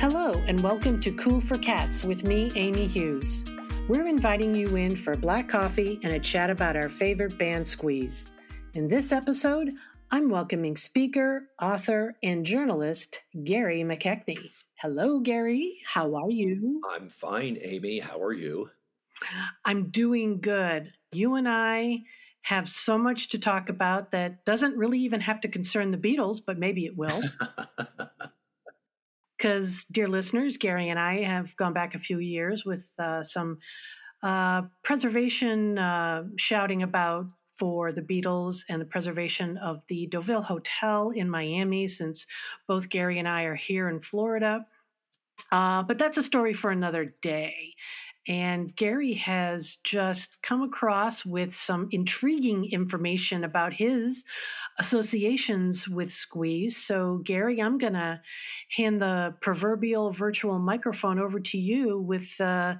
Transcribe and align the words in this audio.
Hello, 0.00 0.32
and 0.46 0.58
welcome 0.60 0.98
to 1.02 1.12
Cool 1.12 1.42
for 1.42 1.58
Cats 1.58 2.04
with 2.04 2.26
me, 2.26 2.50
Amy 2.54 2.86
Hughes. 2.86 3.44
We're 3.86 4.06
inviting 4.06 4.54
you 4.54 4.76
in 4.76 4.96
for 4.96 5.14
black 5.14 5.46
coffee 5.46 6.00
and 6.02 6.14
a 6.14 6.18
chat 6.18 6.48
about 6.48 6.74
our 6.74 6.88
favorite 6.88 7.36
band, 7.36 7.66
Squeeze. 7.66 8.24
In 8.72 8.88
this 8.88 9.12
episode, 9.12 9.72
I'm 10.10 10.30
welcoming 10.30 10.74
speaker, 10.74 11.50
author, 11.60 12.14
and 12.22 12.46
journalist 12.46 13.20
Gary 13.44 13.82
McKechnie. 13.82 14.50
Hello, 14.76 15.20
Gary. 15.20 15.76
How 15.84 16.14
are 16.14 16.30
you? 16.30 16.80
I'm 16.90 17.10
fine, 17.10 17.58
Amy. 17.60 17.98
How 17.98 18.22
are 18.22 18.32
you? 18.32 18.70
I'm 19.66 19.90
doing 19.90 20.40
good. 20.40 20.94
You 21.12 21.34
and 21.34 21.46
I 21.46 22.04
have 22.40 22.70
so 22.70 22.96
much 22.96 23.28
to 23.28 23.38
talk 23.38 23.68
about 23.68 24.12
that 24.12 24.46
doesn't 24.46 24.78
really 24.78 25.00
even 25.00 25.20
have 25.20 25.42
to 25.42 25.48
concern 25.48 25.90
the 25.90 25.98
Beatles, 25.98 26.40
but 26.44 26.58
maybe 26.58 26.86
it 26.86 26.96
will. 26.96 27.20
Because, 29.40 29.84
dear 29.90 30.06
listeners, 30.06 30.58
Gary 30.58 30.90
and 30.90 30.98
I 30.98 31.22
have 31.22 31.56
gone 31.56 31.72
back 31.72 31.94
a 31.94 31.98
few 31.98 32.18
years 32.18 32.66
with 32.66 32.92
uh, 32.98 33.22
some 33.22 33.56
uh, 34.22 34.62
preservation 34.82 35.78
uh, 35.78 36.24
shouting 36.36 36.82
about 36.82 37.24
for 37.58 37.90
the 37.90 38.02
Beatles 38.02 38.64
and 38.68 38.82
the 38.82 38.86
preservation 38.86 39.56
of 39.56 39.80
the 39.88 40.08
Deauville 40.08 40.42
Hotel 40.42 41.10
in 41.10 41.30
Miami, 41.30 41.88
since 41.88 42.26
both 42.68 42.90
Gary 42.90 43.18
and 43.18 43.26
I 43.26 43.44
are 43.44 43.54
here 43.54 43.88
in 43.88 44.00
Florida. 44.00 44.66
Uh, 45.50 45.84
but 45.84 45.96
that's 45.96 46.18
a 46.18 46.22
story 46.22 46.52
for 46.52 46.70
another 46.70 47.14
day. 47.22 47.74
And 48.28 48.76
Gary 48.76 49.14
has 49.14 49.78
just 49.84 50.36
come 50.42 50.62
across 50.62 51.24
with 51.24 51.54
some 51.54 51.88
intriguing 51.92 52.70
information 52.70 53.44
about 53.44 53.72
his 53.72 54.24
associations 54.80 55.86
with 55.86 56.10
Squeeze. 56.10 56.76
So, 56.76 57.18
Gary, 57.18 57.60
I'm 57.60 57.76
going 57.76 57.92
to 57.92 58.20
hand 58.74 59.00
the 59.00 59.34
proverbial 59.40 60.10
virtual 60.10 60.58
microphone 60.58 61.18
over 61.18 61.38
to 61.38 61.58
you 61.58 61.98
with 61.98 62.40
uh, 62.40 62.76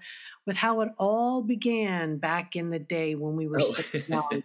with 0.47 0.57
how 0.57 0.81
it 0.81 0.89
all 0.98 1.42
began 1.42 2.17
back 2.17 2.57
in 2.57 2.70
the 2.70 2.79
day 2.79 3.15
when 3.15 3.37
we 3.37 3.47
were 3.47 3.61
oh. 3.62 3.77
young. 4.09 4.42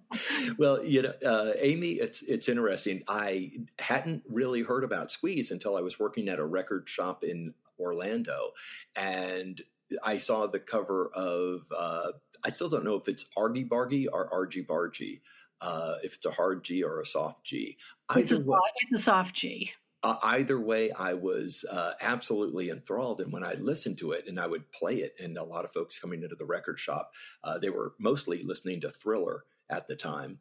well, 0.58 0.84
you 0.84 1.02
know, 1.02 1.12
uh, 1.26 1.52
Amy, 1.58 1.94
it's 1.94 2.22
it's 2.22 2.48
interesting. 2.48 3.02
I 3.08 3.50
hadn't 3.80 4.22
really 4.28 4.62
heard 4.62 4.84
about 4.84 5.10
Squeeze 5.10 5.50
until 5.50 5.76
I 5.76 5.80
was 5.80 5.98
working 5.98 6.28
at 6.28 6.38
a 6.38 6.44
record 6.44 6.88
shop 6.88 7.24
in 7.24 7.52
Orlando, 7.80 8.52
and 8.94 9.60
I 10.04 10.18
saw 10.18 10.46
the 10.46 10.60
cover 10.60 11.10
of. 11.12 11.62
Uh, 11.76 12.12
I 12.44 12.48
still 12.48 12.68
don't 12.68 12.84
know 12.84 12.96
if 12.96 13.08
it's 13.08 13.26
Argy 13.36 13.64
Bargy 13.64 14.06
or 14.10 14.32
Argy 14.32 14.64
Bargy. 14.64 15.20
Uh, 15.62 15.94
if 16.02 16.14
it's 16.14 16.26
a 16.26 16.30
hard 16.30 16.64
G 16.64 16.82
or 16.82 17.00
a 17.00 17.06
soft 17.06 17.44
G. 17.44 17.78
It's 18.16 18.32
a, 18.32 18.42
way, 18.42 18.58
it's 18.80 19.00
a 19.00 19.04
soft 19.04 19.34
G. 19.34 19.70
Uh, 20.02 20.16
either 20.24 20.58
way, 20.58 20.90
I 20.90 21.14
was 21.14 21.64
uh, 21.70 21.92
absolutely 22.00 22.70
enthralled. 22.70 23.20
And 23.20 23.32
when 23.32 23.44
I 23.44 23.54
listened 23.54 23.98
to 23.98 24.10
it 24.10 24.24
and 24.26 24.40
I 24.40 24.48
would 24.48 24.70
play 24.72 24.96
it, 24.96 25.14
and 25.22 25.38
a 25.38 25.44
lot 25.44 25.64
of 25.64 25.72
folks 25.72 26.00
coming 26.00 26.24
into 26.24 26.34
the 26.34 26.44
record 26.44 26.80
shop, 26.80 27.12
uh, 27.44 27.58
they 27.58 27.70
were 27.70 27.94
mostly 28.00 28.42
listening 28.42 28.80
to 28.80 28.90
Thriller 28.90 29.44
at 29.70 29.86
the 29.86 29.94
time. 29.94 30.40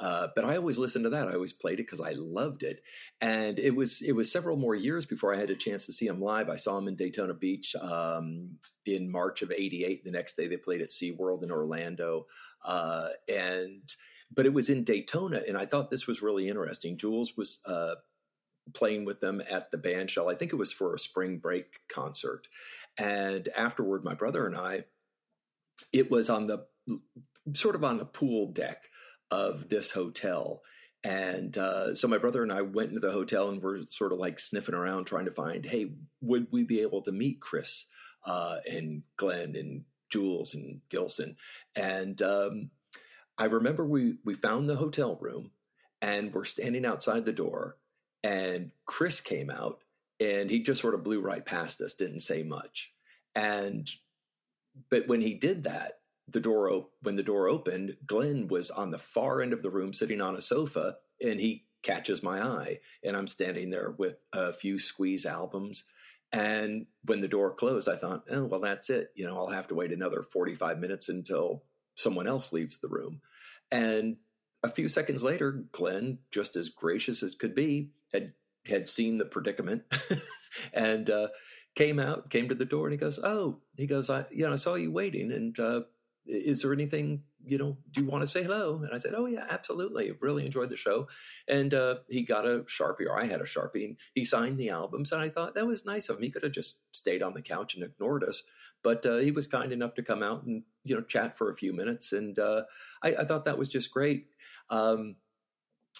Uh, 0.00 0.28
but 0.34 0.44
I 0.46 0.56
always 0.56 0.78
listened 0.78 1.04
to 1.04 1.10
that. 1.10 1.28
I 1.28 1.34
always 1.34 1.52
played 1.52 1.74
it 1.74 1.84
because 1.84 2.00
I 2.00 2.12
loved 2.12 2.62
it, 2.62 2.82
and 3.20 3.58
it 3.58 3.76
was 3.76 4.00
it 4.00 4.12
was 4.12 4.32
several 4.32 4.56
more 4.56 4.74
years 4.74 5.04
before 5.04 5.34
I 5.34 5.38
had 5.38 5.50
a 5.50 5.54
chance 5.54 5.84
to 5.86 5.92
see 5.92 6.06
him 6.06 6.20
live. 6.20 6.48
I 6.48 6.56
saw 6.56 6.78
him 6.78 6.88
in 6.88 6.96
Daytona 6.96 7.34
Beach 7.34 7.76
um, 7.80 8.56
in 8.86 9.12
March 9.12 9.42
of 9.42 9.52
'88. 9.52 10.02
The 10.02 10.10
next 10.10 10.34
day 10.34 10.48
they 10.48 10.56
played 10.56 10.80
at 10.80 10.90
SeaWorld 10.90 11.44
in 11.44 11.52
Orlando, 11.52 12.26
uh, 12.64 13.10
and 13.28 13.82
but 14.34 14.46
it 14.46 14.52
was 14.52 14.70
in 14.70 14.84
Daytona, 14.84 15.42
and 15.46 15.56
I 15.56 15.66
thought 15.66 15.90
this 15.90 16.06
was 16.06 16.22
really 16.22 16.48
interesting. 16.48 16.96
Jules 16.96 17.36
was 17.36 17.60
uh, 17.66 17.96
playing 18.74 19.04
with 19.04 19.20
them 19.20 19.42
at 19.50 19.70
the 19.70 19.78
band 19.78 20.10
shell. 20.10 20.28
I 20.28 20.34
think 20.34 20.52
it 20.52 20.56
was 20.56 20.72
for 20.72 20.94
a 20.94 20.98
spring 20.98 21.38
break 21.38 21.66
concert, 21.88 22.46
and 22.98 23.48
afterward, 23.56 24.04
my 24.04 24.14
brother 24.14 24.46
and 24.46 24.56
I, 24.56 24.84
it 25.92 26.10
was 26.10 26.30
on 26.30 26.46
the 26.46 26.66
sort 27.54 27.74
of 27.74 27.84
on 27.84 27.98
the 27.98 28.04
pool 28.04 28.52
deck 28.52 28.82
of 29.30 29.68
this 29.68 29.90
hotel. 29.90 30.62
And 31.04 31.56
uh, 31.58 31.94
so 31.94 32.06
my 32.06 32.18
brother 32.18 32.42
and 32.42 32.52
I 32.52 32.62
went 32.62 32.90
into 32.90 33.00
the 33.00 33.10
hotel 33.10 33.48
and 33.48 33.60
we're 33.60 33.82
sort 33.88 34.12
of 34.12 34.18
like 34.18 34.38
sniffing 34.38 34.74
around 34.74 35.06
trying 35.06 35.24
to 35.24 35.32
find, 35.32 35.64
hey, 35.64 35.94
would 36.20 36.46
we 36.52 36.62
be 36.62 36.80
able 36.80 37.02
to 37.02 37.12
meet 37.12 37.40
Chris 37.40 37.86
uh, 38.24 38.58
and 38.70 39.02
Glenn 39.16 39.56
and 39.56 39.84
Jules 40.10 40.54
and 40.54 40.80
Gilson? 40.90 41.36
And 41.74 42.20
um, 42.22 42.70
I 43.38 43.46
remember 43.46 43.84
we 43.84 44.16
we 44.24 44.34
found 44.34 44.68
the 44.68 44.76
hotel 44.76 45.18
room 45.20 45.50
and 46.00 46.32
we're 46.32 46.44
standing 46.44 46.84
outside 46.84 47.24
the 47.24 47.32
door, 47.32 47.76
and 48.22 48.70
Chris 48.86 49.20
came 49.20 49.50
out 49.50 49.82
and 50.20 50.50
he 50.50 50.62
just 50.62 50.80
sort 50.80 50.94
of 50.94 51.04
blew 51.04 51.20
right 51.20 51.44
past 51.44 51.80
us, 51.80 51.94
didn't 51.94 52.20
say 52.20 52.42
much. 52.42 52.92
And 53.34 53.90
but 54.90 55.08
when 55.08 55.20
he 55.20 55.34
did 55.34 55.64
that, 55.64 56.00
the 56.28 56.40
door 56.40 56.86
when 57.02 57.16
the 57.16 57.22
door 57.22 57.48
opened, 57.48 57.96
Glenn 58.06 58.48
was 58.48 58.70
on 58.70 58.90
the 58.90 58.98
far 58.98 59.42
end 59.42 59.52
of 59.52 59.62
the 59.62 59.70
room 59.70 59.92
sitting 59.92 60.20
on 60.20 60.36
a 60.36 60.42
sofa 60.42 60.96
and 61.20 61.40
he 61.40 61.66
catches 61.82 62.22
my 62.22 62.40
eye 62.40 62.78
and 63.02 63.16
I'm 63.16 63.26
standing 63.26 63.70
there 63.70 63.94
with 63.98 64.24
a 64.32 64.52
few 64.52 64.78
squeeze 64.78 65.26
albums 65.26 65.84
and 66.30 66.86
when 67.04 67.20
the 67.20 67.28
door 67.28 67.52
closed 67.54 67.88
I 67.88 67.96
thought, 67.96 68.24
"Oh, 68.30 68.44
well 68.44 68.60
that's 68.60 68.88
it. 68.88 69.10
You 69.14 69.26
know, 69.26 69.36
I'll 69.36 69.48
have 69.48 69.68
to 69.68 69.74
wait 69.74 69.92
another 69.92 70.22
45 70.22 70.78
minutes 70.78 71.08
until 71.08 71.64
someone 71.94 72.26
else 72.26 72.52
leaves 72.52 72.78
the 72.78 72.88
room." 72.88 73.20
And 73.70 74.16
a 74.62 74.70
few 74.70 74.88
seconds 74.88 75.22
later, 75.22 75.64
Glenn, 75.72 76.18
just 76.30 76.56
as 76.56 76.68
gracious 76.68 77.22
as 77.22 77.34
could 77.34 77.54
be, 77.54 77.90
had 78.12 78.32
had 78.66 78.88
seen 78.88 79.18
the 79.18 79.24
predicament 79.24 79.82
and 80.72 81.10
uh, 81.10 81.28
came 81.74 81.98
out, 81.98 82.30
came 82.30 82.48
to 82.48 82.54
the 82.54 82.64
door, 82.64 82.86
and 82.86 82.92
he 82.92 82.98
goes, 82.98 83.18
"Oh," 83.22 83.60
he 83.76 83.86
goes, 83.86 84.10
"I, 84.10 84.26
you 84.30 84.46
know, 84.46 84.52
I 84.52 84.56
saw 84.56 84.74
you 84.74 84.92
waiting, 84.92 85.32
and 85.32 85.58
uh, 85.58 85.80
is 86.26 86.62
there 86.62 86.72
anything 86.72 87.22
you 87.44 87.58
know 87.58 87.76
do 87.90 88.00
you 88.00 88.08
want 88.08 88.22
to 88.22 88.26
say 88.26 88.42
hello? 88.42 88.80
And 88.84 88.94
i 88.94 88.98
said 88.98 89.14
oh 89.16 89.26
yeah 89.26 89.44
absolutely 89.50 90.12
really 90.20 90.46
enjoyed 90.46 90.70
the 90.70 90.76
show. 90.76 91.08
And 91.48 91.74
uh, 91.74 91.96
he 92.08 92.22
got 92.22 92.46
a 92.46 92.60
sharpie 92.60 93.06
or 93.08 93.18
i 93.18 93.24
had 93.24 93.40
a 93.40 93.44
sharpie 93.44 93.84
and 93.84 93.96
he 94.14 94.22
signed 94.22 94.58
the 94.58 94.70
albums 94.70 95.12
and 95.12 95.20
i 95.20 95.28
thought 95.28 95.54
that 95.54 95.66
was 95.66 95.84
nice 95.84 96.08
of 96.08 96.16
him. 96.16 96.22
He 96.22 96.30
could 96.30 96.44
have 96.44 96.52
just 96.52 96.82
stayed 96.92 97.22
on 97.22 97.34
the 97.34 97.42
couch 97.42 97.74
and 97.74 97.82
ignored 97.82 98.24
us 98.24 98.42
but 98.82 99.04
uh, 99.06 99.16
he 99.16 99.32
was 99.32 99.46
kind 99.46 99.72
enough 99.72 99.94
to 99.94 100.02
come 100.02 100.22
out 100.22 100.44
and 100.44 100.62
you 100.84 100.94
know 100.94 101.02
chat 101.02 101.36
for 101.36 101.50
a 101.50 101.56
few 101.56 101.72
minutes 101.72 102.12
and 102.12 102.38
uh, 102.38 102.62
I, 103.02 103.14
I, 103.14 103.24
thought 103.24 103.44
that 103.44 103.58
was 103.58 103.68
just 103.68 103.92
great 103.92 104.26
um, 104.70 105.16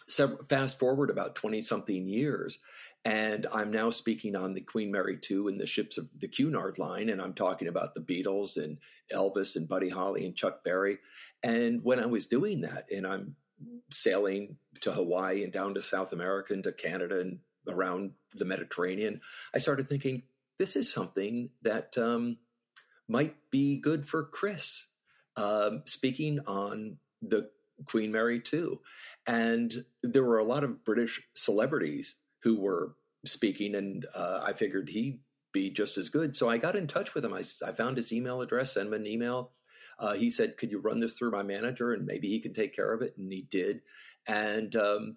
so 0.09 0.39
fast 0.49 0.79
forward 0.79 1.11
about 1.11 1.35
20 1.35 1.61
something 1.61 2.09
years 2.09 2.59
and 3.05 3.47
I'm 3.53 3.73
now 3.73 3.91
speaking 3.91 4.37
on 4.37 4.55
the 4.55 4.61
Queen 4.61 4.93
Mary 4.93 5.19
2 5.21 5.49
and 5.49 5.59
the 5.59 5.67
ships 5.67 5.99
of 5.99 6.09
the 6.17 6.29
Cunard 6.29 6.79
line. 6.79 7.09
And 7.09 7.21
I'm 7.21 7.35
talking 7.35 7.67
about 7.67 7.95
the 7.95 8.01
Beatles 8.01 8.57
and 8.57 8.79
Elvis 9.13 9.57
and 9.57 9.69
Buddy 9.69 9.89
Holly 9.89 10.25
and 10.25 10.37
Chuck 10.37 10.63
Berry. 10.63 10.99
And 11.43 11.83
when 11.83 11.99
I 11.99 12.07
was 12.07 12.29
doing 12.29 12.61
that, 12.61 12.89
and 12.93 13.07
I'm 13.07 13.35
sailing 13.91 14.57
to 14.83 14.93
Hawaii 14.93 15.43
and 15.43 15.53
down 15.53 15.75
to 15.75 15.83
South 15.83 16.13
America 16.13 16.53
and 16.53 16.63
to 16.63 16.73
Canada 16.73 17.21
and 17.21 17.41
around 17.69 18.13
the 18.35 18.45
Mediterranean, 18.45 19.21
I 19.53 19.59
started 19.59 19.89
thinking, 19.89 20.23
this 20.59 20.77
is 20.77 20.93
something 20.93 21.51
that 21.63 21.99
um, 21.99 22.39
might 23.09 23.37
be 23.51 23.79
good 23.79 24.09
for 24.09 24.25
Chris. 24.25 24.87
Um, 25.37 25.83
speaking 25.87 26.41
on 26.47 26.99
the 27.23 27.49
Queen 27.87 28.13
Mary 28.13 28.41
2. 28.41 28.79
And 29.27 29.85
there 30.03 30.25
were 30.25 30.39
a 30.39 30.45
lot 30.45 30.65
of 30.65 30.85
British 30.85 31.23
celebrities 31.35 32.17
who 32.43 32.59
were 32.59 32.95
speaking, 33.25 33.75
and 33.75 34.07
uh, 34.15 34.43
I 34.45 34.53
figured 34.53 34.89
he'd 34.89 35.21
be 35.53 35.71
just 35.71 35.99
as 35.99 36.09
good. 36.09 36.37
So 36.37 36.49
I 36.49 36.59
got 36.59 36.77
in 36.77 36.87
touch 36.87 37.15
with 37.15 37.25
him. 37.25 37.33
I, 37.33 37.43
I 37.67 37.73
found 37.73 37.97
his 37.97 38.13
email 38.13 38.41
address, 38.41 38.75
sent 38.75 38.89
him 38.89 38.95
an 38.95 39.07
email. 39.07 39.53
Uh, 39.99 40.15
he 40.15 40.31
said, 40.31 40.57
"Could 40.57 40.71
you 40.71 40.81
run 40.81 40.99
this 40.99 41.17
through 41.17 41.31
my 41.31 41.43
manager, 41.43 41.93
and 41.93 42.07
maybe 42.07 42.29
he 42.29 42.41
can 42.41 42.53
take 42.53 42.75
care 42.75 42.93
of 42.93 43.03
it?" 43.03 43.15
And 43.17 43.31
he 43.33 43.43
did. 43.43 43.83
And 44.27 44.75
um, 44.75 45.17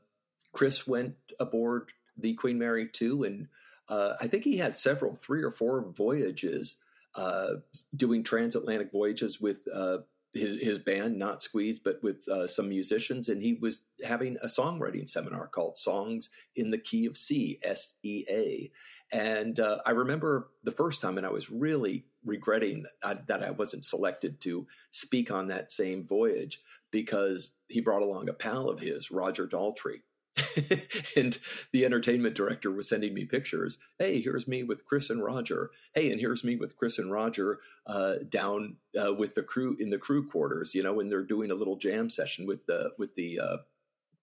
Chris 0.52 0.86
went 0.86 1.16
aboard 1.40 1.92
the 2.18 2.36
Queen 2.36 2.60
Mary 2.60 2.88
2, 2.92 3.24
and 3.24 3.48
uh, 3.90 4.14
I 4.22 4.28
think 4.28 4.44
he 4.44 4.58
had 4.58 4.78
several, 4.78 5.16
three 5.16 5.42
or 5.42 5.52
four 5.52 5.92
voyages, 5.92 6.78
uh, 7.16 7.56
doing 7.96 8.24
transatlantic 8.24 8.92
voyages 8.92 9.40
with 9.40 9.60
uh, 9.74 10.00
his, 10.34 10.62
his 10.62 10.80
band, 10.80 11.18
not 11.18 11.42
Squeeze, 11.42 11.80
but 11.80 12.04
with 12.04 12.28
uh, 12.28 12.46
some 12.48 12.68
musicians, 12.68 13.30
and 13.30 13.42
he 13.42 13.54
was 13.54 13.86
having 14.04 14.38
a 14.42 14.48
songwriting 14.48 15.10
seminar 15.10 15.48
called 15.48 15.78
"Songs 15.78 16.30
in 16.56 16.72
the 16.72 16.78
Key 16.78 17.06
of 17.06 17.18
Sea," 17.18 17.60
S 17.64 17.96
E 18.04 18.26
A. 18.30 18.72
And 19.12 19.60
uh, 19.60 19.78
I 19.86 19.92
remember 19.92 20.50
the 20.64 20.72
first 20.72 21.00
time, 21.02 21.18
and 21.18 21.26
I 21.26 21.30
was 21.30 21.50
really 21.50 22.06
regretting 22.26 22.84
that 22.84 22.92
I, 23.04 23.18
that 23.28 23.44
I 23.44 23.52
wasn't 23.52 23.86
selected 23.86 24.42
to 24.42 24.68
speak 24.92 25.32
on 25.32 25.48
that 25.48 25.72
same 25.72 26.06
voyage 26.06 26.62
because 26.92 27.54
he 27.68 27.82
brought 27.82 28.02
along 28.02 28.30
a 28.30 28.34
pal 28.34 28.68
of 28.68 28.80
his, 28.80 29.12
Roger 29.12 29.48
Daltrey, 29.48 30.02
and 31.16 31.38
the 31.72 31.86
entertainment 31.86 32.36
director 32.36 32.72
was 32.72 32.90
sending 32.90 33.14
me 33.14 33.26
pictures. 33.26 33.78
Hey, 34.00 34.22
here's 34.22 34.48
me 34.48 34.64
with 34.64 34.86
Chris 34.86 35.10
and 35.10 35.24
Roger. 35.24 35.72
Hey, 35.94 36.12
and 36.12 36.20
here's 36.20 36.44
me 36.44 36.56
with 36.58 36.76
Chris 36.76 36.98
and 37.00 37.12
Roger 37.12 37.60
uh, 37.88 38.16
down 38.28 38.78
uh, 39.00 39.14
with 39.14 39.36
the 39.36 39.44
crew 39.44 39.78
in 39.80 39.90
the 39.90 39.98
crew 39.98 40.28
quarters. 40.28 40.76
You 40.76 40.84
know, 40.84 40.94
when 40.94 41.10
they're 41.10 41.24
doing 41.24 41.52
a 41.52 41.56
little 41.56 41.78
jam 41.78 42.10
session 42.10 42.46
with 42.46 42.66
the 42.66 42.92
with 42.98 43.16
the 43.16 43.40
uh, 43.40 43.58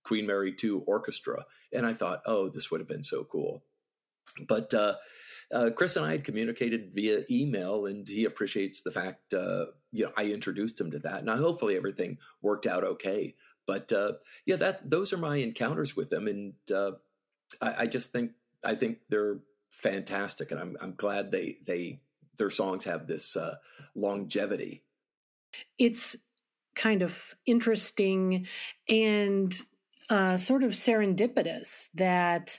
Queen 0.04 0.26
Mary 0.26 0.52
Two 0.52 0.82
orchestra. 0.86 1.44
And 1.72 1.86
I 1.86 1.94
thought, 1.94 2.22
oh, 2.26 2.48
this 2.48 2.70
would 2.70 2.80
have 2.80 2.88
been 2.88 3.02
so 3.02 3.24
cool. 3.24 3.64
But 4.46 4.74
uh, 4.74 4.96
uh, 5.52 5.70
Chris 5.70 5.96
and 5.96 6.06
I 6.06 6.12
had 6.12 6.24
communicated 6.24 6.92
via 6.94 7.20
email, 7.30 7.86
and 7.86 8.08
he 8.08 8.24
appreciates 8.24 8.82
the 8.82 8.90
fact 8.90 9.34
uh, 9.34 9.66
you 9.92 10.04
know 10.04 10.12
I 10.16 10.24
introduced 10.24 10.80
him 10.80 10.90
to 10.90 10.98
that. 11.00 11.24
Now, 11.24 11.36
hopefully, 11.36 11.76
everything 11.76 12.18
worked 12.40 12.66
out 12.66 12.84
okay. 12.84 13.34
But 13.66 13.92
uh, 13.92 14.14
yeah, 14.46 14.56
that 14.56 14.88
those 14.88 15.12
are 15.12 15.18
my 15.18 15.36
encounters 15.36 15.96
with 15.96 16.10
them, 16.10 16.26
and 16.26 16.54
uh, 16.74 16.92
I, 17.60 17.74
I, 17.80 17.86
just 17.86 18.12
think 18.12 18.32
I 18.64 18.74
think 18.74 18.98
they're 19.08 19.38
fantastic, 19.70 20.50
and 20.50 20.60
I'm 20.60 20.76
I'm 20.80 20.94
glad 20.94 21.30
they 21.30 21.58
they 21.64 22.00
their 22.38 22.50
songs 22.50 22.84
have 22.84 23.06
this 23.06 23.36
uh, 23.36 23.56
longevity. 23.94 24.82
It's 25.78 26.16
kind 26.74 27.02
of 27.02 27.34
interesting 27.46 28.46
and 28.88 29.54
uh, 30.08 30.36
sort 30.36 30.62
of 30.62 30.72
serendipitous 30.72 31.88
that 31.94 32.58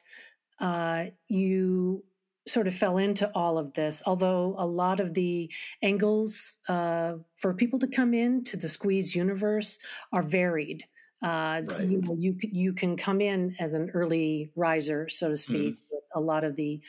uh, 0.60 1.06
you 1.28 2.04
sort 2.48 2.68
of 2.68 2.76
fell 2.76 2.98
into 2.98 3.30
all 3.34 3.58
of 3.58 3.74
this. 3.74 4.04
Although 4.06 4.56
a 4.58 4.66
lot 4.66 5.00
of 5.00 5.14
the 5.14 5.52
angles 5.82 6.58
uh, 6.68 7.14
for 7.38 7.54
people 7.54 7.80
to 7.80 7.88
come 7.88 8.14
into 8.14 8.58
the 8.58 8.70
Squeeze 8.70 9.16
universe 9.16 9.78
are 10.12 10.24
varied. 10.24 10.86
Uh, 11.24 11.62
right. 11.66 11.88
You 11.88 12.02
know, 12.02 12.16
you 12.20 12.36
you 12.42 12.74
can 12.74 12.98
come 12.98 13.22
in 13.22 13.56
as 13.60 13.74
an 13.74 13.90
early 13.94 14.52
riser, 14.56 15.08
so 15.08 15.30
to 15.30 15.38
speak, 15.38 15.76
mm-hmm. 15.76 15.96
with 15.96 16.04
a 16.16 16.20
lot 16.20 16.44
of 16.44 16.56
the 16.56 16.82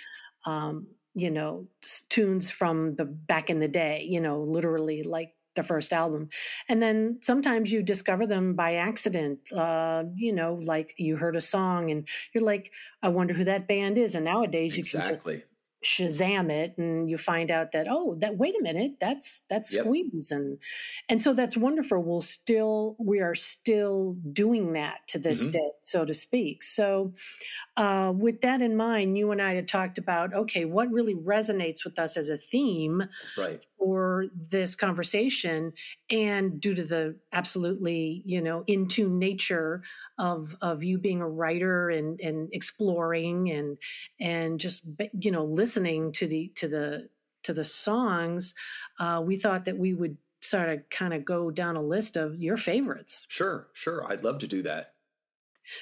um, 0.45 0.89
you 1.15 1.31
know 1.31 1.67
tunes 2.09 2.51
from 2.51 2.97
the 2.97 3.05
back 3.05 3.49
in 3.49 3.61
the 3.61 3.69
day. 3.69 4.05
You 4.09 4.21
know, 4.21 4.41
literally 4.41 5.05
like 5.05 5.35
the 5.55 5.63
first 5.63 5.93
album. 5.93 6.29
And 6.69 6.83
then 6.83 7.19
sometimes 7.23 7.73
you 7.73 7.83
discover 7.83 8.27
them 8.27 8.55
by 8.55 8.75
accident. 8.75 9.53
Uh, 9.53 10.05
you 10.17 10.33
know, 10.33 10.55
like 10.63 10.95
you 10.97 11.17
heard 11.17 11.37
a 11.37 11.41
song 11.41 11.91
and 11.91 12.07
you're 12.33 12.45
like, 12.45 12.73
I 13.03 13.09
wonder 13.09 13.35
who 13.35 13.45
that 13.45 13.69
band 13.69 13.99
is. 13.99 14.15
And 14.15 14.25
nowadays 14.25 14.77
exactly. 14.77 15.35
you 15.35 15.41
can 15.41 15.49
Shazam 15.85 16.51
it 16.51 16.77
and 16.79 17.09
you 17.09 17.17
find 17.19 17.51
out 17.51 17.73
that 17.73 17.87
oh 17.89 18.17
that 18.21 18.37
wait 18.37 18.55
a 18.59 18.63
minute 18.63 18.95
that's 19.01 19.43
that's 19.49 19.73
yep. 19.73 19.85
Squeeze 19.85 20.31
and 20.31 20.59
and 21.09 21.21
so 21.21 21.35
that's 21.35 21.57
wonderful. 21.57 22.03
We'll 22.03 22.21
still 22.21 22.97
we 22.99 23.21
are 23.21 23.35
still 23.35 24.17
doing 24.33 24.73
that 24.73 25.07
to 25.09 25.19
this 25.19 25.43
mm-hmm. 25.43 25.51
day, 25.53 25.71
so 25.81 26.05
to 26.05 26.15
speak. 26.15 26.63
So 26.63 27.13
uh, 27.77 28.13
with 28.17 28.41
that 28.41 28.63
in 28.63 28.77
mind, 28.77 29.19
you 29.19 29.31
and 29.31 29.43
I 29.43 29.55
had 29.55 29.69
talked 29.69 29.99
about 29.99 30.33
okay, 30.33 30.65
what 30.65 30.91
really 30.91 31.15
resonates 31.15 31.85
with 31.85 31.99
us 31.99 32.17
as 32.17 32.31
a 32.31 32.39
theme 32.39 33.03
right. 33.37 33.65
for 33.79 34.27
this 34.51 34.75
conversation, 34.75 35.73
and 36.11 36.61
due 36.61 36.75
to 36.75 36.85
the 36.85 37.17
absolutely 37.33 38.23
you 38.25 38.41
know 38.41 38.65
in 38.67 38.89
tune 38.89 39.19
nature 39.19 39.83
of 40.19 40.57
of 40.63 40.83
you 40.83 40.99
being 40.99 41.21
a 41.21 41.29
writer 41.29 41.91
and 41.91 42.21
and 42.21 42.49
exploring 42.53 43.51
and 43.51 43.79
and 44.21 44.59
just 44.59 44.85
you 45.21 45.31
know 45.31 45.45
listening 45.45 45.74
to 45.75 46.27
the 46.27 46.53
to 46.57 46.69
the 46.69 47.09
to 47.45 47.53
the 47.53 47.65
songs, 47.65 48.55
uh, 48.99 49.23
we 49.25 49.37
thought 49.37 49.65
that 49.67 49.77
we 49.77 49.95
would 49.95 50.17
sort 50.41 50.69
of 50.69 50.89
kind 50.91 51.15
of 51.15 51.25
go 51.25 51.51
down 51.51 51.77
a 51.77 51.83
list 51.83 52.17
of 52.17 52.43
your 52.43 52.57
favorites. 52.57 53.27
Sure, 53.29 53.69
sure, 53.73 54.05
I'd 54.11 54.25
love 54.25 54.39
to 54.41 54.47
do 54.47 54.63
that. 54.63 54.95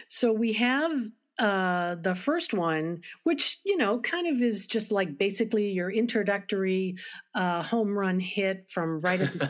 So 0.09 0.33
we 0.33 0.53
have 0.55 0.93
uh, 1.39 1.97
the 1.97 2.15
first 2.15 2.53
one, 2.53 3.01
which 3.25 3.59
you 3.65 3.77
know 3.77 3.99
kind 4.01 4.27
of 4.27 4.43
is 4.43 4.67
just 4.67 4.93
like 4.93 5.19
basically 5.19 5.71
your 5.71 5.91
introductory 5.91 6.97
uh, 7.35 7.63
home 7.63 7.97
run 7.97 8.21
hit 8.21 8.67
from 8.71 9.01
right 9.01 9.21
at 9.21 9.33
the 9.33 9.47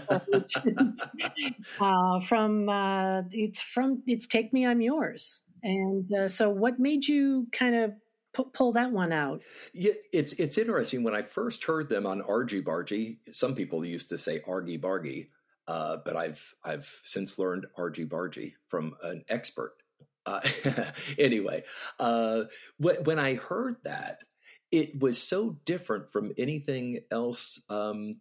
start, 0.49 1.43
uh, 1.81 2.21
from 2.21 2.69
uh, 2.69 3.23
it's 3.31 3.61
from 3.61 4.03
it's 4.07 4.27
"Take 4.27 4.53
Me, 4.53 4.67
I'm 4.67 4.81
Yours." 4.81 5.43
And 5.63 6.11
uh, 6.13 6.29
so, 6.29 6.51
what 6.51 6.79
made 6.79 7.07
you 7.07 7.47
kind 7.53 7.75
of 7.75 7.93
p- 8.35 8.45
pull 8.53 8.73
that 8.73 8.93
one 8.93 9.13
out? 9.13 9.43
Yeah, 9.73 9.93
it's 10.13 10.33
it's 10.35 10.59
interesting. 10.59 11.03
When 11.03 11.15
I 11.15 11.23
first 11.23 11.65
heard 11.65 11.89
them 11.89 12.07
on 12.07 12.23
Argy 12.23 12.63
Bargy, 12.63 13.19
some 13.31 13.55
people 13.55 13.85
used 13.85 14.09
to 14.11 14.19
say 14.19 14.41
Argy 14.47 14.79
Bargy, 14.79 15.29
uh, 15.67 15.99
but 16.05 16.17
I've 16.17 16.55
I've 16.65 16.93
since 17.03 17.39
learned 17.39 17.67
Argy 17.77 18.07
Bargy 18.07 18.55
from 18.69 18.95
an 19.03 19.25
expert 19.29 19.75
uh, 20.27 20.41
anyway, 21.19 21.65
uh, 21.99 22.45
when 22.79 23.19
I 23.19 23.35
heard 23.35 23.77
that, 23.85 24.21
it 24.71 25.01
was 25.01 25.21
so 25.21 25.59
different 25.65 26.13
from 26.13 26.33
anything 26.39 27.01
else 27.11 27.61
um, 27.69 28.17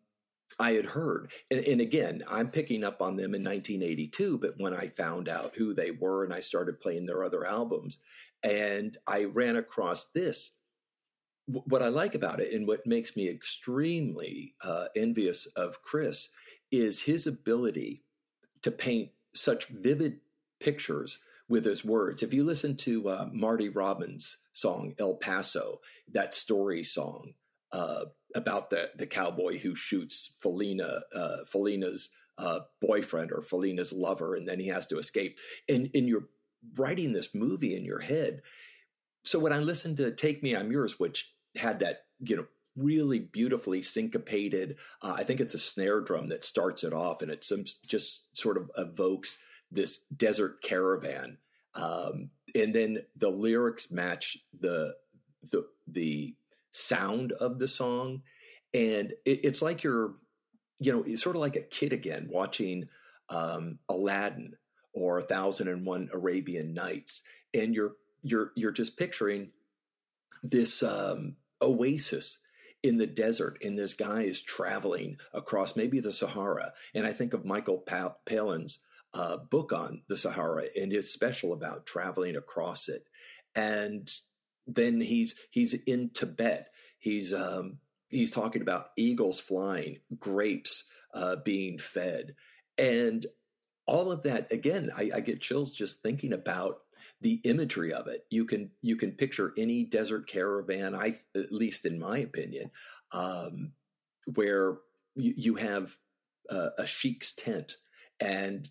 I 0.60 0.74
had 0.74 0.86
heard. 0.86 1.32
And, 1.50 1.62
and, 1.62 1.82
again, 1.82 2.24
I'm 2.30 2.50
picking 2.50 2.84
up 2.84 3.02
on 3.02 3.16
them 3.16 3.36
in 3.36 3.44
1982, 3.44 4.38
but 4.38 4.56
when 4.58 4.74
I 4.74 4.90
found 4.90 5.30
out 5.30 5.56
who 5.56 5.74
they 5.74 5.92
were 5.92 6.26
and 6.26 6.34
I 6.34 6.40
started 6.40 6.80
playing 6.80 7.06
their 7.06 7.24
other 7.24 7.46
albums, 7.46 8.00
and 8.44 8.98
I 9.08 9.26
ran 9.26 9.56
across 9.56 10.12
this, 10.12 10.52
what 11.46 11.82
I 11.82 11.90
like 11.90 12.16
about 12.16 12.40
it 12.40 12.54
and 12.54 12.68
what 12.68 12.86
makes 12.88 13.16
me 13.16 13.30
extremely 13.30 14.56
uh, 14.64 14.86
envious 14.96 15.46
of 15.48 15.82
Chris 15.82 16.30
is 16.72 17.04
his 17.04 17.28
ability 17.28 18.04
to 18.62 18.72
paint 18.72 19.10
such 19.34 19.68
vivid 19.68 20.20
pictures 20.60 21.20
with 21.50 21.66
his 21.66 21.84
words. 21.84 22.24
If 22.24 22.34
you 22.34 22.44
listen 22.44 22.78
to 22.78 23.10
uh, 23.10 23.30
Marty 23.34 23.70
Robbins' 23.70 24.38
song 24.54 24.94
El 24.98 25.16
Paso, 25.16 25.82
that 26.14 26.34
story 26.34 26.84
song 26.84 27.34
uh, 27.74 28.06
about 28.36 28.70
the 28.70 28.90
the 28.96 29.08
cowboy 29.08 29.60
who 29.60 29.76
shoots 29.76 30.34
Feleena, 30.44 31.02
uh, 31.14 31.38
Feleena's 31.52 32.10
uh, 32.38 32.62
boyfriend 32.82 33.32
or 33.32 33.42
Feleena's 33.42 33.92
lover, 33.92 34.36
and 34.36 34.48
then 34.48 34.60
he 34.60 34.68
has 34.68 34.88
to 34.88 34.98
escape, 34.98 35.40
and 35.68 35.90
and 35.94 36.08
you're 36.08 36.30
writing 36.78 37.14
this 37.14 37.34
movie 37.34 37.76
in 37.76 37.86
your 37.86 38.00
head. 38.00 38.42
So 39.24 39.40
when 39.40 39.54
I 39.54 39.60
listened 39.60 39.98
to 39.98 40.12
"Take 40.12 40.44
Me, 40.44 40.56
I'm 40.56 40.72
Yours," 40.72 41.00
which 41.00 41.34
had 41.56 41.80
that 41.80 42.06
you 42.20 42.38
know 42.38 42.46
really 42.78 43.20
beautifully 43.20 43.82
syncopated, 43.82 44.78
uh, 45.02 45.14
I 45.18 45.24
think 45.24 45.42
it's 45.42 45.54
a 45.54 45.60
snare 45.60 46.02
drum 46.02 46.30
that 46.30 46.46
starts 46.46 46.84
it 46.84 46.94
off, 46.94 47.22
and 47.22 47.32
it 47.32 47.46
just 47.86 48.36
sort 48.38 48.58
of 48.58 48.72
evokes 48.78 49.38
this 49.72 50.00
desert 50.18 50.62
caravan 50.62 51.38
um, 51.76 52.30
and 52.56 52.74
then 52.74 53.00
the 53.16 53.30
lyrics 53.30 53.92
match 53.92 54.38
the 54.60 54.96
the 55.52 55.66
the 55.88 56.36
sound 56.72 57.32
of 57.34 57.60
the 57.60 57.68
song 57.68 58.22
and 58.74 59.12
it, 59.26 59.46
it's 59.46 59.62
like 59.62 59.84
you're 59.84 60.14
you 60.80 60.92
know 60.92 61.04
it's 61.04 61.22
sort 61.22 61.36
of 61.36 61.42
like 61.42 61.56
a 61.56 61.62
kid 61.62 61.94
again 61.94 62.28
watching 62.30 62.88
um, 63.30 63.80
aladdin 63.90 64.54
or 64.94 65.20
a 65.20 65.24
thousand 65.24 65.68
and 65.68 65.86
one 65.86 66.10
arabian 66.14 66.74
nights 66.74 67.24
and 67.54 67.74
you're 67.74 67.94
you're 68.24 68.52
you're 68.56 68.72
just 68.72 68.98
picturing 68.98 69.50
this 70.44 70.84
um, 70.84 71.36
oasis 71.62 72.40
in 72.84 72.98
the 72.98 73.08
desert 73.08 73.58
and 73.64 73.78
this 73.78 73.94
guy 73.94 74.22
is 74.22 74.42
traveling 74.42 75.18
across 75.34 75.76
maybe 75.76 76.00
the 76.00 76.14
sahara 76.14 76.74
and 76.94 77.06
i 77.06 77.14
think 77.14 77.34
of 77.34 77.46
michael 77.46 77.84
palin's 78.26 78.80
uh, 79.14 79.38
book 79.38 79.74
on 79.74 80.02
the 80.08 80.18
Sahara 80.18 80.66
and 80.80 80.92
his 80.92 81.12
special 81.12 81.54
about 81.54 81.86
traveling 81.86 82.36
across 82.36 82.90
it. 82.90 83.06
And 83.56 84.10
then 84.68 85.02
he's 85.02 85.36
he's 85.50 85.74
in 85.74 86.12
Tibet. 86.14 86.70
He's 86.98 87.34
um, 87.34 87.80
he's 88.10 88.32
talking 88.32 88.62
about 88.62 88.92
eagles 88.98 89.40
flying, 89.40 90.00
grapes 90.18 90.86
uh, 91.14 91.38
being 91.44 91.78
fed, 91.78 92.36
and 92.78 93.26
all 93.86 94.12
of 94.12 94.24
that. 94.24 94.52
Again, 94.52 94.92
I, 94.96 95.12
I 95.16 95.20
get 95.20 95.42
chills 95.42 95.74
just 95.74 96.02
thinking 96.02 96.34
about 96.34 96.80
the 97.22 97.42
imagery 97.44 97.94
of 97.94 98.08
it. 98.08 98.26
You 98.30 98.46
can 98.46 98.72
you 98.82 98.96
can 98.96 99.12
picture 99.12 99.54
any 99.58 99.86
desert 99.86 100.28
caravan. 100.28 100.96
I 100.96 101.20
at 101.36 101.52
least 101.52 101.86
in 101.86 102.00
my 102.00 102.20
opinion, 102.20 102.72
um, 103.12 103.74
where 104.36 104.78
you, 105.16 105.34
you 105.38 105.56
have 105.56 105.96
uh, 106.50 106.70
a 106.78 106.86
sheik's 106.86 107.34
tent 107.34 107.78
and 108.20 108.70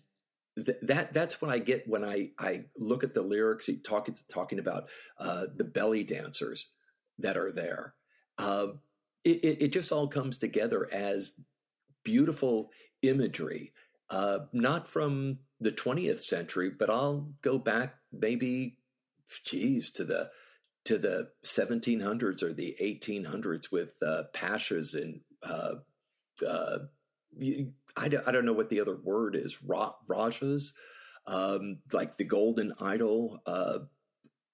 th- 0.55 0.77
that 0.83 1.13
that's 1.13 1.41
what 1.41 1.51
I 1.51 1.59
get 1.59 1.87
when 1.87 2.03
I 2.03 2.31
I 2.39 2.65
look 2.77 3.03
at 3.03 3.13
the 3.13 3.21
lyrics. 3.21 3.69
Talking 3.83 4.15
talking 4.29 4.59
about 4.59 4.89
uh, 5.17 5.47
the 5.55 5.63
belly 5.63 6.03
dancers 6.03 6.71
that 7.19 7.37
are 7.37 7.51
there. 7.51 7.93
Uh, 8.37 8.67
it, 9.23 9.43
it, 9.43 9.61
it, 9.63 9.67
just 9.67 9.91
all 9.91 10.07
comes 10.07 10.39
together 10.39 10.89
as 10.91 11.33
beautiful 12.03 12.71
imagery, 13.03 13.71
uh, 14.11 14.39
not 14.51 14.87
from 14.87 15.39
the 15.59 15.71
20th 15.71 16.19
century, 16.19 16.69
but 16.69 16.89
I'll 16.89 17.29
go 17.41 17.57
back 17.57 17.95
maybe, 18.11 18.77
geez, 19.45 19.89
to 19.91 20.03
the 20.03 20.29
to 20.83 20.97
the 20.97 21.29
1700s 21.45 22.41
or 22.41 22.53
the 22.53 22.75
1800s 22.81 23.71
with 23.71 23.89
uh, 24.01 24.23
pashas 24.33 24.99
and 24.99 25.21
uh, 25.43 25.75
uh, 26.45 26.79
I, 27.95 28.09
I 28.27 28.31
don't 28.31 28.45
know 28.45 28.53
what 28.53 28.69
the 28.69 28.81
other 28.81 28.95
word 28.95 29.35
is, 29.35 29.61
Ra, 29.63 29.93
Rajas, 30.07 30.73
um, 31.27 31.79
like 31.93 32.17
the 32.17 32.23
Golden 32.23 32.73
Idol, 32.81 33.41
uh, 33.45 33.79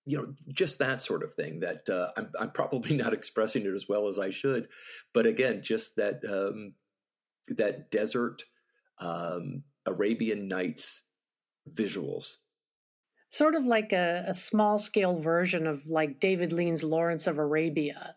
you 0.06 0.18
know, 0.18 0.34
just 0.50 0.80
that 0.80 1.02
sort 1.02 1.24
of 1.24 1.34
thing. 1.34 1.62
That 1.62 1.90
uh, 1.90 2.12
I'm, 2.18 2.32
I'm, 2.40 2.52
probably 2.52 2.96
not 2.98 3.14
expressing 3.14 3.66
it 3.66 3.74
as 3.74 3.88
well 3.88 4.08
as 4.08 4.20
I 4.20 4.32
should, 4.32 4.68
but 5.14 5.26
again, 5.26 5.62
just 5.64 5.96
that 5.96 6.22
um, 6.28 6.74
that 7.50 7.90
desert 7.90 8.44
um, 9.00 9.64
Arabian 9.86 10.48
Nights 10.48 11.04
visuals. 11.72 12.38
Sort 13.30 13.56
of 13.56 13.66
like 13.66 13.92
a, 13.92 14.24
a 14.28 14.34
small 14.34 14.78
scale 14.78 15.20
version 15.20 15.68
of 15.68 15.86
like 15.86 16.20
David 16.20 16.54
Lean's 16.54 16.84
Lawrence 16.84 17.28
of 17.28 17.38
Arabia. 17.38 18.16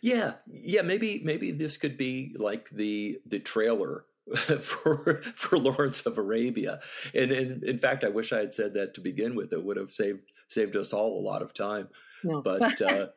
Yeah, 0.00 0.34
yeah, 0.46 0.80
maybe 0.80 1.20
maybe 1.24 1.50
this 1.50 1.76
could 1.76 1.98
be 1.98 2.34
like 2.38 2.70
the 2.70 3.18
the 3.26 3.38
trailer 3.38 4.06
for 4.60 5.22
for 5.34 5.58
Lawrence 5.58 6.06
of 6.06 6.16
Arabia. 6.16 6.80
And, 7.14 7.30
and 7.30 7.62
in 7.64 7.78
fact, 7.78 8.02
I 8.02 8.08
wish 8.08 8.32
I 8.32 8.38
had 8.38 8.54
said 8.54 8.74
that 8.74 8.94
to 8.94 9.02
begin 9.02 9.34
with. 9.34 9.52
It 9.52 9.62
would 9.62 9.76
have 9.76 9.92
saved 9.92 10.20
saved 10.48 10.74
us 10.74 10.92
all 10.92 11.18
a 11.18 11.22
lot 11.22 11.42
of 11.42 11.52
time. 11.52 11.88
No. 12.24 12.40
But 12.40 12.80
uh, 12.82 13.08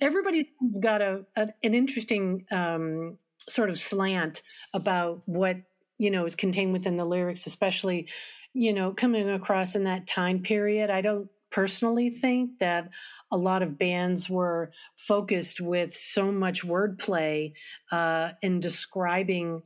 everybody's 0.00 0.46
got 0.80 1.02
a, 1.02 1.24
a 1.36 1.48
an 1.62 1.74
interesting 1.74 2.46
um, 2.50 3.18
sort 3.48 3.70
of 3.70 3.78
slant 3.78 4.42
about 4.74 5.22
what 5.26 5.56
you 5.98 6.10
know 6.10 6.24
is 6.24 6.34
contained 6.34 6.72
within 6.72 6.96
the 6.96 7.04
lyrics, 7.04 7.46
especially 7.46 8.08
you 8.54 8.72
know 8.72 8.92
coming 8.92 9.28
across 9.30 9.74
in 9.74 9.84
that 9.84 10.06
time 10.06 10.40
period. 10.40 10.90
I 10.90 11.00
don't 11.00 11.28
personally 11.50 12.10
think 12.10 12.58
that 12.58 12.90
a 13.30 13.36
lot 13.36 13.62
of 13.62 13.78
bands 13.78 14.28
were 14.28 14.70
focused 14.96 15.60
with 15.60 15.94
so 15.94 16.30
much 16.30 16.62
wordplay 16.62 17.52
uh, 17.92 18.30
in 18.42 18.60
describing 18.60 19.62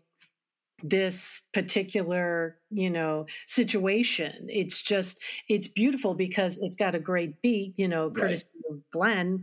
this 0.85 1.43
particular 1.55 2.59
you 2.71 2.91
know 2.91 3.25
situation 3.47 4.49
it's 4.49 4.83
just 4.83 5.17
it's 5.49 5.69
beautiful 5.69 6.13
because 6.13 6.59
it's 6.59 6.75
got 6.75 6.97
a 6.97 6.99
great 6.99 7.41
beat 7.41 7.73
you 7.77 7.87
know 7.87 8.11
courtesy 8.11 8.45
right. 8.69 8.77
of 8.77 8.91
glenn 8.91 9.41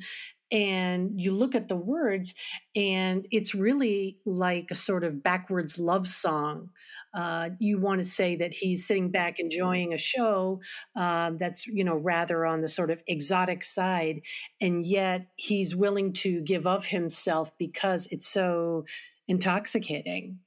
and 0.52 1.20
you 1.20 1.32
look 1.32 1.56
at 1.56 1.68
the 1.68 1.76
words 1.76 2.34
and 2.76 3.28
it's 3.32 3.54
really 3.54 4.18
like 4.26 4.70
a 4.72 4.76
sort 4.76 5.04
of 5.04 5.24
backwards 5.24 5.78
love 5.78 6.08
song. 6.08 6.70
Uh, 7.14 7.50
you 7.60 7.80
want 7.80 8.00
to 8.00 8.04
say 8.04 8.36
that 8.36 8.54
he's 8.54 8.86
sitting 8.86 9.10
back 9.10 9.40
enjoying 9.40 9.94
a 9.94 9.98
show 9.98 10.62
um, 10.96 11.38
that's 11.38 11.66
you 11.66 11.84
know 11.84 11.96
rather 11.96 12.46
on 12.46 12.62
the 12.62 12.70
sort 12.70 12.92
of 12.92 13.02
exotic 13.08 13.64
side 13.64 14.22
and 14.62 14.86
yet 14.86 15.26
he's 15.36 15.76
willing 15.76 16.14
to 16.14 16.42
give 16.42 16.68
of 16.68 16.86
himself 16.86 17.52
because 17.58 18.08
it's 18.12 18.28
so 18.28 18.86
intoxicating. 19.28 20.38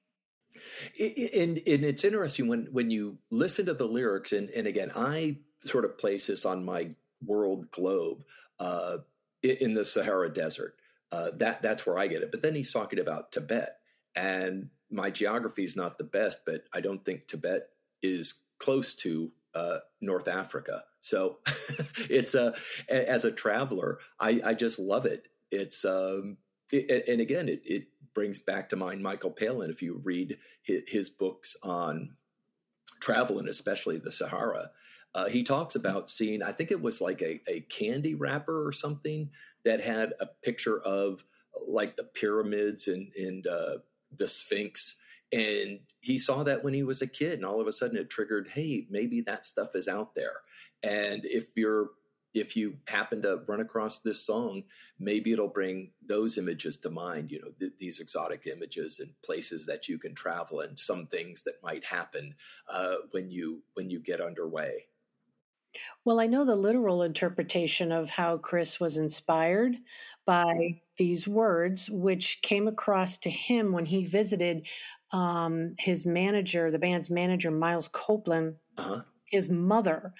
And, 1.00 1.60
and 1.66 1.84
it's 1.84 2.04
interesting 2.04 2.46
when 2.46 2.68
when 2.70 2.90
you 2.90 3.18
listen 3.30 3.66
to 3.66 3.74
the 3.74 3.86
lyrics 3.86 4.32
and, 4.32 4.48
and 4.50 4.66
again 4.66 4.92
i 4.94 5.36
sort 5.64 5.84
of 5.84 5.98
place 5.98 6.26
this 6.26 6.44
on 6.44 6.64
my 6.64 6.90
world 7.24 7.70
globe 7.70 8.22
uh, 8.60 8.98
in 9.42 9.74
the 9.74 9.84
Sahara 9.84 10.32
Desert. 10.32 10.76
Uh, 11.10 11.30
that 11.36 11.62
that's 11.62 11.84
where 11.84 11.98
I 11.98 12.06
get 12.06 12.22
it. 12.22 12.30
But 12.30 12.42
then 12.42 12.54
he's 12.54 12.72
talking 12.72 12.98
about 12.98 13.32
Tibet, 13.32 13.76
and 14.16 14.70
my 14.90 15.10
geography 15.10 15.64
is 15.64 15.76
not 15.76 15.98
the 15.98 16.04
best, 16.04 16.40
but 16.46 16.64
I 16.72 16.80
don't 16.80 17.04
think 17.04 17.26
Tibet 17.26 17.68
is 18.02 18.42
close 18.58 18.94
to 18.94 19.30
uh, 19.54 19.78
North 20.00 20.28
Africa. 20.28 20.84
So 21.00 21.38
it's 22.10 22.34
a 22.34 22.54
as 22.88 23.24
a 23.24 23.32
traveler, 23.32 23.98
I, 24.20 24.40
I 24.44 24.54
just 24.54 24.78
love 24.78 25.06
it. 25.06 25.28
It's 25.50 25.84
um, 25.84 26.38
it, 26.70 27.08
and 27.08 27.20
again, 27.20 27.48
it, 27.48 27.62
it 27.64 27.86
brings 28.14 28.38
back 28.38 28.68
to 28.70 28.76
mind 28.76 29.02
Michael 29.02 29.30
Palin. 29.30 29.70
If 29.70 29.82
you 29.82 30.00
read 30.04 30.38
his, 30.62 30.82
his 30.86 31.10
books 31.10 31.56
on 31.62 32.16
travel 33.00 33.38
and 33.38 33.48
especially 33.48 33.98
the 33.98 34.10
Sahara, 34.10 34.70
uh, 35.14 35.28
he 35.28 35.42
talks 35.42 35.74
about 35.74 36.10
seeing, 36.10 36.42
I 36.42 36.52
think 36.52 36.70
it 36.70 36.80
was 36.80 37.00
like 37.00 37.22
a, 37.22 37.40
a 37.48 37.60
candy 37.60 38.14
wrapper 38.14 38.66
or 38.66 38.72
something 38.72 39.30
that 39.64 39.82
had 39.82 40.14
a 40.20 40.26
picture 40.26 40.80
of 40.80 41.24
like 41.66 41.96
the 41.96 42.04
pyramids 42.04 42.88
and, 42.88 43.12
and 43.14 43.46
uh, 43.46 43.78
the 44.16 44.28
Sphinx. 44.28 44.96
And 45.32 45.80
he 46.00 46.18
saw 46.18 46.42
that 46.44 46.64
when 46.64 46.74
he 46.74 46.82
was 46.82 47.00
a 47.02 47.06
kid, 47.06 47.34
and 47.34 47.44
all 47.44 47.60
of 47.60 47.66
a 47.66 47.72
sudden 47.72 47.96
it 47.96 48.10
triggered, 48.10 48.48
hey, 48.48 48.86
maybe 48.90 49.22
that 49.22 49.44
stuff 49.44 49.70
is 49.74 49.88
out 49.88 50.14
there. 50.14 50.40
And 50.82 51.24
if 51.24 51.56
you're 51.56 51.90
if 52.34 52.56
you 52.56 52.74
happen 52.86 53.20
to 53.22 53.42
run 53.46 53.60
across 53.60 53.98
this 53.98 54.24
song, 54.24 54.62
maybe 54.98 55.32
it'll 55.32 55.48
bring 55.48 55.90
those 56.06 56.38
images 56.38 56.78
to 56.78 56.88
mind, 56.88 57.30
you 57.30 57.38
know, 57.40 57.50
th- 57.60 57.72
these 57.78 58.00
exotic 58.00 58.46
images 58.46 59.00
and 59.00 59.10
places 59.22 59.66
that 59.66 59.86
you 59.86 59.98
can 59.98 60.14
travel 60.14 60.60
and 60.60 60.78
some 60.78 61.06
things 61.06 61.42
that 61.42 61.62
might 61.62 61.84
happen 61.84 62.34
uh, 62.70 62.94
when 63.10 63.30
you 63.30 63.62
when 63.74 63.90
you 63.90 64.00
get 64.00 64.20
underway. 64.20 64.86
Well, 66.04 66.20
I 66.20 66.26
know 66.26 66.44
the 66.44 66.56
literal 66.56 67.02
interpretation 67.02 67.92
of 67.92 68.10
how 68.10 68.38
Chris 68.38 68.80
was 68.80 68.96
inspired 68.96 69.76
by 70.26 70.80
these 70.96 71.26
words, 71.26 71.88
which 71.90 72.40
came 72.42 72.68
across 72.68 73.18
to 73.18 73.30
him 73.30 73.72
when 73.72 73.86
he 73.86 74.04
visited 74.04 74.66
um, 75.12 75.74
his 75.78 76.06
manager, 76.06 76.70
the 76.70 76.78
band's 76.78 77.10
manager, 77.10 77.50
Miles 77.50 77.88
Copeland, 77.88 78.56
uh-huh. 78.76 79.02
his 79.24 79.50
mother. 79.50 80.12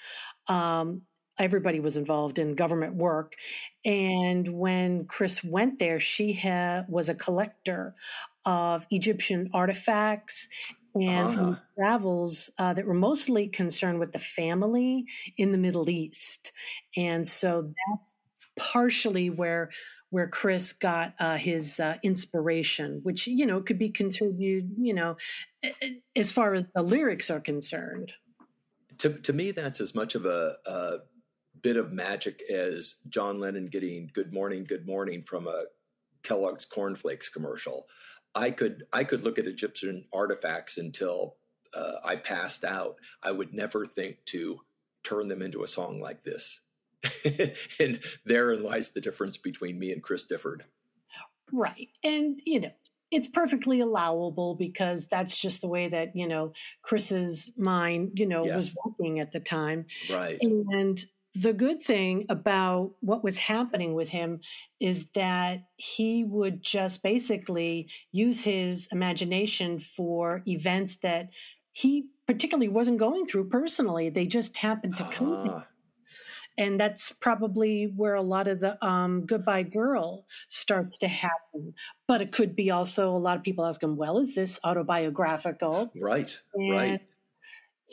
Um, 0.47 1.03
everybody 1.39 1.79
was 1.79 1.97
involved 1.97 2.37
in 2.37 2.55
government 2.55 2.95
work. 2.95 3.35
And 3.85 4.47
when 4.47 5.05
Chris 5.05 5.43
went 5.43 5.79
there, 5.79 5.99
she 5.99 6.33
ha- 6.33 6.83
was 6.87 7.09
a 7.09 7.15
collector 7.15 7.95
of 8.45 8.85
Egyptian 8.91 9.49
artifacts 9.53 10.47
and 10.95 11.29
uh-huh. 11.29 11.55
travels 11.77 12.49
uh, 12.59 12.73
that 12.73 12.85
were 12.85 12.93
mostly 12.93 13.47
concerned 13.47 13.99
with 13.99 14.11
the 14.11 14.19
family 14.19 15.05
in 15.37 15.51
the 15.51 15.57
Middle 15.57 15.89
East. 15.89 16.51
And 16.95 17.27
so 17.27 17.73
that's 17.87 18.13
partially 18.57 19.29
where 19.29 19.71
where 20.13 20.27
Chris 20.27 20.73
got 20.73 21.15
uh, 21.19 21.37
his 21.37 21.79
uh, 21.79 21.95
inspiration, 22.03 22.99
which 23.01 23.25
you 23.25 23.47
know 23.47 23.61
could 23.61 23.79
be 23.79 23.89
contributed, 23.89 24.69
you 24.77 24.93
know, 24.93 25.17
as 26.15 26.31
far 26.31 26.53
as 26.53 26.67
the 26.75 26.83
lyrics 26.83 27.31
are 27.31 27.39
concerned. 27.39 28.13
To 28.99 29.13
to 29.13 29.33
me, 29.33 29.49
that's 29.49 29.81
as 29.81 29.95
much 29.95 30.13
of 30.13 30.25
a, 30.25 30.55
a 30.67 30.97
bit 31.61 31.77
of 31.77 31.91
magic 31.91 32.43
as 32.51 32.97
John 33.09 33.39
Lennon 33.39 33.65
getting 33.65 34.11
"Good 34.13 34.31
Morning, 34.31 34.65
Good 34.65 34.85
Morning" 34.85 35.23
from 35.23 35.47
a 35.47 35.63
Kellogg's 36.21 36.65
cornflakes 36.65 37.29
commercial. 37.29 37.87
I 38.35 38.51
could 38.51 38.85
I 38.91 39.03
could 39.03 39.23
look 39.23 39.37
at 39.39 39.45
Egyptian 39.45 40.05
artifacts 40.13 40.77
until 40.77 41.35
uh, 41.73 41.95
I 42.03 42.15
passed 42.15 42.63
out. 42.63 42.95
I 43.21 43.31
would 43.31 43.53
never 43.53 43.85
think 43.85 44.17
to 44.25 44.59
turn 45.03 45.27
them 45.27 45.41
into 45.41 45.63
a 45.63 45.67
song 45.67 45.99
like 45.99 46.23
this. 46.23 46.61
and 47.79 47.99
therein 48.25 48.63
lies 48.63 48.91
the 48.91 49.01
difference 49.01 49.37
between 49.37 49.77
me 49.77 49.91
and 49.91 50.01
Chris 50.01 50.25
Difford. 50.25 50.61
Right. 51.51 51.89
And, 52.03 52.39
you 52.45 52.61
know, 52.61 52.71
it's 53.11 53.27
perfectly 53.27 53.81
allowable 53.81 54.55
because 54.55 55.05
that's 55.07 55.37
just 55.37 55.61
the 55.61 55.67
way 55.67 55.87
that, 55.89 56.15
you 56.15 56.27
know, 56.27 56.53
Chris's 56.81 57.51
mind, 57.57 58.13
you 58.15 58.25
know, 58.25 58.45
yes. 58.45 58.55
was 58.55 58.75
working 58.83 59.19
at 59.19 59.31
the 59.31 59.39
time. 59.39 59.85
Right. 60.09 60.39
And 60.41 61.05
the 61.35 61.53
good 61.53 61.81
thing 61.81 62.25
about 62.29 62.91
what 62.99 63.23
was 63.23 63.37
happening 63.37 63.93
with 63.93 64.09
him 64.09 64.41
is 64.79 65.07
that 65.15 65.63
he 65.77 66.23
would 66.23 66.61
just 66.61 67.01
basically 67.01 67.87
use 68.11 68.41
his 68.41 68.87
imagination 68.91 69.79
for 69.79 70.43
events 70.47 70.97
that 70.97 71.29
he 71.71 72.05
particularly 72.27 72.69
wasn't 72.69 72.99
going 72.99 73.25
through 73.25 73.49
personally. 73.49 74.09
They 74.09 74.27
just 74.27 74.55
happened 74.57 74.95
to 74.97 75.03
come. 75.05 75.49
Uh-huh. 75.49 75.61
And 76.55 76.79
that's 76.79 77.11
probably 77.13 77.91
where 77.95 78.13
a 78.13 78.21
lot 78.21 78.47
of 78.47 78.59
the 78.59 78.83
um, 78.85 79.25
Goodbye 79.25 79.63
Girl 79.63 80.27
starts 80.49 80.97
to 80.99 81.07
happen. 81.07 81.73
But 82.07 82.21
it 82.21 82.31
could 82.31 82.55
be 82.55 82.69
also 82.69 83.09
a 83.09 83.17
lot 83.17 83.37
of 83.37 83.43
people 83.43 83.65
ask 83.65 83.81
him, 83.81 83.97
well, 83.97 84.19
is 84.19 84.35
this 84.35 84.59
autobiographical? 84.63 85.91
Right, 85.95 86.39
and 86.53 86.71
right 86.71 87.01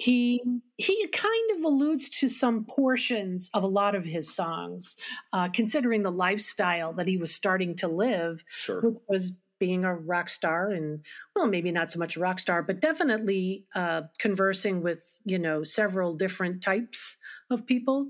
he 0.01 0.41
he 0.79 1.07
kind 1.09 1.59
of 1.59 1.65
alludes 1.65 2.09
to 2.09 2.29
some 2.29 2.65
portions 2.65 3.51
of 3.53 3.63
a 3.63 3.67
lot 3.67 3.95
of 3.95 4.05
his 4.05 4.35
songs, 4.35 4.97
uh, 5.35 5.49
considering 5.53 6.03
the 6.03 6.11
lifestyle 6.11 6.95
that 6.95 7.07
he 7.07 7.19
was 7.19 7.35
starting 7.35 7.77
to 7.77 7.89
live, 7.89 8.43
sure. 8.57 8.81
which 8.81 8.99
was 9.09 9.33
being 9.59 9.85
a 9.85 9.95
rock 9.95 10.31
star 10.31 10.71
and 10.71 11.05
well 11.37 11.47
maybe 11.47 11.71
not 11.71 11.91
so 11.91 11.99
much 11.99 12.17
a 12.17 12.21
rock 12.21 12.39
star 12.41 12.63
but 12.63 12.81
definitely 12.81 13.67
uh, 13.75 14.01
conversing 14.19 14.81
with 14.81 15.21
you 15.27 15.39
know 15.39 15.63
several 15.63 16.15
different 16.15 16.63
types 16.63 17.19
of 17.51 17.67
people 17.67 18.09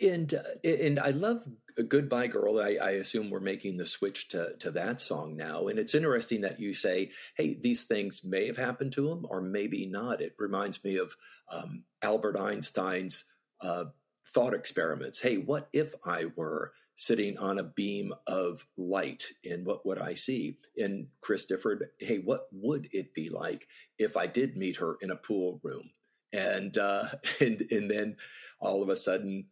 and 0.00 0.32
uh, 0.32 0.42
and 0.66 0.98
I 0.98 1.10
love 1.10 1.44
Goodbye 1.82 2.28
Girl. 2.28 2.60
I, 2.60 2.76
I, 2.80 2.90
assume 2.92 3.30
we're 3.30 3.40
making 3.40 3.76
the 3.76 3.86
switch 3.86 4.28
to, 4.28 4.54
to 4.60 4.70
that 4.72 5.00
song 5.00 5.36
now. 5.36 5.66
And 5.66 5.78
it's 5.78 5.94
interesting 5.94 6.42
that 6.42 6.60
you 6.60 6.72
say, 6.72 7.10
hey, 7.36 7.58
these 7.60 7.84
things 7.84 8.22
may 8.22 8.46
have 8.46 8.56
happened 8.56 8.92
to 8.92 9.10
him 9.10 9.26
or 9.28 9.40
maybe 9.40 9.86
not. 9.86 10.20
It 10.20 10.34
reminds 10.38 10.84
me 10.84 10.98
of 10.98 11.16
um, 11.50 11.84
Albert 12.00 12.36
Einstein's 12.38 13.24
uh, 13.60 13.86
thought 14.28 14.54
experiments. 14.54 15.20
Hey, 15.20 15.36
what 15.36 15.68
if 15.72 15.94
I 16.06 16.26
were 16.36 16.72
sitting 16.94 17.38
on 17.38 17.58
a 17.58 17.64
beam 17.64 18.14
of 18.28 18.64
light 18.76 19.26
and 19.44 19.66
what 19.66 19.84
would 19.84 19.98
I 19.98 20.14
see? 20.14 20.58
And 20.76 21.08
Chris 21.20 21.50
Difford, 21.50 21.80
hey, 21.98 22.18
what 22.18 22.46
would 22.52 22.88
it 22.92 23.14
be 23.14 23.30
like 23.30 23.66
if 23.98 24.16
I 24.16 24.28
did 24.28 24.56
meet 24.56 24.76
her 24.76 24.96
in 25.00 25.10
a 25.10 25.16
pool 25.16 25.60
room? 25.64 25.90
And, 26.32 26.78
uh, 26.78 27.08
and, 27.40 27.66
and 27.72 27.90
then 27.90 28.16
all 28.60 28.82
of 28.82 28.88
a 28.88 28.96
sudden 28.96 29.46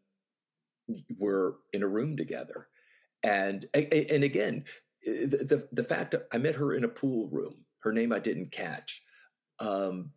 we're 1.19 1.53
in 1.73 1.83
a 1.83 1.89
room 1.89 2.17
together. 2.17 2.69
And 3.23 3.67
and 3.75 4.25
again, 4.25 4.65
the 5.05 5.69
the 5.73 5.85
fact 5.85 6.15
I 6.33 6.39
met 6.39 6.57
her 6.57 6.75
in 6.75 6.85
a 6.85 6.89
pool 6.89 7.29
room, 7.29 7.65
her 7.81 7.93
name 7.93 8.13
I 8.13 8.19
didn't 8.19 8.53
catch. 8.53 9.03
Um, 9.59 10.13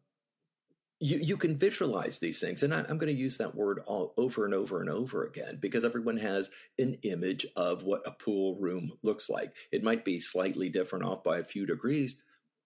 you, 1.00 1.18
you 1.18 1.38
can 1.38 1.58
visualize 1.58 2.20
these 2.20 2.40
things. 2.40 2.64
And 2.64 2.74
I, 2.74 2.80
am 2.90 2.98
going 2.98 3.14
to 3.14 3.22
use 3.22 3.38
that 3.38 3.54
word 3.54 3.82
all 3.86 4.14
over 4.18 4.46
and 4.46 4.54
over 4.54 4.80
and 4.80 4.90
over 4.90 5.26
again 5.26 5.58
because 5.60 5.84
everyone 5.84 6.18
has 6.18 6.50
an 6.80 6.98
image 7.04 7.46
of 7.56 7.84
what 7.84 8.02
a 8.06 8.12
pool 8.12 8.58
room 8.60 8.92
looks 9.04 9.30
like. 9.30 9.54
It 9.72 9.84
might 9.84 10.06
be 10.06 10.20
slightly 10.20 10.70
different 10.70 11.06
off 11.06 11.24
by 11.24 11.40
a 11.40 11.44
few 11.44 11.66
degrees, 11.66 12.22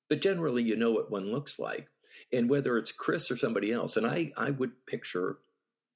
but 0.09 0.21
generally 0.21 0.63
you 0.63 0.75
know 0.75 0.91
what 0.91 1.11
one 1.11 1.31
looks 1.31 1.57
like. 1.59 1.87
And 2.31 2.49
whether 2.49 2.77
it's 2.77 2.91
Chris 2.91 3.31
or 3.31 3.37
somebody 3.37 3.71
else, 3.71 3.97
and 3.97 4.05
I, 4.05 4.31
I 4.37 4.51
would 4.51 4.85
picture 4.85 5.39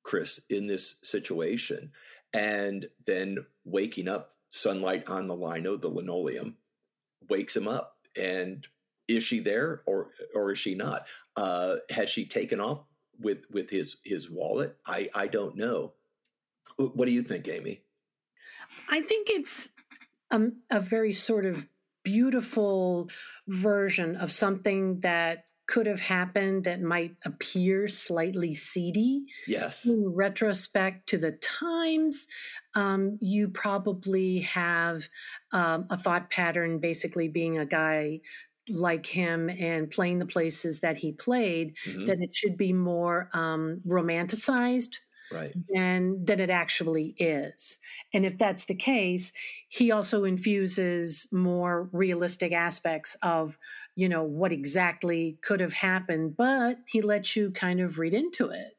Chris 0.03 0.39
in 0.49 0.67
this 0.67 0.95
situation 1.01 1.91
and 2.33 2.87
then 3.05 3.45
waking 3.65 4.07
up, 4.07 4.35
sunlight 4.49 5.07
on 5.07 5.27
the 5.27 5.35
lino, 5.35 5.77
the 5.77 5.87
linoleum, 5.87 6.55
wakes 7.29 7.55
him 7.55 7.67
up. 7.67 7.97
And 8.15 8.67
is 9.07 9.23
she 9.23 9.39
there 9.39 9.81
or 9.85 10.11
or 10.35 10.51
is 10.51 10.59
she 10.59 10.75
not? 10.75 11.07
Uh, 11.35 11.77
has 11.89 12.09
she 12.09 12.25
taken 12.25 12.59
off 12.59 12.83
with 13.19 13.45
with 13.51 13.69
his 13.69 13.97
his 14.03 14.29
wallet? 14.29 14.77
I 14.85 15.09
I 15.13 15.27
don't 15.27 15.55
know. 15.55 15.93
What 16.77 17.05
do 17.05 17.11
you 17.11 17.23
think, 17.23 17.47
Amy? 17.47 17.81
I 18.89 19.01
think 19.01 19.29
it's 19.29 19.69
a, 20.31 20.41
a 20.69 20.79
very 20.79 21.13
sort 21.13 21.45
of 21.45 21.65
beautiful 22.03 23.09
version 23.47 24.15
of 24.15 24.31
something 24.31 24.99
that 25.01 25.45
could 25.73 25.87
have 25.87 25.99
happened 25.99 26.65
that 26.65 26.83
might 26.83 27.15
appear 27.25 27.87
slightly 27.87 28.53
seedy. 28.53 29.25
Yes. 29.47 29.87
In 29.87 30.13
retrospect 30.13 31.09
to 31.09 31.17
the 31.17 31.31
times, 31.31 32.27
um, 32.75 33.17
you 33.19 33.47
probably 33.47 34.41
have 34.41 35.09
um, 35.51 35.87
a 35.89 35.97
thought 35.97 36.29
pattern 36.29 36.77
basically 36.77 37.27
being 37.27 37.57
a 37.57 37.65
guy 37.65 38.19
like 38.69 39.07
him 39.07 39.49
and 39.49 39.89
playing 39.89 40.19
the 40.19 40.27
places 40.27 40.81
that 40.81 40.95
he 40.95 41.11
played, 41.11 41.73
mm-hmm. 41.87 42.05
that 42.05 42.21
it 42.21 42.35
should 42.35 42.55
be 42.55 42.71
more 42.71 43.31
um, 43.33 43.81
romanticized 43.87 44.97
right. 45.31 45.53
than 45.69 46.23
than 46.23 46.39
it 46.39 46.51
actually 46.51 47.15
is. 47.17 47.79
And 48.13 48.27
if 48.27 48.37
that's 48.37 48.65
the 48.65 48.75
case, 48.75 49.33
he 49.73 49.89
also 49.89 50.23
infuses 50.23 51.27
more 51.31 51.89
realistic 51.91 52.51
aspects 52.51 53.17
of 53.23 53.57
you 53.95 54.07
know 54.07 54.23
what 54.23 54.51
exactly 54.51 55.39
could 55.41 55.59
have 55.59 55.73
happened, 55.73 56.35
but 56.37 56.77
he 56.87 57.01
lets 57.01 57.35
you 57.35 57.49
kind 57.51 57.79
of 57.79 57.97
read 57.97 58.13
into 58.13 58.49
it. 58.49 58.73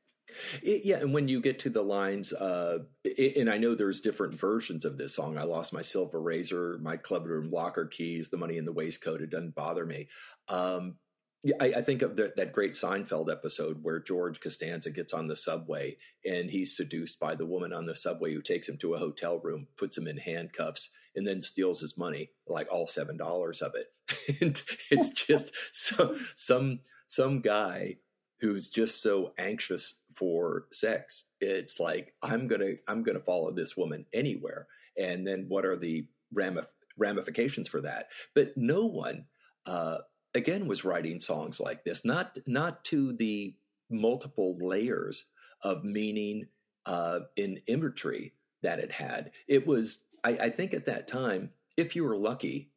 It, 0.62 0.84
yeah, 0.84 0.98
and 0.98 1.12
when 1.12 1.26
you 1.28 1.40
get 1.40 1.58
to 1.60 1.70
the 1.70 1.82
lines, 1.82 2.32
uh, 2.32 2.78
it, 3.04 3.36
and 3.36 3.50
I 3.50 3.58
know 3.58 3.74
there's 3.74 4.00
different 4.00 4.34
versions 4.34 4.84
of 4.84 4.96
this 4.96 5.14
song. 5.14 5.36
I 5.36 5.42
lost 5.42 5.72
my 5.72 5.82
silver 5.82 6.20
razor, 6.20 6.78
my 6.80 6.96
clubroom 6.96 7.52
locker 7.52 7.86
keys, 7.86 8.28
the 8.28 8.36
money 8.36 8.56
in 8.56 8.64
the 8.64 8.72
waistcoat. 8.72 9.20
It 9.20 9.30
doesn't 9.30 9.54
bother 9.54 9.86
me. 9.86 10.08
Um, 10.48 10.96
yeah, 11.44 11.56
I, 11.60 11.66
I, 11.66 11.82
think 11.82 12.02
of 12.02 12.16
the, 12.16 12.32
that 12.36 12.52
great 12.52 12.72
Seinfeld 12.72 13.30
episode 13.30 13.82
where 13.82 14.00
George 14.00 14.40
Costanza 14.40 14.90
gets 14.90 15.12
on 15.12 15.28
the 15.28 15.36
subway 15.36 15.96
and 16.24 16.50
he's 16.50 16.76
seduced 16.76 17.20
by 17.20 17.34
the 17.34 17.46
woman 17.46 17.72
on 17.72 17.84
the 17.84 17.94
subway 17.94 18.32
who 18.32 18.40
takes 18.40 18.68
him 18.68 18.78
to 18.78 18.94
a 18.94 18.98
hotel 18.98 19.38
room, 19.38 19.66
puts 19.76 19.98
him 19.98 20.08
in 20.08 20.16
handcuffs, 20.16 20.90
and 21.14 21.26
then 21.26 21.42
steals 21.42 21.80
his 21.80 21.98
money, 21.98 22.30
like 22.48 22.66
all 22.72 22.86
seven 22.86 23.18
dollars 23.18 23.60
of 23.60 23.74
it. 23.74 24.40
and 24.40 24.62
it's 24.90 25.10
just 25.10 25.52
so, 25.72 26.16
some 26.34 26.80
some 27.06 27.40
guy 27.40 27.96
who's 28.40 28.68
just 28.68 29.02
so 29.02 29.32
anxious 29.38 30.00
for 30.14 30.66
sex 30.72 31.26
it's 31.40 31.80
like 31.80 32.14
i'm 32.22 32.46
gonna 32.46 32.72
i'm 32.88 33.02
gonna 33.02 33.20
follow 33.20 33.50
this 33.50 33.76
woman 33.76 34.04
anywhere 34.12 34.66
and 34.98 35.26
then 35.26 35.46
what 35.48 35.64
are 35.64 35.76
the 35.76 36.06
ramif- 36.34 36.66
ramifications 36.98 37.68
for 37.68 37.80
that 37.80 38.08
but 38.34 38.52
no 38.56 38.84
one 38.84 39.24
uh, 39.66 39.98
again 40.34 40.66
was 40.66 40.84
writing 40.84 41.20
songs 41.20 41.60
like 41.60 41.84
this 41.84 42.04
not 42.04 42.38
not 42.46 42.84
to 42.84 43.12
the 43.14 43.54
multiple 43.90 44.56
layers 44.60 45.24
of 45.62 45.84
meaning 45.84 46.46
uh, 46.86 47.20
in 47.36 47.60
imagery 47.66 48.34
that 48.62 48.78
it 48.78 48.92
had 48.92 49.30
it 49.48 49.66
was 49.66 49.98
I, 50.22 50.30
I 50.30 50.50
think 50.50 50.74
at 50.74 50.86
that 50.86 51.08
time 51.08 51.50
if 51.76 51.96
you 51.96 52.04
were 52.04 52.16
lucky 52.16 52.70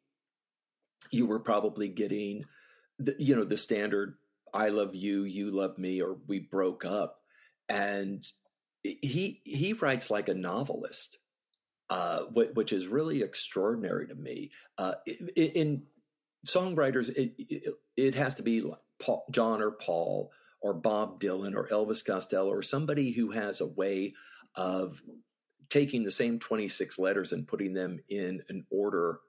you 1.11 1.25
were 1.25 1.39
probably 1.39 1.87
getting 1.87 2.45
the, 2.99 3.15
you 3.19 3.35
know 3.35 3.43
the 3.43 3.57
standard 3.57 4.15
I 4.53 4.69
love 4.69 4.95
you, 4.95 5.23
you 5.23 5.51
love 5.51 5.77
me, 5.77 6.01
or 6.01 6.17
we 6.27 6.39
broke 6.39 6.85
up. 6.85 7.21
And 7.69 8.25
he 8.83 9.41
he 9.43 9.73
writes 9.73 10.09
like 10.09 10.29
a 10.29 10.33
novelist, 10.33 11.17
uh, 11.89 12.23
which 12.33 12.71
is 12.71 12.87
really 12.87 13.21
extraordinary 13.21 14.07
to 14.07 14.15
me. 14.15 14.51
Uh, 14.77 14.95
in, 15.35 15.49
in 15.49 15.83
songwriters, 16.47 17.09
it, 17.09 17.33
it, 17.37 17.73
it 17.95 18.15
has 18.15 18.35
to 18.35 18.43
be 18.43 18.63
Paul, 18.99 19.25
John 19.31 19.61
or 19.61 19.71
Paul 19.71 20.31
or 20.61 20.73
Bob 20.73 21.19
Dylan 21.19 21.55
or 21.55 21.67
Elvis 21.67 22.05
Costello 22.05 22.49
or 22.49 22.61
somebody 22.61 23.11
who 23.11 23.31
has 23.31 23.61
a 23.61 23.67
way 23.67 24.13
of 24.55 25.01
taking 25.69 26.03
the 26.03 26.11
same 26.11 26.39
26 26.39 26.97
letters 26.97 27.33
and 27.33 27.47
putting 27.47 27.73
them 27.73 27.99
in 28.09 28.41
an 28.49 28.65
order 28.71 29.19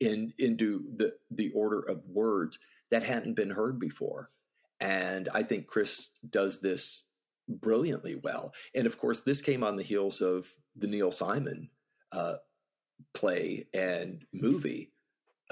in 0.00 0.32
into 0.38 0.84
the 0.96 1.12
the 1.30 1.50
order 1.54 1.80
of 1.80 2.02
words 2.06 2.58
that 2.90 3.02
hadn't 3.02 3.34
been 3.34 3.50
heard 3.50 3.78
before 3.78 4.30
and 4.82 5.28
I 5.32 5.44
think 5.44 5.68
Chris 5.68 6.10
does 6.28 6.60
this 6.60 7.04
brilliantly 7.48 8.16
well. 8.16 8.52
And 8.74 8.86
of 8.86 8.98
course, 8.98 9.20
this 9.20 9.40
came 9.40 9.62
on 9.62 9.76
the 9.76 9.82
heels 9.82 10.20
of 10.20 10.52
the 10.76 10.88
Neil 10.88 11.12
Simon 11.12 11.70
uh, 12.10 12.34
play 13.14 13.68
and 13.72 14.24
movie. 14.32 14.91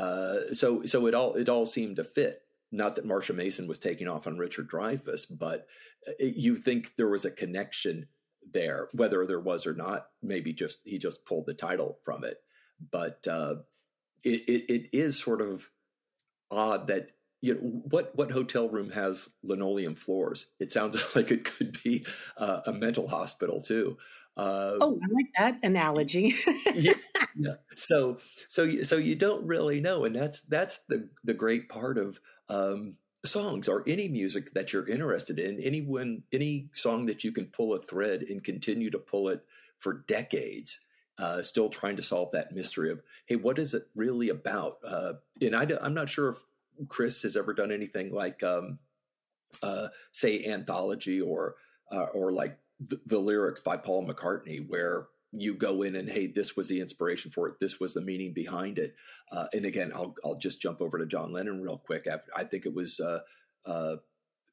Uh, 0.00 0.54
so 0.54 0.82
so 0.84 1.06
it 1.06 1.14
all 1.14 1.34
it 1.34 1.48
all 1.48 1.66
seemed 1.66 1.96
to 1.96 2.04
fit. 2.04 2.42
Not 2.72 2.96
that 2.96 3.06
Marsha 3.06 3.34
Mason 3.34 3.66
was 3.66 3.78
taking 3.78 4.08
off 4.08 4.26
on 4.26 4.38
Richard 4.38 4.70
Dreyfuss, 4.70 5.26
but 5.38 5.66
uh, 6.08 6.12
you 6.20 6.56
think 6.56 6.96
there 6.96 7.08
was 7.08 7.24
a 7.24 7.30
connection 7.30 8.06
there, 8.52 8.88
whether 8.92 9.26
there 9.26 9.40
was 9.40 9.66
or 9.66 9.74
not. 9.74 10.06
Maybe 10.22 10.54
just 10.54 10.78
he 10.84 10.98
just 10.98 11.26
pulled 11.26 11.46
the 11.46 11.54
title 11.54 11.98
from 12.02 12.24
it, 12.24 12.38
but 12.90 13.26
uh, 13.28 13.56
it, 14.22 14.48
it, 14.48 14.72
it 14.72 14.88
is 14.92 15.18
sort 15.18 15.42
of 15.42 15.68
odd 16.50 16.86
that 16.86 17.10
you 17.42 17.54
know 17.54 17.60
what 17.60 18.16
what 18.16 18.30
hotel 18.30 18.70
room 18.70 18.90
has 18.90 19.28
linoleum 19.42 19.96
floors? 19.96 20.46
It 20.58 20.72
sounds 20.72 20.96
like 21.14 21.30
it 21.30 21.44
could 21.44 21.78
be 21.82 22.06
uh, 22.38 22.60
a 22.64 22.72
mental 22.72 23.06
hospital 23.06 23.60
too. 23.60 23.98
Uh, 24.36 24.76
oh 24.80 24.98
i 25.02 25.12
like 25.12 25.26
that 25.36 25.58
analogy. 25.62 26.34
Yeah, 26.74 26.94
yeah, 27.36 27.54
so 27.76 28.18
so 28.48 28.82
so 28.82 28.96
you 28.96 29.14
don't 29.14 29.46
really 29.46 29.80
know 29.80 30.04
and 30.04 30.14
that's 30.14 30.40
that's 30.42 30.80
the 30.88 31.08
the 31.24 31.34
great 31.34 31.68
part 31.68 31.98
of 31.98 32.20
um, 32.48 32.94
songs 33.24 33.68
or 33.68 33.84
any 33.86 34.08
music 34.08 34.52
that 34.54 34.72
you're 34.72 34.88
interested 34.88 35.38
in 35.38 35.60
anyone 35.60 36.22
any 36.32 36.68
song 36.72 37.06
that 37.06 37.24
you 37.24 37.32
can 37.32 37.46
pull 37.46 37.74
a 37.74 37.82
thread 37.82 38.22
and 38.28 38.42
continue 38.44 38.90
to 38.90 38.98
pull 38.98 39.28
it 39.28 39.44
for 39.78 40.04
decades 40.06 40.80
uh, 41.18 41.42
still 41.42 41.68
trying 41.68 41.96
to 41.96 42.02
solve 42.02 42.30
that 42.32 42.54
mystery 42.54 42.90
of 42.90 43.02
hey 43.26 43.36
what 43.36 43.58
is 43.58 43.74
it 43.74 43.86
really 43.94 44.30
about? 44.30 44.78
Uh, 44.82 45.14
and 45.42 45.54
I, 45.54 45.66
i'm 45.82 45.94
not 45.94 46.08
sure 46.08 46.30
if 46.30 46.38
Chris 46.88 47.22
has 47.22 47.36
ever 47.36 47.52
done 47.52 47.72
anything 47.72 48.12
like, 48.12 48.42
um, 48.42 48.78
uh, 49.62 49.88
say, 50.12 50.46
anthology 50.46 51.20
or 51.20 51.56
uh, 51.90 52.06
or 52.14 52.32
like 52.32 52.58
the, 52.86 53.00
the, 53.06 53.18
lyrics 53.18 53.60
by 53.60 53.76
Paul 53.76 54.06
McCartney, 54.06 54.66
where 54.68 55.08
you 55.32 55.54
go 55.54 55.82
in 55.82 55.96
and 55.96 56.08
hey, 56.08 56.26
this 56.26 56.56
was 56.56 56.68
the 56.68 56.80
inspiration 56.80 57.30
for 57.30 57.48
it, 57.48 57.54
this 57.60 57.78
was 57.78 57.94
the 57.94 58.00
meaning 58.00 58.32
behind 58.32 58.78
it. 58.78 58.94
Uh, 59.30 59.46
and 59.52 59.64
again, 59.64 59.92
I'll 59.94 60.14
I'll 60.24 60.38
just 60.38 60.60
jump 60.60 60.80
over 60.80 60.98
to 60.98 61.06
John 61.06 61.32
Lennon 61.32 61.60
real 61.60 61.78
quick. 61.78 62.06
I, 62.36 62.44
think 62.44 62.66
it 62.66 62.74
was. 62.74 63.00
Uh, 63.00 63.20
uh, 63.66 63.96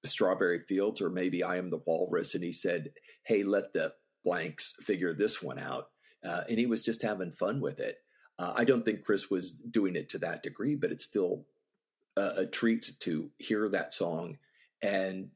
Strawberry 0.06 0.60
Fields, 0.60 1.02
or 1.02 1.10
maybe 1.10 1.44
I 1.44 1.58
Am 1.58 1.70
the 1.70 1.82
Walrus, 1.86 2.36
and 2.36 2.44
he 2.44 2.52
said, 2.52 2.92
"Hey, 3.24 3.44
let 3.44 3.74
the 3.74 3.94
blanks 4.24 4.76
figure 4.80 5.12
this 5.12 5.42
one 5.42 5.60
out," 5.60 5.90
uh, 6.24 6.44
and 6.48 6.60
he 6.60 6.66
was 6.66 6.84
just 6.84 7.02
having 7.02 7.32
fun 7.32 7.60
with 7.60 7.80
it. 7.80 7.98
Uh, 8.40 8.54
I 8.56 8.64
don't 8.64 8.86
think 8.86 9.04
Chris 9.04 9.30
was 9.30 9.54
doing 9.54 9.96
it 9.96 10.10
to 10.10 10.20
that 10.20 10.44
degree, 10.44 10.76
but 10.76 10.92
it's 10.92 11.04
still 11.04 11.46
a, 12.16 12.34
a 12.38 12.46
treat 12.46 12.92
to 13.00 13.32
hear 13.38 13.68
that 13.70 13.94
song 13.94 14.38
and 14.82 15.30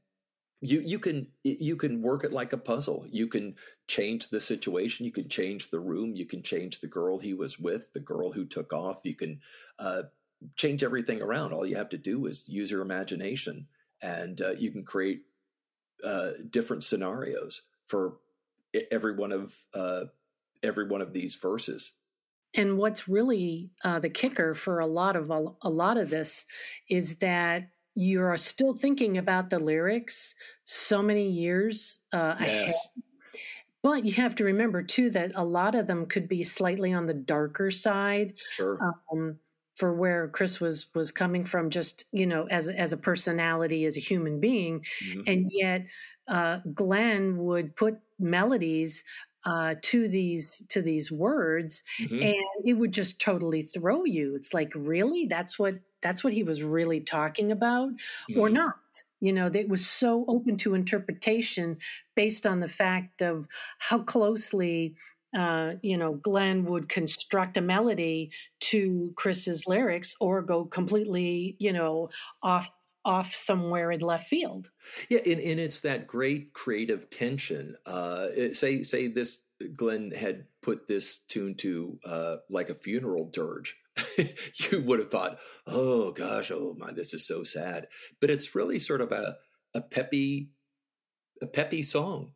you 0.62 0.80
you 0.82 1.00
can 1.00 1.28
you 1.44 1.76
can 1.76 2.02
work 2.02 2.24
it 2.24 2.32
like 2.32 2.54
a 2.54 2.58
puzzle. 2.58 3.06
You 3.10 3.28
can 3.28 3.56
change 3.88 4.30
the 4.30 4.40
situation. 4.40 5.06
You 5.06 5.12
can 5.12 5.28
change 5.28 5.70
the 5.70 5.80
room. 5.80 6.16
You 6.16 6.26
can 6.26 6.44
change 6.44 6.80
the 6.80 6.88
girl 6.88 7.18
he 7.18 7.34
was 7.34 7.60
with 7.60 7.92
the 7.94 8.00
girl 8.00 8.32
who 8.32 8.46
took 8.46 8.72
off. 8.72 9.00
You 9.04 9.16
can 9.16 9.42
uh, 9.80 10.04
change 10.56 10.84
everything 10.84 11.22
around. 11.22 11.52
All 11.52 11.66
you 11.66 11.76
have 11.76 11.90
to 11.90 11.98
do 11.98 12.26
is 12.28 12.48
use 12.48 12.72
your 12.72 12.82
imagination 12.82 13.68
and 14.02 14.40
uh, 14.42 14.52
you 14.52 14.72
can 14.72 14.84
create 14.84 15.24
uh, 16.04 16.32
different 16.50 16.84
scenarios 16.84 17.62
for 17.88 18.18
every 18.92 19.16
one 19.16 19.32
of 19.32 19.56
uh, 19.74 20.06
every 20.64 20.88
one 20.88 21.02
of 21.02 21.14
these 21.14 21.36
verses. 21.36 21.94
And 22.54 22.78
what's 22.78 23.08
really 23.08 23.72
uh, 23.84 24.00
the 24.00 24.10
kicker 24.10 24.54
for 24.54 24.80
a 24.80 24.86
lot 24.86 25.16
of 25.16 25.32
a 25.32 25.70
lot 25.70 25.98
of 25.98 26.10
this 26.10 26.46
is 26.90 27.16
that 27.18 27.70
you're 27.96 28.38
still 28.38 28.74
thinking 28.74 29.18
about 29.18 29.50
the 29.50 29.60
lyrics 29.60 30.36
so 30.64 31.02
many 31.02 31.30
years 31.30 32.00
uh, 32.14 32.36
yes. 32.40 32.48
ahead. 32.48 32.74
But 33.84 34.06
you 34.06 34.14
have 34.14 34.36
to 34.36 34.44
remember 34.44 34.84
too 34.84 35.10
that 35.12 35.32
a 35.36 35.44
lot 35.44 35.74
of 35.74 35.88
them 35.88 36.06
could 36.06 36.28
be 36.28 36.44
slightly 36.44 36.94
on 36.94 37.08
the 37.08 37.14
darker 37.14 37.72
side. 37.72 38.36
Sure. 38.50 38.78
Um, 39.12 39.38
for 39.76 39.96
where 39.96 40.28
Chris 40.28 40.60
was 40.60 40.88
was 40.94 41.12
coming 41.12 41.44
from, 41.44 41.70
just 41.70 42.06
you 42.12 42.28
know, 42.28 42.46
as 42.52 42.68
as 42.68 42.94
a 42.94 42.98
personality, 42.98 43.86
as 43.86 43.98
a 43.98 44.02
human 44.02 44.40
being, 44.40 44.86
mm-hmm. 45.04 45.22
and 45.26 45.50
yet 45.52 45.86
uh, 46.28 46.60
Glenn 46.74 47.38
would 47.38 47.76
put 47.76 47.98
melodies 48.20 49.04
uh, 49.46 49.76
to 49.82 50.08
these 50.08 50.64
to 50.70 50.82
these 50.82 51.12
words, 51.12 51.84
mm-hmm. 52.00 52.22
and 52.22 52.66
it 52.66 52.74
would 52.74 52.92
just 52.92 53.20
totally 53.20 53.64
throw 53.64 54.06
you. 54.06 54.36
It's 54.36 54.54
like, 54.54 54.72
really, 54.76 55.26
that's 55.26 55.58
what 55.58 55.76
that's 56.02 56.24
what 56.24 56.34
he 56.34 56.44
was 56.44 56.64
really 56.64 57.00
talking 57.00 57.52
about, 57.52 57.90
mm-hmm. 57.90 58.40
or 58.40 58.50
not. 58.50 58.76
You 59.20 59.34
know, 59.34 59.50
it 59.54 59.70
was 59.70 59.86
so 59.86 60.26
open 60.28 60.58
to 60.58 60.74
interpretation 60.74 61.78
based 62.16 62.48
on 62.48 62.60
the 62.60 62.68
fact 62.68 63.22
of 63.22 63.48
how 63.78 64.00
closely 64.00 64.96
uh, 65.38 65.76
you 65.82 65.98
know, 65.98 66.16
Glenn 66.16 66.66
would 66.66 66.90
construct 66.90 67.56
a 67.56 67.62
melody 67.62 68.32
to 68.60 69.14
Chris's 69.16 69.66
lyrics 69.66 70.14
or 70.20 70.42
go 70.42 70.66
completely, 70.66 71.56
you 71.58 71.72
know, 71.72 72.10
off 72.44 72.70
off 73.04 73.34
somewhere 73.34 73.92
in 73.92 74.02
left 74.02 74.28
field. 74.28 74.70
Yeah, 75.10 75.20
and, 75.20 75.40
and 75.40 75.60
it's 75.60 75.82
that 75.82 76.08
great 76.08 76.54
creative 76.54 77.10
tension. 77.10 77.76
Uh, 77.86 78.28
say 78.54 78.84
say 78.84 79.08
this 79.08 79.42
Glenn 79.76 80.12
had 80.12 80.46
put 80.62 80.88
this 80.88 81.20
tune 81.20 81.56
to 81.56 82.00
uh, 82.06 82.36
like 82.50 82.70
a 82.70 82.76
funeral 82.76 83.30
dirge. 83.32 83.78
you 84.18 84.82
would 84.84 85.00
have 85.00 85.12
thought, 85.12 85.40
oh 85.68 86.12
gosh, 86.12 86.52
oh 86.52 86.76
my, 86.78 86.92
this 86.92 87.14
is 87.14 87.28
so 87.28 87.44
sad. 87.44 87.88
But 88.20 88.30
it's 88.30 88.56
really 88.56 88.80
sort 88.80 89.02
of 89.02 89.12
a 89.12 89.38
a 89.74 89.82
peppy 89.82 90.52
a 91.42 91.48
peppy 91.48 91.82
song 91.82 92.34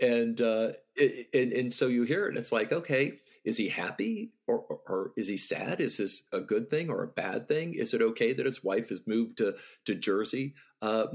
and 0.00 0.40
uh, 0.40 0.72
it, 0.96 1.28
and 1.34 1.52
and 1.52 1.74
so 1.74 1.86
you 1.86 2.04
hear 2.04 2.26
it, 2.26 2.30
and 2.30 2.38
it's 2.38 2.52
like, 2.52 2.72
okay, 2.72 3.18
is 3.44 3.56
he 3.56 3.68
happy 3.68 4.32
or, 4.46 4.60
or, 4.68 4.80
or 4.86 5.12
is 5.16 5.26
he 5.26 5.36
sad? 5.36 5.80
Is 5.80 5.96
this 5.96 6.24
a 6.32 6.40
good 6.40 6.68
thing 6.68 6.90
or 6.90 7.02
a 7.02 7.08
bad 7.08 7.48
thing? 7.48 7.74
Is 7.74 7.94
it 7.94 8.02
okay 8.02 8.32
that 8.32 8.46
his 8.46 8.62
wife 8.62 8.90
has 8.90 9.06
moved 9.06 9.38
to 9.38 9.54
to 9.86 9.94
Jersey? 9.94 10.54
Uh, 10.82 11.06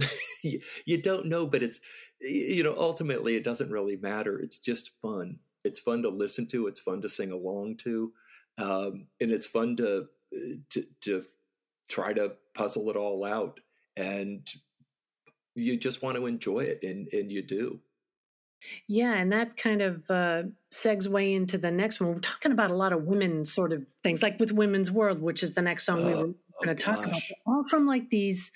you, 0.85 1.01
don't 1.01 1.27
know, 1.27 1.45
but 1.45 1.63
it's 1.63 1.79
you 2.19 2.63
know 2.63 2.75
ultimately 2.77 3.35
it 3.35 3.43
doesn't 3.43 3.71
really 3.71 3.97
matter. 3.97 4.39
It's 4.39 4.59
just 4.59 4.91
fun. 5.01 5.39
It's 5.63 5.79
fun 5.79 6.03
to 6.03 6.09
listen 6.09 6.47
to. 6.47 6.67
It's 6.67 6.79
fun 6.79 7.01
to 7.01 7.09
sing 7.09 7.31
along 7.31 7.77
to, 7.77 8.11
um, 8.57 9.07
and 9.19 9.31
it's 9.31 9.47
fun 9.47 9.75
to 9.77 10.05
to 10.69 10.85
to 11.01 11.25
try 11.87 12.13
to 12.13 12.33
puzzle 12.55 12.89
it 12.89 12.95
all 12.95 13.23
out 13.23 13.59
and 13.95 14.49
you 15.55 15.77
just 15.77 16.01
want 16.01 16.17
to 16.17 16.25
enjoy 16.25 16.59
it 16.59 16.79
and 16.83 17.07
and 17.13 17.31
you 17.31 17.41
do 17.41 17.79
yeah, 18.87 19.13
and 19.13 19.31
that 19.31 19.57
kind 19.57 19.81
of 19.81 20.09
uh, 20.09 20.43
segs 20.73 21.07
way 21.07 21.33
into 21.33 21.57
the 21.57 21.71
next 21.71 21.99
one. 21.99 22.13
We're 22.13 22.19
talking 22.19 22.51
about 22.51 22.71
a 22.71 22.75
lot 22.75 22.93
of 22.93 23.03
women 23.03 23.45
sort 23.45 23.71
of 23.71 23.85
things, 24.03 24.21
like 24.21 24.39
with 24.39 24.51
Women's 24.51 24.91
World, 24.91 25.21
which 25.21 25.43
is 25.43 25.53
the 25.53 25.61
next 25.61 25.85
song 25.85 26.05
we 26.05 26.13
were 26.13 26.15
going 26.15 26.35
to 26.63 26.71
oh, 26.71 26.73
talk 26.75 27.05
about. 27.05 27.21
All 27.45 27.63
from 27.63 27.85
like 27.85 28.09
these 28.09 28.51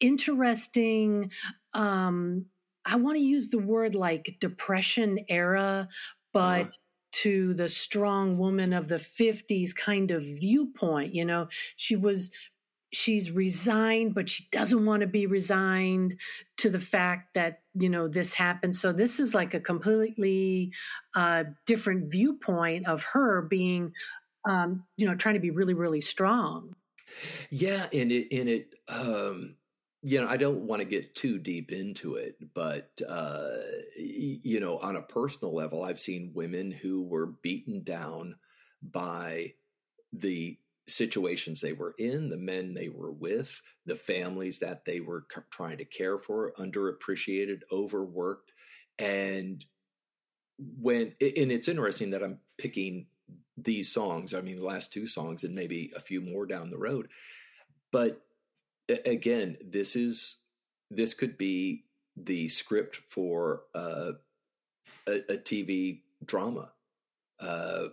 interesting, 0.00 1.30
um, 1.74 2.46
I 2.84 2.96
want 2.96 3.16
to 3.16 3.22
use 3.22 3.48
the 3.48 3.58
word 3.58 3.94
like 3.94 4.36
depression 4.40 5.20
era, 5.28 5.88
but. 6.32 6.66
Uh 6.66 6.70
to 7.12 7.54
the 7.54 7.68
strong 7.68 8.36
woman 8.36 8.74
of 8.74 8.88
the 8.88 8.96
50s 8.96 9.74
kind 9.74 10.10
of 10.10 10.22
viewpoint 10.22 11.14
you 11.14 11.24
know 11.24 11.48
she 11.76 11.96
was 11.96 12.30
she's 12.92 13.30
resigned 13.30 14.14
but 14.14 14.28
she 14.28 14.46
doesn't 14.52 14.84
want 14.84 15.00
to 15.00 15.06
be 15.06 15.26
resigned 15.26 16.18
to 16.56 16.70
the 16.70 16.80
fact 16.80 17.34
that 17.34 17.60
you 17.74 17.88
know 17.88 18.08
this 18.08 18.32
happened. 18.32 18.74
So 18.74 18.92
this 18.92 19.20
is 19.20 19.34
like 19.34 19.54
a 19.54 19.60
completely 19.60 20.72
uh, 21.14 21.44
different 21.66 22.10
viewpoint 22.10 22.86
of 22.86 23.02
her 23.04 23.42
being 23.42 23.92
um, 24.48 24.84
you 24.96 25.06
know 25.06 25.14
trying 25.14 25.34
to 25.34 25.40
be 25.40 25.50
really 25.50 25.74
really 25.74 26.00
strong. 26.00 26.74
Yeah 27.50 27.86
and 27.92 28.10
it 28.10 28.28
and 28.36 28.48
it 28.48 28.74
um 28.88 29.56
you 30.02 30.20
know 30.20 30.28
i 30.28 30.36
don't 30.36 30.66
want 30.66 30.80
to 30.80 30.86
get 30.86 31.14
too 31.14 31.38
deep 31.38 31.72
into 31.72 32.14
it 32.16 32.36
but 32.54 32.90
uh 33.08 33.48
you 33.96 34.60
know 34.60 34.78
on 34.78 34.96
a 34.96 35.02
personal 35.02 35.54
level 35.54 35.82
i've 35.82 35.98
seen 36.00 36.32
women 36.34 36.70
who 36.70 37.02
were 37.02 37.26
beaten 37.26 37.82
down 37.82 38.36
by 38.82 39.52
the 40.12 40.58
situations 40.88 41.60
they 41.60 41.72
were 41.72 41.94
in, 41.98 42.28
the 42.28 42.36
men 42.36 42.74
they 42.74 42.88
were 42.88 43.10
with, 43.10 43.60
the 43.86 43.96
families 43.96 44.58
that 44.60 44.84
they 44.84 45.00
were 45.00 45.26
trying 45.50 45.78
to 45.78 45.84
care 45.84 46.18
for, 46.18 46.52
underappreciated, 46.58 47.62
overworked. 47.72 48.52
And 48.98 49.64
when, 50.58 51.12
and 51.20 51.52
it's 51.52 51.68
interesting 51.68 52.10
that 52.10 52.22
I'm 52.22 52.38
picking 52.56 53.06
these 53.56 53.90
songs, 53.90 54.34
I 54.34 54.40
mean, 54.40 54.56
the 54.56 54.64
last 54.64 54.92
two 54.92 55.06
songs 55.06 55.44
and 55.44 55.54
maybe 55.54 55.92
a 55.96 56.00
few 56.00 56.20
more 56.20 56.46
down 56.46 56.70
the 56.70 56.78
road. 56.78 57.08
But 57.90 58.20
again, 58.88 59.56
this 59.64 59.96
is, 59.96 60.42
this 60.90 61.14
could 61.14 61.36
be 61.36 61.84
the 62.16 62.48
script 62.48 63.00
for 63.08 63.62
uh, 63.74 64.12
a, 65.06 65.14
a 65.32 65.38
TV 65.38 66.02
drama. 66.24 66.70
Uh, 67.40 67.88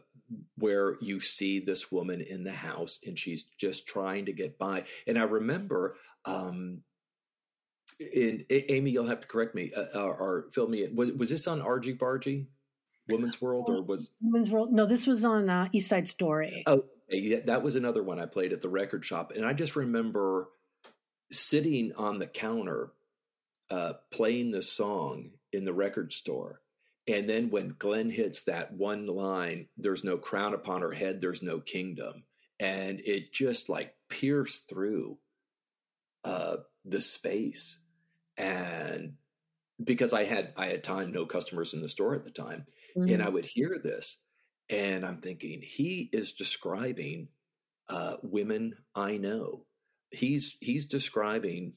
where 0.57 0.97
you 1.01 1.19
see 1.19 1.59
this 1.59 1.91
woman 1.91 2.21
in 2.21 2.43
the 2.43 2.51
house 2.51 2.99
and 3.05 3.17
she's 3.17 3.45
just 3.57 3.87
trying 3.87 4.25
to 4.25 4.33
get 4.33 4.57
by. 4.57 4.85
And 5.07 5.17
I 5.17 5.23
remember, 5.23 5.95
um, 6.25 6.81
and 7.99 8.45
Amy, 8.49 8.91
you'll 8.91 9.07
have 9.07 9.21
to 9.21 9.27
correct 9.27 9.55
me 9.55 9.71
uh, 9.75 9.99
or, 9.99 10.15
or 10.15 10.45
fill 10.51 10.67
me 10.67 10.83
in. 10.83 10.95
Was, 10.95 11.11
was 11.11 11.29
this 11.29 11.47
on 11.47 11.61
Argy 11.61 11.95
Bargy, 11.95 12.47
Women's 13.07 13.41
World, 13.41 13.69
or 13.69 13.81
was 13.81 14.11
Women's 14.21 14.49
World? 14.49 14.71
No, 14.71 14.85
this 14.85 15.05
was 15.05 15.25
on 15.25 15.49
uh, 15.49 15.67
East 15.71 15.89
Side 15.89 16.07
Story. 16.07 16.63
Oh, 16.65 16.85
yeah, 17.09 17.39
that 17.45 17.61
was 17.61 17.75
another 17.75 18.03
one 18.03 18.19
I 18.19 18.25
played 18.25 18.53
at 18.53 18.61
the 18.61 18.69
record 18.69 19.05
shop, 19.05 19.33
and 19.35 19.45
I 19.45 19.53
just 19.53 19.75
remember 19.75 20.49
sitting 21.31 21.93
on 21.97 22.19
the 22.19 22.27
counter 22.27 22.91
uh, 23.69 23.93
playing 24.11 24.51
this 24.51 24.71
song 24.71 25.31
in 25.51 25.65
the 25.65 25.73
record 25.73 26.13
store 26.13 26.61
and 27.07 27.29
then 27.29 27.49
when 27.49 27.75
Glenn 27.77 28.09
hits 28.09 28.43
that 28.43 28.73
one 28.73 29.07
line, 29.07 29.67
there's 29.77 30.03
no 30.03 30.17
crown 30.17 30.53
upon 30.53 30.81
her 30.81 30.91
head, 30.91 31.19
there's 31.19 31.43
no 31.43 31.59
kingdom. 31.59 32.23
And 32.59 33.01
it 33.03 33.33
just 33.33 33.67
like 33.67 33.93
pierced 34.09 34.69
through 34.69 35.17
uh, 36.23 36.57
the 36.85 37.01
space. 37.01 37.79
And 38.37 39.15
because 39.83 40.13
I 40.13 40.23
had 40.23 40.53
I 40.55 40.67
had 40.67 40.83
time, 40.83 41.11
no 41.11 41.25
customers 41.25 41.73
in 41.73 41.81
the 41.81 41.89
store 41.89 42.15
at 42.15 42.23
the 42.23 42.31
time, 42.31 42.65
mm-hmm. 42.95 43.13
and 43.13 43.21
I 43.21 43.27
would 43.27 43.45
hear 43.45 43.77
this, 43.83 44.17
and 44.69 45.05
I'm 45.05 45.17
thinking 45.17 45.61
he 45.61 46.09
is 46.13 46.31
describing 46.31 47.27
uh, 47.89 48.17
women 48.23 48.75
I 48.95 49.17
know. 49.17 49.65
He's 50.11 50.55
he's 50.61 50.85
describing 50.85 51.73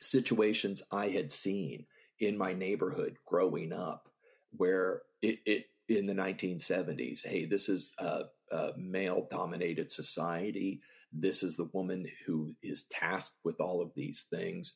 situations 0.00 0.82
I 0.92 1.08
had 1.08 1.32
seen 1.32 1.86
in 2.20 2.38
my 2.38 2.52
neighborhood 2.52 3.16
growing 3.26 3.72
up 3.72 4.07
where 4.56 5.02
it, 5.22 5.38
it 5.46 5.66
in 5.88 6.06
the 6.06 6.12
1970s, 6.12 7.26
hey, 7.26 7.44
this 7.44 7.68
is 7.68 7.92
a, 7.98 8.24
a 8.52 8.72
male 8.76 9.26
dominated 9.30 9.90
society. 9.90 10.80
This 11.12 11.42
is 11.42 11.56
the 11.56 11.70
woman 11.72 12.06
who 12.26 12.54
is 12.62 12.84
tasked 12.84 13.38
with 13.44 13.60
all 13.60 13.80
of 13.80 13.92
these 13.94 14.26
things. 14.30 14.74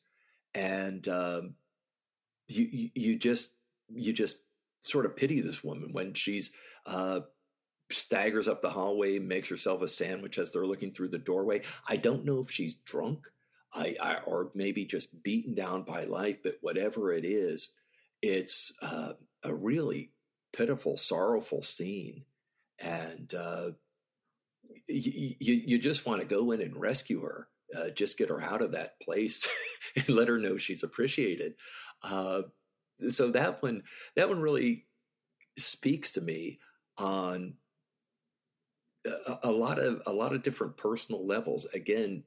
And 0.55 1.07
um, 1.07 1.55
you, 2.47 2.89
you, 2.95 3.17
just, 3.17 3.51
you 3.89 4.13
just 4.13 4.37
sort 4.81 5.05
of 5.05 5.15
pity 5.15 5.41
this 5.41 5.63
woman 5.63 5.89
when 5.93 6.13
she's, 6.13 6.51
uh, 6.85 7.21
staggers 7.91 8.47
up 8.47 8.61
the 8.61 8.69
hallway, 8.69 9.19
makes 9.19 9.49
herself 9.49 9.81
a 9.81 9.87
sandwich 9.87 10.37
as 10.37 10.51
they're 10.51 10.65
looking 10.65 10.91
through 10.91 11.09
the 11.09 11.17
doorway. 11.17 11.61
I 11.87 11.97
don't 11.97 12.25
know 12.25 12.39
if 12.39 12.49
she's 12.49 12.75
drunk, 12.85 13.27
I, 13.73 13.95
I, 14.01 14.17
or 14.25 14.51
maybe 14.55 14.85
just 14.85 15.21
beaten 15.23 15.53
down 15.53 15.83
by 15.83 16.03
life, 16.05 16.37
but 16.43 16.57
whatever 16.61 17.13
it 17.13 17.25
is, 17.25 17.69
it's 18.21 18.71
uh, 18.81 19.13
a 19.43 19.53
really 19.53 20.11
pitiful, 20.51 20.97
sorrowful 20.97 21.61
scene, 21.61 22.23
and 22.79 23.33
uh, 23.33 23.71
you, 24.87 25.35
you, 25.39 25.53
you 25.65 25.79
just 25.79 26.05
want 26.05 26.21
to 26.21 26.27
go 26.27 26.51
in 26.51 26.61
and 26.61 26.79
rescue 26.79 27.21
her, 27.21 27.47
uh, 27.77 27.89
just 27.89 28.17
get 28.17 28.29
her 28.29 28.41
out 28.41 28.61
of 28.61 28.71
that 28.71 28.99
place 28.99 29.47
and 29.95 30.09
let 30.09 30.27
her 30.27 30.37
know 30.37 30.57
she's 30.57 30.83
appreciated. 30.83 31.55
Uh, 32.01 32.43
so 33.09 33.31
that 33.31 33.61
one, 33.61 33.83
that 34.15 34.29
one 34.29 34.39
really 34.39 34.85
speaks 35.57 36.11
to 36.13 36.21
me 36.21 36.59
on 36.97 37.53
a, 39.05 39.39
a, 39.43 39.51
lot 39.51 39.79
of 39.79 40.01
a 40.05 40.13
lot 40.13 40.33
of 40.33 40.43
different 40.43 40.77
personal 40.77 41.25
levels. 41.25 41.65
Again, 41.73 42.23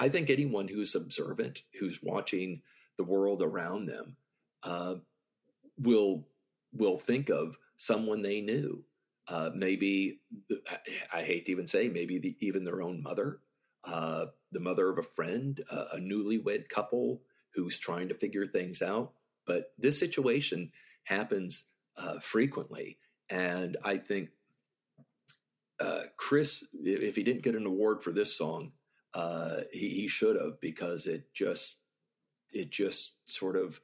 I 0.00 0.08
think 0.08 0.30
anyone 0.30 0.68
who's 0.68 0.94
observant, 0.94 1.62
who's 1.78 2.00
watching 2.02 2.62
the 2.96 3.04
world 3.04 3.42
around 3.42 3.86
them, 3.86 4.16
uh, 4.62 4.96
will 5.78 6.26
will 6.74 6.98
think 6.98 7.30
of 7.30 7.56
someone 7.76 8.22
they 8.22 8.40
knew. 8.40 8.84
Uh, 9.26 9.50
maybe 9.54 10.20
I 11.12 11.22
hate 11.22 11.46
to 11.46 11.52
even 11.52 11.66
say 11.66 11.88
maybe 11.88 12.18
the, 12.18 12.36
even 12.40 12.64
their 12.64 12.82
own 12.82 13.02
mother, 13.02 13.40
uh, 13.84 14.26
the 14.52 14.60
mother 14.60 14.90
of 14.90 14.98
a 14.98 15.02
friend, 15.02 15.60
uh, 15.70 15.86
a 15.94 15.96
newlywed 15.96 16.68
couple 16.68 17.22
who's 17.54 17.78
trying 17.78 18.08
to 18.08 18.14
figure 18.14 18.46
things 18.46 18.82
out. 18.82 19.12
But 19.46 19.72
this 19.78 19.98
situation 19.98 20.72
happens 21.04 21.64
uh, 21.96 22.18
frequently, 22.18 22.98
and 23.30 23.76
I 23.84 23.98
think 23.98 24.30
uh, 25.80 26.02
Chris, 26.16 26.64
if 26.82 27.16
he 27.16 27.22
didn't 27.22 27.42
get 27.42 27.54
an 27.54 27.66
award 27.66 28.02
for 28.02 28.10
this 28.10 28.36
song, 28.36 28.72
uh, 29.14 29.60
he, 29.72 29.88
he 29.88 30.08
should 30.08 30.36
have 30.36 30.60
because 30.60 31.06
it 31.06 31.32
just 31.32 31.78
it 32.52 32.70
just 32.70 33.14
sort 33.26 33.56
of 33.56 33.80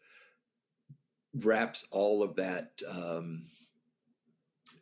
wraps 1.35 1.85
all 1.91 2.23
of 2.23 2.37
that. 2.37 2.81
Um, 2.89 3.47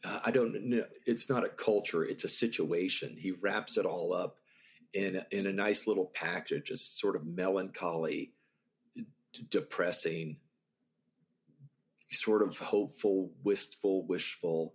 I 0.04 0.30
don't 0.30 0.54
know. 0.64 0.84
It's 1.06 1.28
not 1.28 1.44
a 1.44 1.48
culture; 1.48 2.04
it's 2.04 2.24
a 2.24 2.28
situation. 2.28 3.16
He 3.18 3.32
wraps 3.32 3.76
it 3.76 3.86
all 3.86 4.12
up 4.12 4.36
in 4.94 5.22
in 5.30 5.46
a 5.46 5.52
nice 5.52 5.86
little 5.86 6.10
package, 6.14 6.70
a 6.70 6.76
sort 6.76 7.16
of 7.16 7.26
melancholy, 7.26 8.32
d- 8.96 9.46
depressing, 9.50 10.36
sort 12.10 12.42
of 12.42 12.58
hopeful, 12.58 13.32
wistful, 13.42 14.06
wishful 14.06 14.74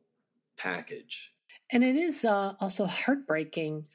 package. 0.57 1.31
And 1.71 1.83
it 1.83 1.95
is 1.95 2.25
uh, 2.25 2.53
also 2.59 2.85
heartbreaking 2.85 3.85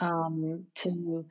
um, 0.00 0.66
to 0.76 1.24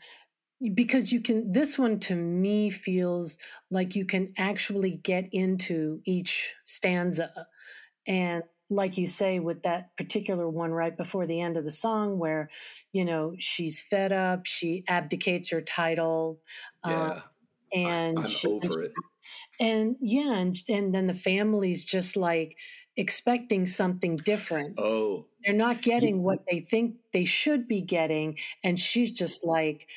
because 0.73 1.11
you 1.11 1.21
can 1.21 1.51
this 1.51 1.77
one 1.77 1.99
to 1.99 2.15
me 2.15 2.69
feels 2.69 3.37
like 3.69 3.95
you 3.95 4.05
can 4.05 4.33
actually 4.37 4.91
get 4.91 5.29
into 5.31 6.01
each 6.05 6.53
stanza. 6.63 7.31
And 8.07 8.43
like 8.69 8.97
you 8.97 9.07
say 9.07 9.39
with 9.39 9.63
that 9.63 9.95
particular 9.97 10.49
one 10.49 10.71
right 10.71 10.95
before 10.97 11.25
the 11.25 11.39
end 11.39 11.57
of 11.57 11.63
the 11.63 11.71
song 11.71 12.17
where 12.19 12.49
you 12.91 13.05
know 13.05 13.33
she's 13.39 13.81
fed 13.81 14.11
up 14.11 14.45
she 14.45 14.83
abdicates 14.89 15.49
her 15.49 15.61
title 15.61 16.39
uh, 16.83 16.89
yeah. 16.89 16.97
Uh, 16.97 17.21
and 17.73 18.19
I, 18.19 18.21
am 18.23 18.27
she, 18.27 18.47
over 18.47 18.81
it. 18.81 18.91
and 19.59 19.95
yeah 20.01 20.35
and, 20.35 20.57
and 20.67 20.93
then 20.93 21.07
the 21.07 21.13
family's 21.13 21.85
just 21.85 22.17
like 22.17 22.57
expecting 22.97 23.67
something 23.67 24.15
different. 24.15 24.73
Oh. 24.79 25.25
They're 25.45 25.53
not 25.53 25.83
getting 25.83 26.23
what 26.23 26.39
they 26.49 26.61
think 26.61 26.95
they 27.13 27.25
should 27.25 27.67
be 27.67 27.79
getting 27.79 28.37
and 28.63 28.77
she's 28.77 29.11
just 29.11 29.45
like 29.45 29.87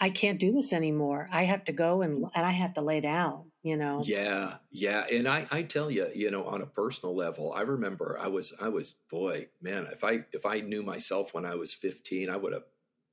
I 0.00 0.10
can't 0.10 0.38
do 0.38 0.52
this 0.52 0.72
anymore. 0.72 1.28
I 1.32 1.44
have 1.44 1.64
to 1.64 1.72
go 1.72 2.02
and 2.02 2.24
and 2.34 2.46
I 2.46 2.52
have 2.52 2.74
to 2.74 2.80
lay 2.82 3.00
down, 3.00 3.50
you 3.62 3.76
know. 3.76 4.04
Yeah, 4.04 4.58
yeah. 4.70 5.06
And 5.10 5.26
I 5.26 5.46
I 5.50 5.62
tell 5.62 5.90
you, 5.90 6.08
you 6.14 6.30
know, 6.30 6.44
on 6.46 6.62
a 6.62 6.66
personal 6.66 7.14
level, 7.14 7.52
I 7.52 7.62
remember 7.62 8.16
I 8.20 8.28
was 8.28 8.54
I 8.60 8.68
was 8.68 8.92
boy, 9.10 9.48
man, 9.60 9.86
if 9.92 10.04
I 10.04 10.24
if 10.32 10.46
I 10.46 10.60
knew 10.60 10.82
myself 10.82 11.34
when 11.34 11.44
I 11.44 11.56
was 11.56 11.74
15, 11.74 12.30
I 12.30 12.36
would 12.36 12.52
have, 12.52 12.64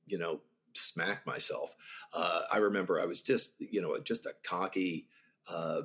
you 0.06 0.18
know, 0.18 0.42
smacked 0.74 1.26
myself. 1.26 1.74
Uh, 2.12 2.42
I 2.52 2.58
remember 2.58 3.00
I 3.00 3.06
was 3.06 3.22
just, 3.22 3.54
you 3.58 3.80
know, 3.82 3.98
just 3.98 4.26
a 4.26 4.34
cocky, 4.44 5.08
uh, 5.48 5.82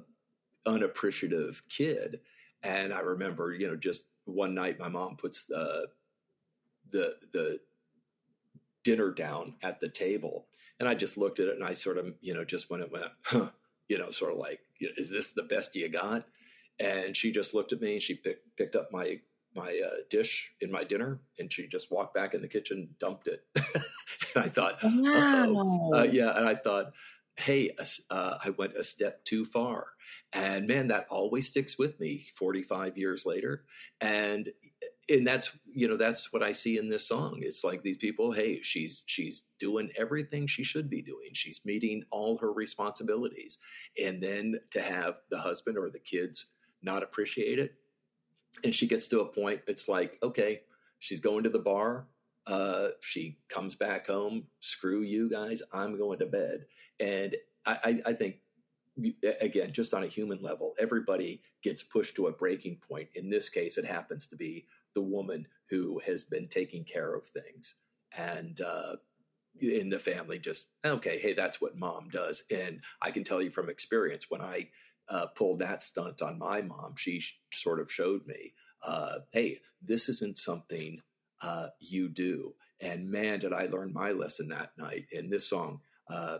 unappreciative 0.65 1.63
kid. 1.69 2.21
And 2.63 2.93
I 2.93 2.99
remember, 2.99 3.53
you 3.53 3.67
know, 3.67 3.75
just 3.75 4.07
one 4.25 4.53
night 4.53 4.79
my 4.79 4.89
mom 4.89 5.17
puts 5.17 5.45
the 5.45 5.89
the 6.91 7.17
the 7.33 7.59
dinner 8.83 9.11
down 9.11 9.55
at 9.61 9.79
the 9.79 9.89
table. 9.89 10.47
And 10.79 10.89
I 10.89 10.95
just 10.95 11.17
looked 11.17 11.39
at 11.39 11.47
it 11.47 11.55
and 11.55 11.63
I 11.63 11.73
sort 11.73 11.97
of, 11.97 12.13
you 12.21 12.33
know, 12.33 12.43
just 12.43 12.69
when 12.69 12.81
it 12.81 12.91
went, 12.91 13.05
huh, 13.23 13.49
you 13.87 13.97
know, 13.97 14.09
sort 14.09 14.31
of 14.31 14.37
like, 14.37 14.59
is 14.79 15.09
this 15.09 15.31
the 15.31 15.43
best 15.43 15.75
you 15.75 15.89
got? 15.89 16.25
And 16.79 17.15
she 17.15 17.31
just 17.31 17.53
looked 17.53 17.73
at 17.73 17.81
me 17.81 17.93
and 17.93 18.01
she 18.01 18.15
picked, 18.15 18.57
picked 18.57 18.75
up 18.75 18.89
my, 18.91 19.19
my 19.55 19.79
uh, 19.85 19.97
dish 20.09 20.53
in 20.61 20.71
my 20.71 20.83
dinner 20.83 21.19
and 21.37 21.51
she 21.51 21.67
just 21.67 21.91
walked 21.91 22.15
back 22.15 22.33
in 22.33 22.41
the 22.41 22.47
kitchen, 22.47 22.95
dumped 22.99 23.27
it. 23.27 23.43
and 23.55 24.43
I 24.45 24.49
thought, 24.49 24.79
wow. 24.83 25.91
Uh, 25.93 26.07
yeah. 26.09 26.35
And 26.35 26.47
I 26.47 26.55
thought, 26.55 26.93
hey, 27.37 27.71
uh, 28.09 28.37
I 28.43 28.49
went 28.51 28.73
a 28.73 28.83
step 28.83 29.23
too 29.23 29.45
far. 29.45 29.85
And 30.33 30.67
man, 30.67 30.87
that 30.87 31.07
always 31.09 31.47
sticks 31.47 31.77
with 31.77 31.99
me 31.99 32.25
45 32.35 32.97
years 32.97 33.25
later. 33.25 33.65
And 33.99 34.49
and 35.09 35.25
that's 35.25 35.51
you 35.73 35.87
know 35.87 35.97
that's 35.97 36.31
what 36.31 36.43
I 36.43 36.51
see 36.51 36.77
in 36.77 36.89
this 36.89 37.07
song. 37.07 37.39
It's 37.41 37.63
like 37.63 37.81
these 37.81 37.97
people, 37.97 38.31
hey, 38.31 38.61
she's 38.61 39.03
she's 39.07 39.43
doing 39.59 39.89
everything 39.97 40.47
she 40.47 40.63
should 40.63 40.89
be 40.89 41.01
doing. 41.01 41.29
She's 41.33 41.61
meeting 41.65 42.03
all 42.11 42.37
her 42.37 42.51
responsibilities. 42.51 43.57
And 44.01 44.21
then 44.21 44.59
to 44.71 44.81
have 44.81 45.15
the 45.29 45.39
husband 45.39 45.77
or 45.77 45.89
the 45.89 45.99
kids 45.99 46.47
not 46.81 47.03
appreciate 47.03 47.59
it. 47.59 47.75
And 48.63 48.75
she 48.75 48.87
gets 48.87 49.07
to 49.07 49.21
a 49.21 49.25
point, 49.25 49.61
it's 49.67 49.87
like, 49.87 50.17
okay, 50.21 50.61
she's 50.99 51.19
going 51.19 51.43
to 51.43 51.49
the 51.49 51.59
bar. 51.59 52.07
Uh, 52.47 52.89
she 53.01 53.37
comes 53.49 53.75
back 53.75 54.07
home. 54.07 54.45
Screw 54.59 55.01
you 55.01 55.29
guys. 55.29 55.61
I'm 55.73 55.97
going 55.97 56.19
to 56.19 56.25
bed. 56.25 56.65
And 56.99 57.35
I, 57.65 57.77
I, 57.83 58.01
I 58.07 58.13
think 58.13 58.35
again, 59.39 59.71
just 59.71 59.93
on 59.93 60.03
a 60.03 60.07
human 60.07 60.41
level, 60.41 60.73
everybody 60.79 61.41
gets 61.63 61.83
pushed 61.83 62.15
to 62.15 62.27
a 62.27 62.31
breaking 62.31 62.77
point. 62.87 63.09
In 63.15 63.29
this 63.29 63.49
case, 63.49 63.77
it 63.77 63.85
happens 63.85 64.27
to 64.27 64.35
be 64.35 64.65
the 64.93 65.01
woman 65.01 65.47
who 65.69 65.99
has 66.05 66.23
been 66.23 66.47
taking 66.47 66.83
care 66.83 67.13
of 67.13 67.25
things. 67.27 67.75
And 68.17 68.59
uh, 68.61 68.97
in 69.59 69.89
the 69.89 69.99
family, 69.99 70.39
just, 70.39 70.65
okay, 70.85 71.19
hey, 71.19 71.33
that's 71.33 71.61
what 71.61 71.77
mom 71.77 72.09
does. 72.09 72.43
And 72.51 72.81
I 73.01 73.11
can 73.11 73.23
tell 73.23 73.41
you 73.41 73.49
from 73.49 73.69
experience, 73.69 74.25
when 74.29 74.41
I 74.41 74.69
uh, 75.09 75.27
pulled 75.27 75.59
that 75.59 75.83
stunt 75.83 76.21
on 76.21 76.39
my 76.39 76.61
mom, 76.61 76.95
she 76.97 77.23
sort 77.53 77.79
of 77.79 77.91
showed 77.91 78.25
me, 78.27 78.53
uh, 78.83 79.19
hey, 79.31 79.59
this 79.81 80.09
isn't 80.09 80.39
something 80.39 81.01
uh, 81.41 81.67
you 81.79 82.09
do. 82.09 82.53
And 82.79 83.09
man, 83.09 83.39
did 83.39 83.53
I 83.53 83.67
learn 83.67 83.93
my 83.93 84.11
lesson 84.11 84.49
that 84.49 84.71
night. 84.77 85.05
in 85.11 85.29
this 85.29 85.47
song, 85.47 85.81
uh, 86.09 86.39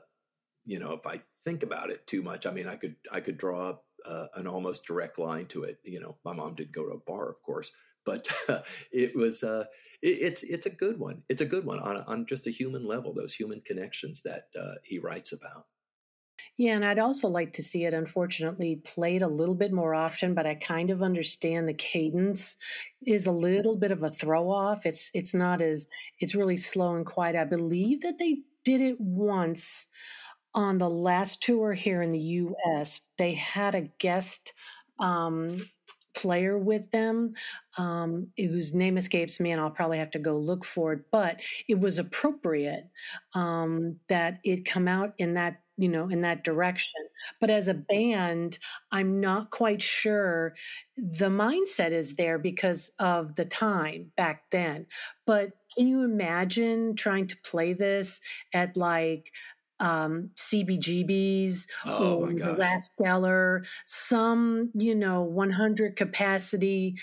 you 0.66 0.80
know, 0.80 0.94
if 0.94 1.06
I 1.06 1.22
think 1.44 1.64
about 1.64 1.90
it 1.90 2.06
too 2.08 2.22
much, 2.22 2.46
I 2.46 2.52
mean, 2.52 2.68
I 2.68 2.76
could 2.76 2.96
I 3.12 3.20
could 3.20 3.38
draw 3.38 3.78
uh, 4.06 4.26
an 4.36 4.48
almost 4.48 4.86
direct 4.86 5.20
line 5.20 5.48
to 5.48 5.64
it. 5.64 5.80
You 5.84 6.00
know, 6.00 6.18
my 6.24 6.34
mom 6.34 6.56
did 6.56 6.72
go 6.72 6.86
to 6.86 6.94
a 6.94 7.00
bar, 7.00 7.30
of 7.30 7.42
course, 7.42 7.72
but 8.06 8.28
uh, 8.50 8.62
it 8.92 9.16
was 9.16 9.44
uh, 9.44 9.66
it, 10.02 10.20
it's 10.22 10.44
it's 10.44 10.66
a 10.66 10.72
good 10.72 11.00
one. 11.00 11.24
It's 11.30 11.42
a 11.42 11.46
good 11.46 11.66
one 11.66 11.80
on 11.80 11.98
on 11.98 12.26
just 12.26 12.48
a 12.48 12.52
human 12.52 12.86
level. 12.86 13.14
Those 13.14 13.34
human 13.34 13.62
connections 13.62 14.22
that 14.24 14.46
uh, 14.60 14.76
he 14.84 15.00
writes 15.00 15.32
about. 15.32 15.66
Yeah, 16.58 16.76
and 16.76 16.86
I'd 16.86 17.00
also 17.00 17.28
like 17.28 17.54
to 17.54 17.64
see 17.64 17.86
it, 17.86 17.94
unfortunately, 17.94 18.78
played 18.84 19.22
a 19.22 19.28
little 19.28 19.56
bit 19.56 19.72
more 19.72 19.96
often. 19.96 20.34
But 20.34 20.46
I 20.46 20.56
kind 20.56 20.90
of 20.90 21.02
understand 21.02 21.68
the 21.68 21.74
cadence 21.74 22.58
is 23.06 23.26
a 23.26 23.32
little 23.32 23.78
bit 23.78 23.92
of 23.92 24.04
a 24.04 24.10
throw 24.10 24.50
off. 24.50 24.86
It's 24.86 25.10
it's 25.14 25.34
not 25.34 25.62
as 25.62 25.88
it's 26.20 26.36
really 26.36 26.58
slow 26.58 26.96
and 26.96 27.06
quiet. 27.06 27.36
I 27.36 27.46
believe 27.46 28.02
that 28.02 28.18
they 28.18 28.40
did 28.64 28.82
it 28.82 29.00
once 29.00 29.88
on 30.54 30.78
the 30.78 30.90
last 30.90 31.42
tour 31.42 31.74
here 31.74 32.02
in 32.02 32.12
the 32.12 32.20
US. 32.20 33.02
They 33.18 33.34
had 33.34 33.76
a 33.76 33.90
guest 34.00 34.54
um, 35.00 35.68
player 36.14 36.58
with 36.58 36.90
them 36.92 37.34
um, 37.78 38.28
whose 38.38 38.74
name 38.74 38.98
escapes 38.98 39.40
me, 39.40 39.52
and 39.52 39.62
I'll 39.62 39.70
probably 39.72 39.98
have 39.98 40.12
to 40.12 40.20
go 40.20 40.38
look 40.38 40.66
for 40.66 40.94
it. 40.94 41.02
But 41.12 41.42
it 41.68 41.80
was 41.80 41.98
appropriate 41.98 42.90
um, 43.36 43.98
that 44.10 44.40
it 44.44 44.66
come 44.66 44.88
out 44.88 45.14
in 45.18 45.34
that 45.36 45.62
you 45.78 45.88
know 45.90 46.10
in 46.10 46.22
that 46.22 46.44
direction. 46.44 47.02
But 47.40 47.50
as 47.50 47.68
a 47.68 47.74
band, 47.74 48.60
I'm 48.92 49.20
not 49.20 49.52
quite 49.52 49.82
sure 49.82 50.54
the 50.98 51.30
mindset 51.30 51.92
is 51.92 52.16
there 52.16 52.38
because 52.38 52.92
of 53.00 53.36
the 53.36 53.46
time 53.46 54.12
back 54.18 54.44
then. 54.52 54.86
But 55.26 55.52
can 55.76 55.88
you 55.88 56.04
imagine 56.04 56.96
trying 56.96 57.28
to 57.28 57.38
play 57.44 57.74
this 57.74 58.20
at 58.54 58.76
like 58.76 59.32
um, 59.82 60.30
CBGBs 60.36 61.66
oh, 61.86 62.16
or 62.20 62.28
the 62.28 62.56
Rathskeller, 62.56 63.66
some, 63.86 64.72
you 64.74 64.96
know, 64.96 65.24
100 65.24 65.96
capacity 65.96 66.96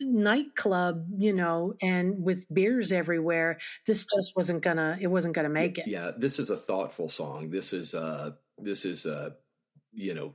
nightclub, 0.00 1.06
you 1.16 1.32
know, 1.32 1.74
and 1.82 2.22
with 2.22 2.44
beers 2.52 2.92
everywhere, 2.92 3.58
this 3.86 4.04
just 4.04 4.32
wasn't 4.36 4.62
gonna, 4.62 4.98
it 5.00 5.06
wasn't 5.06 5.34
gonna 5.34 5.48
make 5.48 5.78
it. 5.78 5.86
Yeah, 5.86 6.10
this 6.16 6.38
is 6.38 6.50
a 6.50 6.56
thoughtful 6.56 7.08
song. 7.08 7.50
This 7.50 7.72
is, 7.72 7.94
uh, 7.94 8.32
this 8.58 8.84
is, 8.84 9.06
uh, 9.06 9.30
you 9.92 10.14
know, 10.14 10.34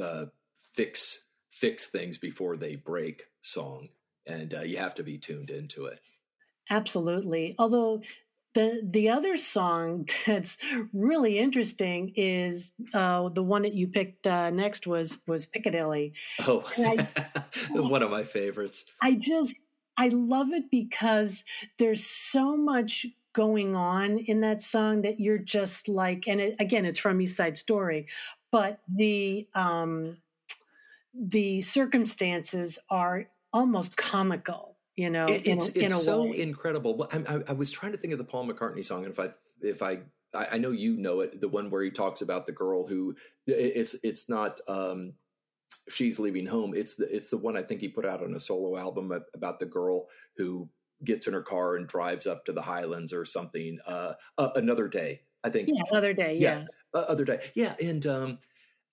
uh, 0.00 0.26
fix 0.74 1.26
fix 1.58 1.86
things 1.86 2.18
before 2.18 2.56
they 2.56 2.76
break 2.76 3.24
song, 3.40 3.88
and 4.26 4.54
uh, 4.54 4.60
you 4.60 4.76
have 4.76 4.94
to 4.94 5.02
be 5.02 5.18
tuned 5.18 5.50
into 5.50 5.86
it. 5.86 6.00
Absolutely. 6.70 7.56
Although 7.58 8.02
the 8.54 8.80
the 8.82 9.08
other 9.08 9.36
song 9.36 10.08
that's 10.26 10.58
really 10.92 11.38
interesting 11.38 12.12
is 12.16 12.72
uh, 12.94 13.28
the 13.28 13.42
one 13.42 13.62
that 13.62 13.74
you 13.74 13.88
picked 13.88 14.26
uh, 14.26 14.50
next 14.50 14.86
was 14.86 15.18
was 15.26 15.46
Piccadilly. 15.46 16.12
Oh, 16.46 16.64
I, 16.78 17.06
one 17.70 18.02
of 18.02 18.10
my 18.10 18.24
favorites. 18.24 18.84
I 19.02 19.12
just 19.12 19.56
I 19.96 20.08
love 20.08 20.48
it 20.52 20.70
because 20.70 21.44
there's 21.78 22.04
so 22.04 22.56
much 22.56 23.06
going 23.34 23.76
on 23.76 24.18
in 24.18 24.40
that 24.40 24.62
song 24.62 25.02
that 25.02 25.20
you're 25.20 25.38
just 25.38 25.88
like, 25.88 26.26
and 26.26 26.40
it, 26.40 26.56
again, 26.58 26.84
it's 26.84 26.98
from 26.98 27.20
East 27.20 27.36
Side 27.36 27.56
Story, 27.56 28.06
but 28.50 28.80
the 28.88 29.46
um, 29.54 30.16
the 31.14 31.60
circumstances 31.60 32.78
are 32.90 33.26
almost 33.52 33.96
comical 33.96 34.67
you 34.98 35.10
know, 35.10 35.26
it, 35.26 35.46
it's 35.46 35.68
in, 35.68 35.84
it's 35.84 35.94
in 35.94 36.00
so 36.00 36.24
way. 36.24 36.40
incredible. 36.40 37.08
I, 37.12 37.18
I, 37.18 37.42
I, 37.50 37.52
was 37.52 37.70
trying 37.70 37.92
to 37.92 37.98
think 37.98 38.12
of 38.12 38.18
the 38.18 38.24
Paul 38.24 38.48
McCartney 38.48 38.84
song, 38.84 39.04
and 39.04 39.12
if 39.12 39.20
I 39.20 39.30
if 39.62 39.80
I 39.80 40.00
I 40.34 40.58
know 40.58 40.72
you 40.72 40.96
know 40.96 41.20
it, 41.20 41.40
the 41.40 41.46
one 41.46 41.70
where 41.70 41.84
he 41.84 41.90
talks 41.90 42.20
about 42.20 42.46
the 42.46 42.52
girl 42.52 42.84
who 42.84 43.14
it's 43.46 43.94
it's 44.02 44.28
not 44.28 44.60
um, 44.66 45.14
she's 45.88 46.18
leaving 46.18 46.46
home. 46.46 46.74
It's 46.74 46.96
the 46.96 47.14
it's 47.14 47.30
the 47.30 47.38
one 47.38 47.56
I 47.56 47.62
think 47.62 47.80
he 47.80 47.88
put 47.88 48.04
out 48.04 48.24
on 48.24 48.34
a 48.34 48.40
solo 48.40 48.76
album 48.76 49.12
about 49.34 49.60
the 49.60 49.66
girl 49.66 50.08
who 50.36 50.68
gets 51.04 51.28
in 51.28 51.32
her 51.32 51.42
car 51.42 51.76
and 51.76 51.86
drives 51.86 52.26
up 52.26 52.44
to 52.46 52.52
the 52.52 52.60
Highlands 52.60 53.12
or 53.12 53.24
something. 53.24 53.78
Uh, 53.86 54.14
uh, 54.36 54.50
another 54.56 54.88
day, 54.88 55.20
I 55.44 55.50
think. 55.50 55.68
Yeah, 55.68 55.82
another 55.92 56.12
day. 56.12 56.38
Yeah, 56.40 56.64
yeah 56.92 57.00
other 57.02 57.24
day. 57.24 57.38
Yeah, 57.54 57.76
and 57.80 58.04
um, 58.04 58.38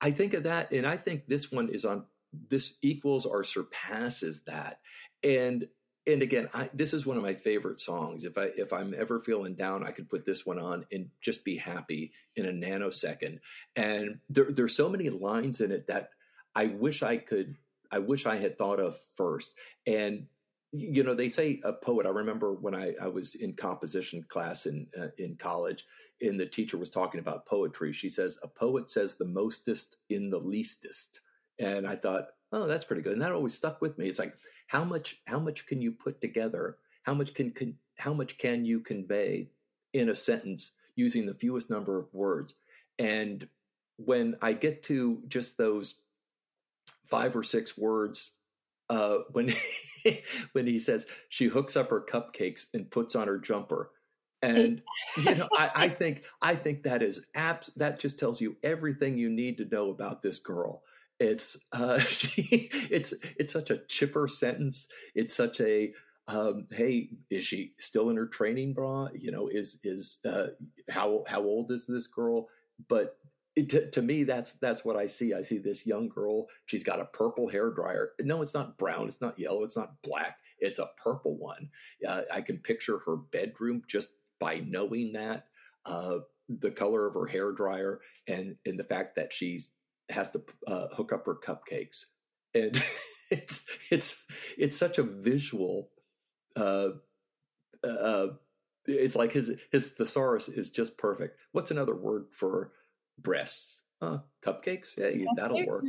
I 0.01 0.11
think 0.11 0.35
of 0.35 0.43
that, 0.43 0.71
and 0.71 0.85
I 0.85 0.97
think 0.97 1.25
this 1.27 1.51
one 1.51 1.69
is 1.69 1.83
on. 1.83 2.05
This 2.49 2.75
equals 2.83 3.25
or 3.25 3.43
surpasses 3.43 4.43
that, 4.43 4.81
and 5.23 5.67
and 6.07 6.21
again, 6.21 6.49
I, 6.53 6.69
this 6.73 6.93
is 6.93 7.05
one 7.05 7.17
of 7.17 7.23
my 7.23 7.33
favorite 7.33 7.79
songs. 7.79 8.25
If 8.25 8.37
I 8.37 8.51
if 8.57 8.71
I'm 8.71 8.93
ever 8.95 9.19
feeling 9.19 9.55
down, 9.55 9.83
I 9.83 9.91
could 9.91 10.09
put 10.09 10.25
this 10.25 10.45
one 10.45 10.59
on 10.59 10.85
and 10.91 11.09
just 11.21 11.43
be 11.43 11.57
happy 11.57 12.11
in 12.35 12.45
a 12.45 12.51
nanosecond. 12.51 13.39
And 13.75 14.19
there, 14.29 14.51
there's 14.51 14.75
so 14.75 14.89
many 14.89 15.09
lines 15.09 15.61
in 15.61 15.71
it 15.71 15.87
that 15.87 16.09
I 16.55 16.67
wish 16.67 17.01
I 17.01 17.17
could. 17.17 17.55
I 17.91 17.99
wish 17.99 18.25
I 18.25 18.37
had 18.37 18.57
thought 18.57 18.79
of 18.79 18.99
first. 19.15 19.55
And 19.87 20.27
you 20.71 21.03
know, 21.03 21.15
they 21.15 21.29
say 21.29 21.61
a 21.63 21.71
poet. 21.71 22.05
I 22.05 22.09
remember 22.09 22.53
when 22.53 22.75
I, 22.75 22.93
I 23.01 23.07
was 23.07 23.35
in 23.35 23.53
composition 23.53 24.23
class 24.27 24.65
in 24.65 24.87
uh, 24.99 25.07
in 25.17 25.35
college, 25.37 25.85
and 26.21 26.39
the 26.39 26.45
teacher 26.45 26.77
was 26.77 26.89
talking 26.89 27.19
about 27.19 27.45
poetry. 27.45 27.93
She 27.93 28.09
says, 28.09 28.37
"A 28.43 28.47
poet 28.47 28.89
says 28.89 29.15
the 29.15 29.25
mostest 29.25 29.97
in 30.09 30.29
the 30.29 30.39
leastest." 30.39 31.21
And 31.57 31.87
I 31.87 31.95
thought, 31.95 32.27
oh, 32.55 32.67
that's 32.67 32.85
pretty 32.85 33.01
good. 33.01 33.13
And 33.13 33.21
that 33.21 33.33
always 33.33 33.53
stuck 33.53 33.81
with 33.81 33.97
me. 33.97 34.07
It's 34.07 34.17
like 34.17 34.33
how 34.67 34.83
much 34.83 35.21
how 35.25 35.39
much 35.39 35.67
can 35.67 35.81
you 35.81 35.91
put 35.91 36.21
together? 36.21 36.77
How 37.03 37.13
much 37.13 37.33
can, 37.33 37.51
can 37.51 37.77
how 37.97 38.13
much 38.13 38.37
can 38.37 38.65
you 38.65 38.79
convey 38.79 39.49
in 39.93 40.09
a 40.09 40.15
sentence 40.15 40.71
using 40.95 41.25
the 41.25 41.33
fewest 41.33 41.69
number 41.69 41.99
of 41.99 42.11
words? 42.13 42.55
And 42.97 43.47
when 43.97 44.37
I 44.41 44.53
get 44.53 44.83
to 44.83 45.21
just 45.27 45.57
those 45.57 45.99
five 47.07 47.35
or 47.35 47.43
six 47.43 47.77
words, 47.77 48.33
uh, 48.89 49.17
when 49.33 49.53
when 50.53 50.65
he 50.65 50.79
says 50.79 51.05
she 51.29 51.47
hooks 51.47 51.75
up 51.75 51.89
her 51.89 52.01
cupcakes 52.01 52.67
and 52.73 52.89
puts 52.89 53.15
on 53.15 53.27
her 53.27 53.37
jumper, 53.37 53.91
and 54.41 54.81
you 55.17 55.35
know 55.35 55.47
I, 55.57 55.71
I, 55.75 55.89
think 56.01 56.23
i 56.41 56.55
think 56.55 56.83
that 56.83 57.01
is 57.01 57.25
abs 57.35 57.71
that 57.77 57.99
just 57.99 58.19
tells 58.19 58.39
you 58.39 58.55
everything 58.63 59.17
you 59.17 59.29
need 59.29 59.57
to 59.57 59.65
know 59.65 59.89
about 59.89 60.21
this 60.21 60.39
girl 60.39 60.83
it's 61.19 61.57
uh, 61.71 61.99
it's 62.37 63.13
it's 63.37 63.53
such 63.53 63.69
a 63.69 63.79
chipper 63.87 64.27
sentence. 64.27 64.87
It's 65.13 65.35
such 65.35 65.61
a 65.61 65.93
um, 66.27 66.67
hey, 66.71 67.09
is 67.29 67.45
she 67.45 67.73
still 67.77 68.09
in 68.09 68.17
her 68.17 68.25
training 68.25 68.73
bra? 68.73 69.09
You 69.13 69.31
know, 69.31 69.47
is 69.47 69.79
is 69.83 70.19
uh, 70.25 70.47
how 70.89 71.23
how 71.27 71.41
old 71.41 71.71
is 71.71 71.85
this 71.87 72.07
girl? 72.07 72.47
But 72.89 73.17
it, 73.55 73.69
to, 73.69 73.89
to 73.91 74.01
me, 74.01 74.23
that's 74.23 74.53
that's 74.53 74.83
what 74.83 74.97
I 74.97 75.05
see. 75.05 75.33
I 75.33 75.41
see 75.41 75.59
this 75.59 75.85
young 75.85 76.09
girl. 76.09 76.47
She's 76.65 76.83
got 76.83 76.99
a 76.99 77.05
purple 77.05 77.47
hair 77.47 77.69
dryer. 77.71 78.11
No, 78.19 78.41
it's 78.41 78.53
not 78.53 78.77
brown. 78.77 79.07
It's 79.07 79.21
not 79.21 79.39
yellow. 79.39 79.63
It's 79.63 79.77
not 79.77 80.01
black. 80.03 80.37
It's 80.59 80.79
a 80.79 80.89
purple 81.01 81.37
one. 81.37 81.69
Uh, 82.07 82.21
I 82.33 82.41
can 82.41 82.57
picture 82.57 82.99
her 83.05 83.17
bedroom 83.17 83.83
just 83.87 84.09
by 84.39 84.63
knowing 84.65 85.13
that. 85.13 85.47
Uh, 85.85 86.19
the 86.47 86.71
color 86.71 87.07
of 87.07 87.13
her 87.15 87.25
hair 87.25 87.51
dryer 87.51 87.99
and 88.27 88.55
and 88.65 88.79
the 88.79 88.83
fact 88.83 89.15
that 89.15 89.33
she's 89.33 89.71
has 90.09 90.31
to 90.31 90.43
uh, 90.67 90.87
hook 90.93 91.13
up 91.13 91.25
her 91.25 91.35
cupcakes, 91.35 92.05
and 92.53 92.81
it's 93.31 93.65
it's 93.91 94.25
it's 94.57 94.77
such 94.77 94.97
a 94.97 95.03
visual. 95.03 95.89
Uh, 96.55 96.89
uh, 97.83 98.27
it's 98.87 99.15
like 99.15 99.31
his 99.31 99.51
his 99.71 99.91
thesaurus 99.91 100.49
is 100.49 100.69
just 100.69 100.97
perfect. 100.97 101.39
What's 101.51 101.71
another 101.71 101.95
word 101.95 102.25
for 102.31 102.71
breasts? 103.19 103.83
Uh, 104.01 104.19
cupcakes? 104.45 104.97
Yeah, 104.97 105.25
that'll 105.35 105.65
work. 105.65 105.83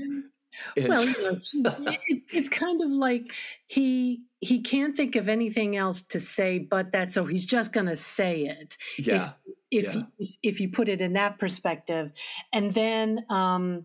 well, 0.76 1.04
you 1.06 1.62
know, 1.62 1.76
it's 2.08 2.26
it's 2.32 2.48
kind 2.48 2.82
of 2.82 2.90
like 2.90 3.32
he 3.66 4.22
he 4.40 4.62
can't 4.62 4.96
think 4.96 5.16
of 5.16 5.28
anything 5.28 5.76
else 5.76 6.02
to 6.02 6.20
say 6.20 6.58
but 6.58 6.92
that, 6.92 7.12
so 7.12 7.24
he's 7.24 7.44
just 7.44 7.72
going 7.72 7.86
to 7.86 7.96
say 7.96 8.46
it. 8.46 8.76
Yeah. 8.98 9.32
If 9.70 9.86
if, 9.88 9.94
yeah. 9.94 10.02
if, 10.18 10.36
if 10.42 10.60
you 10.60 10.70
put 10.70 10.88
it 10.88 11.00
in 11.00 11.12
that 11.14 11.38
perspective, 11.38 12.12
and 12.52 12.72
then 12.72 13.24
um, 13.28 13.84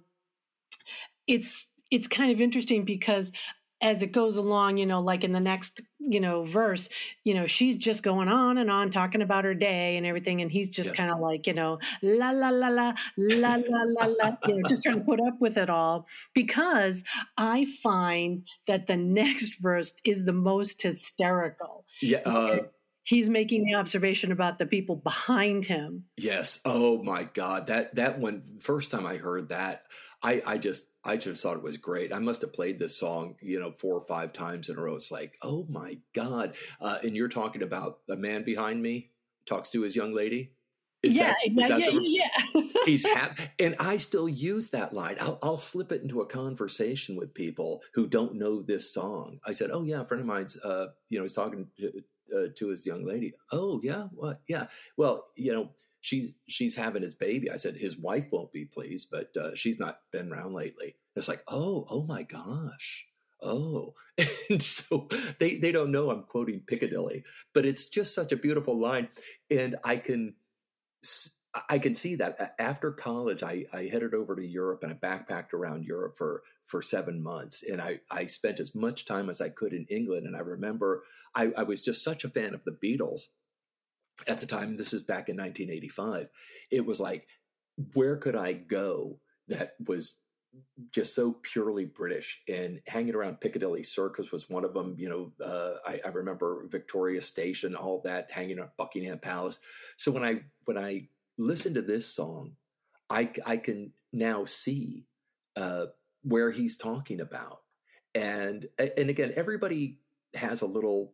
it's 1.31 1.67
it's 1.89 2.07
kind 2.07 2.31
of 2.31 2.41
interesting 2.41 2.85
because 2.85 3.31
as 3.83 4.03
it 4.03 4.11
goes 4.11 4.37
along, 4.37 4.77
you 4.77 4.85
know, 4.85 5.01
like 5.01 5.23
in 5.23 5.31
the 5.31 5.39
next, 5.39 5.81
you 5.97 6.19
know, 6.19 6.43
verse, 6.43 6.87
you 7.23 7.33
know, 7.33 7.47
she's 7.47 7.75
just 7.75 8.03
going 8.03 8.27
on 8.27 8.59
and 8.59 8.69
on 8.69 8.91
talking 8.91 9.23
about 9.23 9.43
her 9.43 9.55
day 9.55 9.97
and 9.97 10.05
everything. 10.05 10.39
And 10.41 10.51
he's 10.51 10.69
just 10.69 10.89
yes. 10.89 10.97
kind 10.97 11.09
of 11.09 11.19
like, 11.19 11.47
you 11.47 11.53
know, 11.53 11.79
la, 12.03 12.29
la, 12.29 12.49
la, 12.49 12.67
la, 12.67 12.93
la, 13.17 13.55
la, 13.55 13.83
la, 13.87 14.05
la, 14.05 14.37
you 14.45 14.53
know, 14.53 14.69
just 14.69 14.83
trying 14.83 14.99
to 14.99 15.01
put 15.01 15.19
up 15.19 15.41
with 15.41 15.57
it 15.57 15.67
all. 15.67 16.05
Because 16.35 17.03
I 17.37 17.65
find 17.81 18.47
that 18.67 18.85
the 18.85 18.97
next 18.97 19.59
verse 19.59 19.93
is 20.05 20.25
the 20.25 20.31
most 20.33 20.79
hysterical. 20.83 21.85
Yeah. 22.03 22.19
Uh, 22.23 22.59
he's 23.03 23.29
making 23.29 23.63
the 23.63 23.73
observation 23.73 24.31
about 24.31 24.59
the 24.59 24.67
people 24.67 24.95
behind 24.95 25.65
him. 25.65 26.05
Yes. 26.17 26.59
Oh 26.65 27.01
my 27.01 27.23
God. 27.23 27.65
That, 27.65 27.95
that 27.95 28.19
one, 28.19 28.43
first 28.59 28.91
time 28.91 29.07
I 29.07 29.17
heard 29.17 29.49
that, 29.49 29.85
I, 30.21 30.39
I 30.45 30.57
just, 30.59 30.85
I 31.03 31.17
just 31.17 31.41
thought 31.41 31.57
it 31.57 31.63
was 31.63 31.77
great. 31.77 32.13
I 32.13 32.19
must 32.19 32.41
have 32.41 32.53
played 32.53 32.79
this 32.79 32.97
song, 32.97 33.35
you 33.41 33.59
know, 33.59 33.71
four 33.71 33.95
or 33.95 34.05
five 34.05 34.33
times 34.33 34.69
in 34.69 34.77
a 34.77 34.81
row. 34.81 34.95
It's 34.95 35.11
like, 35.11 35.33
oh 35.41 35.65
my 35.69 35.97
god! 36.13 36.55
Uh, 36.79 36.99
and 37.03 37.15
you're 37.15 37.27
talking 37.27 37.63
about 37.63 37.99
the 38.07 38.17
man 38.17 38.43
behind 38.43 38.81
me 38.81 39.11
talks 39.45 39.69
to 39.71 39.81
his 39.81 39.95
young 39.95 40.13
lady. 40.13 40.53
Is 41.03 41.15
yeah, 41.15 41.29
that, 41.29 41.37
exactly. 41.43 41.99
Yeah, 42.03 42.27
yeah. 42.53 42.61
he's 42.85 43.03
happy, 43.15 43.43
and 43.57 43.75
I 43.79 43.97
still 43.97 44.29
use 44.29 44.69
that 44.69 44.93
line. 44.93 45.17
I'll, 45.19 45.39
I'll, 45.41 45.57
slip 45.57 45.91
it 45.91 46.03
into 46.03 46.21
a 46.21 46.27
conversation 46.27 47.15
with 47.15 47.33
people 47.33 47.81
who 47.95 48.05
don't 48.05 48.35
know 48.35 48.61
this 48.61 48.93
song. 48.93 49.39
I 49.43 49.51
said, 49.51 49.71
"Oh 49.73 49.81
yeah, 49.81 50.01
a 50.01 50.05
friend 50.05 50.21
of 50.21 50.27
mine's, 50.27 50.57
uh, 50.57 50.87
you 51.09 51.17
know, 51.17 51.23
he's 51.23 51.33
talking 51.33 51.67
to, 51.79 51.91
uh, 52.37 52.47
to 52.55 52.67
his 52.67 52.85
young 52.85 53.03
lady. 53.03 53.33
Oh 53.51 53.79
yeah, 53.81 54.09
what? 54.13 54.41
Yeah, 54.47 54.67
well, 54.97 55.25
you 55.35 55.53
know." 55.53 55.69
She's 56.01 56.33
she's 56.47 56.75
having 56.75 57.03
his 57.03 57.15
baby. 57.15 57.49
I 57.49 57.55
said 57.55 57.77
his 57.77 57.97
wife 57.97 58.25
won't 58.31 58.51
be 58.51 58.65
pleased, 58.65 59.09
but 59.11 59.35
uh, 59.37 59.55
she's 59.55 59.79
not 59.79 59.99
been 60.11 60.31
around 60.31 60.53
lately. 60.53 60.95
It's 61.15 61.27
like, 61.27 61.43
oh, 61.47 61.85
oh 61.89 62.03
my 62.03 62.23
gosh, 62.23 63.05
oh, 63.41 63.93
and 64.49 64.61
so 64.61 65.07
they 65.39 65.57
they 65.57 65.71
don't 65.71 65.91
know 65.91 66.09
I'm 66.09 66.23
quoting 66.23 66.63
Piccadilly, 66.67 67.23
but 67.53 67.65
it's 67.65 67.85
just 67.85 68.13
such 68.13 68.31
a 68.31 68.37
beautiful 68.37 68.77
line, 68.77 69.07
and 69.49 69.77
I 69.83 69.97
can. 69.97 70.35
I 71.69 71.79
can 71.79 71.93
see 71.93 72.15
that 72.15 72.55
after 72.59 72.93
college, 72.93 73.43
I, 73.43 73.65
I 73.73 73.83
headed 73.91 74.13
over 74.13 74.37
to 74.37 74.45
Europe 74.45 74.83
and 74.83 74.93
I 74.93 74.95
backpacked 74.95 75.53
around 75.53 75.83
Europe 75.83 76.17
for, 76.17 76.43
for 76.67 76.81
seven 76.81 77.21
months. 77.21 77.63
And 77.69 77.81
I, 77.81 77.99
I 78.09 78.27
spent 78.27 78.61
as 78.61 78.73
much 78.73 79.05
time 79.05 79.29
as 79.29 79.41
I 79.41 79.49
could 79.49 79.73
in 79.73 79.85
England. 79.89 80.27
And 80.27 80.37
I 80.37 80.39
remember 80.39 81.03
I, 81.35 81.51
I 81.57 81.63
was 81.63 81.81
just 81.81 82.05
such 82.05 82.23
a 82.23 82.29
fan 82.29 82.53
of 82.53 82.63
the 82.63 82.71
Beatles 82.71 83.23
at 84.27 84.39
the 84.39 84.45
time, 84.45 84.77
this 84.77 84.93
is 84.93 85.03
back 85.03 85.29
in 85.29 85.37
1985, 85.37 86.29
it 86.71 86.85
was 86.85 86.99
like, 86.99 87.27
where 87.93 88.17
could 88.17 88.35
I 88.35 88.53
go 88.53 89.19
that 89.47 89.73
was 89.85 90.17
just 90.91 91.15
so 91.15 91.37
purely 91.41 91.85
British? 91.85 92.41
And 92.47 92.81
hanging 92.87 93.15
around 93.15 93.41
Piccadilly 93.41 93.83
Circus 93.83 94.31
was 94.31 94.49
one 94.49 94.65
of 94.65 94.73
them. 94.73 94.95
You 94.97 95.09
know, 95.09 95.45
uh, 95.45 95.75
I, 95.85 96.01
I, 96.05 96.09
remember 96.09 96.67
Victoria 96.69 97.21
Station, 97.21 97.75
all 97.75 98.01
that, 98.03 98.31
hanging 98.31 98.59
at 98.59 98.75
Buckingham 98.77 99.19
Palace. 99.19 99.59
So 99.97 100.11
when 100.11 100.23
I 100.23 100.41
when 100.65 100.77
I 100.77 101.07
listen 101.37 101.73
to 101.75 101.81
this 101.81 102.07
song, 102.07 102.53
I 103.09 103.31
I 103.45 103.57
can 103.57 103.93
now 104.13 104.45
see 104.45 105.05
uh, 105.55 105.87
where 106.23 106.51
he's 106.51 106.77
talking 106.77 107.21
about, 107.21 107.61
and 108.13 108.67
and 108.77 109.09
again, 109.09 109.33
everybody 109.35 109.99
has 110.33 110.61
a 110.61 110.67
little 110.67 111.13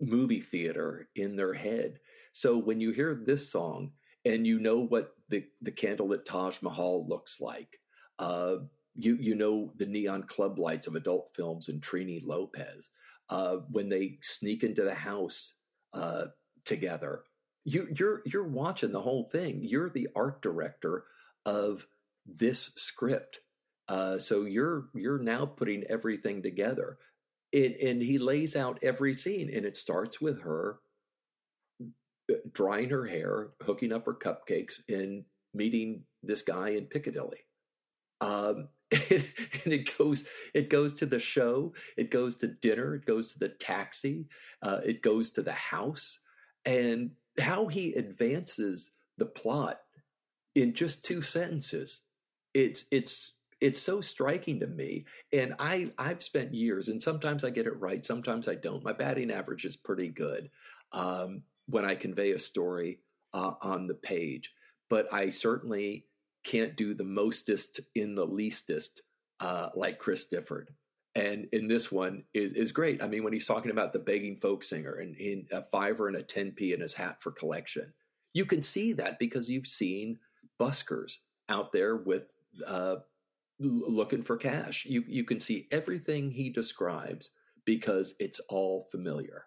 movie 0.00 0.40
theater 0.40 1.08
in 1.16 1.36
their 1.36 1.54
head 1.54 1.98
so 2.32 2.58
when 2.58 2.80
you 2.80 2.90
hear 2.90 3.14
this 3.14 3.50
song 3.50 3.92
and 4.24 4.46
you 4.46 4.58
know 4.58 4.78
what 4.78 5.14
the, 5.28 5.44
the 5.62 5.72
candlelit 5.72 6.24
Taj 6.24 6.60
Mahal 6.62 7.06
looks 7.08 7.40
like, 7.40 7.78
uh, 8.18 8.56
you 8.94 9.16
you 9.20 9.34
know 9.34 9.72
the 9.76 9.86
neon 9.86 10.24
club 10.24 10.58
lights 10.58 10.86
of 10.86 10.96
adult 10.96 11.30
films 11.34 11.68
and 11.68 11.80
Trini 11.80 12.20
Lopez. 12.24 12.90
Uh, 13.30 13.58
when 13.70 13.88
they 13.88 14.18
sneak 14.22 14.64
into 14.64 14.82
the 14.82 14.94
house 14.94 15.54
uh, 15.92 16.26
together, 16.64 17.22
you, 17.64 17.86
you're 17.94 18.22
you're 18.24 18.48
watching 18.48 18.92
the 18.92 19.00
whole 19.00 19.28
thing. 19.30 19.60
You're 19.62 19.90
the 19.90 20.08
art 20.16 20.42
director 20.42 21.04
of 21.46 21.86
this 22.26 22.72
script, 22.76 23.40
uh, 23.88 24.18
so 24.18 24.44
you're 24.44 24.88
you're 24.94 25.18
now 25.18 25.46
putting 25.46 25.84
everything 25.84 26.42
together. 26.42 26.98
It, 27.52 27.80
and 27.82 28.02
he 28.02 28.18
lays 28.18 28.56
out 28.56 28.78
every 28.82 29.14
scene, 29.14 29.50
and 29.54 29.64
it 29.64 29.76
starts 29.76 30.20
with 30.20 30.42
her 30.42 30.80
drying 32.52 32.90
her 32.90 33.06
hair, 33.06 33.48
hooking 33.62 33.92
up 33.92 34.06
her 34.06 34.14
cupcakes, 34.14 34.80
and 34.88 35.24
meeting 35.54 36.02
this 36.22 36.42
guy 36.42 36.70
in 36.70 36.86
Piccadilly. 36.86 37.38
Um, 38.20 38.68
and, 38.90 39.02
and, 39.64 39.72
it 39.72 39.96
goes 39.96 40.24
it 40.54 40.70
goes 40.70 40.94
to 40.94 41.06
the 41.06 41.18
show, 41.18 41.72
it 41.96 42.10
goes 42.10 42.36
to 42.36 42.48
dinner, 42.48 42.94
it 42.96 43.06
goes 43.06 43.32
to 43.32 43.38
the 43.38 43.50
taxi, 43.50 44.26
uh, 44.62 44.80
it 44.84 45.02
goes 45.02 45.30
to 45.32 45.42
the 45.42 45.52
house, 45.52 46.20
and 46.64 47.10
how 47.38 47.66
he 47.66 47.92
advances 47.94 48.90
the 49.18 49.26
plot 49.26 49.80
in 50.54 50.74
just 50.74 51.04
two 51.04 51.22
sentences. 51.22 52.00
It's 52.54 52.86
it's 52.90 53.32
it's 53.60 53.80
so 53.80 54.00
striking 54.00 54.60
to 54.60 54.66
me 54.68 55.04
and 55.32 55.52
i 55.58 55.90
i've 55.98 56.22
spent 56.22 56.54
years 56.54 56.88
and 56.88 57.02
sometimes 57.02 57.42
i 57.42 57.50
get 57.50 57.66
it 57.66 57.78
right 57.80 58.04
sometimes 58.04 58.46
i 58.46 58.54
don't 58.54 58.84
my 58.84 58.92
batting 58.92 59.32
average 59.32 59.64
is 59.64 59.76
pretty 59.76 60.08
good 60.08 60.48
um, 60.92 61.42
when 61.68 61.84
i 61.84 61.94
convey 61.94 62.32
a 62.32 62.38
story 62.38 63.00
uh, 63.34 63.52
on 63.62 63.86
the 63.86 63.94
page 63.94 64.52
but 64.88 65.12
i 65.12 65.30
certainly 65.30 66.06
can't 66.44 66.76
do 66.76 66.94
the 66.94 67.04
mostest 67.04 67.80
in 67.94 68.14
the 68.14 68.24
leastest 68.24 69.02
uh, 69.40 69.68
like 69.74 69.98
chris 69.98 70.26
difford. 70.32 70.66
And 71.14 71.48
in 71.52 71.68
this 71.68 71.90
one 71.90 72.24
is 72.32 72.52
is 72.52 72.72
great. 72.72 73.02
I 73.02 73.08
mean 73.08 73.24
when 73.24 73.32
he's 73.32 73.46
talking 73.46 73.70
about 73.70 73.92
the 73.92 73.98
begging 73.98 74.36
folk 74.36 74.62
singer 74.62 74.94
and 74.94 75.16
in 75.16 75.46
a 75.52 75.62
fiver 75.62 76.06
and 76.06 76.16
a 76.16 76.22
10p 76.22 76.72
in 76.72 76.80
his 76.80 76.94
hat 76.94 77.20
for 77.20 77.32
collection 77.32 77.92
you 78.34 78.44
can 78.44 78.62
see 78.62 78.92
that 78.94 79.18
because 79.18 79.50
you've 79.50 79.66
seen 79.66 80.18
buskers 80.60 81.16
out 81.48 81.72
there 81.72 81.96
with 81.96 82.24
uh, 82.66 82.96
looking 83.58 84.22
for 84.22 84.36
cash. 84.36 84.86
You 84.86 85.04
you 85.06 85.24
can 85.24 85.40
see 85.40 85.66
everything 85.70 86.30
he 86.30 86.50
describes 86.50 87.30
because 87.64 88.14
it's 88.18 88.40
all 88.48 88.88
familiar, 88.90 89.46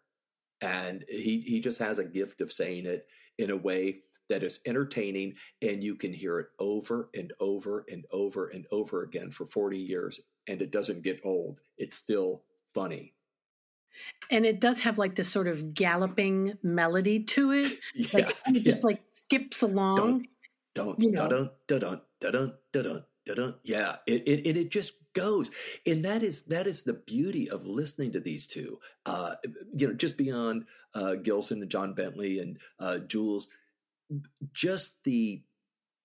and 0.62 1.04
he 1.08 1.42
he 1.42 1.60
just 1.60 1.80
has 1.80 2.00
a 2.00 2.06
gift 2.06 2.42
of 2.42 2.52
saying 2.52 2.86
it 2.86 3.08
in 3.38 3.52
a 3.52 3.58
way 3.58 4.00
that 4.30 4.44
is 4.44 4.60
entertaining, 4.66 5.34
and 5.62 5.84
you 5.84 5.96
can 5.96 6.14
hear 6.14 6.40
it 6.40 6.48
over 6.60 7.10
and 7.16 7.34
over 7.40 7.86
and 7.92 8.06
over 8.12 8.48
and 8.48 8.66
over 8.72 9.04
again 9.04 9.32
for 9.32 9.48
forty 9.48 9.80
years, 9.80 10.22
and 10.48 10.62
it 10.62 10.72
doesn't 10.72 11.04
get 11.04 11.20
old. 11.24 11.62
It's 11.78 11.98
still 11.98 12.44
funny. 12.74 13.14
And 14.30 14.46
it 14.46 14.62
does 14.62 14.80
have 14.80 14.98
like 14.98 15.16
this 15.16 15.28
sort 15.28 15.50
of 15.50 15.74
galloping 15.74 16.54
melody 16.64 17.24
to 17.24 17.52
it. 17.52 17.74
Yeah, 17.94 18.08
like 18.14 18.38
it 18.48 18.64
just 18.64 18.86
like 18.86 19.02
skips 19.12 19.64
along. 19.64 19.98
Don't, 19.98 20.28
don't, 20.74 21.02
you 21.02 21.12
know. 21.12 21.28
dun, 21.28 21.50
dun, 21.68 21.80
dun, 21.80 22.02
dun, 22.22 22.54
dun, 22.72 22.84
dun, 22.84 23.04
Da-dun. 23.26 23.56
Yeah, 23.64 23.98
it, 24.08 24.28
it, 24.28 24.58
it 24.58 24.72
just 24.72 24.94
goes, 25.14 25.52
and 25.86 26.06
that 26.06 26.24
is 26.24 26.44
that 26.44 26.68
is 26.68 26.84
the 26.84 26.94
beauty 26.94 27.50
of 27.50 27.66
listening 27.66 28.12
to 28.14 28.20
these 28.20 28.48
two. 28.48 28.80
Uh, 29.06 29.36
you 29.76 29.88
know, 29.88 29.94
just 29.94 30.18
beyond 30.18 30.66
uh, 30.94 31.16
Gilson 31.16 31.62
and 31.62 31.72
John 31.72 31.94
Bentley 31.94 32.40
and 32.40 32.58
uh, 32.80 33.00
Jules, 33.00 33.48
just 34.54 35.04
the 35.04 35.44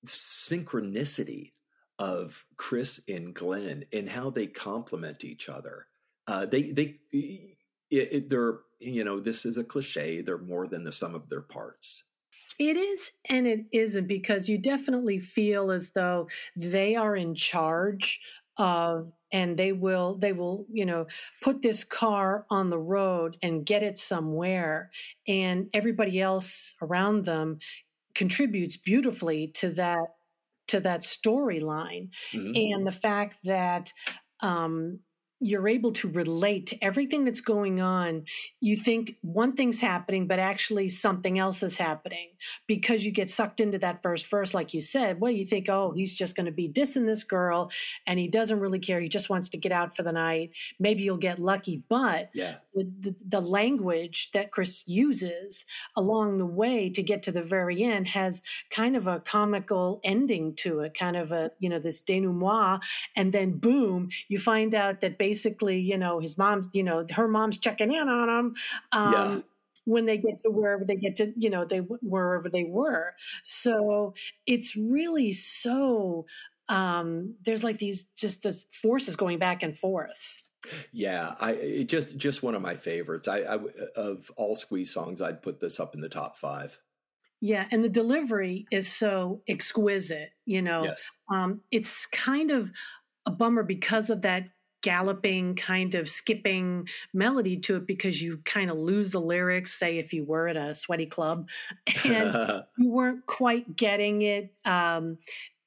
synchronicity 0.07 1.53
of 1.99 2.45
Chris 2.57 3.01
and 3.09 3.35
Glenn 3.35 3.85
and 3.93 4.09
how 4.09 4.31
they 4.31 4.47
complement 4.47 5.25
each 5.25 5.49
other. 5.49 5.87
Uh, 6.27 6.47
they 6.47 6.63
they 6.71 6.97
it, 7.13 7.59
it, 7.91 8.31
they're 8.31 8.61
you 8.79 9.05
know 9.05 9.21
this 9.21 9.47
is 9.47 9.59
a 9.59 9.65
cliche. 9.65 10.21
They're 10.21 10.39
more 10.39 10.67
than 10.67 10.85
the 10.85 10.93
sum 10.93 11.15
of 11.15 11.29
their 11.29 11.43
parts. 11.43 12.05
It 12.59 12.77
is 12.77 13.13
and 13.29 13.47
it 13.47 13.67
isn't 13.73 14.07
because 14.07 14.49
you 14.49 14.59
definitely 14.59 15.19
feel 15.19 15.71
as 15.71 15.91
though 15.91 16.29
they 16.57 16.97
are 16.97 17.15
in 17.15 17.35
charge 17.35 18.21
of 18.59 19.13
and 19.33 19.57
they 19.57 19.73
will 19.73 20.17
they 20.17 20.33
will 20.33 20.67
you 20.73 20.87
know 20.87 21.07
put 21.43 21.63
this 21.63 21.85
car 21.85 22.45
on 22.51 22.71
the 22.71 22.79
road 22.79 23.37
and 23.43 23.67
get 23.67 23.83
it 23.83 23.99
somewhere 23.99 24.91
and 25.27 25.69
everybody 25.75 26.21
else 26.21 26.75
around 26.81 27.25
them 27.25 27.59
contributes 28.15 28.77
beautifully 28.77 29.49
to 29.49 29.71
that 29.71 30.07
to 30.69 30.81
that 30.81 31.03
storyline 31.03 32.09
mm-hmm. 32.33 32.53
and 32.55 32.87
the 32.87 32.93
fact 32.93 33.37
that 33.45 33.93
um, 34.41 34.99
you're 35.41 35.69
able 35.69 35.93
to 35.93 36.09
relate 36.09 36.67
to 36.69 36.83
everything 36.83 37.25
that's 37.25 37.43
going 37.43 37.81
on. 37.81 38.25
You 38.61 38.77
think 38.77 39.17
one 39.21 39.53
thing's 39.55 39.79
happening, 39.79 40.27
but 40.27 40.39
actually 40.39 40.89
something 40.89 41.39
else 41.39 41.63
is 41.63 41.77
happening 41.77 42.31
because 42.67 43.05
you 43.05 43.13
get 43.13 43.31
sucked 43.31 43.61
into 43.61 43.79
that 43.79 44.03
first 44.03 44.29
verse, 44.29 44.55
like 44.55 44.73
you 44.73 44.81
said. 44.81 45.21
Well, 45.21 45.31
you 45.31 45.45
think, 45.45 45.69
oh, 45.69 45.93
he's 45.95 46.15
just 46.15 46.37
going 46.37 46.47
to 46.47 46.53
be 46.53 46.69
dissing 46.69 47.05
this 47.05 47.23
girl 47.23 47.71
and 48.07 48.19
he 48.19 48.29
doesn't 48.29 48.61
really 48.61 48.79
care. 48.79 48.99
He 48.99 49.09
just 49.09 49.29
wants 49.29 49.51
to 49.51 49.59
get 49.59 49.73
out 49.73 49.95
for 49.95 50.03
the 50.03 50.13
night. 50.13 50.53
Maybe 50.79 51.03
you'll 51.03 51.19
get 51.19 51.39
lucky. 51.39 51.83
But 51.89 52.31
yeah. 52.33 52.57
the, 52.75 52.91
the, 53.01 53.15
the 53.29 53.41
language 53.41 54.31
that 54.33 54.53
Chris 54.53 54.85
uses 54.87 55.67
along 55.97 56.39
the 56.39 56.47
way 56.47 56.89
to 56.91 57.03
get 57.03 57.23
to 57.25 57.33
the 57.33 57.43
very 57.43 57.83
end 57.83 58.09
has 58.09 58.43
kind 58.71 58.97
of 58.97 59.07
a 59.07 59.21
comical 59.21 60.01
ending 60.03 60.55
to 60.57 60.81
it, 60.81 60.95
kind 60.99 61.17
of 61.17 61.33
a, 61.33 61.51
you 61.59 61.69
know, 61.69 61.79
this 61.79 62.01
denouement. 62.01 62.81
And 63.17 63.33
then 63.33 63.59
boom, 63.59 64.09
you 64.29 64.39
find 64.39 64.75
out 64.75 65.01
that 65.03 65.19
basically, 65.27 65.81
you 65.81 65.99
know, 65.99 66.21
his 66.21 66.39
mom's, 66.39 66.69
you 66.73 66.85
know, 66.85 67.05
her 67.11 67.27
mom's 67.27 67.59
checking 67.59 67.93
in 67.93 68.09
on 68.09 68.29
him. 68.29 68.55
Um, 68.93 69.13
yeah. 69.13 69.41
When 69.85 70.05
they 70.05 70.19
get 70.19 70.41
to 70.41 70.51
wherever 70.51 70.85
they 70.85 70.97
get 70.97 71.17
to, 71.17 71.33
you 71.37 71.51
know, 71.51 71.65
they 71.65 71.79
wherever 71.79 72.49
they 72.49 72.65
were. 72.65 73.15
So 73.45 74.15
it's 74.47 74.75
really 74.75 75.33
so. 75.33 76.27
Um, 76.69 77.37
there's 77.45 77.63
like 77.63 77.79
these 77.79 78.05
just 78.17 78.43
the 78.43 78.53
forces 78.83 79.15
going 79.15 79.39
back 79.39 79.63
and 79.63 79.77
forth. 79.77 80.43
Yeah, 80.93 81.35
I 81.41 81.85
just 81.89 82.17
just 82.17 82.43
one 82.43 82.57
of 82.57 82.63
my 82.63 82.75
favorites. 82.75 83.29
I, 83.29 83.39
I 83.41 83.59
of 83.95 84.29
all 84.37 84.57
squeeze 84.57 84.93
songs, 84.93 85.21
I'd 85.23 85.43
put 85.43 85.61
this 85.61 85.79
up 85.79 85.95
in 85.95 86.01
the 86.01 86.09
top 86.09 86.37
five. 86.37 86.77
Yeah, 87.41 87.67
and 87.71 87.85
the 87.85 87.89
delivery 87.89 88.67
is 88.73 88.93
so 88.93 89.43
exquisite. 89.47 90.31
You 90.47 90.63
know, 90.63 90.83
yes. 90.85 91.09
um, 91.31 91.61
it's 91.71 92.07
kind 92.07 92.51
of 92.51 92.71
a 93.25 93.31
bummer 93.31 93.63
because 93.63 94.11
of 94.11 94.23
that 94.23 94.49
galloping 94.87 95.57
kind 95.57 95.97
of 95.97 96.09
skipping 96.09 96.87
melody 97.13 97.57
to 97.57 97.75
it 97.75 97.89
because 97.89 98.23
you 98.23 98.39
kind 98.45 98.71
of 98.71 98.77
lose 98.79 99.11
the 99.11 99.21
lyrics 99.21 99.75
say 99.75 99.99
if 99.99 100.13
you 100.13 100.23
were 100.23 100.47
at 100.47 100.57
a 100.57 100.73
sweaty 100.77 101.07
club 101.07 101.49
and 102.05 102.63
you 102.79 102.89
weren't 102.89 103.27
quite 103.27 103.75
getting 103.75 104.23
it 104.23 104.55
um, 104.65 105.19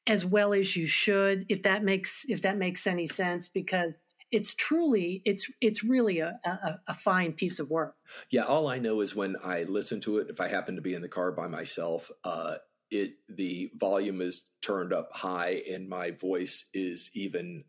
as 0.07 0.23
well 0.23 0.53
as 0.53 0.73
you 0.77 0.87
should 0.87 1.45
if 1.49 1.63
that 1.63 1.83
makes 1.83 2.23
if 2.29 2.41
that 2.43 2.57
makes 2.57 2.87
any 2.87 3.05
sense 3.05 3.49
because 3.49 3.99
it's 4.31 4.53
truly 4.53 5.21
it's 5.25 5.51
it's 5.59 5.83
really 5.83 6.19
a, 6.19 6.39
a, 6.45 6.79
a, 6.87 6.93
fine 6.93 7.33
piece 7.33 7.59
of 7.59 7.69
work. 7.69 7.95
Yeah 8.29 8.43
all 8.43 8.69
i 8.69 8.79
know 8.79 9.01
is 9.01 9.13
when 9.13 9.35
i 9.43 9.63
listen 9.63 9.99
to 10.01 10.19
it 10.19 10.27
if 10.29 10.39
i 10.39 10.47
happen 10.47 10.77
to 10.77 10.81
be 10.81 10.93
in 10.93 11.01
the 11.01 11.09
car 11.09 11.33
by 11.33 11.47
myself 11.49 12.09
uh 12.23 12.55
it 12.89 13.15
the 13.27 13.69
volume 13.77 14.21
is 14.21 14.49
turned 14.61 14.93
up 14.93 15.09
high 15.13 15.61
and 15.69 15.89
my 15.89 16.11
voice 16.11 16.69
is 16.73 17.11
even 17.13 17.65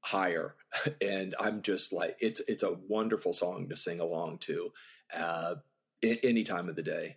higher. 0.00 0.54
And 1.00 1.34
i'm 1.40 1.62
just 1.62 1.92
like 1.92 2.16
it's 2.20 2.40
it's 2.46 2.62
a 2.62 2.76
wonderful 2.88 3.32
song 3.32 3.68
to 3.68 3.76
sing 3.76 4.00
along 4.00 4.38
to 4.40 4.70
uh 5.14 5.54
any 6.02 6.44
time 6.44 6.68
of 6.68 6.76
the 6.76 6.82
day. 6.82 7.16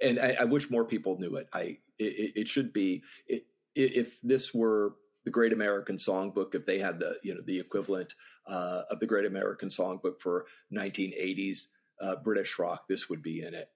And 0.00 0.18
I, 0.20 0.36
I 0.40 0.44
wish 0.44 0.70
more 0.70 0.84
people 0.84 1.18
knew 1.18 1.36
it. 1.36 1.48
I 1.52 1.78
it, 1.98 2.32
it 2.36 2.48
should 2.48 2.72
be 2.72 3.02
it, 3.26 3.44
if 3.74 4.20
this 4.22 4.52
were 4.52 4.94
the 5.24 5.30
great 5.30 5.52
american 5.52 5.96
songbook 5.96 6.54
if 6.54 6.66
they 6.66 6.78
had 6.78 6.98
the 6.98 7.16
you 7.22 7.34
know 7.34 7.40
the 7.46 7.58
equivalent 7.58 8.14
uh, 8.46 8.82
of 8.90 9.00
the 9.00 9.06
great 9.06 9.24
american 9.24 9.68
songbook 9.68 10.20
for 10.20 10.46
1980s 10.76 11.68
uh, 12.00 12.16
british 12.16 12.58
rock 12.58 12.86
this 12.88 13.08
would 13.08 13.22
be 13.22 13.42
in 13.42 13.54
it. 13.54 13.70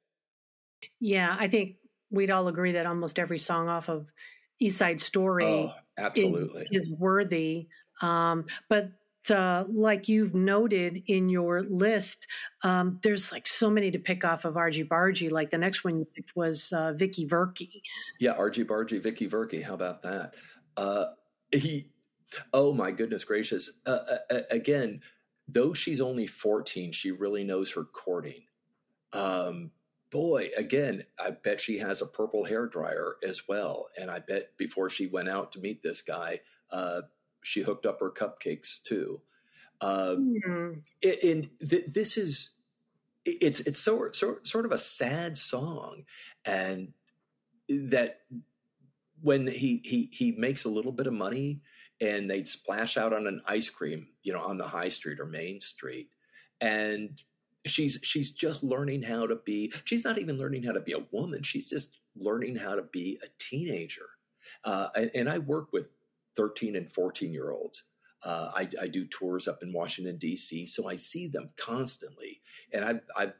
Yeah 1.01 1.37
i 1.39 1.49
think 1.49 1.77
we'd 2.11 2.31
all 2.31 2.49
agree 2.49 2.73
that 2.73 2.87
almost 2.87 3.19
every 3.19 3.39
song 3.39 3.69
off 3.69 3.89
of 3.89 4.07
east 4.61 4.79
side 4.79 5.01
story 5.01 5.45
oh, 5.45 5.73
absolutely. 5.99 6.67
is, 6.71 6.89
is 6.89 6.91
worthy 6.91 7.69
um, 8.01 8.47
but 8.69 8.91
uh, 9.31 9.65
like 9.73 10.09
you've 10.09 10.35
noted 10.35 11.03
in 11.07 11.29
your 11.29 11.63
list, 11.63 12.27
um, 12.63 12.99
there's 13.03 13.33
like 13.33 13.47
so 13.47 13.69
many 13.69 13.91
to 13.91 13.99
pick 13.99 14.25
off 14.25 14.45
of 14.45 14.57
Argy 14.57 14.85
Bargy. 14.85 15.31
Like 15.31 15.51
the 15.51 15.59
next 15.59 15.85
one 15.85 16.07
was 16.35 16.73
uh, 16.73 16.93
Vicky 16.93 17.27
Verky. 17.27 17.83
Yeah, 18.21 18.33
Argy 18.33 18.65
Bargy, 18.65 19.03
Vicky 19.03 19.29
Verky. 19.29 19.63
How 19.63 19.75
about 19.75 20.03
that? 20.03 20.35
Uh, 20.77 21.07
he, 21.53 21.91
oh 22.53 22.73
my 22.73 22.91
goodness 22.91 23.25
gracious! 23.25 23.71
Uh, 23.87 23.99
uh, 24.31 24.41
again, 24.51 25.01
though 25.49 25.75
she's 25.75 26.01
only 26.01 26.27
14, 26.27 26.93
she 26.93 27.11
really 27.11 27.45
knows 27.45 27.73
her 27.73 27.85
courting. 27.85 28.43
Um, 29.13 29.71
boy, 30.11 30.51
again, 30.57 31.05
I 31.19 31.31
bet 31.31 31.61
she 31.61 31.79
has 31.79 32.03
a 32.03 32.07
purple 32.07 32.45
hair 32.45 32.67
dryer 32.67 33.17
as 33.27 33.49
well. 33.49 33.89
And 33.99 34.11
I 34.11 34.19
bet 34.19 34.57
before 34.57 34.91
she 34.91 35.07
went 35.07 35.29
out 35.29 35.53
to 35.53 35.61
meet 35.61 35.83
this 35.83 36.03
guy, 36.03 36.41
uh, 36.71 37.03
she 37.43 37.63
hooked 37.63 37.87
up 37.87 38.01
her 38.01 38.11
cupcakes 38.11 38.83
too. 38.83 39.21
Uh, 39.81 40.17
mm. 40.19 40.81
and 41.03 41.51
th- 41.61 41.87
this 41.87 42.17
is 42.17 42.51
it's 43.25 43.61
it's 43.61 43.81
so, 43.81 44.09
so 44.13 44.39
sort 44.43 44.65
of 44.65 44.73
a 44.73 44.79
sad 44.79 45.37
song, 45.37 46.05
and 46.45 46.93
that 47.69 48.21
when 49.21 49.47
he 49.47 49.81
he 49.85 50.09
he 50.13 50.33
makes 50.33 50.65
a 50.65 50.71
little 50.71 50.93
bit 50.93 51.07
of 51.07 51.13
money 51.13 51.61
and 52.01 52.31
they'd 52.31 52.47
splash 52.47 52.97
out 52.97 53.13
on 53.13 53.27
an 53.27 53.41
ice 53.47 53.71
cream, 53.71 54.09
you 54.23 54.33
know, 54.33 54.41
on 54.41 54.59
the 54.59 54.69
high 54.69 54.89
street 54.89 55.19
or 55.19 55.27
main 55.27 55.61
street, 55.61 56.11
and 56.61 57.23
she's 57.65 57.99
she's 58.03 58.31
just 58.31 58.63
learning 58.63 59.03
how 59.03 59.27
to 59.27 59.37
be. 59.37 59.73
She's 59.85 60.05
not 60.05 60.19
even 60.19 60.39
learning 60.39 60.63
how 60.63 60.73
to 60.73 60.81
be 60.81 60.93
a 60.93 61.07
woman. 61.11 61.43
She's 61.43 61.69
just 61.69 61.99
learning 62.17 62.57
how 62.57 62.77
to 62.77 62.83
be 62.83 63.19
a 63.23 63.27
teenager. 63.39 64.07
Uh, 64.65 64.89
and, 64.95 65.11
and 65.15 65.29
I 65.29 65.39
work 65.39 65.73
with 65.73 65.89
13 66.37 66.77
and 66.77 66.93
14 66.93 67.33
year 67.33 67.51
olds. 67.51 67.85
Uh, 68.23 68.51
I, 68.55 68.69
I, 68.81 68.89
do 68.89 69.07
tours 69.07 69.47
up 69.47 69.63
in 69.63 69.73
Washington, 69.73 70.17
D.C., 70.17 70.67
so 70.67 70.89
I 70.89 70.97
see 70.97 71.29
them 71.29 71.51
constantly. 71.57 72.41
And 72.73 72.85
I've, 72.85 73.01
I've 73.17 73.35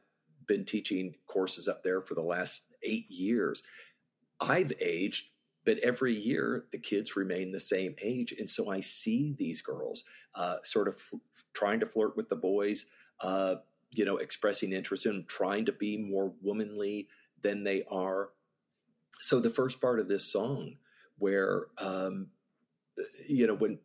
been 0.45 0.65
teaching 0.65 1.15
courses 1.25 1.67
up 1.67 1.83
there 1.83 2.01
for 2.01 2.13
the 2.13 2.21
last 2.21 2.73
eight 2.83 3.09
years. 3.09 3.63
I've 4.39 4.71
aged, 4.79 5.29
but 5.65 5.79
every 5.79 6.13
year 6.15 6.65
the 6.71 6.77
kids 6.77 7.15
remain 7.15 7.51
the 7.51 7.59
same 7.59 7.95
age, 8.01 8.33
and 8.37 8.49
so 8.49 8.69
I 8.69 8.79
see 8.79 9.35
these 9.37 9.61
girls 9.61 10.03
uh, 10.35 10.57
sort 10.63 10.87
of 10.87 11.01
trying 11.53 11.79
to 11.79 11.87
flirt 11.87 12.15
with 12.15 12.29
the 12.29 12.35
boys, 12.35 12.85
uh, 13.19 13.55
you 13.91 14.05
know, 14.05 14.17
expressing 14.17 14.71
interest 14.71 15.05
in 15.05 15.25
trying 15.27 15.65
to 15.65 15.71
be 15.71 15.97
more 15.97 16.33
womanly 16.41 17.07
than 17.41 17.63
they 17.63 17.83
are. 17.89 18.29
So 19.19 19.39
the 19.39 19.49
first 19.49 19.81
part 19.81 19.99
of 19.99 20.07
this 20.07 20.31
song, 20.31 20.77
where 21.17 21.65
um, 21.79 22.27
you 23.27 23.47
know 23.47 23.55
when 23.55 23.79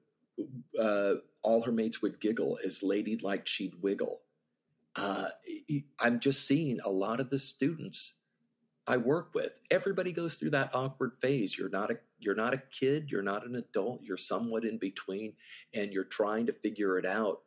uh, 0.80 1.14
all 1.42 1.62
her 1.62 1.72
mates 1.72 2.02
would 2.02 2.20
giggle 2.20 2.58
as 2.64 2.82
lady 2.82 3.18
like 3.22 3.46
she'd 3.46 3.74
wiggle. 3.82 4.22
Uh, 4.94 5.28
I'm 5.98 6.20
just 6.20 6.46
seeing 6.46 6.78
a 6.84 6.90
lot 6.90 7.20
of 7.20 7.30
the 7.30 7.38
students 7.38 8.14
I 8.86 8.96
work 8.96 9.30
with. 9.34 9.60
Everybody 9.70 10.12
goes 10.12 10.34
through 10.36 10.50
that 10.50 10.74
awkward 10.74 11.12
phase. 11.20 11.56
You're 11.56 11.68
not 11.68 11.90
a 11.90 11.98
you're 12.18 12.34
not 12.34 12.54
a 12.54 12.62
kid, 12.70 13.10
you're 13.10 13.22
not 13.22 13.46
an 13.46 13.56
adult, 13.56 14.02
you're 14.02 14.16
somewhat 14.16 14.64
in 14.64 14.78
between, 14.78 15.34
and 15.74 15.92
you're 15.92 16.04
trying 16.04 16.46
to 16.46 16.52
figure 16.52 16.98
it 16.98 17.06
out. 17.06 17.40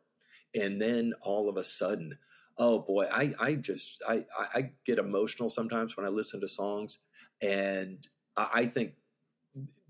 And 0.54 0.82
then 0.82 1.14
all 1.22 1.50
of 1.50 1.58
a 1.58 1.64
sudden, 1.64 2.18
oh 2.58 2.80
boy, 2.80 3.08
I 3.12 3.34
I 3.40 3.56
just 3.56 4.02
I 4.08 4.26
I 4.38 4.72
get 4.86 4.98
emotional 4.98 5.50
sometimes 5.50 5.96
when 5.98 6.06
I 6.06 6.10
listen 6.10 6.42
to 6.42 6.48
songs, 6.48 7.00
and 7.42 8.08
I 8.38 8.66
think 8.68 8.94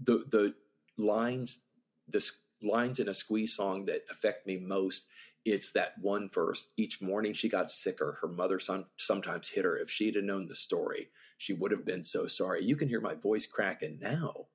the 0.04 0.26
the 0.30 0.56
lines 0.98 1.62
the 2.08 2.24
lines 2.62 3.00
in 3.00 3.10
a 3.10 3.14
squeeze 3.14 3.56
song 3.56 3.86
that 3.86 4.02
affect 4.10 4.48
me 4.48 4.58
most 4.58 5.08
it's 5.44 5.72
that 5.74 5.94
one 6.02 6.28
verse 6.34 6.68
each 6.76 7.02
morning 7.02 7.34
she 7.34 7.48
got 7.48 7.70
sicker 7.70 8.18
her 8.22 8.28
mother 8.28 8.60
some, 8.60 8.86
sometimes 8.98 9.48
hit 9.48 9.64
her. 9.64 9.78
If 9.78 9.92
she'd 9.92 10.16
have 10.16 10.24
known 10.24 10.48
the 10.48 10.56
story 10.56 11.10
she 11.38 11.54
would 11.54 11.72
have 11.72 11.86
been 11.86 12.04
so 12.04 12.28
sorry. 12.28 12.64
You 12.64 12.78
can 12.78 12.88
hear 12.88 13.02
my 13.02 13.14
voice 13.14 13.46
cracking 13.46 14.00
now. 14.02 14.48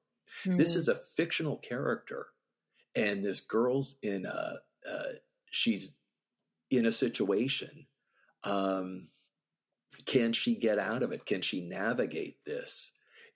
Mm. 0.44 0.58
this 0.58 0.76
is 0.76 0.86
a 0.86 1.00
fictional 1.16 1.56
character 1.56 2.28
and 2.94 3.24
this 3.24 3.40
girl's 3.40 3.96
in 4.02 4.26
a 4.26 4.58
uh, 4.88 5.12
she's 5.50 5.98
in 6.70 6.86
a 6.86 6.92
situation 6.92 7.86
um, 8.44 9.08
can 10.06 10.32
she 10.32 10.54
get 10.54 10.78
out 10.78 11.02
of 11.02 11.12
it? 11.12 11.26
Can 11.26 11.42
she 11.42 11.60
navigate 11.60 12.44
this? 12.44 12.92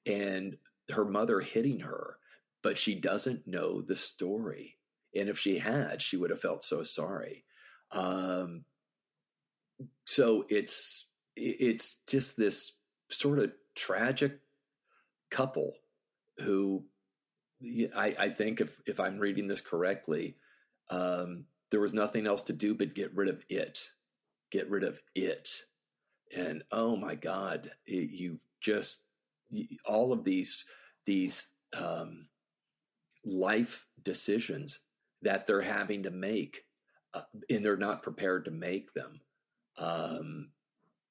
And 0.06 0.56
her 0.90 1.04
mother 1.04 1.40
hitting 1.40 1.80
her 1.80 2.18
but 2.64 2.78
she 2.78 2.94
doesn't 2.94 3.46
know 3.46 3.82
the 3.82 3.94
story. 3.94 4.78
And 5.14 5.28
if 5.28 5.38
she 5.38 5.58
had, 5.58 6.00
she 6.00 6.16
would 6.16 6.30
have 6.30 6.40
felt 6.40 6.64
so 6.64 6.82
sorry. 6.82 7.44
Um, 7.92 8.64
so 10.06 10.46
it's 10.48 11.06
it's 11.36 11.98
just 12.06 12.36
this 12.36 12.72
sort 13.10 13.38
of 13.38 13.52
tragic 13.74 14.40
couple 15.30 15.74
who 16.38 16.84
I, 17.94 18.16
I 18.18 18.28
think 18.30 18.60
if 18.60 18.80
if 18.86 18.98
I'm 18.98 19.18
reading 19.18 19.46
this 19.46 19.60
correctly, 19.60 20.36
um, 20.90 21.44
there 21.70 21.80
was 21.80 21.94
nothing 21.94 22.26
else 22.26 22.42
to 22.42 22.52
do 22.52 22.74
but 22.74 22.94
get 22.94 23.14
rid 23.14 23.28
of 23.28 23.44
it, 23.50 23.90
get 24.50 24.70
rid 24.70 24.84
of 24.84 25.00
it, 25.14 25.50
and 26.34 26.62
oh 26.72 26.96
my 26.96 27.14
God, 27.14 27.70
it, 27.86 28.10
you 28.10 28.40
just 28.60 29.00
all 29.84 30.12
of 30.12 30.24
these 30.24 30.64
these 31.04 31.48
um, 31.76 32.26
life 33.24 33.86
decisions 34.02 34.80
that 35.22 35.46
they're 35.46 35.60
having 35.60 36.02
to 36.02 36.10
make 36.10 36.64
uh, 37.14 37.22
and 37.48 37.64
they're 37.64 37.76
not 37.76 38.02
prepared 38.02 38.44
to 38.44 38.50
make 38.50 38.92
them. 38.92 39.20
Um, 39.78 40.50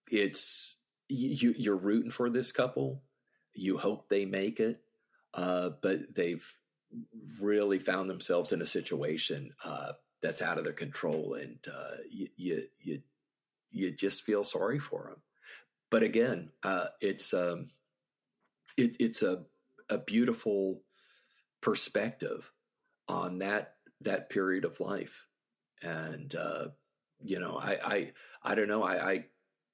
it's 0.09 0.77
you, 1.09 1.53
you're 1.57 1.75
rooting 1.75 2.11
for 2.11 2.29
this 2.29 2.51
couple. 2.51 3.03
You 3.53 3.77
hope 3.77 4.09
they 4.09 4.25
make 4.25 4.59
it 4.59 4.81
uh, 5.33 5.71
but 5.81 6.13
they've 6.15 6.45
really 7.39 7.79
found 7.79 8.09
themselves 8.09 8.51
in 8.51 8.61
a 8.61 8.65
situation 8.65 9.51
uh, 9.63 9.93
that's 10.21 10.41
out 10.41 10.57
of 10.57 10.63
their 10.63 10.73
control 10.73 11.35
and 11.35 11.57
uh, 11.67 11.97
you, 12.09 12.27
you, 12.35 12.63
you 12.79 13.01
you 13.71 13.91
just 13.91 14.21
feel 14.21 14.43
sorry 14.43 14.77
for 14.77 15.05
them 15.09 15.21
but 15.89 16.03
again 16.03 16.49
uh, 16.63 16.87
it's 17.01 17.33
um, 17.33 17.69
it, 18.77 18.95
it's 18.99 19.23
a 19.23 19.43
a 19.89 19.97
beautiful 19.97 20.81
perspective 21.63 22.51
on 23.07 23.39
that 23.39 23.75
that 24.01 24.29
period 24.29 24.65
of 24.65 24.79
life. 24.79 25.25
And 25.81 26.33
uh, 26.35 26.67
you 27.23 27.39
know 27.39 27.57
I, 27.57 27.79
I 27.83 28.11
i 28.43 28.55
don't 28.55 28.67
know 28.67 28.83
I, 28.83 29.11
I 29.11 29.25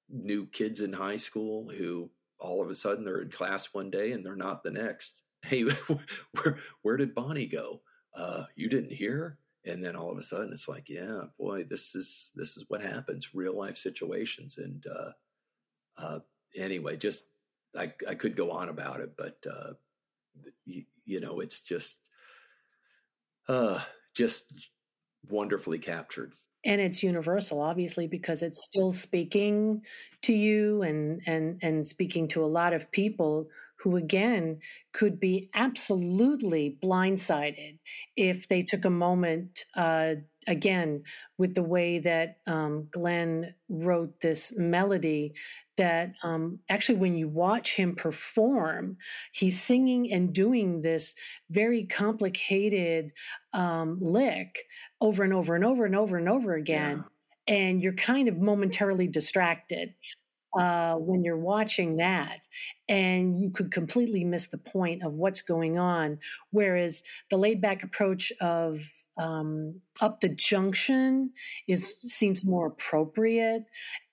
knew 0.08 0.46
kids 0.46 0.82
in 0.82 0.94
high 0.94 1.18
school 1.18 1.70
who 1.70 2.10
all 2.40 2.62
of 2.62 2.70
a 2.70 2.76
sudden 2.76 3.04
they're 3.04 3.22
in 3.22 3.30
class 3.30 3.74
one 3.74 3.90
day 3.90 4.12
and 4.12 4.26
they're 4.26 4.36
not 4.36 4.64
the 4.64 4.72
next. 4.72 5.24
Hey 5.42 5.64
where 6.34 6.60
where 6.82 6.98
did 6.98 7.16
bonnie 7.16 7.48
go? 7.48 7.80
Uh, 8.14 8.44
you 8.58 8.68
didn't 8.68 8.92
hear? 8.92 9.38
And 9.66 9.82
then 9.82 9.96
all 9.96 10.12
of 10.12 10.18
a 10.18 10.22
sudden 10.22 10.52
it's 10.52 10.68
like 10.68 10.90
yeah 10.90 11.22
boy 11.40 11.64
this 11.64 11.96
is 11.96 12.34
this 12.36 12.58
is 12.58 12.66
what 12.68 12.82
happens 12.82 13.34
real 13.34 13.58
life 13.58 13.78
situations. 13.78 14.58
And 14.58 14.86
uh, 14.86 15.12
uh, 15.98 16.20
anyway 16.58 16.98
just 16.98 17.30
I, 17.74 17.94
I 18.06 18.16
could 18.16 18.36
go 18.36 18.52
on 18.52 18.68
about 18.68 19.00
it 19.00 19.14
but 19.18 19.38
uh, 19.50 19.74
you, 20.66 20.84
you 21.06 21.20
know, 21.20 21.40
it's 21.40 21.62
just, 21.62 22.10
uh, 23.48 23.82
just 24.16 24.54
wonderfully 25.30 25.80
captured. 25.80 26.34
And 26.66 26.82
it's 26.82 27.02
universal, 27.02 27.62
obviously, 27.62 28.08
because 28.08 28.44
it's 28.44 28.64
still 28.64 28.92
speaking 28.92 29.82
to 30.24 30.34
you 30.34 30.82
and 30.82 31.22
and 31.26 31.58
and 31.64 31.88
speaking 31.88 32.28
to 32.30 32.44
a 32.44 32.48
lot 32.48 32.74
of 32.74 32.92
people 32.92 33.48
who 33.78 33.96
again 33.96 34.60
could 34.92 35.20
be 35.22 35.50
absolutely 35.54 36.78
blindsided 36.84 37.78
if 38.18 38.48
they 38.50 38.62
took 38.62 38.84
a 38.84 38.90
moment 38.90 39.64
uh, 39.76 40.16
again 40.48 41.04
with 41.38 41.54
the 41.54 41.64
way 41.64 42.00
that 42.00 42.38
um, 42.48 42.88
glenn 42.92 43.54
wrote 43.68 44.20
this 44.22 44.54
melody 44.58 45.34
that 45.78 46.14
um, 46.24 46.60
actually 46.70 46.98
when 46.98 47.16
you 47.16 47.28
watch 47.28 47.76
him 47.76 47.96
perform 47.96 48.98
he's 49.34 49.62
singing 49.62 50.12
and 50.12 50.34
doing 50.34 50.82
this 50.82 51.14
very 51.50 51.84
complicated 51.86 53.12
um, 53.54 53.98
lick 54.02 54.60
over 55.02 55.24
and 55.24 55.34
over 55.34 55.56
and 55.56 55.66
over 55.66 55.86
and 55.86 55.96
over 55.96 56.18
and 56.18 56.30
over 56.30 56.56
again 56.56 57.04
yeah. 57.48 57.56
and 57.56 57.82
you're 57.84 57.94
kind 57.94 58.28
of 58.28 58.38
momentarily 58.38 59.08
distracted 59.08 59.94
uh, 60.58 60.96
when 60.96 61.24
you're 61.24 61.38
watching 61.38 61.98
that, 61.98 62.40
and 62.88 63.40
you 63.40 63.52
could 63.52 63.72
completely 63.72 64.24
miss 64.24 64.48
the 64.48 64.58
point 64.58 65.04
of 65.04 65.14
what's 65.14 65.42
going 65.42 65.78
on. 65.78 66.18
Whereas 66.52 67.04
the 67.30 67.38
laid 67.38 67.62
back 67.62 67.84
approach 67.84 68.32
of 68.42 68.82
um, 69.20 69.80
up 70.02 70.20
the 70.20 70.30
junction 70.30 71.32
is 71.68 71.96
seems 72.02 72.46
more 72.46 72.68
appropriate, 72.68 73.64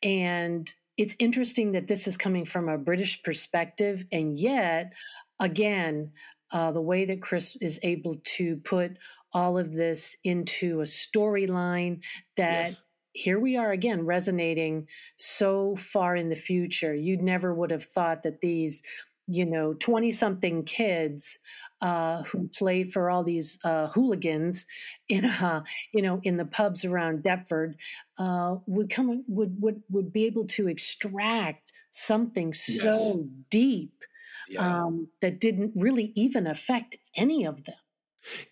and 0.02 0.70
it's 0.98 1.16
interesting 1.18 1.72
that 1.72 1.88
this 1.88 2.07
is 2.07 2.16
coming 2.16 2.44
from 2.44 2.68
a 2.68 2.76
British 2.76 3.22
perspective, 3.22 4.04
and 4.12 4.36
yet, 4.36 4.92
again, 5.40 6.11
uh, 6.52 6.72
the 6.72 6.80
way 6.80 7.04
that 7.07 7.22
Chris 7.22 7.57
is 7.61 7.80
able 7.82 8.16
to 8.36 8.57
put 8.59 8.92
all 9.32 9.59
of 9.59 9.72
this 9.72 10.16
into 10.24 10.80
a 10.80 10.84
storyline 10.84 12.00
that 12.36 12.68
yes 12.68 12.82
here 13.16 13.40
we 13.40 13.57
are 13.57 13.72
again 13.72 14.04
resonating 14.04 14.86
so 15.16 15.74
far 15.76 16.16
in 16.16 16.28
the 16.28 16.34
future. 16.36 16.94
You 16.94 17.16
never 17.16 17.54
would 17.54 17.70
have 17.70 17.84
thought 17.84 18.22
that 18.24 18.42
these, 18.42 18.82
you 19.26 19.46
know, 19.46 19.72
20 19.72 20.12
something 20.12 20.64
kids 20.64 21.38
uh, 21.80 22.22
who 22.24 22.48
play 22.48 22.84
for 22.84 23.10
all 23.10 23.22
these 23.22 23.58
uh, 23.64 23.88
hooligans 23.88 24.66
in, 25.08 25.24
uh, 25.24 25.62
you 25.92 26.02
know, 26.02 26.20
in 26.22 26.36
the 26.36 26.44
pubs 26.44 26.84
around 26.84 27.22
Deptford 27.22 27.74
uh, 28.18 28.56
would 28.66 28.90
come, 28.90 29.24
would, 29.28 29.60
would, 29.60 29.82
would 29.90 30.12
be 30.12 30.24
able 30.24 30.46
to 30.46 30.68
extract 30.68 31.72
something 31.90 32.48
yes. 32.48 32.82
so 32.82 33.26
deep 33.50 34.04
yeah. 34.48 34.84
um, 34.84 35.08
that 35.20 35.40
didn't 35.40 35.72
really 35.74 36.12
even 36.14 36.46
affect 36.46 36.96
any 37.14 37.44
of 37.44 37.64
them. 37.64 37.74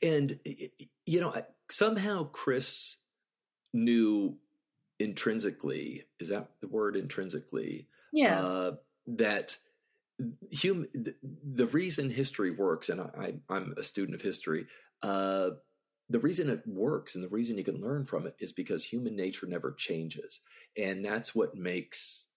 And, 0.03 0.39
you 1.05 1.21
know, 1.21 1.35
somehow 1.69 2.25
Chris 2.31 2.97
knew 3.73 4.37
intrinsically 5.01 6.05
is 6.21 6.29
that 6.29 6.49
the 6.61 6.69
word 6.69 6.97
intrinsically 6.97 7.89
yeah 8.13 8.41
uh, 8.41 8.73
that 9.07 9.57
the, 10.53 11.67
reason 11.67 12.11
history 12.11 12.51
works 12.51 12.89
and 12.89 13.01
I, 13.01 13.35
i'm 13.49 13.75
a 13.77 13.83
student 13.83 14.15
of 14.15 14.23
history 14.23 14.67
uh, 15.03 15.51
the 16.09 16.21
reason 16.21 16.51
it 16.51 16.63
works 16.67 17.15
and 17.15 17.25
the 17.25 17.29
reason 17.29 17.59
you 17.59 17.65
can 17.65 17.81
learn 17.81 18.07
from 18.07 18.27
it 18.27 18.35
is 18.39 18.53
because 18.53 18.85
human 18.85 19.17
nature 19.17 19.47
never 19.47 19.73
changes 19.73 20.41
and 20.77 21.05
that's 21.05 21.35
what 21.35 21.55
makes 21.55 22.29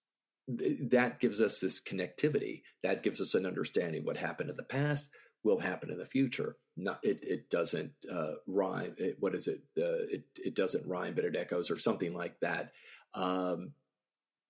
that 0.48 1.20
gives 1.20 1.40
us 1.40 1.60
this 1.60 1.80
connectivity 1.80 2.62
that 2.82 3.02
gives 3.02 3.20
us 3.20 3.34
an 3.34 3.46
understanding 3.46 4.04
what 4.04 4.16
happened 4.16 4.50
in 4.50 4.56
the 4.56 4.62
past 4.62 5.10
will 5.44 5.58
happen 5.58 5.90
in 5.90 5.98
the 5.98 6.04
future. 6.04 6.56
Not 6.76 7.00
it, 7.02 7.18
it 7.22 7.50
doesn't 7.50 7.92
uh, 8.10 8.34
rhyme. 8.46 8.94
It, 8.98 9.16
what 9.20 9.34
is 9.34 9.48
it? 9.48 9.60
Uh, 9.76 10.06
it 10.10 10.24
it 10.36 10.54
doesn't 10.54 10.86
rhyme, 10.86 11.14
but 11.14 11.24
it 11.24 11.36
echoes, 11.36 11.70
or 11.70 11.78
something 11.78 12.14
like 12.14 12.38
that. 12.40 12.72
Um, 13.14 13.72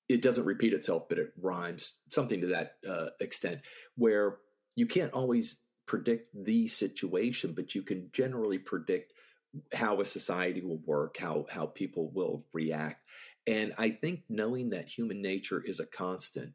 it 0.09 0.23
doesn't 0.23 0.47
repeat 0.47 0.73
itself, 0.73 1.09
but 1.09 1.19
it 1.19 1.33
rhymes, 1.41 1.99
something 2.11 2.41
to 2.41 2.47
that 2.49 2.77
uh, 2.89 3.09
extent. 3.21 3.61
Where 3.97 4.39
you 4.75 4.87
can't 4.87 5.13
always 5.13 5.61
predict 5.87 6.29
the 6.35 6.67
situation, 6.67 7.53
but 7.55 7.75
you 7.75 7.83
can 7.83 8.11
generally 8.13 8.59
predict 8.59 9.13
how 9.73 10.01
a 10.01 10.05
society 10.05 10.61
will 10.63 10.81
work, 10.85 11.17
how 11.19 11.47
how 11.51 11.67
people 11.67 12.11
will 12.13 12.45
react. 12.53 13.03
And 13.47 13.73
I 13.79 13.91
think 13.91 14.21
knowing 14.29 14.71
that 14.71 14.89
human 14.89 15.23
nature 15.23 15.63
is 15.65 15.81
a 15.81 15.87
constant, 15.87 16.53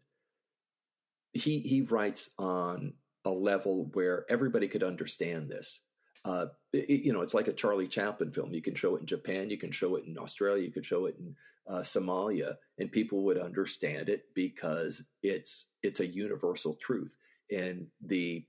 he 1.33 1.59
he 1.59 1.81
writes 1.81 2.29
on 2.37 2.93
a 3.25 3.31
level 3.31 3.89
where 3.93 4.25
everybody 4.29 4.67
could 4.67 4.83
understand 4.83 5.49
this. 5.49 5.81
Uh, 6.25 6.47
it, 6.71 7.01
you 7.05 7.13
know, 7.13 7.21
it's 7.21 7.33
like 7.33 7.47
a 7.47 7.53
Charlie 7.53 7.87
Chaplin 7.87 8.31
film. 8.31 8.53
You 8.53 8.61
can 8.61 8.75
show 8.75 8.95
it 8.95 9.01
in 9.01 9.05
Japan, 9.05 9.49
you 9.49 9.57
can 9.57 9.71
show 9.71 9.95
it 9.95 10.05
in 10.05 10.17
Australia, 10.17 10.63
you 10.63 10.71
could 10.71 10.85
show 10.85 11.05
it 11.05 11.15
in 11.19 11.35
uh, 11.67 11.79
Somalia, 11.79 12.55
and 12.77 12.91
people 12.91 13.23
would 13.23 13.37
understand 13.37 14.09
it 14.09 14.25
because 14.33 15.05
it's 15.21 15.71
it's 15.81 15.99
a 15.99 16.07
universal 16.07 16.75
truth. 16.75 17.15
And 17.51 17.87
the 18.01 18.45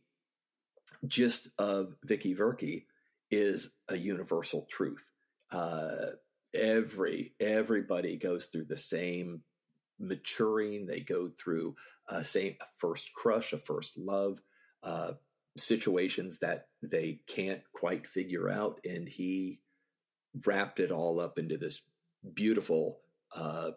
gist 1.07 1.49
of 1.59 1.95
Vicky 2.05 2.35
Verky 2.35 2.85
is 3.31 3.75
a 3.89 3.97
universal 3.97 4.67
truth. 4.71 5.05
Uh, 5.51 6.13
every 6.55 7.35
everybody 7.41 8.17
goes 8.17 8.47
through 8.47 8.67
the 8.67 8.77
same 8.77 9.43
maturing. 9.99 10.87
They 10.87 11.01
go 11.01 11.31
through 11.39 11.77
a 12.09 12.25
same 12.25 12.57
a 12.61 12.65
first 12.79 13.13
crush, 13.15 13.53
a 13.53 13.59
first 13.59 13.99
love, 13.99 14.41
uh, 14.83 15.13
situations 15.57 16.39
that 16.41 16.67
they 16.83 17.21
can't 17.27 17.63
quite 17.73 18.07
figure 18.07 18.49
out, 18.49 18.81
and 18.85 19.09
he 19.09 19.61
wrapped 20.45 20.81
it 20.81 20.91
all 20.91 21.21
up 21.21 21.39
into 21.39 21.57
this 21.57 21.83
beautiful, 22.35 23.01
uh, 23.37 23.71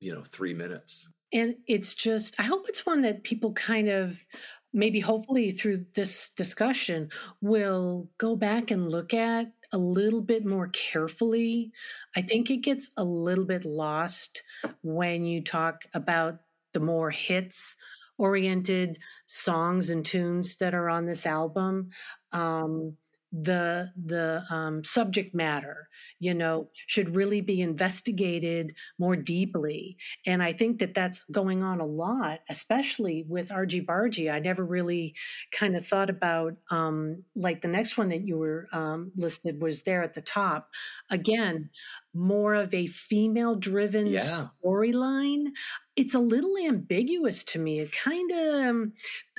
you 0.00 0.14
know, 0.14 0.22
three 0.30 0.54
minutes. 0.54 1.08
And 1.32 1.56
it's 1.66 1.94
just, 1.94 2.38
I 2.38 2.44
hope 2.44 2.68
it's 2.68 2.86
one 2.86 3.02
that 3.02 3.24
people 3.24 3.52
kind 3.54 3.88
of 3.88 4.16
maybe 4.72 5.00
hopefully 5.00 5.52
through 5.52 5.86
this 5.94 6.30
discussion 6.30 7.08
will 7.40 8.08
go 8.18 8.36
back 8.36 8.70
and 8.70 8.88
look 8.88 9.14
at 9.14 9.46
a 9.72 9.78
little 9.78 10.20
bit 10.20 10.44
more 10.44 10.68
carefully. 10.68 11.72
I 12.16 12.22
think 12.22 12.50
it 12.50 12.58
gets 12.58 12.90
a 12.96 13.04
little 13.04 13.44
bit 13.44 13.64
lost 13.64 14.42
when 14.82 15.24
you 15.24 15.42
talk 15.42 15.84
about 15.94 16.38
the 16.72 16.80
more 16.80 17.10
hits 17.10 17.76
oriented 18.18 18.98
songs 19.26 19.90
and 19.90 20.04
tunes 20.04 20.56
that 20.56 20.74
are 20.74 20.88
on 20.88 21.06
this 21.06 21.26
album. 21.26 21.90
Um, 22.32 22.96
the 23.42 23.90
the 24.04 24.44
um, 24.48 24.84
subject 24.84 25.34
matter 25.34 25.88
you 26.20 26.32
know 26.32 26.68
should 26.86 27.16
really 27.16 27.40
be 27.40 27.60
investigated 27.60 28.72
more 28.98 29.16
deeply 29.16 29.96
and 30.24 30.40
i 30.40 30.52
think 30.52 30.78
that 30.78 30.94
that's 30.94 31.24
going 31.32 31.60
on 31.62 31.80
a 31.80 31.86
lot 31.86 32.40
especially 32.48 33.24
with 33.28 33.50
argy 33.50 33.80
bargy 33.80 34.32
i 34.32 34.38
never 34.38 34.64
really 34.64 35.14
kind 35.50 35.74
of 35.74 35.84
thought 35.84 36.10
about 36.10 36.54
um, 36.70 37.24
like 37.34 37.60
the 37.60 37.68
next 37.68 37.98
one 37.98 38.08
that 38.08 38.24
you 38.24 38.38
were 38.38 38.68
um, 38.72 39.10
listed 39.16 39.60
was 39.60 39.82
there 39.82 40.04
at 40.04 40.14
the 40.14 40.22
top 40.22 40.70
again 41.10 41.68
more 42.14 42.54
of 42.54 42.72
a 42.72 42.86
female 42.86 43.56
driven 43.56 44.06
yeah. 44.06 44.20
storyline 44.20 45.46
it's 45.96 46.14
a 46.14 46.18
little 46.18 46.56
ambiguous 46.58 47.44
to 47.44 47.58
me. 47.58 47.80
It 47.80 47.92
kind 47.92 48.30
of 48.30 48.92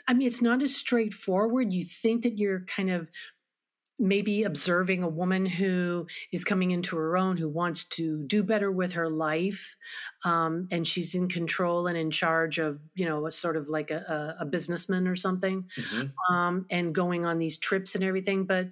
i 0.07 0.13
mean 0.13 0.27
it's 0.27 0.41
not 0.41 0.61
as 0.61 0.75
straightforward. 0.75 1.73
You 1.73 1.83
think 1.85 2.23
that 2.23 2.37
you're 2.37 2.61
kind 2.65 2.91
of 2.91 3.07
maybe 3.99 4.43
observing 4.43 5.03
a 5.03 5.07
woman 5.07 5.45
who 5.45 6.05
is 6.31 6.43
coming 6.43 6.71
into 6.71 6.97
her 6.97 7.15
own 7.15 7.37
who 7.37 7.47
wants 7.47 7.85
to 7.85 8.23
do 8.27 8.43
better 8.43 8.71
with 8.71 8.91
her 8.93 9.09
life 9.09 9.75
um, 10.25 10.67
and 10.71 10.85
she's 10.85 11.15
in 11.15 11.29
control 11.29 11.87
and 11.87 11.97
in 11.97 12.11
charge 12.11 12.57
of 12.57 12.79
you 12.93 13.05
know 13.05 13.25
a 13.25 13.31
sort 13.31 13.55
of 13.55 13.69
like 13.69 13.91
a, 13.91 14.35
a 14.39 14.45
businessman 14.45 15.07
or 15.07 15.15
something 15.15 15.65
mm-hmm. 15.79 16.33
um, 16.35 16.65
and 16.69 16.93
going 16.93 17.25
on 17.25 17.37
these 17.37 17.57
trips 17.57 17.95
and 17.95 18.03
everything 18.03 18.45
but 18.45 18.67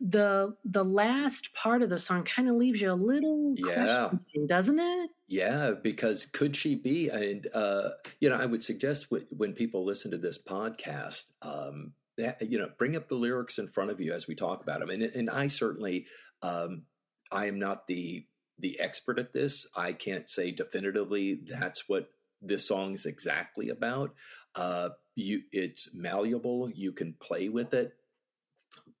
the 0.00 0.54
the 0.64 0.84
last 0.84 1.54
part 1.54 1.82
of 1.82 1.88
the 1.88 1.98
song 1.98 2.22
kind 2.24 2.48
of 2.48 2.56
leaves 2.56 2.80
you 2.80 2.92
a 2.92 2.94
little 2.94 3.54
yeah. 3.56 4.08
doesn't 4.46 4.78
it 4.78 5.10
yeah 5.28 5.70
because 5.82 6.26
could 6.26 6.54
she 6.54 6.74
be 6.74 7.08
and 7.08 7.46
uh, 7.54 7.88
you 8.20 8.28
know 8.28 8.36
i 8.36 8.44
would 8.44 8.62
suggest 8.62 9.06
when 9.30 9.54
people 9.54 9.84
listen 9.84 10.10
to 10.10 10.18
this 10.18 10.42
podcast 10.42 11.32
um, 11.40 11.92
that, 12.16 12.42
you 12.50 12.58
know, 12.58 12.70
bring 12.78 12.96
up 12.96 13.08
the 13.08 13.14
lyrics 13.14 13.58
in 13.58 13.68
front 13.68 13.90
of 13.90 14.00
you 14.00 14.12
as 14.12 14.26
we 14.26 14.34
talk 14.34 14.62
about 14.62 14.80
them. 14.80 14.90
And, 14.90 15.02
and 15.02 15.30
I 15.30 15.46
certainly, 15.48 16.06
um, 16.42 16.82
I 17.30 17.46
am 17.46 17.58
not 17.58 17.86
the 17.86 18.26
the 18.58 18.80
expert 18.80 19.18
at 19.18 19.32
this. 19.32 19.66
I 19.76 19.92
can't 19.92 20.28
say 20.28 20.50
definitively 20.50 21.40
that's 21.46 21.88
what 21.88 22.08
this 22.40 22.66
song 22.66 22.94
is 22.94 23.06
exactly 23.06 23.68
about. 23.68 24.14
Uh, 24.54 24.90
you, 25.14 25.42
it's 25.52 25.88
malleable. 25.92 26.70
You 26.70 26.92
can 26.92 27.14
play 27.20 27.48
with 27.48 27.74
it, 27.74 27.94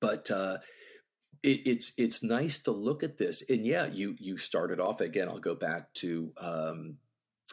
but 0.00 0.30
uh, 0.30 0.58
it, 1.42 1.66
it's 1.66 1.92
it's 1.96 2.22
nice 2.22 2.58
to 2.60 2.70
look 2.70 3.02
at 3.02 3.18
this. 3.18 3.42
And 3.48 3.66
yeah, 3.66 3.86
you 3.86 4.16
you 4.18 4.36
started 4.36 4.80
off 4.80 5.00
again. 5.00 5.28
I'll 5.28 5.38
go 5.38 5.54
back 5.54 5.92
to 5.94 6.32
um, 6.38 6.96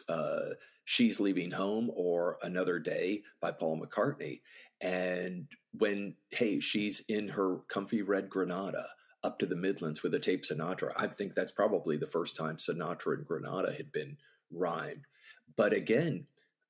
uh, 0.08 0.50
"She's 0.84 1.20
Leaving 1.20 1.50
Home" 1.52 1.90
or 1.94 2.38
"Another 2.42 2.78
Day" 2.78 3.22
by 3.40 3.52
Paul 3.52 3.80
McCartney, 3.80 4.40
and 4.84 5.48
when, 5.78 6.14
hey, 6.30 6.60
she's 6.60 7.00
in 7.08 7.28
her 7.28 7.60
comfy 7.68 8.02
red 8.02 8.28
Granada 8.28 8.86
up 9.24 9.38
to 9.38 9.46
the 9.46 9.56
Midlands 9.56 10.02
with 10.02 10.14
a 10.14 10.20
tape 10.20 10.44
Sinatra, 10.44 10.92
I 10.94 11.06
think 11.06 11.34
that's 11.34 11.50
probably 11.50 11.96
the 11.96 12.06
first 12.06 12.36
time 12.36 12.58
Sinatra 12.58 13.14
and 13.14 13.26
Granada 13.26 13.72
had 13.72 13.90
been 13.90 14.18
rhymed. 14.52 15.06
But 15.56 15.72
again, 15.72 16.26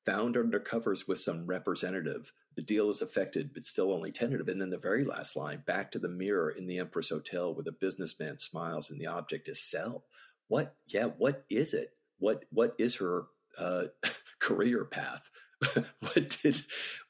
found 0.06 0.36
under 0.36 0.60
covers 0.60 1.08
with 1.08 1.18
some 1.18 1.44
representative. 1.44 2.32
The 2.54 2.62
deal 2.62 2.88
is 2.88 3.02
affected, 3.02 3.52
but 3.52 3.66
still 3.66 3.92
only 3.92 4.12
tentative. 4.12 4.46
And 4.46 4.60
then 4.60 4.70
the 4.70 4.78
very 4.78 5.04
last 5.04 5.34
line 5.34 5.64
back 5.66 5.90
to 5.92 5.98
the 5.98 6.08
mirror 6.08 6.50
in 6.50 6.68
the 6.68 6.78
Empress 6.78 7.08
Hotel 7.08 7.52
where 7.52 7.64
the 7.64 7.72
businessman 7.72 8.38
smiles 8.38 8.90
and 8.90 9.00
the 9.00 9.08
object 9.08 9.48
is 9.48 9.60
sell. 9.60 10.04
What, 10.46 10.76
yeah, 10.86 11.06
what 11.18 11.44
is 11.50 11.74
it? 11.74 11.96
What, 12.20 12.44
what 12.50 12.76
is 12.78 12.94
her 12.96 13.24
uh, 13.58 13.86
career 14.38 14.84
path? 14.84 15.28
what 16.00 16.36
did 16.42 16.60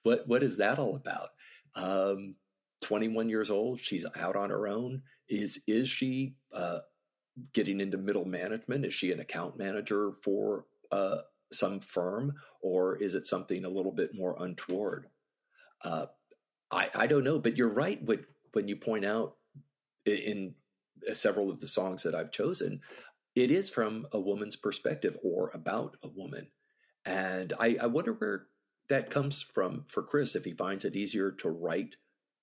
what 0.03 0.27
what 0.27 0.43
is 0.43 0.59
that 0.59 0.79
all 0.79 0.97
about? 0.97 1.31
Um, 1.75 2.37
21 2.83 3.29
years 3.29 3.51
old, 3.51 3.81
she's 3.81 4.07
out 4.17 4.37
on 4.37 4.51
her 4.51 4.69
own. 4.69 5.03
Is 5.29 5.61
is 5.67 5.89
she 5.89 6.37
uh, 6.53 6.81
getting 7.53 7.81
into 7.81 7.97
middle 7.97 8.25
management? 8.25 8.85
Is 8.85 8.95
she 8.95 9.13
an 9.13 9.21
account 9.21 9.57
manager 9.57 10.13
for 10.23 10.67
uh, 10.93 11.19
some 11.53 11.81
firm, 11.81 12.35
or 12.61 12.97
is 12.97 13.15
it 13.15 13.27
something 13.27 13.65
a 13.65 13.71
little 13.71 13.93
bit 13.93 14.15
more 14.15 14.37
untoward? 14.39 15.07
Uh, 15.83 16.07
I 16.71 16.91
I 16.95 17.07
don't 17.07 17.25
know, 17.25 17.39
but 17.39 17.57
you're 17.57 17.69
right 17.69 18.03
when 18.05 18.25
when 18.53 18.69
you 18.69 18.77
point 18.77 19.05
out 19.05 19.37
in 20.05 20.55
several 21.13 21.51
of 21.51 21.61
the 21.61 21.69
songs 21.69 22.03
that 22.03 22.15
I've 22.15 22.31
chosen, 22.31 22.81
it 23.35 23.51
is 23.51 23.71
from 23.71 24.07
a 24.13 24.21
woman's 24.21 24.57
perspective 24.57 25.17
or 25.23 25.51
about 25.55 25.97
a 26.03 26.09
woman. 26.09 26.49
And 27.05 27.53
I, 27.59 27.77
I 27.81 27.87
wonder 27.87 28.13
where 28.13 28.47
that 28.89 29.11
comes 29.11 29.43
from 29.43 29.85
for 29.89 30.03
Chris 30.03 30.35
if 30.35 30.45
he 30.45 30.53
finds 30.53 30.85
it 30.85 30.97
easier 30.97 31.31
to 31.31 31.51
write 31.51 31.97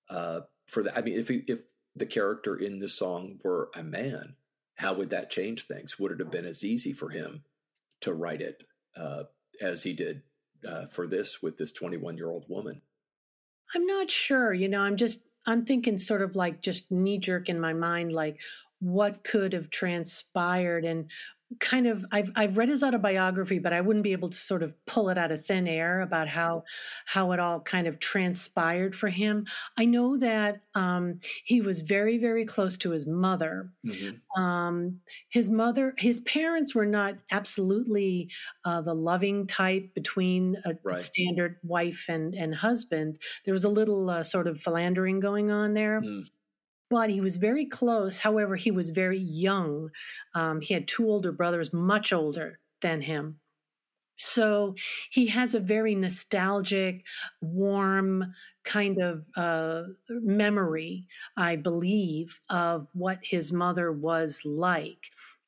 uh, 0.08 0.40
for 0.66 0.82
that. 0.82 0.96
I 0.96 1.02
mean, 1.02 1.18
if 1.18 1.28
he, 1.28 1.44
if 1.46 1.60
the 1.94 2.06
character 2.06 2.56
in 2.56 2.78
the 2.78 2.88
song 2.88 3.38
were 3.44 3.70
a 3.74 3.82
man, 3.82 4.36
how 4.76 4.94
would 4.94 5.10
that 5.10 5.30
change 5.30 5.66
things? 5.66 5.98
Would 5.98 6.12
it 6.12 6.20
have 6.20 6.30
been 6.30 6.46
as 6.46 6.64
easy 6.64 6.92
for 6.92 7.10
him 7.10 7.44
to 8.00 8.12
write 8.12 8.40
it 8.40 8.64
uh, 8.96 9.24
as 9.60 9.82
he 9.82 9.92
did 9.92 10.22
uh, 10.66 10.86
for 10.86 11.06
this 11.06 11.42
with 11.42 11.58
this 11.58 11.72
21 11.72 12.16
year 12.16 12.30
old 12.30 12.44
woman? 12.48 12.82
I'm 13.74 13.86
not 13.86 14.10
sure. 14.10 14.52
You 14.52 14.68
know, 14.68 14.80
I'm 14.80 14.96
just 14.96 15.20
I'm 15.46 15.64
thinking 15.64 15.98
sort 15.98 16.22
of 16.22 16.36
like 16.36 16.62
just 16.62 16.90
knee 16.90 17.18
jerk 17.18 17.48
in 17.48 17.60
my 17.60 17.72
mind, 17.72 18.12
like 18.12 18.38
what 18.80 19.24
could 19.24 19.52
have 19.52 19.70
transpired 19.70 20.84
and 20.84 21.08
kind 21.60 21.86
of 21.86 22.04
I've 22.10 22.30
I've 22.36 22.56
read 22.56 22.68
his 22.68 22.82
autobiography, 22.82 23.58
but 23.58 23.72
I 23.72 23.80
wouldn't 23.80 24.02
be 24.02 24.12
able 24.12 24.28
to 24.28 24.36
sort 24.36 24.62
of 24.62 24.74
pull 24.86 25.08
it 25.08 25.18
out 25.18 25.32
of 25.32 25.44
thin 25.44 25.66
air 25.66 26.00
about 26.00 26.28
how 26.28 26.64
how 27.06 27.32
it 27.32 27.40
all 27.40 27.60
kind 27.60 27.86
of 27.86 27.98
transpired 27.98 28.94
for 28.94 29.08
him. 29.08 29.46
I 29.76 29.84
know 29.84 30.16
that 30.18 30.60
um, 30.74 31.20
he 31.44 31.60
was 31.60 31.80
very 31.80 32.18
very 32.18 32.44
close 32.44 32.76
to 32.78 32.90
his 32.90 33.06
mother. 33.06 33.70
Mm-hmm. 33.86 34.42
Um, 34.42 35.00
his 35.28 35.50
mother, 35.50 35.94
his 35.98 36.20
parents 36.20 36.74
were 36.74 36.86
not 36.86 37.14
absolutely 37.30 38.30
uh, 38.64 38.80
the 38.80 38.94
loving 38.94 39.46
type 39.46 39.94
between 39.94 40.56
a 40.64 40.74
right. 40.82 41.00
standard 41.00 41.56
wife 41.62 42.06
and 42.08 42.34
and 42.34 42.54
husband. 42.54 43.18
There 43.44 43.54
was 43.54 43.64
a 43.64 43.68
little 43.68 44.10
uh, 44.10 44.22
sort 44.22 44.46
of 44.46 44.60
philandering 44.60 45.20
going 45.20 45.50
on 45.50 45.74
there. 45.74 46.00
Mm 46.00 46.28
but 46.92 47.08
he 47.08 47.22
was 47.22 47.38
very 47.38 47.64
close. 47.64 48.18
However, 48.18 48.54
he 48.54 48.70
was 48.70 48.90
very 48.90 49.18
young. 49.18 49.88
Um, 50.34 50.60
he 50.60 50.74
had 50.74 50.86
two 50.86 51.08
older 51.08 51.32
brothers, 51.32 51.72
much 51.72 52.12
older 52.12 52.58
than 52.82 53.00
him. 53.00 53.40
So 54.18 54.74
he 55.10 55.26
has 55.28 55.54
a 55.54 55.60
very 55.60 55.94
nostalgic, 55.94 57.02
warm 57.40 58.34
kind 58.62 59.00
of 59.00 59.24
uh, 59.36 59.84
memory, 60.10 61.06
I 61.34 61.56
believe, 61.56 62.38
of 62.50 62.88
what 62.92 63.20
his 63.22 63.52
mother 63.52 63.90
was 63.90 64.42
like 64.44 65.00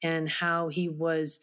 and 0.03 0.27
how 0.27 0.69
he 0.69 0.89
was 0.89 1.41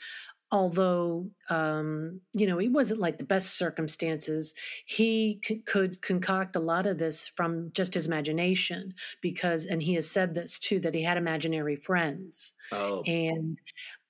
although 0.51 1.29
um, 1.49 2.19
you 2.33 2.45
know 2.45 2.59
it 2.59 2.71
wasn't 2.71 2.99
like 2.99 3.17
the 3.17 3.23
best 3.23 3.57
circumstances 3.57 4.53
he 4.85 5.39
c- 5.43 5.61
could 5.65 6.01
concoct 6.01 6.55
a 6.55 6.59
lot 6.59 6.85
of 6.85 6.97
this 6.97 7.29
from 7.35 7.71
just 7.73 7.93
his 7.93 8.07
imagination 8.07 8.93
because 9.21 9.65
and 9.65 9.81
he 9.81 9.93
has 9.93 10.09
said 10.09 10.33
this 10.33 10.59
too 10.59 10.79
that 10.79 10.93
he 10.93 11.03
had 11.03 11.17
imaginary 11.17 11.75
friends 11.75 12.53
oh. 12.71 13.01
and 13.03 13.59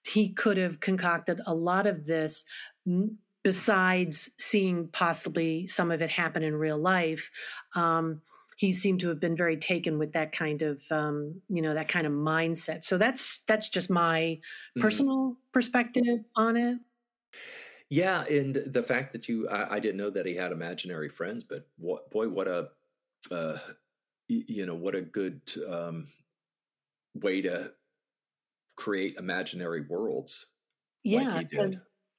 he 0.04 0.30
could 0.30 0.58
have 0.58 0.80
concocted 0.80 1.40
a 1.46 1.54
lot 1.54 1.86
of 1.86 2.06
this 2.06 2.44
besides 3.44 4.32
seeing 4.40 4.88
possibly 4.88 5.68
some 5.68 5.92
of 5.92 6.02
it 6.02 6.10
happen 6.10 6.42
in 6.44 6.56
real 6.56 6.78
life 6.78 7.30
um, 7.76 8.22
he 8.62 8.74
seemed 8.74 9.00
to 9.00 9.08
have 9.10 9.20
been 9.20 9.36
very 9.36 9.58
taken 9.58 9.98
with 9.98 10.14
that 10.14 10.32
kind 10.32 10.62
of 10.62 10.80
um, 10.92 11.42
you 11.50 11.64
know 11.64 11.74
that 11.74 11.88
kind 11.88 12.06
of 12.06 12.14
mindset 12.14 12.84
so 12.84 12.96
that's 12.98 13.42
that's 13.48 13.68
just 13.70 13.90
my 13.90 14.20
mm-hmm. 14.20 14.82
personal 14.82 15.18
mm-hmm. 15.18 15.52
perspective 15.52 16.20
on 16.36 16.56
it 16.56 16.78
yeah 17.90 18.24
and 18.26 18.62
the 18.68 18.84
fact 18.84 19.14
that 19.14 19.28
you 19.28 19.50
I, 19.50 19.76
I, 19.76 19.80
didn't 19.80 19.98
know 19.98 20.12
that 20.12 20.28
he 20.28 20.36
had 20.36 20.52
imaginary 20.52 21.10
friends 21.10 21.44
but 21.44 21.68
what 21.80 22.12
boy 22.12 22.30
what 22.30 22.48
a 22.48 22.70
uh, 23.32 23.58
you 24.28 24.68
know 24.68 24.76
what 24.76 24.94
a 24.94 25.02
good 25.02 25.42
um, 25.68 26.08
way 27.16 27.42
to 27.42 27.72
create 28.76 29.18
imaginary 29.18 29.82
worlds 29.90 30.46
yeah 31.04 31.34
like 31.34 31.52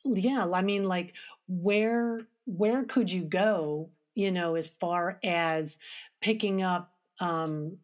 yeah 0.05 0.45
i 0.53 0.61
mean 0.61 0.83
like 0.83 1.15
where 1.47 2.27
where 2.47 2.83
could 2.83 3.11
you 3.11 3.23
go 3.23 3.89
you 4.15 4.31
know 4.31 4.55
as 4.55 4.69
far 4.69 5.19
as 5.23 5.79
picking 6.21 6.63
up 6.63 6.93
um, 7.21 7.77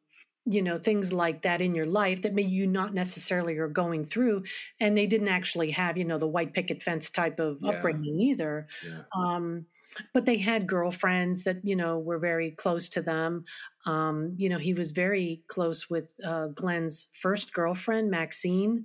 you 0.50 0.62
know 0.62 0.78
things 0.78 1.12
like 1.12 1.42
that 1.42 1.60
in 1.60 1.74
your 1.74 1.86
life 1.86 2.22
that 2.22 2.34
maybe 2.34 2.48
you 2.48 2.66
not 2.66 2.94
necessarily 2.94 3.58
are 3.58 3.68
going 3.68 4.04
through 4.04 4.42
and 4.80 4.96
they 4.96 5.06
didn't 5.06 5.28
actually 5.28 5.70
have 5.70 5.98
you 5.98 6.04
know 6.04 6.18
the 6.18 6.26
white 6.26 6.54
picket 6.54 6.82
fence 6.82 7.10
type 7.10 7.38
of 7.38 7.58
yeah. 7.60 7.70
upbringing 7.70 8.18
either 8.18 8.66
yeah. 8.86 9.02
um, 9.14 9.66
but 10.14 10.24
they 10.24 10.36
had 10.36 10.66
girlfriends 10.66 11.44
that 11.44 11.62
you 11.64 11.76
know 11.76 11.98
were 11.98 12.18
very 12.18 12.50
close 12.52 12.88
to 12.88 13.02
them 13.02 13.44
um, 13.84 14.34
you 14.36 14.48
know 14.48 14.58
he 14.58 14.72
was 14.72 14.90
very 14.90 15.42
close 15.48 15.90
with 15.90 16.12
uh, 16.24 16.46
glenn's 16.48 17.08
first 17.12 17.52
girlfriend 17.52 18.10
maxine 18.10 18.84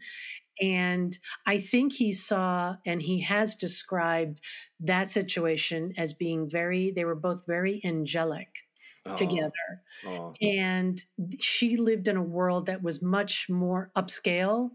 and 0.62 1.18
I 1.46 1.60
think 1.60 1.94
he 1.94 2.14
saw 2.14 2.76
and 2.86 3.02
he 3.02 3.22
has 3.22 3.56
described 3.56 4.42
that 4.82 5.10
situation 5.10 5.94
as 5.98 6.14
being 6.14 6.50
very, 6.50 6.92
they 6.92 7.06
were 7.06 7.16
both 7.16 7.44
very 7.48 7.82
angelic 7.84 8.48
oh. 9.06 9.16
together. 9.16 9.52
Oh. 10.06 10.34
And 10.42 11.04
she 11.40 11.78
lived 11.78 12.08
in 12.08 12.18
a 12.18 12.24
world 12.24 12.68
that 12.68 12.84
was 12.84 13.02
much 13.02 13.48
more 13.50 13.92
upscale 13.98 14.72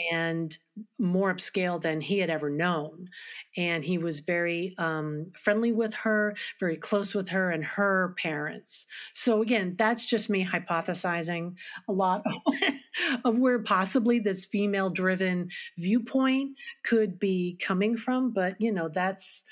and 0.00 0.56
more 0.98 1.34
upscale 1.34 1.80
than 1.80 2.00
he 2.00 2.18
had 2.18 2.30
ever 2.30 2.50
known. 2.50 3.08
And 3.56 3.84
he 3.84 3.98
was 3.98 4.20
very 4.20 4.74
um, 4.78 5.26
friendly 5.34 5.72
with 5.72 5.94
her, 5.94 6.36
very 6.60 6.76
close 6.76 7.14
with 7.14 7.28
her 7.30 7.50
and 7.50 7.64
her 7.64 8.14
parents. 8.18 8.86
So, 9.14 9.42
again, 9.42 9.74
that's 9.78 10.04
just 10.04 10.30
me 10.30 10.44
hypothesizing 10.44 11.54
a 11.88 11.92
lot 11.92 12.22
of 13.24 13.38
where 13.38 13.58
possibly 13.60 14.18
this 14.18 14.44
female 14.44 14.90
driven 14.90 15.48
viewpoint 15.76 16.56
could 16.84 17.18
be 17.18 17.58
coming 17.60 17.96
from. 17.96 18.32
But, 18.32 18.60
you 18.60 18.72
know, 18.72 18.88
that's 18.88 19.44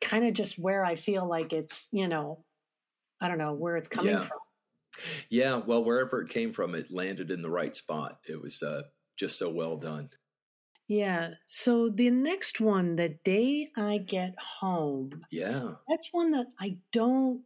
kind 0.00 0.26
of 0.26 0.34
just 0.34 0.58
where 0.58 0.84
I 0.84 0.96
feel 0.96 1.28
like 1.28 1.52
it's, 1.52 1.88
you 1.92 2.08
know, 2.08 2.44
I 3.20 3.28
don't 3.28 3.38
know 3.38 3.54
where 3.54 3.76
it's 3.76 3.88
coming 3.88 4.12
yeah. 4.12 4.26
from. 4.26 4.38
Yeah, 5.28 5.60
well, 5.64 5.84
wherever 5.84 6.22
it 6.22 6.30
came 6.30 6.52
from, 6.52 6.74
it 6.74 6.90
landed 6.90 7.30
in 7.30 7.42
the 7.42 7.50
right 7.50 7.74
spot. 7.76 8.18
It 8.28 8.40
was 8.40 8.62
uh, 8.62 8.82
just 9.16 9.38
so 9.38 9.50
well 9.50 9.76
done. 9.76 10.10
Yeah. 10.88 11.34
So 11.46 11.88
the 11.88 12.10
next 12.10 12.60
one, 12.60 12.96
the 12.96 13.10
day 13.24 13.70
I 13.76 13.98
get 13.98 14.34
home. 14.60 15.20
Yeah. 15.30 15.74
That's 15.88 16.08
one 16.10 16.32
that 16.32 16.46
I 16.58 16.78
don't 16.92 17.42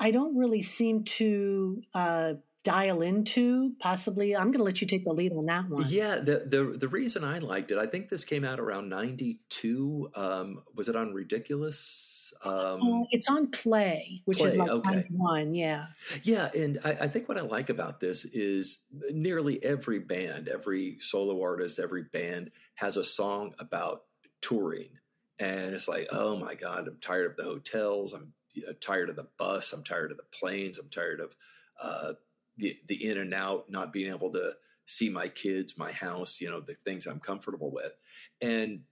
I 0.00 0.10
don't 0.10 0.36
really 0.36 0.62
seem 0.62 1.04
to 1.04 1.80
uh, 1.94 2.32
dial 2.64 3.02
into 3.02 3.72
possibly? 3.80 4.34
I'm 4.36 4.46
going 4.46 4.58
to 4.58 4.64
let 4.64 4.80
you 4.80 4.86
take 4.86 5.04
the 5.04 5.12
lead 5.12 5.32
on 5.32 5.46
that 5.46 5.68
one. 5.68 5.84
Yeah 5.88 6.22
the, 6.24 6.44
the 6.46 6.78
the 6.78 6.88
reason 6.88 7.24
i 7.24 7.38
liked 7.38 7.70
it 7.70 7.78
i 7.78 7.86
think 7.86 8.08
this 8.08 8.24
came 8.24 8.44
out 8.44 8.60
around 8.60 8.88
92 8.88 10.10
um 10.14 10.62
was 10.74 10.88
it 10.88 10.96
on 10.96 11.12
ridiculous? 11.12 12.32
Um 12.44 13.02
uh, 13.02 13.04
it's 13.10 13.28
on 13.28 13.50
play 13.50 14.22
which 14.24 14.38
play, 14.38 14.48
is 14.48 14.56
like 14.56 14.70
okay. 14.70 15.04
one 15.10 15.54
yeah. 15.54 15.86
Yeah 16.22 16.50
and 16.54 16.78
I, 16.84 16.92
I 16.92 17.08
think 17.08 17.28
what 17.28 17.38
i 17.38 17.42
like 17.42 17.70
about 17.70 18.00
this 18.00 18.24
is 18.24 18.84
nearly 19.10 19.62
every 19.64 19.98
band 19.98 20.48
every 20.48 20.98
solo 21.00 21.42
artist 21.42 21.78
every 21.78 22.04
band 22.04 22.50
has 22.74 22.96
a 22.96 23.04
song 23.04 23.54
about 23.58 24.04
touring 24.40 24.90
and 25.38 25.74
it's 25.74 25.88
like 25.88 26.08
oh 26.10 26.36
my 26.36 26.54
god 26.54 26.88
i'm 26.88 26.98
tired 27.00 27.30
of 27.30 27.36
the 27.36 27.44
hotels 27.44 28.12
i'm 28.12 28.32
tired 28.80 29.08
of 29.08 29.16
the 29.16 29.28
bus 29.38 29.72
i'm 29.72 29.84
tired 29.84 30.10
of 30.10 30.16
the 30.16 30.24
planes 30.32 30.78
i'm 30.78 30.88
tired 30.88 31.20
of 31.20 31.34
uh, 31.80 32.12
the 32.56 32.78
the 32.86 33.08
in 33.08 33.18
and 33.18 33.34
out, 33.34 33.70
not 33.70 33.92
being 33.92 34.12
able 34.12 34.32
to 34.32 34.52
see 34.86 35.08
my 35.08 35.28
kids, 35.28 35.78
my 35.78 35.92
house, 35.92 36.40
you 36.40 36.50
know, 36.50 36.60
the 36.60 36.76
things 36.84 37.06
I'm 37.06 37.20
comfortable 37.20 37.70
with. 37.70 37.92
And 38.40 38.82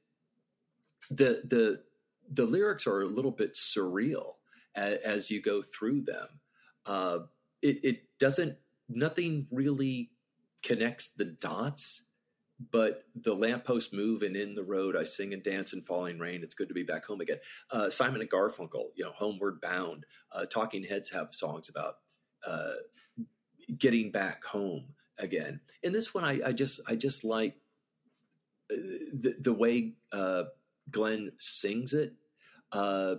the 1.10 1.42
the 1.44 1.82
the 2.32 2.46
lyrics 2.46 2.86
are 2.86 3.02
a 3.02 3.06
little 3.06 3.32
bit 3.32 3.54
surreal 3.54 4.34
as, 4.74 4.96
as 4.98 5.30
you 5.30 5.42
go 5.42 5.62
through 5.62 6.02
them. 6.02 6.26
Uh, 6.86 7.18
it, 7.62 7.84
it 7.84 8.18
doesn't 8.18 8.56
nothing 8.88 9.46
really 9.50 10.10
connects 10.62 11.08
the 11.08 11.24
dots 11.24 12.04
but 12.72 13.04
the 13.14 13.34
lamppost 13.34 13.94
move 13.94 14.22
and 14.22 14.36
in 14.36 14.54
the 14.54 14.62
road 14.62 14.96
i 14.96 15.02
sing 15.04 15.32
and 15.32 15.42
dance 15.42 15.72
in 15.72 15.80
falling 15.82 16.18
rain 16.18 16.42
it's 16.42 16.54
good 16.54 16.68
to 16.68 16.74
be 16.74 16.82
back 16.82 17.06
home 17.06 17.20
again 17.20 17.38
uh, 17.72 17.88
simon 17.88 18.20
and 18.20 18.30
garfunkel 18.30 18.88
you 18.96 19.04
know 19.04 19.12
homeward 19.12 19.60
bound 19.60 20.04
uh, 20.32 20.44
talking 20.46 20.84
heads 20.84 21.10
have 21.10 21.34
songs 21.34 21.68
about 21.68 21.94
uh, 22.46 22.74
getting 23.78 24.10
back 24.10 24.44
home 24.44 24.84
again. 25.18 25.60
And 25.84 25.94
this 25.94 26.14
one, 26.14 26.24
I, 26.24 26.40
I 26.46 26.52
just 26.52 26.80
I 26.88 26.94
just 26.96 27.24
like 27.24 27.56
uh, 28.72 28.76
the, 29.12 29.36
the 29.40 29.52
way 29.52 29.94
uh, 30.12 30.44
Glenn 30.90 31.32
sings 31.38 31.92
it. 31.92 32.14
Uh, 32.72 33.16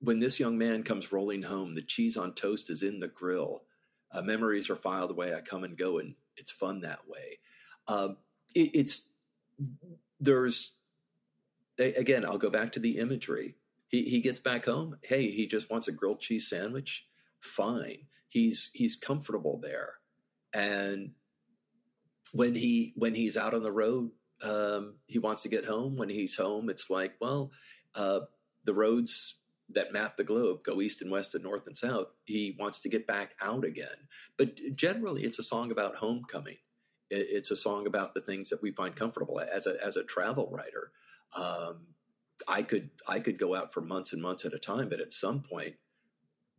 when 0.00 0.20
this 0.20 0.38
young 0.38 0.58
man 0.58 0.82
comes 0.82 1.12
rolling 1.12 1.42
home, 1.42 1.74
the 1.74 1.82
cheese 1.82 2.16
on 2.16 2.34
toast 2.34 2.70
is 2.70 2.82
in 2.82 3.00
the 3.00 3.08
grill. 3.08 3.64
Uh, 4.12 4.22
memories 4.22 4.70
are 4.70 4.76
filed 4.76 5.10
away. 5.10 5.34
I 5.34 5.40
come 5.40 5.64
and 5.64 5.76
go, 5.76 5.98
and 5.98 6.14
it's 6.36 6.52
fun 6.52 6.80
that 6.80 7.08
way. 7.08 7.38
Um, 7.88 8.18
it, 8.54 8.70
it's 8.74 9.08
there's 10.20 10.74
again. 11.78 12.24
I'll 12.24 12.38
go 12.38 12.50
back 12.50 12.72
to 12.72 12.80
the 12.80 12.98
imagery. 12.98 13.56
He 13.88 14.02
he 14.02 14.20
gets 14.20 14.40
back 14.40 14.64
home. 14.64 14.96
Hey, 15.02 15.30
he 15.30 15.46
just 15.46 15.70
wants 15.70 15.88
a 15.88 15.92
grilled 15.92 16.20
cheese 16.20 16.48
sandwich. 16.48 17.06
Fine 17.40 18.06
he's 18.36 18.70
he's 18.74 18.96
comfortable 18.96 19.58
there. 19.62 19.94
And 20.52 21.12
when 22.32 22.54
he 22.54 22.92
when 22.96 23.14
he's 23.14 23.36
out 23.36 23.54
on 23.54 23.62
the 23.62 23.72
road 23.72 24.10
um, 24.42 24.96
he 25.06 25.18
wants 25.18 25.42
to 25.42 25.48
get 25.48 25.64
home. 25.64 25.96
When 25.96 26.10
he's 26.10 26.36
home 26.36 26.68
it's 26.68 26.90
like 26.90 27.14
well 27.20 27.50
uh, 27.94 28.20
the 28.64 28.74
roads 28.74 29.36
that 29.70 29.92
map 29.92 30.16
the 30.16 30.24
globe 30.24 30.62
go 30.64 30.82
east 30.82 31.00
and 31.00 31.10
west 31.10 31.34
and 31.34 31.44
north 31.44 31.66
and 31.66 31.76
south. 31.76 32.08
He 32.24 32.56
wants 32.58 32.80
to 32.80 32.90
get 32.90 33.06
back 33.06 33.34
out 33.40 33.64
again. 33.64 34.08
But 34.36 34.50
generally 34.74 35.24
it's 35.24 35.38
a 35.38 35.42
song 35.42 35.70
about 35.70 35.96
homecoming. 35.96 36.58
It's 37.08 37.52
a 37.52 37.56
song 37.56 37.86
about 37.86 38.14
the 38.14 38.20
things 38.20 38.50
that 38.50 38.60
we 38.60 38.72
find 38.72 38.94
comfortable. 38.94 39.40
As 39.40 39.66
a 39.66 39.76
as 39.82 39.96
a 39.96 40.04
travel 40.04 40.50
writer 40.52 40.92
um, 41.34 41.86
i 42.48 42.62
could 42.62 42.90
i 43.08 43.18
could 43.18 43.38
go 43.38 43.54
out 43.54 43.72
for 43.72 43.80
months 43.80 44.12
and 44.12 44.20
months 44.20 44.44
at 44.44 44.52
a 44.52 44.58
time 44.58 44.88
but 44.88 45.00
at 45.00 45.12
some 45.12 45.42
point 45.42 45.74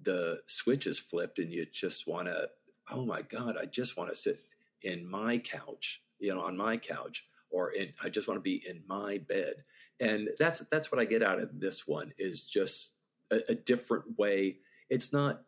the 0.04 0.40
switch 0.48 0.88
is 0.88 1.00
flipped 1.00 1.40
and 1.40 1.52
you 1.52 1.66
just 1.72 2.08
want 2.08 2.28
to 2.28 2.48
oh 2.92 3.06
my 3.06 3.22
god 3.24 3.58
i 3.60 3.66
just 3.66 3.98
want 3.98 4.10
to 4.10 4.16
sit 4.16 4.38
in 4.84 5.10
my 5.10 5.38
couch 5.38 6.02
you 6.20 6.34
know 6.34 6.42
on 6.42 6.56
my 6.56 6.78
couch 6.78 7.28
or 7.50 7.72
in 7.72 7.94
i 8.04 8.10
just 8.10 8.28
want 8.28 8.38
to 8.38 8.42
be 8.42 8.64
in 8.68 8.84
my 8.88 9.18
bed. 9.18 9.64
And 10.00 10.30
that's 10.38 10.60
that's 10.72 10.92
what 10.92 11.00
i 11.00 11.06
get 11.06 11.24
out 11.24 11.40
of 11.40 11.60
this 11.60 11.88
one 11.88 12.14
is 12.18 12.44
just 12.44 12.94
a, 13.32 13.40
a 13.50 13.56
different 13.56 14.18
way. 14.18 14.58
It's 14.90 15.12
not 15.12 15.42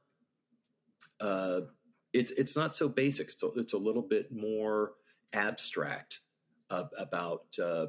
uh 1.19 1.61
it's 2.13 2.31
it's 2.31 2.55
not 2.55 2.75
so 2.75 2.89
basic. 2.89 3.31
It's 3.55 3.73
a, 3.73 3.77
little 3.77 4.01
bit 4.01 4.31
more 4.31 4.93
abstract 5.33 6.21
uh, 6.71 6.85
about 6.97 7.45
uh 7.61 7.87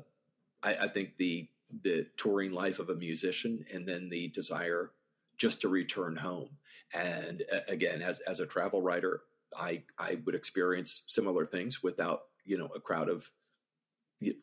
I, 0.62 0.74
I 0.74 0.88
think 0.88 1.16
the 1.16 1.48
the 1.82 2.06
touring 2.16 2.52
life 2.52 2.78
of 2.78 2.90
a 2.90 2.94
musician 2.94 3.64
and 3.72 3.88
then 3.88 4.10
the 4.10 4.28
desire 4.28 4.90
just 5.40 5.62
to 5.62 5.68
return 5.68 6.14
home. 6.14 6.50
And 6.94 7.42
again, 7.66 8.02
as 8.02 8.20
as 8.20 8.40
a 8.40 8.46
travel 8.46 8.82
writer, 8.82 9.22
I 9.56 9.82
I 9.98 10.18
would 10.26 10.34
experience 10.34 11.02
similar 11.08 11.46
things 11.46 11.82
without 11.82 12.20
you 12.44 12.58
know 12.58 12.68
a 12.76 12.80
crowd 12.80 13.08
of 13.08 13.28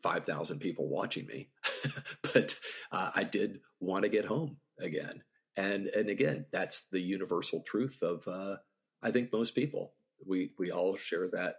five 0.01 0.25
thousand 0.25 0.59
people 0.59 0.89
watching 0.89 1.27
me, 1.27 1.49
but 2.33 2.55
uh, 2.91 3.11
I 3.15 3.23
did 3.23 3.59
want 3.79 4.03
to 4.03 4.09
get 4.09 4.25
home 4.25 4.57
again. 4.79 5.23
And 5.55 5.87
and 5.87 6.09
again, 6.09 6.45
that's 6.51 6.87
the 6.89 6.99
universal 6.99 7.63
truth 7.67 7.99
of 8.01 8.27
uh, 8.27 8.57
I 9.01 9.11
think 9.11 9.31
most 9.31 9.55
people. 9.55 9.93
We 10.25 10.51
we 10.57 10.71
all 10.71 10.97
share 10.97 11.27
that 11.29 11.57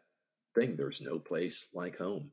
thing. 0.55 0.77
There's 0.77 1.01
no 1.01 1.19
place 1.19 1.69
like 1.75 1.97
home. 1.97 2.33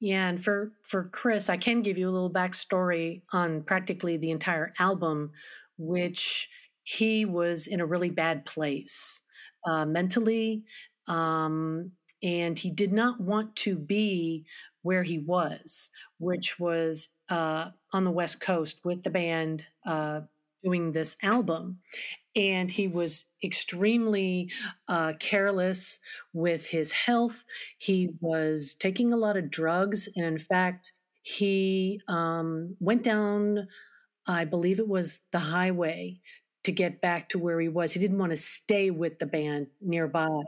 Yeah, 0.00 0.28
and 0.28 0.42
for 0.42 0.72
for 0.82 1.04
Chris, 1.04 1.48
I 1.48 1.56
can 1.56 1.80
give 1.80 1.96
you 1.96 2.08
a 2.08 2.10
little 2.10 2.28
backstory 2.28 3.22
on 3.32 3.62
practically 3.62 4.16
the 4.16 4.32
entire 4.32 4.74
album, 4.80 5.30
which 5.78 6.48
he 6.84 7.24
was 7.24 7.66
in 7.66 7.80
a 7.80 7.86
really 7.86 8.10
bad 8.10 8.44
place 8.44 9.22
uh, 9.66 9.84
mentally, 9.84 10.64
um, 11.08 11.92
and 12.22 12.58
he 12.58 12.70
did 12.70 12.92
not 12.92 13.20
want 13.20 13.54
to 13.56 13.76
be 13.76 14.44
where 14.82 15.02
he 15.02 15.18
was, 15.18 15.90
which 16.18 16.58
was 16.58 17.08
uh, 17.28 17.70
on 17.92 18.04
the 18.04 18.10
West 18.10 18.40
Coast 18.40 18.78
with 18.84 19.02
the 19.02 19.10
band 19.10 19.64
uh, 19.86 20.20
doing 20.62 20.92
this 20.92 21.16
album 21.22 21.78
and 22.34 22.70
he 22.70 22.88
was 22.88 23.26
extremely 23.44 24.50
uh, 24.88 25.12
careless 25.18 25.98
with 26.32 26.66
his 26.66 26.92
health. 26.92 27.44
He 27.78 28.10
was 28.20 28.74
taking 28.74 29.12
a 29.12 29.16
lot 29.16 29.36
of 29.36 29.50
drugs, 29.50 30.08
and 30.16 30.24
in 30.24 30.38
fact, 30.38 30.92
he 31.22 32.00
um, 32.08 32.76
went 32.80 33.02
down, 33.02 33.68
I 34.26 34.44
believe 34.44 34.78
it 34.78 34.88
was 34.88 35.18
the 35.32 35.38
highway, 35.38 36.20
to 36.64 36.72
get 36.72 37.00
back 37.00 37.28
to 37.30 37.38
where 37.38 37.60
he 37.60 37.68
was. 37.68 37.92
He 37.92 37.98
didn't 37.98 38.18
want 38.18 38.30
to 38.30 38.36
stay 38.36 38.90
with 38.90 39.18
the 39.18 39.26
band 39.26 39.66
nearby, 39.80 40.42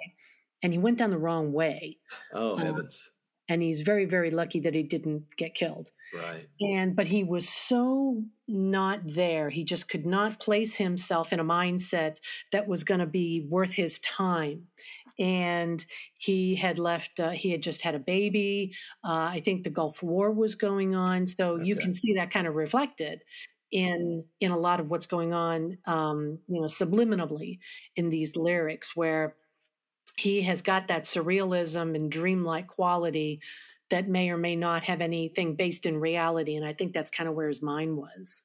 and 0.62 0.72
he 0.72 0.78
went 0.78 0.98
down 0.98 1.10
the 1.10 1.18
wrong 1.18 1.52
way. 1.52 1.98
Oh 2.32 2.52
um, 2.52 2.58
heavens! 2.58 3.10
and 3.48 3.62
he's 3.62 3.82
very 3.82 4.04
very 4.04 4.30
lucky 4.30 4.60
that 4.60 4.74
he 4.74 4.82
didn't 4.82 5.24
get 5.36 5.54
killed 5.54 5.90
right 6.14 6.48
and 6.60 6.96
but 6.96 7.06
he 7.06 7.24
was 7.24 7.48
so 7.48 8.22
not 8.48 9.00
there 9.04 9.50
he 9.50 9.64
just 9.64 9.88
could 9.88 10.06
not 10.06 10.40
place 10.40 10.74
himself 10.76 11.32
in 11.32 11.40
a 11.40 11.44
mindset 11.44 12.18
that 12.52 12.66
was 12.66 12.84
going 12.84 13.00
to 13.00 13.06
be 13.06 13.46
worth 13.48 13.72
his 13.72 13.98
time 14.00 14.66
and 15.18 15.84
he 16.18 16.54
had 16.54 16.78
left 16.78 17.20
uh, 17.20 17.30
he 17.30 17.50
had 17.50 17.62
just 17.62 17.82
had 17.82 17.94
a 17.94 18.00
baby 18.00 18.72
uh, 19.04 19.28
i 19.30 19.40
think 19.44 19.62
the 19.62 19.70
gulf 19.70 20.02
war 20.02 20.30
was 20.32 20.54
going 20.54 20.94
on 20.94 21.26
so 21.26 21.52
okay. 21.52 21.64
you 21.64 21.76
can 21.76 21.92
see 21.92 22.14
that 22.14 22.30
kind 22.30 22.46
of 22.46 22.54
reflected 22.54 23.22
in 23.70 24.24
in 24.40 24.50
a 24.50 24.58
lot 24.58 24.80
of 24.80 24.90
what's 24.90 25.06
going 25.06 25.32
on 25.32 25.78
um, 25.86 26.38
you 26.46 26.60
know 26.60 26.66
subliminally 26.66 27.58
in 27.96 28.10
these 28.10 28.36
lyrics 28.36 28.94
where 28.94 29.34
he 30.16 30.42
has 30.42 30.62
got 30.62 30.88
that 30.88 31.04
surrealism 31.04 31.96
and 31.96 32.10
dreamlike 32.10 32.68
quality 32.68 33.40
that 33.90 34.08
may 34.08 34.30
or 34.30 34.36
may 34.36 34.56
not 34.56 34.84
have 34.84 35.00
anything 35.00 35.56
based 35.56 35.86
in 35.86 35.98
reality 35.98 36.56
and 36.56 36.64
i 36.64 36.72
think 36.72 36.92
that's 36.92 37.10
kind 37.10 37.28
of 37.28 37.34
where 37.34 37.48
his 37.48 37.62
mind 37.62 37.96
was. 37.96 38.44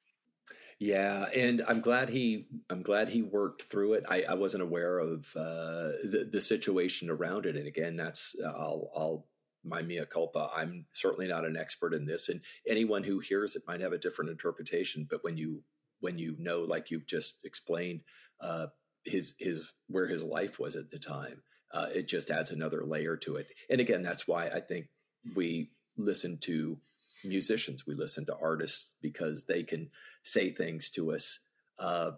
Yeah 0.78 1.26
and 1.36 1.62
i'm 1.68 1.80
glad 1.80 2.08
he 2.08 2.46
i'm 2.70 2.82
glad 2.82 3.08
he 3.10 3.22
worked 3.22 3.64
through 3.64 3.92
it. 3.94 4.04
I, 4.08 4.22
I 4.22 4.34
wasn't 4.34 4.62
aware 4.62 4.98
of 4.98 5.26
uh, 5.36 5.92
the, 6.02 6.28
the 6.32 6.40
situation 6.40 7.10
around 7.10 7.44
it 7.44 7.56
and 7.56 7.66
again 7.66 7.96
that's 7.96 8.34
i'll 8.42 8.90
i'll 8.96 9.26
my 9.64 9.82
mea 9.82 10.04
culpa 10.10 10.50
i'm 10.54 10.86
certainly 10.92 11.26
not 11.26 11.44
an 11.44 11.56
expert 11.56 11.92
in 11.92 12.06
this 12.06 12.28
and 12.28 12.40
anyone 12.66 13.04
who 13.04 13.18
hears 13.18 13.56
it 13.56 13.62
might 13.66 13.80
have 13.80 13.92
a 13.92 13.98
different 13.98 14.30
interpretation 14.30 15.06
but 15.08 15.22
when 15.22 15.36
you 15.36 15.62
when 16.00 16.18
you 16.18 16.34
know 16.38 16.60
like 16.60 16.90
you've 16.90 17.06
just 17.06 17.44
explained 17.44 18.00
uh, 18.40 18.66
his 19.04 19.34
his 19.38 19.72
where 19.88 20.06
his 20.06 20.24
life 20.24 20.58
was 20.58 20.76
at 20.76 20.90
the 20.90 20.98
time 20.98 21.42
uh, 21.72 21.88
it 21.94 22.08
just 22.08 22.30
adds 22.30 22.50
another 22.50 22.84
layer 22.84 23.16
to 23.16 23.36
it. 23.36 23.48
And 23.68 23.80
again, 23.80 24.02
that's 24.02 24.26
why 24.26 24.46
I 24.46 24.60
think 24.60 24.88
we 25.36 25.70
listen 25.96 26.38
to 26.42 26.78
musicians, 27.24 27.86
we 27.86 27.94
listen 27.94 28.26
to 28.26 28.36
artists 28.40 28.94
because 29.02 29.44
they 29.44 29.62
can 29.62 29.90
say 30.22 30.50
things 30.50 30.90
to 30.90 31.12
us 31.12 31.40
uh, 31.78 32.12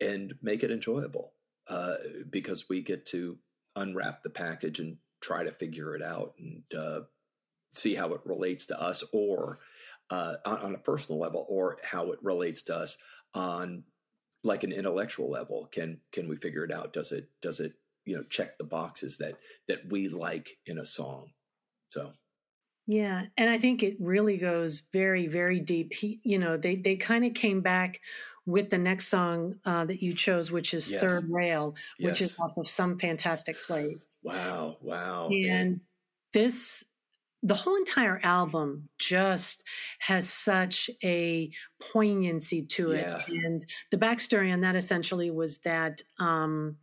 and 0.00 0.34
make 0.42 0.62
it 0.62 0.70
enjoyable 0.70 1.32
uh, 1.68 1.94
because 2.30 2.68
we 2.68 2.82
get 2.82 3.06
to 3.06 3.38
unwrap 3.76 4.22
the 4.22 4.30
package 4.30 4.80
and 4.80 4.96
try 5.26 5.42
to 5.42 5.50
figure 5.50 5.96
it 5.96 6.02
out 6.02 6.34
and 6.38 6.62
uh, 6.78 7.00
see 7.72 7.94
how 7.94 8.12
it 8.12 8.20
relates 8.24 8.66
to 8.66 8.80
us 8.80 9.02
or 9.12 9.58
uh, 10.10 10.34
on, 10.44 10.58
on 10.58 10.74
a 10.74 10.78
personal 10.78 11.18
level 11.18 11.44
or 11.48 11.78
how 11.82 12.12
it 12.12 12.18
relates 12.22 12.62
to 12.62 12.76
us 12.76 12.96
on 13.34 13.82
like 14.44 14.62
an 14.62 14.72
intellectual 14.72 15.28
level. 15.28 15.68
Can 15.72 16.00
can 16.12 16.28
we 16.28 16.36
figure 16.36 16.64
it 16.64 16.70
out? 16.70 16.92
Does 16.92 17.10
it 17.10 17.28
does 17.42 17.58
it 17.58 17.72
you 18.04 18.16
know 18.16 18.22
check 18.30 18.56
the 18.56 18.64
boxes 18.64 19.18
that 19.18 19.34
that 19.66 19.80
we 19.90 20.08
like 20.08 20.58
in 20.66 20.78
a 20.78 20.86
song? 20.86 21.30
So. 21.90 22.12
Yeah 22.88 23.24
and 23.36 23.50
i 23.50 23.58
think 23.58 23.82
it 23.82 23.96
really 23.98 24.36
goes 24.36 24.82
very 24.92 25.26
very 25.26 25.58
deep. 25.58 25.92
He, 25.92 26.20
you 26.22 26.38
know 26.38 26.56
they 26.56 26.76
they 26.76 26.94
kind 26.94 27.24
of 27.24 27.34
came 27.34 27.60
back 27.60 28.00
with 28.46 28.70
the 28.70 28.78
next 28.78 29.08
song 29.08 29.54
uh, 29.64 29.84
that 29.84 30.02
you 30.02 30.14
chose 30.14 30.50
which 30.50 30.72
is 30.72 30.90
yes. 30.90 31.00
third 31.00 31.28
rail 31.30 31.74
which 31.98 32.20
yes. 32.20 32.32
is 32.32 32.38
off 32.38 32.56
of 32.56 32.68
some 32.68 32.98
fantastic 32.98 33.56
place 33.66 34.18
wow 34.22 34.76
wow 34.80 35.28
and, 35.28 35.84
this 36.32 36.84
the 37.42 37.54
whole 37.54 37.76
entire 37.76 38.20
album 38.22 38.88
just 38.98 39.62
has 40.00 40.28
such 40.28 40.90
a 41.04 41.50
poignancy 41.92 42.62
to 42.62 42.92
it 42.92 43.06
yeah. 43.06 43.44
and 43.44 43.66
the 43.90 43.96
backstory 43.96 44.52
on 44.52 44.60
that 44.60 44.74
essentially 44.76 45.30
was 45.30 45.58
that 45.58 46.00
um, 46.18 46.76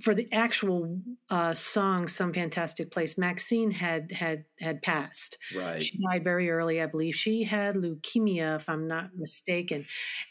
for 0.00 0.14
the 0.14 0.28
actual 0.32 0.98
uh, 1.30 1.52
song 1.52 2.08
"Some 2.08 2.32
Fantastic 2.32 2.90
Place," 2.90 3.18
Maxine 3.18 3.70
had 3.70 4.10
had 4.12 4.44
had 4.58 4.82
passed. 4.82 5.38
Right, 5.54 5.82
she 5.82 5.98
died 5.98 6.24
very 6.24 6.50
early, 6.50 6.80
I 6.80 6.86
believe. 6.86 7.14
She 7.14 7.44
had 7.44 7.76
leukemia, 7.76 8.56
if 8.56 8.68
I'm 8.68 8.86
not 8.88 9.10
mistaken. 9.16 9.86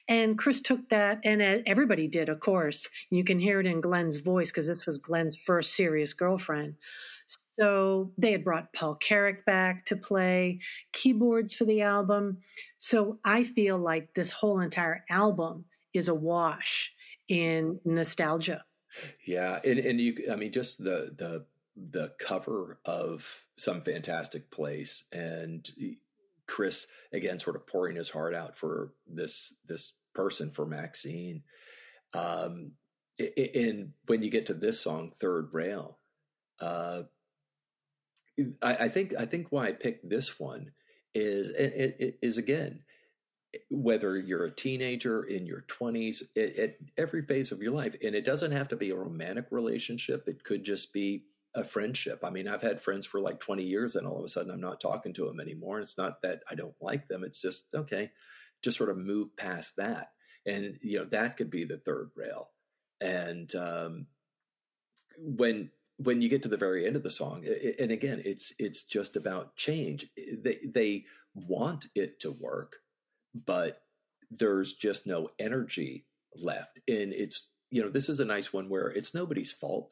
And 0.07 0.37
Chris 0.37 0.61
took 0.61 0.89
that, 0.89 1.19
and 1.23 1.41
everybody 1.41 2.07
did, 2.07 2.29
of 2.29 2.39
course. 2.39 2.87
You 3.09 3.23
can 3.23 3.39
hear 3.39 3.59
it 3.59 3.65
in 3.65 3.81
Glenn's 3.81 4.17
voice 4.17 4.51
because 4.51 4.67
this 4.67 4.85
was 4.85 4.97
Glenn's 4.97 5.35
first 5.35 5.75
serious 5.75 6.13
girlfriend. 6.13 6.75
So 7.53 8.11
they 8.17 8.31
had 8.31 8.43
brought 8.43 8.73
Paul 8.73 8.95
Carrack 8.95 9.45
back 9.45 9.85
to 9.85 9.95
play 9.95 10.59
keyboards 10.91 11.53
for 11.53 11.65
the 11.65 11.81
album. 11.81 12.39
So 12.77 13.19
I 13.23 13.43
feel 13.43 13.77
like 13.77 14.13
this 14.15 14.31
whole 14.31 14.59
entire 14.59 15.05
album 15.09 15.65
is 15.93 16.07
a 16.07 16.15
wash 16.15 16.91
in 17.29 17.79
nostalgia. 17.85 18.63
Yeah, 19.25 19.59
and 19.63 19.79
and 19.79 19.99
you, 19.99 20.27
I 20.31 20.35
mean, 20.35 20.51
just 20.51 20.83
the 20.83 21.13
the 21.15 21.45
the 21.75 22.13
cover 22.19 22.79
of 22.85 23.27
some 23.55 23.81
fantastic 23.81 24.51
place, 24.51 25.05
and 25.11 25.69
Chris 26.47 26.87
again, 27.11 27.39
sort 27.39 27.55
of 27.55 27.67
pouring 27.67 27.95
his 27.95 28.09
heart 28.09 28.35
out 28.35 28.57
for 28.57 28.93
this 29.07 29.55
this 29.67 29.93
person 30.13 30.51
for 30.51 30.65
Maxine. 30.65 31.43
Um, 32.13 32.73
and 33.19 33.93
when 34.07 34.23
you 34.23 34.29
get 34.29 34.47
to 34.47 34.53
this 34.53 34.79
song, 34.79 35.13
Third 35.19 35.49
Rail, 35.53 35.97
uh, 36.59 37.03
I, 38.61 38.75
I 38.75 38.89
think 38.89 39.13
I 39.17 39.25
think 39.25 39.47
why 39.49 39.67
I 39.67 39.71
picked 39.73 40.09
this 40.09 40.39
one 40.39 40.71
is 41.15 41.49
it, 41.49 41.95
it 41.99 42.17
is 42.21 42.37
again 42.37 42.81
whether 43.69 44.17
you're 44.17 44.45
a 44.45 44.51
teenager 44.51 45.23
in 45.23 45.45
your 45.45 45.61
20s 45.67 46.23
at, 46.35 46.75
every 46.97 47.21
phase 47.21 47.51
of 47.51 47.61
your 47.61 47.71
life. 47.71 47.95
And 48.03 48.15
it 48.15 48.25
doesn't 48.25 48.51
have 48.51 48.69
to 48.69 48.75
be 48.75 48.91
a 48.91 48.95
romantic 48.95 49.47
relationship. 49.51 50.27
It 50.27 50.43
could 50.43 50.63
just 50.63 50.93
be 50.93 51.25
a 51.55 51.63
friendship. 51.63 52.21
I 52.23 52.31
mean 52.31 52.47
i've 52.47 52.63
had 52.63 52.81
friends 52.81 53.05
for 53.05 53.19
like 53.19 53.39
20 53.39 53.61
years 53.61 53.95
and 53.95 54.07
all 54.07 54.17
of 54.17 54.25
a 54.25 54.27
sudden 54.27 54.51
i'm 54.51 54.59
not 54.59 54.81
talking 54.81 55.13
to 55.13 55.25
them 55.27 55.39
anymore. 55.39 55.79
It's 55.79 55.99
not 55.99 56.19
that 56.23 56.41
i 56.49 56.55
don't 56.55 56.73
like 56.81 57.07
them. 57.07 57.23
It's 57.23 57.39
just 57.39 57.75
okay 57.75 58.09
just 58.63 58.77
sort 58.77 58.89
of 58.89 58.97
move 58.97 59.35
past 59.37 59.75
that. 59.75 60.11
And 60.45 60.77
you 60.81 60.99
know 60.99 61.05
that 61.05 61.37
could 61.37 61.51
be 61.51 61.65
the 61.65 61.77
third 61.77 62.09
rail. 62.15 62.49
And 62.99 63.53
um, 63.55 64.07
when 65.17 65.69
when 65.97 66.21
you 66.21 66.29
get 66.29 66.41
to 66.43 66.49
the 66.49 66.57
very 66.57 66.87
end 66.87 66.95
of 66.95 67.03
the 67.03 67.11
song 67.11 67.43
it, 67.43 67.79
and 67.79 67.91
again 67.91 68.21
it's 68.25 68.53
it's 68.57 68.83
just 68.83 69.15
about 69.15 69.55
change. 69.55 70.07
They 70.17 70.59
they 70.65 71.05
want 71.35 71.87
it 71.93 72.19
to 72.21 72.31
work 72.31 72.77
but 73.33 73.81
there's 74.31 74.73
just 74.73 75.05
no 75.07 75.29
energy 75.39 76.05
left. 76.35 76.79
And 76.87 77.13
it's, 77.13 77.47
you 77.69 77.81
know, 77.81 77.89
this 77.89 78.09
is 78.09 78.19
a 78.19 78.25
nice 78.25 78.51
one 78.51 78.69
where 78.69 78.87
it's 78.87 79.13
nobody's 79.13 79.51
fault. 79.51 79.91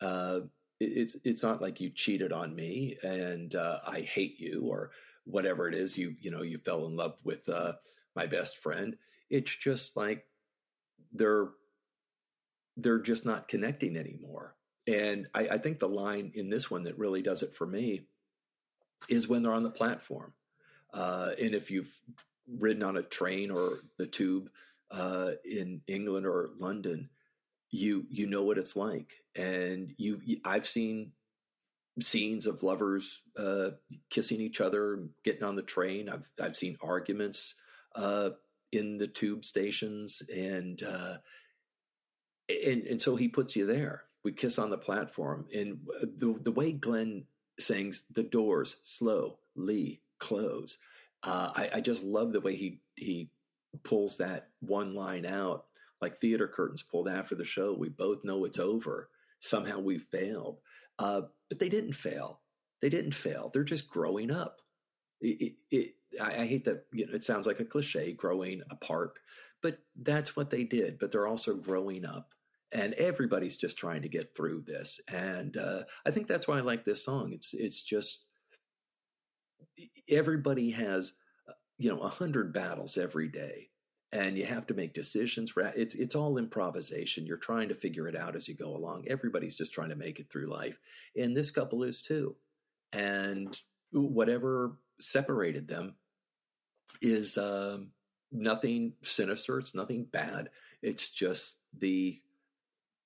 Uh, 0.00 0.40
it's 0.80 1.16
it's 1.24 1.42
not 1.42 1.62
like 1.62 1.80
you 1.80 1.90
cheated 1.90 2.32
on 2.32 2.54
me 2.54 2.96
and 3.02 3.54
uh, 3.54 3.78
I 3.86 4.00
hate 4.00 4.40
you 4.40 4.66
or 4.68 4.90
whatever 5.24 5.68
it 5.68 5.74
is. 5.74 5.96
You 5.96 6.16
you 6.20 6.30
know 6.30 6.42
you 6.42 6.58
fell 6.58 6.86
in 6.86 6.96
love 6.96 7.16
with 7.24 7.48
uh, 7.48 7.74
my 8.16 8.26
best 8.26 8.58
friend. 8.58 8.96
It's 9.30 9.54
just 9.54 9.96
like 9.96 10.26
they're 11.12 11.50
they're 12.76 13.00
just 13.00 13.24
not 13.24 13.48
connecting 13.48 13.96
anymore. 13.96 14.56
And 14.86 15.28
I, 15.34 15.48
I 15.48 15.58
think 15.58 15.78
the 15.78 15.88
line 15.88 16.32
in 16.34 16.50
this 16.50 16.70
one 16.70 16.84
that 16.84 16.98
really 16.98 17.22
does 17.22 17.42
it 17.42 17.54
for 17.54 17.66
me 17.66 18.06
is 19.08 19.28
when 19.28 19.42
they're 19.42 19.52
on 19.52 19.62
the 19.62 19.70
platform. 19.70 20.32
Uh, 20.92 21.32
and 21.40 21.54
if 21.54 21.70
you've 21.70 21.92
ridden 22.48 22.82
on 22.82 22.96
a 22.96 23.02
train 23.02 23.50
or 23.50 23.80
the 23.98 24.06
tube 24.06 24.50
uh, 24.90 25.32
in 25.44 25.80
England 25.86 26.26
or 26.26 26.50
London, 26.58 27.08
you 27.70 28.04
you 28.10 28.26
know 28.26 28.42
what 28.42 28.58
it's 28.58 28.76
like, 28.76 29.14
and 29.34 29.92
you 29.96 30.20
I've 30.44 30.66
seen 30.66 31.12
scenes 32.00 32.46
of 32.46 32.62
lovers 32.62 33.22
uh, 33.36 33.70
kissing 34.10 34.40
each 34.40 34.60
other, 34.60 35.00
getting 35.24 35.44
on 35.44 35.56
the 35.56 35.62
train. 35.62 36.08
I've 36.08 36.28
I've 36.40 36.56
seen 36.56 36.76
arguments 36.82 37.54
uh, 37.94 38.30
in 38.72 38.98
the 38.98 39.06
tube 39.06 39.44
stations, 39.44 40.22
and 40.34 40.82
uh, 40.82 41.16
and 42.48 42.82
and 42.82 43.00
so 43.00 43.16
he 43.16 43.28
puts 43.28 43.56
you 43.56 43.66
there. 43.66 44.04
We 44.24 44.32
kiss 44.32 44.58
on 44.58 44.70
the 44.70 44.78
platform, 44.78 45.46
and 45.54 45.80
the 46.18 46.38
the 46.42 46.52
way 46.52 46.72
Glenn 46.72 47.24
sings 47.58 48.02
"The 48.12 48.22
Doors" 48.22 48.76
slow, 48.82 49.38
Lee 49.56 50.00
close. 50.18 50.78
Uh, 51.22 51.52
I, 51.54 51.70
I 51.74 51.80
just 51.80 52.04
love 52.04 52.32
the 52.32 52.40
way 52.40 52.56
he 52.56 52.80
he 52.96 53.30
pulls 53.84 54.18
that 54.18 54.48
one 54.60 54.94
line 54.94 55.24
out 55.24 55.66
like 56.02 56.18
theater 56.18 56.48
curtains 56.48 56.82
pulled 56.82 57.08
after 57.08 57.36
the 57.36 57.44
show. 57.44 57.72
We 57.72 57.88
both 57.88 58.24
know 58.24 58.44
it's 58.44 58.58
over. 58.58 59.08
Somehow 59.38 59.78
we 59.78 59.98
failed. 59.98 60.58
Uh, 60.98 61.22
but 61.48 61.60
they 61.60 61.68
didn't 61.68 61.94
fail. 61.94 62.40
They 62.82 62.88
didn't 62.88 63.14
fail. 63.14 63.50
They're 63.54 63.62
just 63.62 63.88
growing 63.88 64.30
up. 64.30 64.60
It, 65.20 65.40
it, 65.40 65.54
it, 65.70 65.94
I, 66.20 66.42
I, 66.42 66.46
hate 66.46 66.64
that 66.64 66.84
you 66.92 67.06
know, 67.06 67.14
it 67.14 67.22
sounds 67.22 67.46
like 67.46 67.60
a 67.60 67.64
cliche, 67.64 68.12
growing 68.12 68.60
apart, 68.70 69.18
but 69.62 69.78
that's 70.02 70.34
what 70.34 70.50
they 70.50 70.64
did. 70.64 70.98
But 70.98 71.12
they're 71.12 71.28
also 71.28 71.54
growing 71.54 72.04
up. 72.04 72.34
And 72.74 72.94
everybody's 72.94 73.56
just 73.56 73.76
trying 73.76 74.02
to 74.02 74.08
get 74.08 74.34
through 74.34 74.62
this, 74.66 74.98
and 75.12 75.58
uh, 75.58 75.82
I 76.06 76.10
think 76.10 76.26
that's 76.26 76.48
why 76.48 76.56
I 76.56 76.62
like 76.62 76.86
this 76.86 77.04
song. 77.04 77.34
It's 77.34 77.52
it's 77.52 77.82
just 77.82 78.28
everybody 80.08 80.70
has 80.70 81.14
you 81.78 81.90
know 81.90 82.00
a 82.00 82.08
hundred 82.08 82.52
battles 82.52 82.96
every 82.96 83.28
day 83.28 83.68
and 84.12 84.36
you 84.36 84.44
have 84.44 84.66
to 84.66 84.74
make 84.74 84.92
decisions 84.92 85.50
for 85.50 85.62
it's 85.74 85.94
it's 85.94 86.14
all 86.14 86.36
improvisation. 86.36 87.26
You're 87.26 87.38
trying 87.38 87.68
to 87.70 87.74
figure 87.74 88.06
it 88.08 88.16
out 88.16 88.36
as 88.36 88.46
you 88.46 88.54
go 88.54 88.76
along. 88.76 89.06
Everybody's 89.08 89.54
just 89.54 89.72
trying 89.72 89.88
to 89.88 89.96
make 89.96 90.20
it 90.20 90.28
through 90.30 90.50
life. 90.50 90.78
And 91.16 91.36
this 91.36 91.50
couple 91.50 91.82
is 91.82 92.02
too. 92.02 92.36
And 92.92 93.58
whatever 93.90 94.76
separated 95.00 95.66
them 95.66 95.94
is 97.00 97.38
um, 97.38 97.88
nothing 98.30 98.92
sinister. 99.02 99.58
It's 99.58 99.74
nothing 99.74 100.04
bad. 100.04 100.50
It's 100.82 101.10
just 101.10 101.58
the 101.78 102.20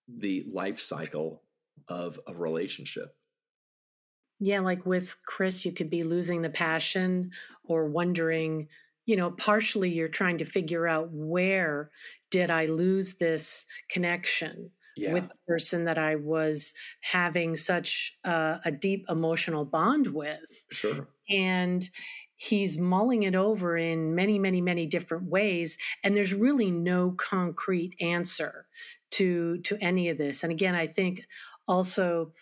the 0.08 0.44
life 0.52 0.80
cycle 0.80 1.42
of 1.88 2.18
a 2.26 2.34
relationship 2.34 3.14
yeah 4.38 4.60
like 4.60 4.84
with 4.86 5.16
chris 5.24 5.64
you 5.64 5.72
could 5.72 5.90
be 5.90 6.02
losing 6.02 6.42
the 6.42 6.50
passion 6.50 7.30
or 7.64 7.86
wondering 7.86 8.68
you 9.06 9.16
know, 9.16 9.30
partially 9.30 9.88
you're 9.88 10.08
trying 10.08 10.38
to 10.38 10.44
figure 10.44 10.86
out 10.86 11.08
where 11.12 11.90
did 12.30 12.50
I 12.50 12.66
lose 12.66 13.14
this 13.14 13.66
connection 13.88 14.70
yeah. 14.96 15.12
with 15.12 15.28
the 15.28 15.36
person 15.46 15.84
that 15.84 15.96
I 15.96 16.16
was 16.16 16.74
having 17.00 17.56
such 17.56 18.16
uh, 18.24 18.58
a 18.64 18.72
deep 18.72 19.06
emotional 19.08 19.64
bond 19.64 20.08
with. 20.08 20.40
Sure. 20.70 21.06
And 21.30 21.88
he's 22.34 22.76
mulling 22.76 23.22
it 23.22 23.36
over 23.36 23.78
in 23.78 24.14
many, 24.14 24.40
many, 24.40 24.60
many 24.60 24.86
different 24.86 25.30
ways, 25.30 25.78
and 26.02 26.16
there's 26.16 26.34
really 26.34 26.70
no 26.70 27.12
concrete 27.12 27.94
answer 28.00 28.66
to 29.12 29.58
to 29.58 29.78
any 29.80 30.08
of 30.08 30.18
this. 30.18 30.42
And 30.42 30.52
again, 30.52 30.74
I 30.74 30.88
think 30.88 31.24
also. 31.66 32.32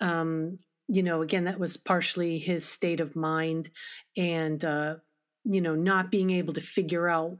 Um, 0.00 0.58
you 0.88 1.02
know, 1.02 1.22
again, 1.22 1.44
that 1.44 1.58
was 1.58 1.76
partially 1.76 2.38
his 2.38 2.64
state 2.64 3.00
of 3.00 3.16
mind 3.16 3.70
and 4.16 4.64
uh, 4.64 4.96
you 5.44 5.60
know 5.60 5.74
not 5.74 6.10
being 6.10 6.30
able 6.30 6.54
to 6.54 6.60
figure 6.60 7.08
out 7.08 7.38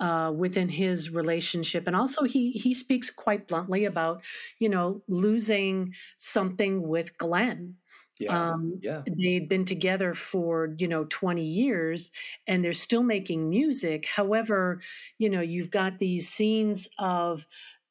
uh, 0.00 0.32
within 0.34 0.68
his 0.68 1.10
relationship. 1.10 1.86
And 1.86 1.96
also 1.96 2.24
he 2.24 2.52
he 2.52 2.74
speaks 2.74 3.10
quite 3.10 3.48
bluntly 3.48 3.84
about 3.84 4.22
you 4.58 4.68
know 4.68 5.02
losing 5.08 5.94
something 6.16 6.86
with 6.86 7.16
glenn. 7.18 7.76
Yeah, 8.20 8.52
um, 8.52 8.78
yeah. 8.80 9.02
they'd 9.18 9.48
been 9.48 9.64
together 9.64 10.14
for 10.14 10.74
you 10.78 10.86
know 10.86 11.04
20 11.10 11.42
years 11.42 12.12
and 12.46 12.64
they're 12.64 12.72
still 12.72 13.02
making 13.02 13.48
music. 13.50 14.06
However 14.06 14.80
you 15.18 15.28
know 15.30 15.40
you've 15.40 15.70
got 15.70 15.98
these 15.98 16.28
scenes 16.28 16.88
of 16.98 17.44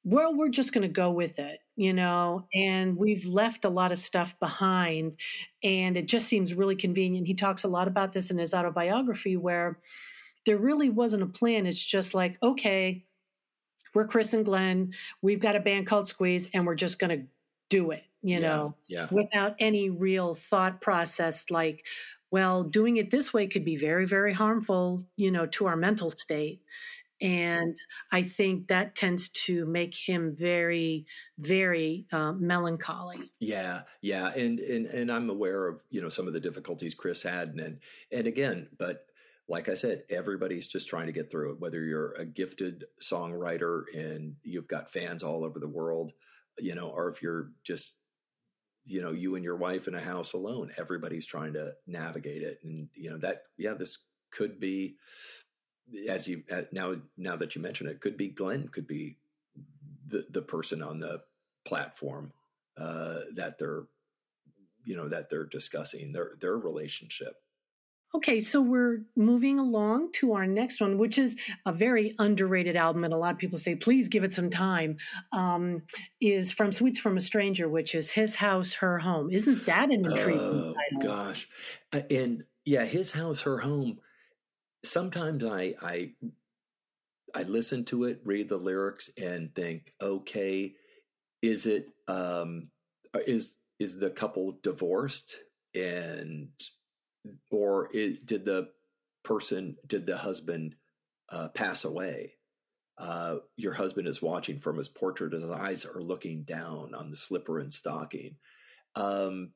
well 0.03 0.35
we're 0.35 0.49
just 0.49 0.73
going 0.73 0.81
to 0.81 0.87
go 0.87 1.11
with 1.11 1.39
it 1.39 1.59
you 1.75 1.93
know, 1.93 2.47
and 2.53 2.95
we've 2.95 3.25
left 3.25 3.65
a 3.65 3.69
lot 3.69 3.91
of 3.91 3.97
stuff 3.97 4.37
behind. 4.39 5.15
And 5.63 5.97
it 5.97 6.07
just 6.07 6.27
seems 6.27 6.53
really 6.53 6.75
convenient. 6.75 7.27
He 7.27 7.33
talks 7.33 7.63
a 7.63 7.67
lot 7.67 7.87
about 7.87 8.13
this 8.13 8.29
in 8.29 8.37
his 8.37 8.53
autobiography 8.53 9.37
where 9.37 9.79
there 10.45 10.57
really 10.57 10.89
wasn't 10.89 11.23
a 11.23 11.27
plan. 11.27 11.65
It's 11.65 11.83
just 11.83 12.13
like, 12.13 12.37
okay, 12.43 13.05
we're 13.95 14.07
Chris 14.07 14.33
and 14.33 14.45
Glenn. 14.45 14.93
We've 15.21 15.39
got 15.39 15.55
a 15.55 15.59
band 15.59 15.87
called 15.87 16.07
Squeeze, 16.07 16.47
and 16.53 16.65
we're 16.65 16.75
just 16.75 16.99
going 16.99 17.19
to 17.19 17.25
do 17.69 17.91
it, 17.91 18.03
you 18.21 18.35
yeah, 18.35 18.39
know, 18.39 18.75
yeah. 18.87 19.07
without 19.11 19.55
any 19.59 19.89
real 19.89 20.35
thought 20.35 20.81
process 20.81 21.45
like, 21.49 21.85
well, 22.29 22.63
doing 22.63 22.97
it 22.97 23.11
this 23.11 23.31
way 23.31 23.47
could 23.47 23.63
be 23.63 23.77
very, 23.77 24.05
very 24.05 24.33
harmful, 24.33 25.05
you 25.15 25.31
know, 25.31 25.45
to 25.45 25.67
our 25.67 25.75
mental 25.75 26.09
state 26.09 26.61
and 27.23 27.75
I 28.11 28.21
think 28.21 28.67
that 28.67 28.95
tends 28.95 29.29
to 29.29 29.65
make 29.65 29.95
him 29.95 30.35
very, 30.37 31.05
very 31.39 32.05
uh, 32.11 32.33
melancholy. 32.33 33.31
Yeah, 33.39 33.83
yeah, 34.01 34.31
and 34.33 34.59
and 34.59 34.85
and 34.87 35.11
I'm 35.11 35.29
aware 35.29 35.67
of 35.67 35.81
you 35.89 36.01
know 36.01 36.09
some 36.09 36.27
of 36.27 36.33
the 36.33 36.41
difficulties 36.41 36.93
Chris 36.93 37.23
had, 37.23 37.55
and 37.55 37.79
and 38.11 38.27
again, 38.27 38.67
but 38.77 39.05
like 39.47 39.69
I 39.69 39.73
said, 39.73 40.03
everybody's 40.09 40.67
just 40.67 40.89
trying 40.89 41.07
to 41.07 41.13
get 41.13 41.31
through 41.31 41.53
it. 41.53 41.59
Whether 41.59 41.83
you're 41.83 42.13
a 42.13 42.25
gifted 42.25 42.85
songwriter 43.01 43.83
and 43.93 44.35
you've 44.43 44.67
got 44.67 44.91
fans 44.91 45.23
all 45.23 45.43
over 45.43 45.59
the 45.59 45.67
world, 45.67 46.13
you 46.59 46.75
know, 46.75 46.89
or 46.89 47.09
if 47.09 47.21
you're 47.21 47.51
just 47.63 47.97
you 48.85 49.01
know 49.01 49.11
you 49.11 49.35
and 49.35 49.45
your 49.45 49.55
wife 49.55 49.87
in 49.87 49.95
a 49.95 50.01
house 50.01 50.33
alone, 50.33 50.73
everybody's 50.77 51.25
trying 51.25 51.53
to 51.53 51.71
navigate 51.87 52.41
it, 52.41 52.59
and 52.63 52.89
you 52.93 53.09
know 53.09 53.17
that 53.19 53.43
yeah, 53.57 53.73
this 53.73 53.97
could 54.29 54.59
be 54.59 54.97
as 56.09 56.27
you 56.27 56.43
uh, 56.51 56.63
now 56.71 56.95
now 57.17 57.35
that 57.35 57.55
you 57.55 57.61
mention 57.61 57.87
it, 57.87 58.01
could 58.01 58.17
be 58.17 58.29
Glenn, 58.29 58.67
could 58.67 58.87
be 58.87 59.17
the 60.07 60.25
the 60.29 60.41
person 60.41 60.81
on 60.81 60.99
the 60.99 61.21
platform 61.65 62.31
uh, 62.77 63.19
that 63.35 63.57
they're 63.57 63.83
you 64.85 64.95
know 64.95 65.07
that 65.07 65.29
they're 65.29 65.45
discussing 65.45 66.11
their 66.11 66.33
their 66.39 66.57
relationship. 66.57 67.35
Okay, 68.15 68.39
so 68.39 68.61
we're 68.61 68.99
moving 69.15 69.57
along 69.57 70.11
to 70.13 70.33
our 70.33 70.45
next 70.45 70.79
one, 70.79 70.99
which 70.99 71.17
is 71.17 71.35
a 71.65 71.73
very 71.73 72.13
underrated 72.19 72.75
album, 72.75 73.03
and 73.03 73.11
a 73.11 73.17
lot 73.17 73.33
of 73.33 73.39
people 73.39 73.57
say, 73.57 73.73
please 73.73 74.07
give 74.07 74.23
it 74.23 74.31
some 74.31 74.51
time. 74.51 74.97
Um, 75.31 75.81
is 76.21 76.51
from 76.51 76.71
Sweets 76.71 76.99
from 76.99 77.17
a 77.17 77.21
Stranger, 77.21 77.67
which 77.67 77.95
is 77.95 78.11
His 78.11 78.35
House, 78.35 78.73
Her 78.73 78.99
Home. 78.99 79.31
Isn't 79.31 79.65
that 79.65 79.89
an 79.89 80.05
intriguing 80.05 80.39
oh, 80.39 80.75
title? 80.91 81.09
Gosh, 81.09 81.47
uh, 81.91 82.01
and 82.11 82.43
yeah, 82.65 82.85
His 82.85 83.11
House, 83.11 83.41
Her 83.41 83.57
Home 83.57 83.97
sometimes 84.83 85.43
I 85.43 85.75
I 85.81 86.11
I 87.35 87.43
listen 87.43 87.85
to 87.85 88.05
it, 88.05 88.21
read 88.23 88.49
the 88.49 88.57
lyrics, 88.57 89.09
and 89.17 89.53
think, 89.55 89.93
okay, 90.01 90.73
is 91.41 91.65
it 91.65 91.87
um, 92.07 92.69
uh, 93.13 93.19
is 93.25 93.57
is 93.79 93.97
the 93.97 94.09
couple 94.09 94.59
divorced 94.63 95.35
and 95.73 96.49
or 97.51 97.89
it, 97.93 98.25
did 98.25 98.45
the 98.45 98.69
person 99.23 99.77
did 99.87 100.05
the 100.05 100.17
husband 100.17 100.75
uh, 101.29 101.49
pass 101.49 101.85
away? 101.85 102.33
Uh, 102.97 103.37
your 103.57 103.73
husband 103.73 104.07
is 104.07 104.21
watching 104.21 104.59
from 104.59 104.77
his 104.77 104.87
portrait. 104.87 105.33
His 105.33 105.49
eyes 105.49 105.85
are 105.85 106.01
looking 106.01 106.43
down 106.43 106.93
on 106.93 107.09
the 107.09 107.17
slipper 107.17 107.59
and 107.59 107.73
stocking. 107.73 108.35
Um, 108.95 109.51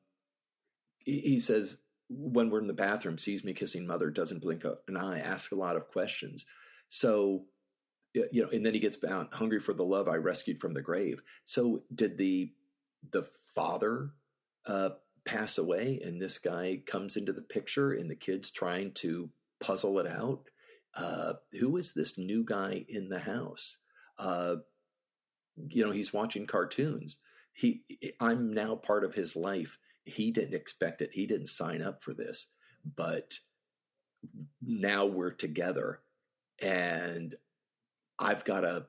he, 0.98 1.20
he 1.20 1.38
says, 1.38 1.76
when 2.08 2.50
we're 2.50 2.60
in 2.60 2.66
the 2.66 2.72
bathroom, 2.72 3.18
sees 3.18 3.44
me 3.44 3.52
kissing 3.52 3.86
mother, 3.86 4.10
doesn't 4.10 4.42
blink 4.42 4.64
an 4.64 4.96
eye, 4.96 5.20
asks 5.20 5.52
a 5.52 5.56
lot 5.56 5.76
of 5.76 5.88
questions. 5.88 6.46
So, 6.88 7.44
you 8.14 8.42
know, 8.42 8.48
and 8.48 8.64
then 8.64 8.74
he 8.74 8.80
gets 8.80 8.96
bound, 8.96 9.28
hungry 9.32 9.60
for 9.60 9.74
the 9.74 9.84
love 9.84 10.08
I 10.08 10.16
rescued 10.16 10.60
from 10.60 10.74
the 10.74 10.82
grave. 10.82 11.22
So, 11.44 11.82
did 11.94 12.16
the 12.16 12.52
the 13.12 13.24
father 13.54 14.10
uh, 14.66 14.90
pass 15.24 15.58
away, 15.58 16.00
and 16.02 16.20
this 16.20 16.38
guy 16.38 16.82
comes 16.86 17.16
into 17.16 17.32
the 17.32 17.42
picture, 17.42 17.92
and 17.92 18.10
the 18.10 18.16
kid's 18.16 18.50
trying 18.50 18.92
to 18.94 19.30
puzzle 19.60 19.98
it 19.98 20.06
out? 20.06 20.44
Uh, 20.94 21.34
who 21.60 21.76
is 21.76 21.92
this 21.92 22.16
new 22.16 22.44
guy 22.44 22.84
in 22.88 23.08
the 23.08 23.18
house? 23.18 23.78
Uh, 24.18 24.56
you 25.68 25.84
know, 25.84 25.90
he's 25.90 26.12
watching 26.12 26.46
cartoons. 26.46 27.18
He, 27.52 27.82
I'm 28.20 28.52
now 28.52 28.76
part 28.76 29.04
of 29.04 29.14
his 29.14 29.36
life 29.36 29.78
he 30.08 30.30
didn't 30.30 30.54
expect 30.54 31.02
it. 31.02 31.10
He 31.12 31.26
didn't 31.26 31.46
sign 31.46 31.82
up 31.82 32.02
for 32.02 32.14
this, 32.14 32.46
but 32.96 33.38
now 34.60 35.06
we're 35.06 35.30
together 35.30 36.00
and 36.60 37.34
I've 38.18 38.44
got 38.44 38.60
to, 38.62 38.86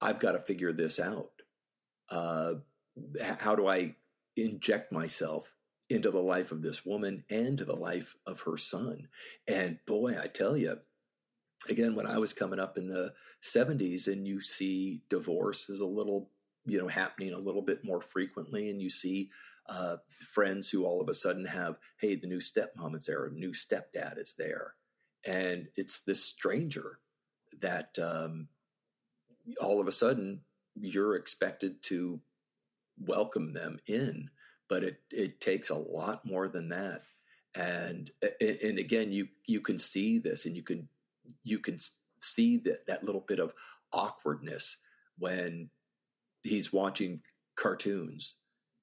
I've 0.00 0.18
got 0.18 0.32
to 0.32 0.40
figure 0.40 0.72
this 0.72 0.98
out. 0.98 1.30
Uh, 2.08 2.54
how 3.20 3.54
do 3.54 3.66
I 3.66 3.94
inject 4.36 4.92
myself 4.92 5.52
into 5.88 6.10
the 6.10 6.20
life 6.20 6.52
of 6.52 6.62
this 6.62 6.84
woman 6.84 7.24
and 7.30 7.58
to 7.58 7.64
the 7.64 7.76
life 7.76 8.16
of 8.26 8.40
her 8.42 8.56
son? 8.56 9.08
And 9.46 9.78
boy, 9.86 10.16
I 10.20 10.26
tell 10.28 10.56
you, 10.56 10.78
again, 11.68 11.94
when 11.94 12.06
I 12.06 12.18
was 12.18 12.32
coming 12.32 12.60
up 12.60 12.78
in 12.78 12.88
the 12.88 13.12
70s 13.42 14.08
and 14.08 14.26
you 14.26 14.40
see 14.40 15.02
divorce 15.08 15.68
is 15.68 15.80
a 15.80 15.86
little, 15.86 16.30
you 16.64 16.78
know, 16.78 16.88
happening 16.88 17.32
a 17.32 17.38
little 17.38 17.62
bit 17.62 17.84
more 17.84 18.00
frequently, 18.00 18.70
and 18.70 18.80
you 18.80 18.90
see 18.90 19.30
uh, 19.68 19.96
friends 20.32 20.70
who 20.70 20.84
all 20.84 21.00
of 21.00 21.08
a 21.08 21.14
sudden 21.14 21.46
have, 21.46 21.76
hey, 21.98 22.16
the 22.16 22.26
new 22.26 22.38
stepmom 22.40 22.94
is 22.96 23.06
there, 23.06 23.28
the 23.32 23.38
new 23.38 23.52
stepdad 23.52 24.18
is 24.18 24.34
there. 24.38 24.74
And 25.26 25.68
it's 25.76 26.00
this 26.00 26.24
stranger 26.24 26.98
that 27.60 27.98
um, 27.98 28.48
all 29.60 29.80
of 29.80 29.88
a 29.88 29.92
sudden 29.92 30.42
you're 30.74 31.16
expected 31.16 31.82
to 31.84 32.20
welcome 32.98 33.52
them 33.52 33.78
in. 33.86 34.30
But 34.68 34.84
it, 34.84 35.00
it 35.10 35.40
takes 35.40 35.70
a 35.70 35.76
lot 35.76 36.26
more 36.26 36.48
than 36.48 36.68
that. 36.70 37.02
and 37.54 38.10
and 38.40 38.78
again 38.78 39.12
you 39.12 39.28
you 39.46 39.60
can 39.60 39.78
see 39.78 40.18
this 40.18 40.46
and 40.46 40.56
you 40.56 40.62
can 40.62 40.88
you 41.42 41.58
can 41.58 41.78
see 42.20 42.58
that 42.58 42.86
that 42.86 43.04
little 43.04 43.24
bit 43.26 43.38
of 43.38 43.52
awkwardness 43.92 44.78
when 45.18 45.70
he's 46.42 46.72
watching 46.72 47.20
cartoons 47.56 48.36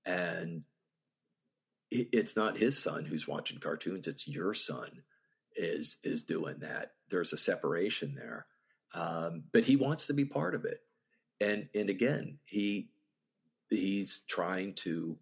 and 0.06 0.64
it's 2.12 2.36
not 2.36 2.58
his 2.58 2.78
son 2.78 3.06
who's 3.06 3.28
watching 3.28 3.60
cartoons 3.60 4.08
it's 4.08 4.28
your 4.28 4.54
son 4.54 4.90
is 5.56 5.98
is 6.04 6.24
doing 6.24 6.60
that. 6.60 6.94
There's 7.10 7.34
a 7.34 7.38
separation 7.38 8.16
there 8.16 8.48
um, 8.94 9.44
but 9.52 9.64
he 9.64 9.76
wants 9.76 10.08
to 10.08 10.14
be 10.14 10.26
part 10.26 10.56
of 10.56 10.66
it. 10.66 10.82
And 11.42 11.68
and 11.76 11.90
again 11.90 12.38
he 12.46 12.90
he's 13.70 14.22
trying 14.28 14.76
to 14.76 15.18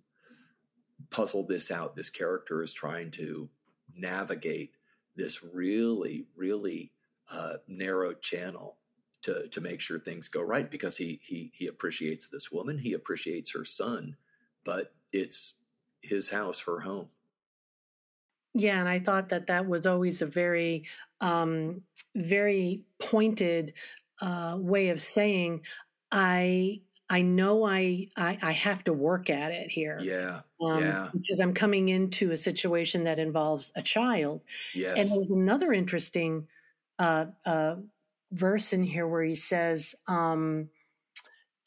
puzzle 1.10 1.46
this 1.48 1.72
out. 1.72 1.96
This 1.96 2.10
character 2.10 2.62
is 2.62 2.74
trying 2.74 3.12
to 3.12 3.50
navigate 3.96 4.76
this 5.16 5.44
really 5.44 6.26
really 6.36 6.92
uh, 7.32 7.56
narrow 7.68 8.14
channel 8.14 8.78
to 9.24 9.48
to 9.50 9.62
make 9.62 9.80
sure 9.82 10.00
things 10.00 10.28
go 10.28 10.42
right 10.42 10.70
because 10.70 10.98
he 10.98 11.20
he 11.24 11.52
he 11.56 11.68
appreciates 11.68 12.28
this 12.28 12.52
woman, 12.52 12.78
he 12.78 12.94
appreciates 12.94 13.52
her 13.54 13.66
son, 13.66 14.16
but 14.66 14.94
it's 15.14 15.56
his 16.02 16.30
house, 16.30 16.62
her 16.62 16.80
home. 16.80 17.08
Yeah, 18.54 18.80
and 18.80 18.90
I 18.90 19.00
thought 19.00 19.30
that 19.30 19.48
that 19.48 19.68
was 19.68 19.86
always 19.86 20.22
a 20.22 20.26
very 20.26 20.86
um, 21.22 21.82
very 22.16 22.84
pointed 23.00 23.74
uh, 24.22 24.56
way 24.60 24.90
of 24.90 25.02
saying 25.02 25.62
I 26.12 26.82
I 27.12 27.24
know 27.24 27.66
I, 27.66 28.08
I, 28.16 28.38
I 28.42 28.52
have 28.54 28.86
to 28.86 28.94
work 28.94 29.30
at 29.30 29.52
it 29.52 29.70
here. 29.70 30.00
Yeah, 30.02 30.42
um, 30.62 30.82
yeah. 30.82 31.10
Because 31.12 31.42
I'm 31.42 31.54
coming 31.54 31.90
into 31.90 32.32
a 32.32 32.38
situation 32.38 33.04
that 33.04 33.20
involves 33.20 33.70
a 33.76 33.82
child. 33.82 34.42
Yes. 34.74 34.98
And 34.98 35.12
there's 35.12 35.30
another 35.30 35.74
interesting 35.74 36.48
uh, 37.00 37.26
uh, 37.46 37.76
verse 38.32 38.72
in 38.72 38.84
here 38.84 39.10
where 39.10 39.24
he 39.24 39.36
says, 39.36 39.94
um, 40.08 40.70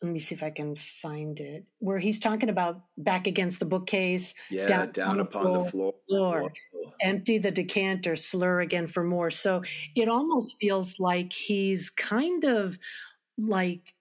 let 0.03 0.13
me 0.13 0.19
see 0.19 0.35
if 0.35 0.43
I 0.43 0.51
can 0.51 0.77
find 0.77 1.39
it, 1.41 1.65
where 1.79 1.99
he's 1.99 2.19
talking 2.19 2.49
about 2.49 2.83
back 2.99 3.27
against 3.27 3.59
the 3.61 3.65
bookcase, 3.65 4.35
yeah, 4.51 4.67
down, 4.67 4.93
down 4.93 5.21
upon 5.21 5.43
floor, 5.43 5.65
the 5.65 5.71
floor, 5.71 5.95
floor, 6.09 6.53
empty 7.01 7.39
the 7.39 7.51
decanter, 7.51 8.17
slur 8.17 8.61
again 8.61 8.87
for 8.87 9.05
more. 9.05 9.31
So 9.31 9.63
it 9.95 10.09
almost 10.09 10.57
feels 10.59 10.99
like 11.01 11.33
he's 11.33 11.91
kind 11.91 12.45
of 12.45 12.79
like 13.39 13.95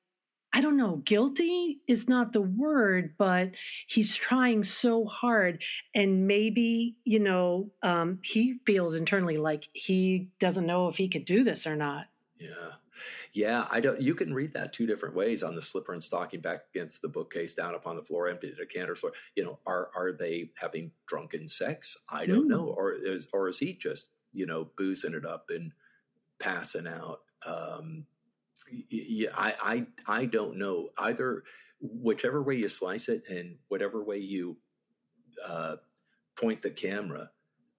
I 0.55 0.61
don't 0.61 0.77
know, 0.77 0.97
guilty 0.97 1.81
is 1.87 2.07
not 2.07 2.31
the 2.31 2.41
word, 2.41 3.15
but 3.17 3.51
he's 3.87 4.15
trying 4.15 4.63
so 4.63 5.03
hard. 5.05 5.63
And 5.95 6.27
maybe, 6.27 6.95
you 7.05 7.19
know, 7.19 7.71
um, 7.81 8.19
he 8.21 8.59
feels 8.63 8.93
internally 8.93 9.37
like 9.37 9.67
he 9.73 10.29
doesn't 10.39 10.67
know 10.67 10.89
if 10.89 10.95
he 10.95 11.09
could 11.09 11.25
do 11.25 11.43
this 11.43 11.65
or 11.65 11.75
not. 11.75 12.05
Yeah. 12.39 12.73
Yeah, 13.33 13.67
I 13.69 13.79
don't. 13.79 14.01
You 14.01 14.15
can 14.15 14.33
read 14.33 14.53
that 14.53 14.73
two 14.73 14.85
different 14.85 15.15
ways 15.15 15.43
on 15.43 15.55
the 15.55 15.61
slipper 15.61 15.93
and 15.93 16.03
stocking 16.03 16.41
back 16.41 16.65
against 16.73 17.01
the 17.01 17.09
bookcase, 17.09 17.53
down 17.53 17.75
upon 17.75 17.95
the 17.95 18.03
floor, 18.03 18.27
empty 18.27 18.49
the 18.49 18.55
decanter. 18.55 18.95
Floor. 18.95 19.13
You 19.35 19.45
know, 19.45 19.59
are 19.65 19.89
are 19.95 20.11
they 20.11 20.51
having 20.55 20.91
drunken 21.07 21.47
sex? 21.47 21.97
I 22.09 22.25
don't 22.25 22.45
mm. 22.45 22.49
know. 22.49 22.73
Or 22.77 22.93
is 22.93 23.27
or 23.33 23.49
is 23.49 23.57
he 23.57 23.73
just 23.73 24.09
you 24.31 24.45
know 24.45 24.69
boozing 24.77 25.13
it 25.13 25.25
up 25.25 25.45
and 25.49 25.71
passing 26.39 26.87
out? 26.87 27.21
Um, 27.45 28.05
yeah, 28.89 29.29
I, 29.35 29.85
I 30.07 30.19
I 30.21 30.25
don't 30.25 30.57
know 30.57 30.89
either. 30.97 31.43
Whichever 31.81 32.41
way 32.41 32.55
you 32.55 32.69
slice 32.69 33.09
it, 33.09 33.27
and 33.29 33.57
whatever 33.67 34.01
way 34.03 34.17
you 34.17 34.55
uh, 35.45 35.75
point 36.35 36.61
the 36.61 36.69
camera, 36.69 37.29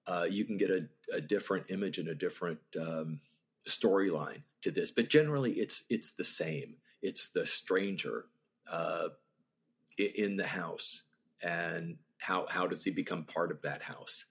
uh, 0.06 0.26
you 0.28 0.44
can 0.44 0.56
get 0.56 0.70
a, 0.70 0.86
a, 1.12 1.20
different 1.20 1.70
image 1.70 1.98
and 1.98 2.08
a 2.08 2.14
different 2.14 2.58
um, 2.78 3.20
storyline 3.68 4.42
to 4.62 4.70
this. 4.70 4.90
But 4.90 5.08
generally, 5.08 5.52
it's 5.52 5.84
it's 5.90 6.12
the 6.12 6.24
same. 6.24 6.76
It's 7.02 7.30
the 7.30 7.46
stranger 7.46 8.26
uh, 8.70 9.08
in 9.98 10.36
the 10.36 10.46
house, 10.46 11.04
and 11.42 11.96
how 12.18 12.46
how 12.48 12.66
does 12.66 12.84
he 12.84 12.90
become 12.90 13.24
part 13.24 13.50
of 13.50 13.62
that 13.62 13.82
house? 13.82 14.26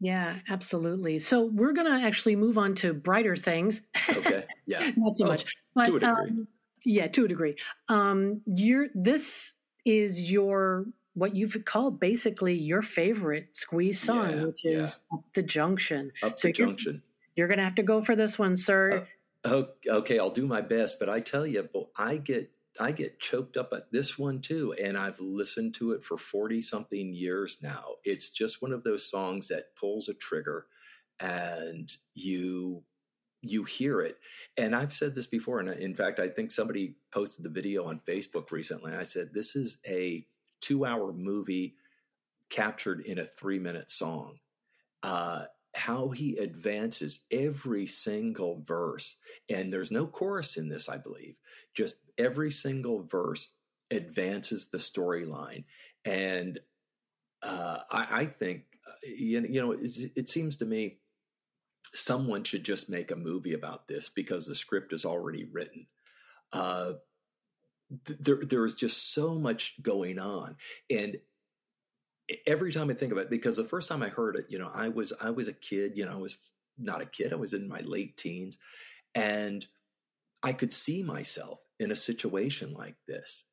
Yeah, 0.00 0.36
absolutely. 0.48 1.18
So 1.18 1.46
we're 1.46 1.72
going 1.72 1.86
to 1.86 2.06
actually 2.06 2.36
move 2.36 2.58
on 2.58 2.74
to 2.76 2.92
brighter 2.92 3.36
things. 3.36 3.80
Okay. 4.08 4.44
Yeah. 4.66 4.90
Not 4.96 5.14
so 5.14 5.26
oh, 5.26 5.28
much. 5.28 5.44
But, 5.74 5.84
to 5.84 5.96
a 5.96 6.00
degree. 6.00 6.30
Um, 6.30 6.48
yeah, 6.84 7.06
to 7.08 7.24
a 7.24 7.28
degree. 7.28 7.56
Um, 7.88 8.40
you're 8.46 8.88
this 8.94 9.52
is 9.84 10.30
your 10.30 10.86
what 11.14 11.34
you've 11.34 11.56
called 11.64 12.00
basically 12.00 12.54
your 12.54 12.82
favorite 12.82 13.48
squeeze 13.52 14.00
song, 14.00 14.30
yeah, 14.30 14.44
which 14.44 14.64
is 14.64 15.00
yeah. 15.12 15.18
Up 15.18 15.24
the 15.34 15.42
Junction. 15.42 16.12
Up 16.22 16.38
so 16.38 16.48
the 16.48 16.52
Junction. 16.52 17.02
You're, 17.36 17.48
going 17.48 17.58
to 17.58 17.64
have 17.64 17.74
to 17.76 17.82
go 17.82 18.00
for 18.00 18.16
this 18.16 18.38
one, 18.38 18.56
sir. 18.56 19.06
Uh, 19.44 19.64
okay, 19.86 20.18
I'll 20.18 20.30
do 20.30 20.46
my 20.46 20.60
best, 20.60 20.98
but 20.98 21.08
I 21.08 21.20
tell 21.20 21.46
you, 21.46 21.68
I 21.96 22.16
get 22.16 22.50
I 22.80 22.90
get 22.90 23.20
choked 23.20 23.56
up 23.56 23.72
at 23.72 23.92
this 23.92 24.18
one 24.18 24.40
too, 24.40 24.74
and 24.82 24.98
I've 24.98 25.20
listened 25.20 25.74
to 25.74 25.92
it 25.92 26.04
for 26.04 26.18
40 26.18 26.60
something 26.60 27.14
years 27.14 27.58
now. 27.62 27.84
It's 28.04 28.30
just 28.30 28.62
one 28.62 28.72
of 28.72 28.82
those 28.82 29.08
songs 29.08 29.48
that 29.48 29.76
pulls 29.76 30.08
a 30.08 30.14
trigger 30.14 30.66
and 31.20 31.94
you 32.14 32.82
you 33.42 33.62
hear 33.62 34.00
it. 34.00 34.18
And 34.56 34.74
I've 34.74 34.92
said 34.92 35.14
this 35.14 35.26
before 35.26 35.60
and 35.60 35.68
in 35.68 35.94
fact 35.94 36.18
I 36.18 36.28
think 36.28 36.50
somebody 36.50 36.96
posted 37.12 37.44
the 37.44 37.50
video 37.50 37.84
on 37.84 38.00
Facebook 38.08 38.50
recently. 38.50 38.92
I 38.92 39.02
said 39.02 39.30
this 39.32 39.54
is 39.54 39.76
a 39.86 40.26
2-hour 40.62 41.12
movie 41.12 41.74
captured 42.48 43.02
in 43.02 43.18
a 43.18 43.24
3-minute 43.24 43.90
song. 43.90 44.38
Uh, 45.02 45.44
how 45.74 46.10
he 46.10 46.36
advances 46.36 47.20
every 47.30 47.86
single 47.86 48.62
verse. 48.66 49.16
And 49.48 49.72
there's 49.72 49.90
no 49.90 50.06
chorus 50.06 50.56
in 50.56 50.68
this, 50.68 50.88
I 50.88 50.98
believe. 50.98 51.36
Just 51.74 51.96
every 52.18 52.50
single 52.50 53.02
verse 53.02 53.50
advances 53.90 54.68
the 54.68 54.78
storyline. 54.78 55.64
And 56.04 56.60
uh, 57.42 57.78
I, 57.90 58.06
I, 58.10 58.26
think, 58.26 58.62
uh, 58.86 58.92
you 59.16 59.40
know, 59.40 59.72
it 59.72 60.28
seems 60.28 60.56
to 60.56 60.64
me 60.64 60.98
someone 61.92 62.44
should 62.44 62.64
just 62.64 62.88
make 62.88 63.10
a 63.10 63.16
movie 63.16 63.54
about 63.54 63.86
this 63.86 64.08
because 64.08 64.46
the 64.46 64.54
script 64.54 64.92
is 64.92 65.04
already 65.04 65.44
written. 65.44 65.86
Uh, 66.52 66.94
th- 68.06 68.18
there, 68.20 68.40
there 68.42 68.64
is 68.64 68.74
just 68.74 69.12
so 69.12 69.34
much 69.34 69.82
going 69.82 70.18
on. 70.18 70.56
And 70.90 71.18
every 72.46 72.72
time 72.72 72.90
I 72.90 72.94
think 72.94 73.12
of 73.12 73.18
it, 73.18 73.30
because 73.30 73.56
the 73.56 73.64
first 73.64 73.88
time 73.88 74.02
I 74.02 74.08
heard 74.08 74.36
it, 74.36 74.46
you 74.48 74.58
know, 74.58 74.70
I 74.72 74.88
was 74.88 75.12
I 75.20 75.30
was 75.30 75.48
a 75.48 75.52
kid, 75.52 75.96
you 75.96 76.04
know, 76.04 76.12
I 76.12 76.16
was 76.16 76.38
not 76.78 77.02
a 77.02 77.06
kid, 77.06 77.32
I 77.32 77.36
was 77.36 77.54
in 77.54 77.68
my 77.68 77.80
late 77.80 78.16
teens, 78.16 78.58
and 79.14 79.64
I 80.42 80.52
could 80.52 80.72
see 80.72 81.02
myself 81.02 81.60
in 81.78 81.90
a 81.90 81.96
situation 81.96 82.74
like 82.74 82.96
this. 83.06 83.44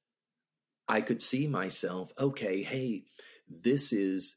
I 0.88 1.01
could 1.01 1.22
see 1.22 1.47
myself, 1.47 2.11
okay, 2.19 2.63
hey, 2.63 3.05
this 3.49 3.93
is 3.93 4.36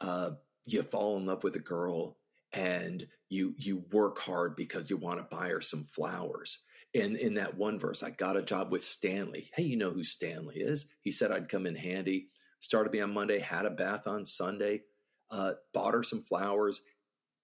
uh, 0.00 0.32
you 0.64 0.82
fall 0.82 1.16
in 1.16 1.26
love 1.26 1.42
with 1.42 1.56
a 1.56 1.60
girl 1.60 2.16
and 2.52 3.06
you 3.28 3.54
you 3.58 3.84
work 3.92 4.18
hard 4.18 4.56
because 4.56 4.88
you 4.88 4.96
want 4.96 5.18
to 5.18 5.36
buy 5.36 5.48
her 5.48 5.60
some 5.60 5.84
flowers. 5.84 6.58
And 6.94 7.16
in 7.16 7.34
that 7.34 7.56
one 7.56 7.78
verse, 7.78 8.02
I 8.02 8.10
got 8.10 8.36
a 8.36 8.42
job 8.42 8.72
with 8.72 8.82
Stanley. 8.82 9.50
Hey, 9.54 9.64
you 9.64 9.76
know 9.76 9.90
who 9.90 10.04
Stanley 10.04 10.56
is? 10.56 10.86
He 11.02 11.10
said 11.10 11.30
I'd 11.30 11.48
come 11.48 11.66
in 11.66 11.74
handy 11.74 12.28
started 12.60 12.92
me 12.92 13.00
on 13.00 13.12
Monday, 13.12 13.38
had 13.38 13.66
a 13.66 13.70
bath 13.70 14.06
on 14.06 14.24
Sunday, 14.24 14.82
uh, 15.30 15.52
bought 15.72 15.94
her 15.94 16.02
some 16.02 16.22
flowers. 16.22 16.82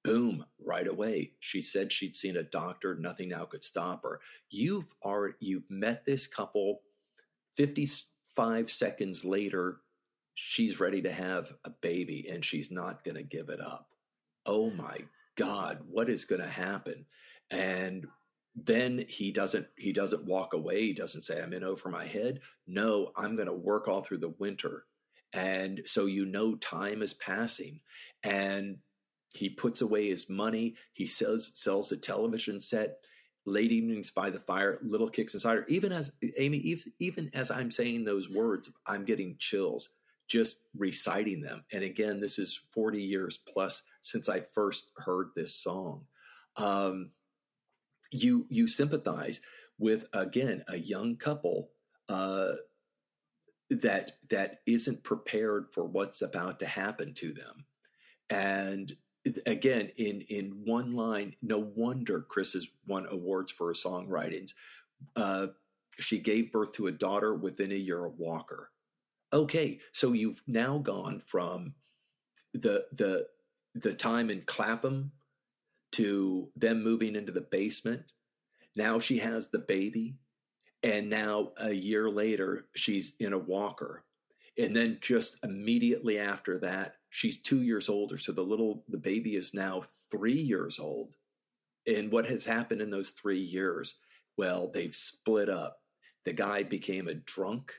Boom, 0.05 0.45
right 0.59 0.89
away. 0.89 1.33
She 1.39 1.61
said 1.61 1.93
she'd 1.93 2.17
seen 2.17 2.37
a 2.37 2.43
doctor, 2.43 2.97
nothing 2.97 3.29
now 3.29 3.45
could 3.45 3.63
stop 3.63 4.03
her. 4.03 4.21
You've 4.51 4.89
already 5.05 5.35
you've 5.41 5.71
met 5.71 6.05
this 6.05 6.27
couple 6.27 6.81
55 7.57 8.71
seconds 8.71 9.25
later, 9.25 9.81
she's 10.35 10.81
ready 10.81 11.03
to 11.03 11.13
have 11.13 11.53
a 11.65 11.71
baby 11.71 12.29
and 12.33 12.45
she's 12.45 12.71
not 12.71 13.05
going 13.05 13.15
to 13.15 13.23
give 13.23 13.49
it 13.49 13.61
up. 13.61 13.89
Oh 14.47 14.71
my 14.71 14.99
God, 15.37 15.81
what 15.89 16.09
is 16.09 16.25
going 16.25 16.43
to 16.43 16.49
happen? 16.49 17.07
And 17.51 18.07
then 18.55 19.05
he 19.09 19.33
doesn't 19.33 19.67
he 19.77 19.93
doesn't 19.93 20.27
walk 20.27 20.53
away 20.53 20.83
he 20.83 20.93
doesn't 20.93 21.23
say 21.23 21.41
i'm 21.41 21.55
in 21.55 21.65
over 21.65 21.89
my 21.89 22.05
head 22.05 22.41
no 22.67 23.11
i'm 23.17 23.35
going 23.35 23.49
to 23.49 23.53
work 23.55 23.89
all 23.89 24.03
through 24.03 24.19
the 24.19 24.35
winter 24.39 24.85
and 25.33 25.83
so 25.87 26.07
you 26.07 26.25
know 26.25 26.57
time 26.57 27.03
is 27.03 27.15
passing. 27.15 27.81
And 28.23 28.79
he 29.31 29.49
puts 29.49 29.81
away 29.81 30.09
his 30.09 30.29
money. 30.29 30.75
He 30.93 31.07
sells 31.07 31.53
sells 31.55 31.89
the 31.89 31.97
television 31.97 32.61
set, 32.61 32.99
late 33.47 33.73
evenings 33.73 34.11
by 34.11 34.31
the 34.31 34.41
fire, 34.41 34.79
little 34.83 35.09
kicks 35.09 35.35
inside 35.35 35.57
her. 35.57 35.67
Even 35.69 35.93
as 35.93 36.13
Amy, 36.39 36.77
even 36.99 37.31
as 37.35 37.51
I'm 37.51 37.71
saying 37.71 38.05
those 38.05 38.29
words, 38.29 38.71
I'm 38.87 39.05
getting 39.05 39.37
chills 39.39 39.89
just 40.29 40.65
reciting 40.77 41.43
them. 41.43 41.65
And 41.73 41.83
again, 41.83 42.21
this 42.21 42.39
is 42.39 42.59
40 42.73 43.03
years 43.03 43.41
plus 43.53 43.83
since 44.01 44.29
I 44.29 44.41
first 44.41 44.91
heard 44.97 45.29
this 45.37 45.55
song. 45.55 46.07
Um, 46.57 47.11
you 48.11 48.47
you 48.49 48.67
sympathize 48.67 49.41
with 49.79 50.07
again 50.13 50.65
a 50.69 50.77
young 50.79 51.17
couple 51.17 51.71
uh, 52.09 52.53
that 53.81 54.13
that 54.31 54.61
isn't 54.67 55.03
prepared 55.05 55.69
for 55.73 55.85
what's 55.85 56.23
about 56.23 56.61
to 56.61 56.67
happen 56.67 57.15
to 57.15 57.33
them 57.33 57.65
And 58.31 58.93
again, 59.47 59.91
in 59.97 60.23
in 60.23 60.63
one 60.65 60.95
line, 60.95 61.37
no 61.43 61.59
wonder 61.59 62.23
Chris 62.23 62.55
has 62.55 62.69
won 62.87 63.07
awards 63.11 63.53
for 63.53 63.69
her 63.69 63.75
songwritings. 63.75 64.53
Uh, 65.17 65.49
she 65.99 66.19
gave 66.19 66.53
birth 66.53 66.73
to 66.73 66.87
a 66.89 66.93
daughter 66.93 67.35
within 67.35 67.73
a 67.73 67.77
year 67.77 68.05
of 68.05 68.19
Walker. 68.19 68.71
Okay, 69.33 69.81
so 69.93 70.13
you've 70.13 70.43
now 70.47 70.79
gone 70.79 71.21
from 71.27 71.75
the 72.55 72.87
the 72.93 73.27
the 73.75 73.95
time 73.95 74.31
in 74.31 74.43
Clapham 74.43 75.13
to 75.93 76.51
them 76.57 76.83
moving 76.83 77.17
into 77.17 77.33
the 77.33 77.41
basement. 77.43 78.03
Now 78.77 78.99
she 78.99 79.19
has 79.19 79.49
the 79.49 79.59
baby, 79.59 80.17
and 80.83 81.09
now 81.09 81.53
a 81.59 81.73
year 81.73 82.11
later 82.11 82.67
she's 82.75 83.15
in 83.21 83.33
a 83.33 83.39
walker, 83.39 84.05
and 84.59 84.75
then 84.75 84.99
just 85.01 85.39
immediately 85.45 86.19
after 86.19 86.59
that 86.59 86.97
she's 87.11 87.43
two 87.43 87.63
years 87.63 87.89
older. 87.89 88.19
So 88.19 88.33
the 88.33 88.43
little 88.43 88.85
the 88.89 88.99
baby 88.99 89.37
is 89.37 89.55
now 89.55 89.83
three 90.11 90.41
years 90.41 90.79
old, 90.79 91.15
and 91.87 92.11
what 92.13 92.27
has 92.27 92.45
happened 92.45 92.81
in 92.81 92.91
those 92.91 93.11
three 93.11 93.41
years? 93.41 93.95
Well, 94.37 94.71
they've 94.73 94.95
split 94.95 95.49
up. 95.49 95.79
The 96.25 96.33
guy 96.33 96.63
became 96.63 97.09
a 97.09 97.15
drunk. 97.15 97.73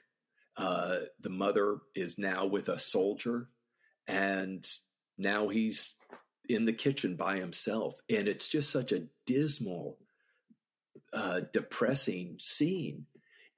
Uh, 0.55 0.99
the 1.19 1.29
mother 1.29 1.79
is 1.95 2.17
now 2.17 2.45
with 2.45 2.69
a 2.69 2.77
soldier, 2.77 3.49
and 4.07 4.67
now 5.17 5.47
he's 5.47 5.95
in 6.49 6.65
the 6.65 6.73
kitchen 6.73 7.15
by 7.15 7.39
himself. 7.39 7.95
And 8.09 8.27
it's 8.27 8.49
just 8.49 8.69
such 8.69 8.91
a 8.91 9.07
dismal, 9.25 9.97
uh, 11.11 11.41
depressing 11.51 12.37
scene. 12.39 13.05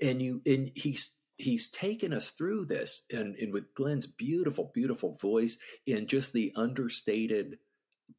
And 0.02 0.22
you 0.22 0.42
and 0.46 0.72
he's 0.76 1.16
he's 1.38 1.70
taken 1.70 2.14
us 2.14 2.32
through 2.32 2.66
this 2.66 3.04
and, 3.12 3.36
and 3.36 3.54
with 3.54 3.74
Glenn's 3.74 4.08
beautiful, 4.08 4.72
beautiful 4.74 5.18
voice 5.22 5.58
and 5.88 6.08
just 6.08 6.34
the 6.34 6.54
understated 6.56 7.58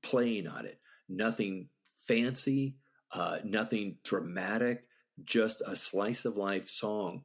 playing 0.03 0.47
on 0.47 0.67
it. 0.67 0.79
Nothing 1.09 1.69
fancy, 2.07 2.77
uh, 3.13 3.39
nothing 3.45 3.97
dramatic, 4.05 4.87
just 5.25 5.63
a 5.67 5.77
slice 5.77 6.25
of 6.25 6.37
life 6.37 6.69
song 6.69 7.25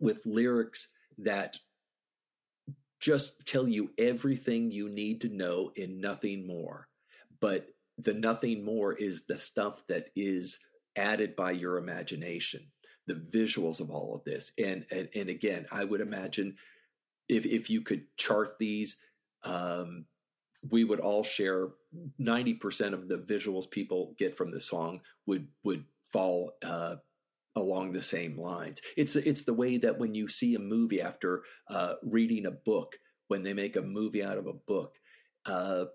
with 0.00 0.26
lyrics 0.26 0.88
that 1.18 1.58
just 3.00 3.46
tell 3.46 3.68
you 3.68 3.90
everything 3.96 4.70
you 4.70 4.88
need 4.88 5.20
to 5.22 5.28
know 5.28 5.72
and 5.76 6.00
nothing 6.00 6.46
more. 6.46 6.88
But 7.40 7.68
the 7.96 8.14
nothing 8.14 8.64
more 8.64 8.92
is 8.92 9.24
the 9.24 9.38
stuff 9.38 9.82
that 9.88 10.08
is 10.14 10.58
added 10.98 11.36
by 11.36 11.52
your 11.52 11.78
imagination, 11.78 12.66
the 13.06 13.14
visuals 13.14 13.80
of 13.80 13.90
all 13.90 14.14
of 14.14 14.24
this. 14.24 14.52
And 14.58 14.84
and, 14.90 15.08
and 15.14 15.30
again, 15.30 15.66
I 15.72 15.84
would 15.84 16.00
imagine 16.00 16.56
if 17.28 17.46
if 17.46 17.70
you 17.70 17.80
could 17.80 18.04
chart 18.16 18.56
these, 18.58 18.96
um, 19.44 20.06
we 20.70 20.84
would 20.84 21.00
all 21.00 21.22
share 21.22 21.68
90% 22.20 22.92
of 22.92 23.08
the 23.08 23.18
visuals 23.18 23.70
people 23.70 24.14
get 24.18 24.36
from 24.36 24.50
the 24.50 24.60
song 24.60 25.00
would 25.26 25.46
would 25.64 25.84
fall 26.12 26.52
uh, 26.62 26.96
along 27.54 27.92
the 27.92 28.02
same 28.02 28.38
lines. 28.38 28.80
It's 28.96 29.16
it's 29.16 29.44
the 29.44 29.54
way 29.54 29.78
that 29.78 29.98
when 29.98 30.14
you 30.14 30.28
see 30.28 30.54
a 30.54 30.60
movie 30.60 31.00
after 31.00 31.42
uh, 31.68 31.94
reading 32.02 32.46
a 32.46 32.50
book, 32.50 32.96
when 33.28 33.42
they 33.42 33.52
make 33.52 33.76
a 33.76 33.82
movie 33.82 34.24
out 34.24 34.38
of 34.38 34.46
a 34.46 34.52
book, 34.52 34.96
uh, 35.46 35.86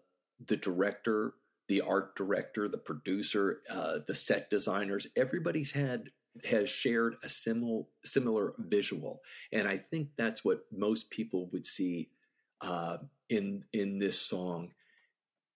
the 0.47 0.57
director, 0.57 1.33
the 1.73 1.81
art 1.81 2.15
director, 2.15 2.67
the 2.67 2.77
producer, 2.77 3.61
uh, 3.67 3.97
the 4.05 4.13
set 4.13 4.47
designers, 4.47 5.07
everybody's 5.15 5.71
had 5.71 6.11
has 6.45 6.69
shared 6.69 7.15
a 7.23 7.29
similar 7.29 7.83
similar 8.05 8.53
visual, 8.59 9.21
and 9.51 9.67
I 9.67 9.77
think 9.77 10.09
that's 10.15 10.45
what 10.45 10.65
most 10.71 11.09
people 11.09 11.49
would 11.51 11.65
see 11.65 12.11
uh, 12.61 12.97
in 13.27 13.63
in 13.73 13.97
this 13.97 14.19
song. 14.19 14.69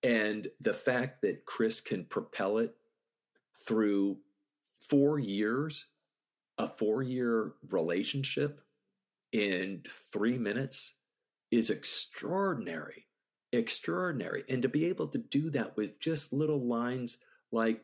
And 0.01 0.47
the 0.59 0.73
fact 0.73 1.21
that 1.21 1.45
Chris 1.45 1.81
can 1.81 2.05
propel 2.05 2.57
it 2.57 2.75
through 3.67 4.17
four 4.89 5.19
years 5.19 5.85
a 6.57 6.67
four 6.67 7.03
year 7.03 7.53
relationship 7.69 8.61
in 9.33 9.83
three 10.11 10.39
minutes 10.39 10.95
is 11.51 11.69
extraordinary. 11.69 13.06
Extraordinary. 13.57 14.43
And 14.49 14.61
to 14.61 14.69
be 14.69 14.85
able 14.85 15.07
to 15.07 15.17
do 15.17 15.49
that 15.51 15.75
with 15.75 15.99
just 15.99 16.33
little 16.33 16.65
lines 16.65 17.17
like, 17.51 17.83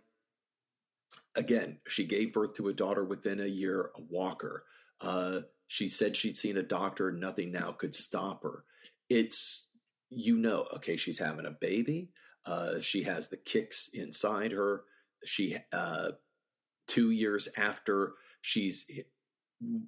again, 1.35 1.79
she 1.87 2.05
gave 2.05 2.33
birth 2.33 2.53
to 2.55 2.69
a 2.69 2.73
daughter 2.73 3.03
within 3.03 3.39
a 3.39 3.45
year, 3.45 3.91
a 3.95 4.01
walker. 4.09 4.65
Uh, 5.01 5.41
she 5.67 5.87
said 5.87 6.15
she'd 6.15 6.37
seen 6.37 6.57
a 6.57 6.63
doctor, 6.63 7.11
nothing 7.11 7.51
now 7.51 7.71
could 7.71 7.95
stop 7.95 8.43
her. 8.43 8.63
It's, 9.09 9.67
you 10.09 10.37
know, 10.37 10.67
okay, 10.75 10.97
she's 10.97 11.17
having 11.17 11.45
a 11.45 11.51
baby. 11.51 12.09
Uh, 12.45 12.79
she 12.79 13.03
has 13.03 13.29
the 13.29 13.37
kicks 13.37 13.89
inside 13.93 14.51
her. 14.51 14.83
She, 15.25 15.57
uh, 15.71 16.11
two 16.87 17.11
years 17.11 17.47
after 17.57 18.13
She's 18.43 18.85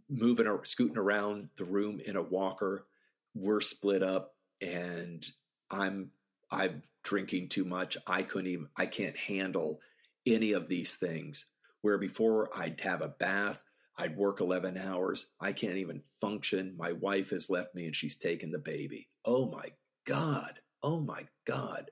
moving 0.10 0.48
or 0.48 0.64
scooting 0.64 0.98
around 0.98 1.50
the 1.58 1.66
room 1.66 2.00
in 2.06 2.16
a 2.16 2.22
walker. 2.22 2.88
We're 3.36 3.60
split 3.60 4.02
up 4.02 4.34
and 4.62 5.28
I'm 5.72 6.12
I'm 6.52 6.84
drinking 7.04 7.50
too 7.50 7.66
much. 7.66 7.98
I 8.08 8.24
couldn't 8.24 8.52
even 8.52 8.68
I 8.78 8.86
can't 8.86 9.18
handle 9.18 9.80
any 10.26 10.54
of 10.54 10.68
these 10.68 10.96
things. 10.96 11.46
Where 11.82 11.98
before 11.98 12.50
I'd 12.56 12.82
have 12.82 13.02
a 13.02 13.10
bath, 13.10 13.62
I'd 13.98 14.18
work 14.18 14.42
11 14.42 14.78
hours. 14.78 15.28
I 15.40 15.54
can't 15.54 15.78
even 15.78 16.02
function. 16.20 16.76
My 16.78 16.94
wife 16.94 17.30
has 17.30 17.50
left 17.50 17.76
me 17.76 17.86
and 17.86 17.96
she's 17.96 18.18
taken 18.18 18.52
the 18.52 18.58
baby. 18.58 19.08
Oh 19.24 19.50
my 19.50 19.66
God. 20.06 20.60
Oh 20.82 21.00
my 21.00 21.28
God. 21.46 21.92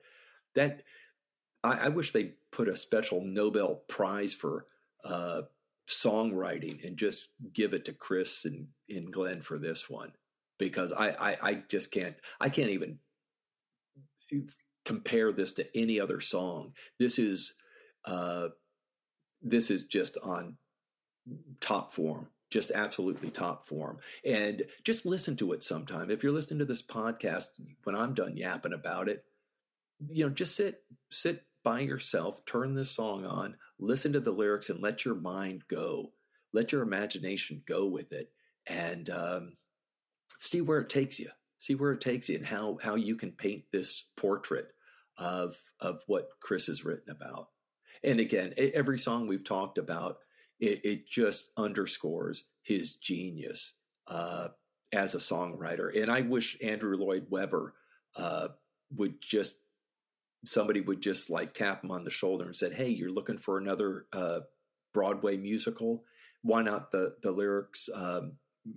That 0.54 0.82
I, 1.62 1.86
I 1.86 1.88
wish 1.88 2.12
they 2.12 2.34
put 2.50 2.68
a 2.68 2.76
special 2.76 3.22
Nobel 3.24 3.82
Prize 3.88 4.34
for 4.34 4.66
uh, 5.04 5.42
songwriting 5.88 6.84
and 6.84 6.96
just 6.96 7.28
give 7.52 7.72
it 7.72 7.84
to 7.86 7.92
Chris 7.92 8.44
and, 8.44 8.68
and 8.88 9.12
Glenn 9.12 9.42
for 9.42 9.58
this 9.58 9.88
one 9.88 10.12
because 10.58 10.92
I, 10.92 11.08
I, 11.08 11.36
I 11.42 11.54
just 11.68 11.90
can't 11.90 12.14
I 12.40 12.48
can't 12.48 12.70
even 12.70 12.98
compare 14.84 15.32
this 15.32 15.52
to 15.52 15.76
any 15.76 16.00
other 16.00 16.20
song. 16.20 16.72
This 16.98 17.18
is 17.18 17.54
uh, 18.04 18.48
this 19.42 19.70
is 19.70 19.84
just 19.84 20.18
on 20.22 20.56
top 21.60 21.92
form, 21.92 22.28
just 22.50 22.70
absolutely 22.70 23.30
top 23.30 23.66
form. 23.66 23.98
And 24.24 24.64
just 24.84 25.06
listen 25.06 25.36
to 25.36 25.52
it 25.52 25.62
sometime. 25.62 26.10
If 26.10 26.22
you're 26.22 26.32
listening 26.32 26.58
to 26.60 26.64
this 26.64 26.82
podcast 26.82 27.46
when 27.84 27.96
I'm 27.96 28.14
done 28.14 28.36
yapping 28.36 28.72
about 28.72 29.08
it, 29.08 29.24
you 30.08 30.24
know, 30.24 30.30
just 30.30 30.56
sit 30.56 30.82
sit 31.10 31.44
by 31.62 31.80
yourself, 31.80 32.44
turn 32.44 32.74
this 32.74 32.90
song 32.90 33.24
on, 33.24 33.56
listen 33.78 34.12
to 34.12 34.20
the 34.20 34.30
lyrics, 34.30 34.70
and 34.70 34.80
let 34.80 35.04
your 35.04 35.14
mind 35.14 35.62
go. 35.68 36.12
Let 36.52 36.70
your 36.72 36.82
imagination 36.82 37.62
go 37.66 37.86
with 37.86 38.12
it, 38.12 38.30
and 38.66 39.10
um, 39.10 39.56
see 40.38 40.60
where 40.60 40.80
it 40.80 40.88
takes 40.88 41.18
you. 41.18 41.30
See 41.64 41.74
where 41.74 41.92
it 41.92 42.02
takes 42.02 42.28
you, 42.28 42.36
and 42.36 42.44
how 42.44 42.76
how 42.82 42.94
you 42.94 43.16
can 43.16 43.32
paint 43.32 43.64
this 43.72 44.04
portrait 44.18 44.68
of 45.16 45.56
of 45.80 46.02
what 46.06 46.28
Chris 46.40 46.66
has 46.66 46.84
written 46.84 47.10
about. 47.10 47.48
And 48.02 48.20
again, 48.20 48.52
every 48.58 48.98
song 48.98 49.26
we've 49.26 49.44
talked 49.44 49.78
about, 49.78 50.18
it, 50.60 50.84
it 50.84 51.08
just 51.08 51.52
underscores 51.56 52.44
his 52.64 52.96
genius 52.96 53.76
uh, 54.08 54.48
as 54.92 55.14
a 55.14 55.18
songwriter. 55.18 56.02
And 56.02 56.10
I 56.12 56.20
wish 56.20 56.58
Andrew 56.62 56.98
Lloyd 56.98 57.28
Webber 57.30 57.72
uh, 58.14 58.48
would 58.94 59.14
just 59.22 59.56
somebody 60.44 60.82
would 60.82 61.00
just 61.00 61.30
like 61.30 61.54
tap 61.54 61.82
him 61.82 61.90
on 61.90 62.04
the 62.04 62.10
shoulder 62.10 62.44
and 62.44 62.54
said, 62.54 62.74
"Hey, 62.74 62.90
you're 62.90 63.10
looking 63.10 63.38
for 63.38 63.56
another 63.56 64.04
uh, 64.12 64.40
Broadway 64.92 65.38
musical? 65.38 66.04
Why 66.42 66.60
not 66.60 66.92
the 66.92 67.16
the 67.22 67.32
lyrics? 67.32 67.88
Um, 67.94 68.32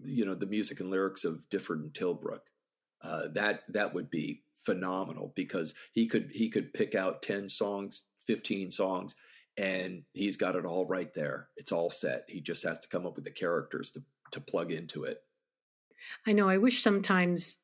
you 0.06 0.24
know, 0.26 0.36
the 0.36 0.46
music 0.46 0.80
and 0.80 0.90
lyrics 0.90 1.26
of 1.26 1.44
Difford 1.52 1.82
and 1.82 1.94
Tilbrook. 1.94 2.44
Uh, 3.02 3.28
that 3.34 3.62
that 3.70 3.94
would 3.94 4.10
be 4.10 4.42
phenomenal 4.66 5.32
because 5.36 5.74
he 5.94 6.08
could 6.08 6.30
he 6.34 6.50
could 6.50 6.74
pick 6.74 6.96
out 6.96 7.22
ten 7.22 7.48
songs, 7.48 8.04
fifteen 8.26 8.72
songs, 8.72 9.16
and 9.58 10.04
he's 10.14 10.38
got 10.38 10.56
it 10.56 10.66
all 10.66 10.86
right 10.88 11.14
there. 11.14 11.48
It's 11.58 11.72
all 11.72 11.90
set. 11.90 12.26
He 12.28 12.42
just 12.42 12.64
has 12.64 12.80
to 12.80 12.90
come 12.90 13.06
up 13.06 13.16
with 13.16 13.26
the 13.26 13.32
characters 13.32 13.92
to 13.92 14.04
to 14.32 14.42
plug 14.42 14.72
into 14.72 15.04
it. 15.04 15.22
I 16.26 16.34
know. 16.34 16.50
I 16.50 16.58
wish 16.58 16.84
sometimes, 16.84 17.58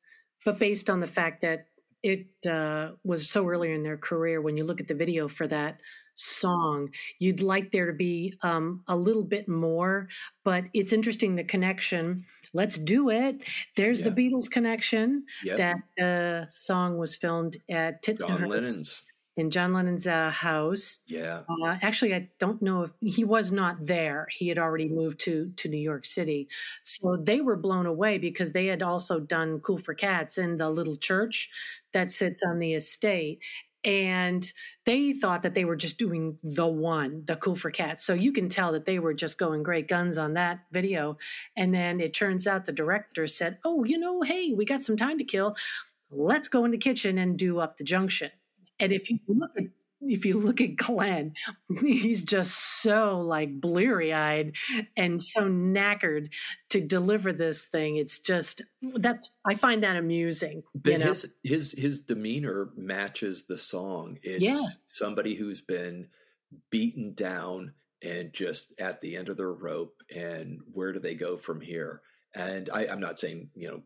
but 0.44 0.58
based 0.58 0.88
on 0.88 1.00
the 1.00 1.06
fact 1.06 1.42
that 1.42 1.66
it 2.02 2.26
uh, 2.46 2.90
was 3.02 3.30
so 3.30 3.48
early 3.48 3.72
in 3.72 3.82
their 3.82 3.96
career. 3.96 4.40
When 4.40 4.56
you 4.56 4.64
look 4.64 4.80
at 4.80 4.88
the 4.88 4.94
video 4.94 5.26
for 5.26 5.46
that 5.48 5.80
song, 6.14 6.90
you'd 7.18 7.40
like 7.40 7.70
there 7.70 7.86
to 7.86 7.92
be 7.92 8.34
um, 8.42 8.82
a 8.88 8.96
little 8.96 9.24
bit 9.24 9.48
more, 9.48 10.08
but 10.44 10.64
it's 10.72 10.92
interesting 10.92 11.34
the 11.34 11.44
connection. 11.44 12.24
Let's 12.52 12.78
do 12.78 13.10
it. 13.10 13.42
There's 13.76 14.00
yeah. 14.00 14.08
the 14.08 14.10
Beatles 14.10 14.50
connection. 14.50 15.24
Yep. 15.44 15.56
That 15.96 16.04
uh, 16.04 16.48
song 16.48 16.98
was 16.98 17.16
filmed 17.16 17.56
at 17.70 18.02
Tittenhurst. 18.02 18.40
John 18.40 18.48
Lennon's 18.48 19.02
in 19.36 19.50
John 19.50 19.72
Lennon's 19.72 20.06
uh, 20.06 20.30
house. 20.30 21.00
Yeah. 21.06 21.42
Uh, 21.48 21.76
actually, 21.82 22.14
I 22.14 22.28
don't 22.38 22.62
know 22.62 22.84
if 22.84 22.90
he 23.00 23.24
was 23.24 23.50
not 23.50 23.84
there. 23.84 24.26
He 24.30 24.48
had 24.48 24.58
already 24.58 24.88
moved 24.88 25.20
to 25.20 25.52
to 25.56 25.68
New 25.68 25.78
York 25.78 26.04
City, 26.04 26.48
so 26.82 27.16
they 27.16 27.40
were 27.40 27.56
blown 27.56 27.86
away 27.86 28.18
because 28.18 28.52
they 28.52 28.66
had 28.66 28.82
also 28.82 29.18
done 29.20 29.60
"Cool 29.60 29.78
for 29.78 29.94
Cats" 29.94 30.38
in 30.38 30.56
the 30.56 30.70
little 30.70 30.96
church 30.96 31.50
that 31.92 32.12
sits 32.12 32.42
on 32.42 32.58
the 32.58 32.74
estate, 32.74 33.40
and 33.84 34.50
they 34.86 35.12
thought 35.12 35.42
that 35.42 35.54
they 35.54 35.64
were 35.64 35.76
just 35.76 35.98
doing 35.98 36.38
the 36.42 36.66
one, 36.66 37.22
the 37.26 37.36
Cool 37.36 37.54
for 37.54 37.70
Cats. 37.70 38.04
So 38.04 38.14
you 38.14 38.32
can 38.32 38.48
tell 38.48 38.72
that 38.72 38.86
they 38.86 38.98
were 38.98 39.14
just 39.14 39.38
going 39.38 39.62
great 39.62 39.88
guns 39.88 40.18
on 40.18 40.34
that 40.34 40.60
video. 40.72 41.18
And 41.56 41.74
then 41.74 42.00
it 42.00 42.14
turns 42.14 42.46
out 42.46 42.64
the 42.64 42.72
director 42.72 43.26
said, 43.26 43.58
"Oh, 43.64 43.84
you 43.84 43.98
know, 43.98 44.22
hey, 44.22 44.52
we 44.52 44.64
got 44.64 44.82
some 44.82 44.96
time 44.96 45.18
to 45.18 45.24
kill. 45.24 45.56
Let's 46.10 46.48
go 46.48 46.64
in 46.64 46.70
the 46.70 46.78
kitchen 46.78 47.18
and 47.18 47.38
do 47.38 47.58
up 47.58 47.76
the 47.76 47.84
junction." 47.84 48.30
And 48.80 48.92
if 48.92 49.10
you 49.10 49.18
look 49.28 49.50
at 49.56 49.64
if 50.00 50.24
you 50.24 50.38
look 50.38 50.60
at 50.60 50.76
Glenn, 50.76 51.34
he's 51.80 52.22
just 52.22 52.82
so 52.82 53.20
like 53.20 53.60
bleary 53.60 54.12
eyed 54.12 54.52
and 54.96 55.22
so 55.22 55.42
knackered 55.42 56.28
to 56.70 56.80
deliver 56.80 57.32
this 57.32 57.64
thing. 57.64 57.96
It's 57.96 58.18
just 58.18 58.62
that's 58.94 59.38
I 59.44 59.54
find 59.54 59.82
that 59.82 59.96
amusing. 59.96 60.62
But 60.74 60.92
you 60.92 60.98
know? 60.98 61.08
his 61.08 61.34
his 61.42 61.72
his 61.72 62.00
demeanor 62.00 62.70
matches 62.76 63.44
the 63.44 63.58
song. 63.58 64.18
It's 64.22 64.42
Yeah. 64.42 64.62
somebody 64.86 65.34
who's 65.34 65.60
been 65.60 66.08
beaten 66.70 67.14
down 67.14 67.72
and 68.02 68.32
just 68.32 68.78
at 68.78 69.00
the 69.00 69.16
end 69.16 69.28
of 69.28 69.36
their 69.36 69.52
rope. 69.52 69.94
And 70.14 70.60
where 70.72 70.92
do 70.92 70.98
they 70.98 71.14
go 71.14 71.36
from 71.36 71.60
here? 71.60 72.02
And 72.34 72.68
I, 72.70 72.86
I'm 72.88 73.00
not 73.00 73.18
saying 73.18 73.50
you 73.54 73.68
know 73.68 73.82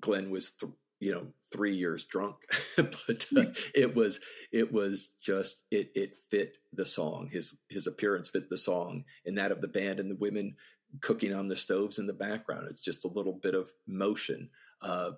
Glenn 0.00 0.30
was 0.30 0.52
th- 0.52 0.72
you 1.04 1.12
know 1.12 1.26
three 1.52 1.76
years 1.76 2.04
drunk, 2.04 2.36
but 2.76 3.26
uh, 3.36 3.44
it 3.74 3.94
was 3.94 4.20
it 4.52 4.72
was 4.72 5.16
just 5.20 5.64
it 5.70 5.90
it 5.94 6.16
fit 6.30 6.56
the 6.72 6.86
song. 6.86 7.28
His 7.30 7.58
his 7.68 7.86
appearance 7.86 8.30
fit 8.30 8.48
the 8.48 8.56
song, 8.56 9.04
and 9.26 9.36
that 9.36 9.52
of 9.52 9.60
the 9.60 9.68
band 9.68 10.00
and 10.00 10.10
the 10.10 10.16
women 10.16 10.56
cooking 11.02 11.34
on 11.34 11.48
the 11.48 11.56
stoves 11.56 11.98
in 11.98 12.06
the 12.06 12.14
background. 12.14 12.68
It's 12.70 12.82
just 12.82 13.04
a 13.04 13.08
little 13.08 13.38
bit 13.42 13.54
of 13.54 13.70
motion. 13.86 14.48
Uh, 14.80 15.10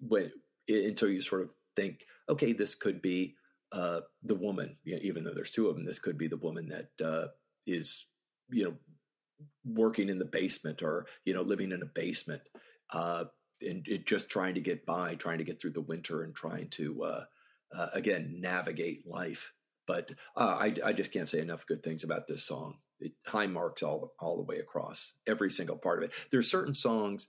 when 0.00 0.32
until 0.68 1.10
you 1.10 1.20
sort 1.20 1.42
of 1.42 1.50
think, 1.76 2.06
okay, 2.30 2.54
this 2.54 2.74
could 2.74 3.02
be 3.02 3.34
uh, 3.72 4.00
the 4.22 4.34
woman. 4.34 4.78
You 4.84 4.94
know, 4.94 5.00
even 5.02 5.22
though 5.22 5.34
there's 5.34 5.50
two 5.50 5.68
of 5.68 5.76
them, 5.76 5.84
this 5.84 5.98
could 5.98 6.16
be 6.16 6.28
the 6.28 6.38
woman 6.38 6.68
that 6.68 7.06
uh, 7.06 7.26
is, 7.66 8.06
you 8.50 8.64
know, 8.64 8.74
working 9.66 10.08
in 10.08 10.18
the 10.18 10.24
basement 10.24 10.82
or 10.82 11.06
you 11.26 11.34
know 11.34 11.42
living 11.42 11.72
in 11.72 11.82
a 11.82 11.86
basement, 11.86 12.42
uh, 12.90 13.24
and 13.62 13.86
it, 13.88 14.06
just 14.06 14.28
trying 14.28 14.54
to 14.54 14.60
get 14.60 14.86
by, 14.86 15.14
trying 15.14 15.38
to 15.38 15.44
get 15.44 15.60
through 15.60 15.72
the 15.72 15.80
winter, 15.80 16.22
and 16.22 16.34
trying 16.34 16.68
to 16.70 17.02
uh, 17.04 17.24
uh, 17.74 17.88
again 17.92 18.36
navigate 18.40 19.06
life. 19.06 19.52
But 19.86 20.12
uh, 20.36 20.56
I, 20.60 20.74
I 20.84 20.92
just 20.92 21.12
can't 21.12 21.28
say 21.28 21.40
enough 21.40 21.66
good 21.66 21.82
things 21.82 22.04
about 22.04 22.26
this 22.26 22.44
song. 22.44 22.76
It, 23.00 23.12
high 23.26 23.46
marks 23.46 23.82
all 23.82 24.12
all 24.20 24.36
the 24.36 24.44
way 24.44 24.58
across 24.58 25.14
every 25.26 25.50
single 25.50 25.76
part 25.76 26.02
of 26.02 26.08
it. 26.08 26.14
There's 26.30 26.50
certain 26.50 26.74
songs 26.74 27.28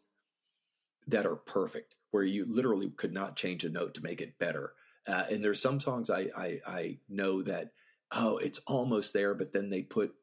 that 1.07 1.25
are 1.25 1.35
perfect 1.35 1.95
where 2.11 2.23
you 2.23 2.45
literally 2.47 2.89
could 2.91 3.13
not 3.13 3.35
change 3.35 3.63
a 3.63 3.69
note 3.69 3.95
to 3.95 4.03
make 4.03 4.21
it 4.21 4.37
better. 4.37 4.73
Uh, 5.07 5.25
and 5.29 5.43
there's 5.43 5.61
some 5.61 5.79
songs 5.79 6.09
I, 6.09 6.29
I 6.37 6.59
I 6.65 6.97
know 7.09 7.41
that 7.43 7.71
oh 8.11 8.37
it's 8.37 8.59
almost 8.59 9.13
there, 9.13 9.33
but 9.33 9.51
then 9.51 9.69
they 9.69 9.81
put 9.81 10.13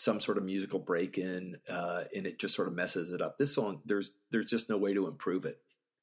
some 0.00 0.20
sort 0.20 0.38
of 0.38 0.44
musical 0.44 0.78
break 0.78 1.18
in, 1.18 1.56
uh, 1.68 2.04
and 2.14 2.26
it 2.26 2.38
just 2.38 2.54
sort 2.54 2.68
of 2.68 2.74
messes 2.74 3.12
it 3.12 3.20
up. 3.20 3.38
This 3.38 3.54
song 3.54 3.80
there's 3.84 4.12
there's 4.30 4.50
just 4.50 4.70
no 4.70 4.78
way 4.78 4.94
to 4.94 5.06
improve 5.06 5.44
it. 5.44 5.58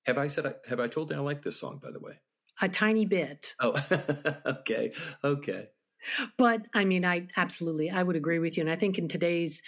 Have 0.06 0.18
I 0.18 0.28
said 0.28 0.46
I, 0.46 0.54
have 0.70 0.80
I 0.80 0.88
told 0.88 1.12
you 1.12 1.18
I 1.18 1.20
like 1.20 1.42
this 1.42 1.60
song 1.60 1.80
by 1.84 1.92
the 1.92 2.00
way? 2.00 2.20
a 2.62 2.70
tiny 2.70 3.06
bit. 3.06 3.56
Oh, 3.60 3.76
okay, 4.46 4.94
okay. 5.24 5.68
But 6.38 6.62
I 6.74 6.86
mean, 6.86 7.06
I 7.06 7.28
absolutely, 7.36 7.90
I 7.90 8.04
would 8.04 8.16
agree 8.16 8.40
with 8.40 8.58
you. 8.58 8.62
And 8.62 8.70
I 8.70 8.76
think 8.76 8.98
in 8.98 9.08
today's 9.08 9.62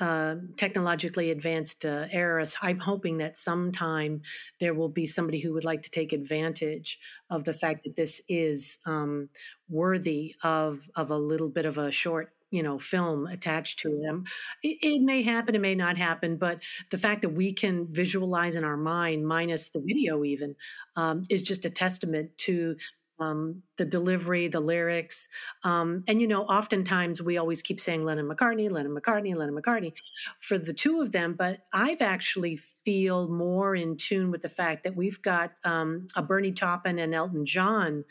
uh, 0.00 0.36
technologically 0.56 1.30
advanced 1.30 1.84
uh, 1.84 2.06
era, 2.10 2.46
I'm 2.62 2.78
hoping 2.78 3.18
that 3.18 3.36
sometime 3.36 4.22
there 4.60 4.74
will 4.74 4.88
be 4.88 5.06
somebody 5.06 5.40
who 5.40 5.52
would 5.54 5.64
like 5.64 5.82
to 5.82 5.90
take 5.90 6.12
advantage 6.12 6.98
of 7.30 7.44
the 7.44 7.54
fact 7.54 7.84
that 7.84 7.96
this 7.96 8.20
is 8.28 8.78
um, 8.86 9.28
worthy 9.68 10.34
of 10.42 10.88
of 10.94 11.10
a 11.10 11.18
little 11.18 11.48
bit 11.48 11.66
of 11.66 11.78
a 11.78 11.90
short 11.90 12.32
you 12.50 12.62
know 12.62 12.78
film 12.78 13.26
attached 13.26 13.80
to 13.80 14.00
them. 14.02 14.24
It, 14.62 14.78
it 14.82 15.02
may 15.02 15.22
happen 15.22 15.54
it 15.54 15.60
may 15.60 15.74
not 15.74 15.96
happen 15.96 16.36
but 16.36 16.60
the 16.90 16.98
fact 16.98 17.22
that 17.22 17.30
we 17.30 17.52
can 17.52 17.86
visualize 17.90 18.54
in 18.54 18.64
our 18.64 18.76
mind 18.76 19.26
minus 19.26 19.68
the 19.68 19.80
video 19.80 20.24
even 20.24 20.54
um, 20.96 21.26
is 21.28 21.42
just 21.42 21.64
a 21.64 21.70
testament 21.70 22.36
to 22.38 22.76
um, 23.20 23.62
the 23.76 23.84
delivery, 23.84 24.48
the 24.48 24.60
lyrics. 24.60 25.28
Um, 25.64 26.04
and, 26.06 26.20
you 26.20 26.26
know, 26.26 26.42
oftentimes 26.44 27.22
we 27.22 27.38
always 27.38 27.62
keep 27.62 27.80
saying 27.80 28.04
Lennon 28.04 28.28
McCartney, 28.28 28.70
Lennon 28.70 28.94
McCartney, 28.94 29.34
Lennon 29.34 29.56
McCartney 29.60 29.92
for 30.40 30.58
the 30.58 30.72
two 30.72 31.00
of 31.00 31.12
them. 31.12 31.34
But 31.34 31.60
I've 31.72 32.02
actually 32.02 32.60
feel 32.84 33.28
more 33.28 33.74
in 33.74 33.96
tune 33.96 34.30
with 34.30 34.40
the 34.40 34.48
fact 34.48 34.84
that 34.84 34.96
we've 34.96 35.20
got 35.20 35.52
um, 35.64 36.08
a 36.14 36.22
Bernie 36.22 36.52
Taupin 36.52 36.98
and 36.98 37.14
Elton 37.14 37.44
John 37.44 38.04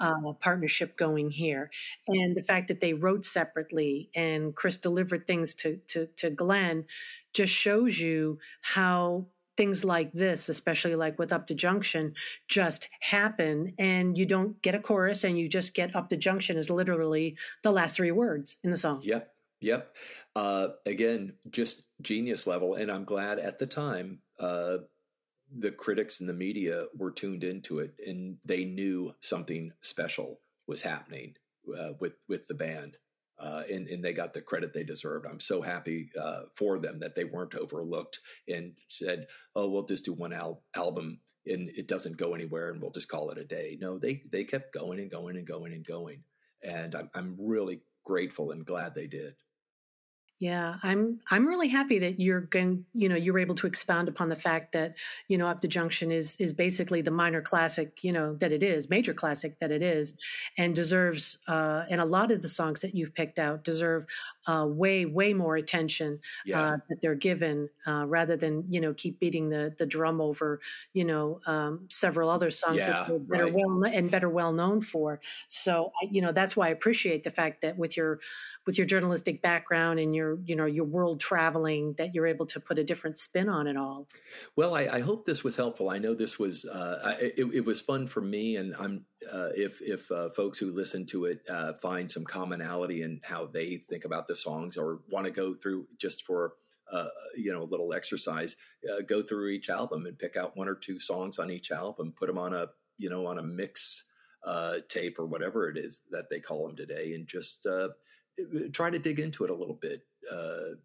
uh, 0.00 0.32
partnership 0.40 0.96
going 0.96 1.30
here. 1.30 1.70
And 2.06 2.36
the 2.36 2.42
fact 2.42 2.68
that 2.68 2.80
they 2.80 2.92
wrote 2.92 3.24
separately 3.24 4.10
and 4.14 4.54
Chris 4.54 4.76
delivered 4.76 5.26
things 5.26 5.54
to, 5.54 5.76
to, 5.88 6.06
to 6.16 6.30
Glenn 6.30 6.84
just 7.32 7.54
shows 7.54 7.98
you 7.98 8.38
how 8.60 9.26
things 9.58 9.84
like 9.84 10.12
this, 10.12 10.48
especially 10.48 10.94
like 10.94 11.18
with 11.18 11.32
Up 11.32 11.48
to 11.48 11.54
Junction, 11.54 12.14
just 12.46 12.88
happen 13.00 13.74
and 13.76 14.16
you 14.16 14.24
don't 14.24 14.62
get 14.62 14.76
a 14.76 14.78
chorus 14.78 15.24
and 15.24 15.36
you 15.36 15.48
just 15.48 15.74
get 15.74 15.96
Up 15.96 16.08
to 16.10 16.16
Junction 16.16 16.56
is 16.56 16.70
literally 16.70 17.36
the 17.64 17.72
last 17.72 17.96
three 17.96 18.12
words 18.12 18.58
in 18.62 18.70
the 18.70 18.76
song. 18.76 19.00
Yep. 19.02 19.34
Yep. 19.60 19.96
Uh, 20.36 20.68
again, 20.86 21.32
just 21.50 21.82
genius 22.00 22.46
level. 22.46 22.74
And 22.74 22.88
I'm 22.88 23.04
glad 23.04 23.40
at 23.40 23.58
the 23.58 23.66
time 23.66 24.20
uh, 24.38 24.78
the 25.58 25.72
critics 25.72 26.20
and 26.20 26.28
the 26.28 26.34
media 26.34 26.86
were 26.96 27.10
tuned 27.10 27.42
into 27.42 27.80
it 27.80 27.94
and 28.06 28.36
they 28.44 28.64
knew 28.64 29.12
something 29.20 29.72
special 29.80 30.38
was 30.68 30.82
happening 30.82 31.34
uh, 31.76 31.94
with 31.98 32.14
with 32.28 32.46
the 32.46 32.54
band. 32.54 32.96
Uh, 33.40 33.62
and, 33.70 33.86
and 33.88 34.04
they 34.04 34.12
got 34.12 34.34
the 34.34 34.40
credit 34.40 34.72
they 34.72 34.82
deserved. 34.82 35.24
I'm 35.24 35.38
so 35.38 35.62
happy 35.62 36.10
uh, 36.20 36.42
for 36.56 36.78
them 36.78 36.98
that 37.00 37.14
they 37.14 37.24
weren't 37.24 37.54
overlooked 37.54 38.18
and 38.48 38.74
said, 38.88 39.26
"Oh, 39.54 39.68
we'll 39.68 39.84
just 39.86 40.04
do 40.04 40.12
one 40.12 40.32
al- 40.32 40.62
album 40.74 41.20
and 41.46 41.70
it 41.70 41.86
doesn't 41.86 42.16
go 42.16 42.34
anywhere, 42.34 42.70
and 42.70 42.80
we'll 42.80 42.90
just 42.90 43.08
call 43.08 43.30
it 43.30 43.38
a 43.38 43.44
day." 43.44 43.78
No, 43.80 43.98
they 43.98 44.22
they 44.30 44.44
kept 44.44 44.74
going 44.74 44.98
and 44.98 45.10
going 45.10 45.36
and 45.36 45.46
going 45.46 45.72
and 45.72 45.86
going, 45.86 46.24
and 46.62 46.94
I'm 46.94 47.10
I'm 47.14 47.36
really 47.38 47.80
grateful 48.04 48.50
and 48.50 48.66
glad 48.66 48.94
they 48.94 49.06
did. 49.06 49.34
Yeah, 50.40 50.78
I'm 50.84 51.20
I'm 51.32 51.48
really 51.48 51.66
happy 51.66 51.98
that 51.98 52.20
you're 52.20 52.42
going, 52.42 52.86
you 52.94 53.08
know, 53.08 53.16
you're 53.16 53.40
able 53.40 53.56
to 53.56 53.66
expound 53.66 54.08
upon 54.08 54.28
the 54.28 54.36
fact 54.36 54.70
that, 54.70 54.94
you 55.26 55.36
know, 55.36 55.48
Up 55.48 55.62
the 55.62 55.66
Junction 55.66 56.12
is 56.12 56.36
is 56.36 56.52
basically 56.52 57.02
the 57.02 57.10
minor 57.10 57.42
classic, 57.42 58.04
you 58.04 58.12
know, 58.12 58.36
that 58.36 58.52
it 58.52 58.62
is, 58.62 58.88
major 58.88 59.12
classic 59.12 59.58
that 59.58 59.72
it 59.72 59.82
is, 59.82 60.16
and 60.56 60.76
deserves 60.76 61.38
uh 61.48 61.86
and 61.90 62.00
a 62.00 62.04
lot 62.04 62.30
of 62.30 62.42
the 62.42 62.48
songs 62.48 62.78
that 62.80 62.94
you've 62.94 63.14
picked 63.14 63.40
out 63.40 63.64
deserve 63.64 64.06
uh 64.46 64.64
way, 64.68 65.04
way 65.06 65.34
more 65.34 65.56
attention 65.56 66.20
Yeah, 66.42 66.70
uh 66.70 66.76
that 66.88 67.00
they're 67.02 67.16
given, 67.16 67.68
uh 67.88 68.06
rather 68.06 68.36
than, 68.36 68.64
you 68.72 68.80
know, 68.80 68.94
keep 68.94 69.18
beating 69.18 69.48
the 69.48 69.74
the 69.76 69.86
drum 69.86 70.20
over, 70.20 70.60
you 70.92 71.04
know, 71.04 71.40
um 71.46 71.88
several 71.90 72.30
other 72.30 72.52
songs 72.52 72.86
yeah, 72.86 73.08
that, 73.08 73.26
that 73.32 73.40
are 73.40 73.48
right. 73.48 73.52
well 73.52 73.82
and 73.92 74.08
better 74.08 74.28
well 74.30 74.52
known 74.52 74.82
for. 74.82 75.20
So 75.48 75.90
I, 76.00 76.06
you 76.12 76.22
know, 76.22 76.30
that's 76.30 76.54
why 76.54 76.68
I 76.68 76.70
appreciate 76.70 77.24
the 77.24 77.30
fact 77.30 77.60
that 77.62 77.76
with 77.76 77.96
your 77.96 78.20
with 78.68 78.76
your 78.76 78.86
journalistic 78.86 79.40
background 79.40 79.98
and 79.98 80.14
your 80.14 80.38
you 80.44 80.54
know 80.54 80.66
your 80.66 80.84
world 80.84 81.18
traveling 81.18 81.94
that 81.96 82.14
you're 82.14 82.26
able 82.26 82.44
to 82.44 82.60
put 82.60 82.78
a 82.78 82.84
different 82.84 83.16
spin 83.16 83.48
on 83.48 83.66
it 83.66 83.78
all 83.78 84.06
Well, 84.56 84.74
I, 84.74 84.82
I 84.82 85.00
hope 85.00 85.24
this 85.24 85.42
was 85.42 85.56
helpful. 85.56 85.88
I 85.88 85.96
know 85.96 86.14
this 86.14 86.38
was 86.38 86.66
uh, 86.66 87.00
I, 87.02 87.12
it, 87.14 87.54
it 87.54 87.64
was 87.64 87.80
fun 87.80 88.06
for 88.06 88.20
me, 88.20 88.56
and 88.56 88.74
I'm 88.78 89.06
uh, 89.32 89.48
if 89.54 89.80
if 89.80 90.10
uh, 90.10 90.28
folks 90.30 90.58
who 90.58 90.70
listen 90.70 91.06
to 91.06 91.24
it 91.24 91.40
uh, 91.48 91.72
find 91.80 92.10
some 92.10 92.24
commonality 92.24 93.02
in 93.02 93.20
how 93.24 93.46
they 93.46 93.84
think 93.88 94.04
about 94.04 94.28
the 94.28 94.36
songs 94.36 94.76
or 94.76 95.00
want 95.10 95.24
to 95.24 95.32
go 95.32 95.54
through 95.54 95.86
just 95.96 96.26
for 96.26 96.52
uh, 96.92 97.08
you 97.36 97.52
know 97.52 97.62
a 97.62 97.70
little 97.72 97.94
exercise, 97.94 98.54
uh, 98.92 99.00
go 99.08 99.22
through 99.22 99.48
each 99.48 99.70
album 99.70 100.04
and 100.04 100.18
pick 100.18 100.36
out 100.36 100.58
one 100.58 100.68
or 100.68 100.74
two 100.74 101.00
songs 101.00 101.38
on 101.38 101.50
each 101.50 101.70
album, 101.70 102.12
put 102.14 102.26
them 102.26 102.36
on 102.36 102.52
a 102.52 102.66
you 102.98 103.08
know 103.08 103.26
on 103.26 103.38
a 103.38 103.42
mix 103.42 104.04
tape 104.88 105.18
or 105.18 105.26
whatever 105.26 105.70
it 105.70 105.78
is 105.78 106.02
that 106.10 106.28
they 106.30 106.40
call 106.40 106.66
them 106.66 106.76
today, 106.76 107.14
and 107.14 107.26
just 107.26 107.66
try 108.72 108.90
to 108.90 108.98
dig 108.98 109.18
into 109.18 109.44
it 109.44 109.50
a 109.50 109.54
little 109.54 109.74
bit. 109.74 110.02
Uh, 110.30 110.76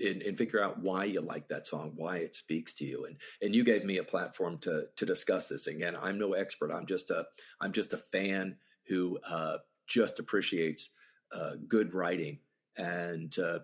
and, 0.00 0.22
and 0.22 0.38
figure 0.38 0.62
out 0.62 0.80
why 0.80 1.04
you 1.04 1.20
like 1.20 1.48
that 1.48 1.66
song, 1.66 1.92
why 1.94 2.16
it 2.16 2.34
speaks 2.34 2.72
to 2.74 2.84
you, 2.84 3.04
and 3.04 3.16
and 3.40 3.54
you 3.54 3.62
gave 3.62 3.84
me 3.84 3.98
a 3.98 4.04
platform 4.04 4.58
to 4.58 4.86
to 4.96 5.06
discuss 5.06 5.48
this. 5.48 5.66
Again, 5.66 5.94
I'm 6.00 6.18
no 6.18 6.32
expert. 6.32 6.72
I'm 6.72 6.86
just 6.86 7.10
a 7.10 7.26
I'm 7.60 7.72
just 7.72 7.92
a 7.92 7.98
fan 7.98 8.56
who 8.88 9.18
uh, 9.28 9.58
just 9.86 10.18
appreciates 10.18 10.90
uh, 11.30 11.52
good 11.68 11.94
writing, 11.94 12.38
and 12.76 13.36
uh, 13.38 13.60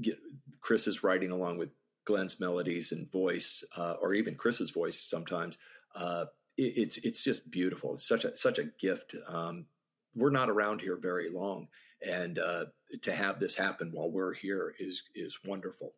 get, 0.00 0.18
Chris's 0.60 1.02
writing 1.02 1.30
along 1.30 1.58
with 1.58 1.70
Glenn's 2.04 2.40
melodies 2.40 2.92
and 2.92 3.10
voice, 3.10 3.64
uh, 3.76 3.94
or 4.00 4.14
even 4.14 4.34
Chris's 4.34 4.70
voice 4.70 4.98
sometimes. 4.98 5.58
Uh, 5.94 6.26
it, 6.56 6.76
it's 6.76 6.96
it's 6.98 7.22
just 7.22 7.50
beautiful. 7.50 7.94
It's 7.94 8.06
such 8.06 8.24
a 8.24 8.36
such 8.36 8.58
a 8.58 8.64
gift. 8.64 9.14
Um, 9.28 9.66
we're 10.14 10.30
not 10.30 10.50
around 10.50 10.80
here 10.80 10.96
very 10.96 11.30
long, 11.30 11.68
and 12.06 12.38
uh, 12.38 12.66
to 13.02 13.12
have 13.12 13.40
this 13.40 13.54
happen 13.54 13.90
while 13.92 14.10
we're 14.10 14.34
here 14.34 14.74
is 14.78 15.02
is 15.14 15.38
wonderful. 15.44 15.94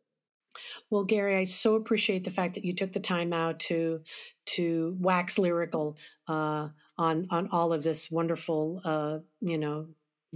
Well, 0.91 1.05
Gary, 1.05 1.37
I 1.37 1.45
so 1.45 1.75
appreciate 1.75 2.25
the 2.25 2.31
fact 2.31 2.55
that 2.55 2.65
you 2.65 2.75
took 2.75 2.93
the 2.93 3.01
time 3.01 3.33
out 3.33 3.59
to 3.61 4.01
to 4.47 4.97
wax 5.01 5.39
lyrical 5.39 5.97
uh, 6.29 6.69
on 6.99 7.27
on 7.31 7.49
all 7.51 7.73
of 7.73 7.83
this 7.83 8.11
wonderful, 8.11 8.81
uh, 8.85 9.19
you 9.41 9.59
know, 9.59 9.87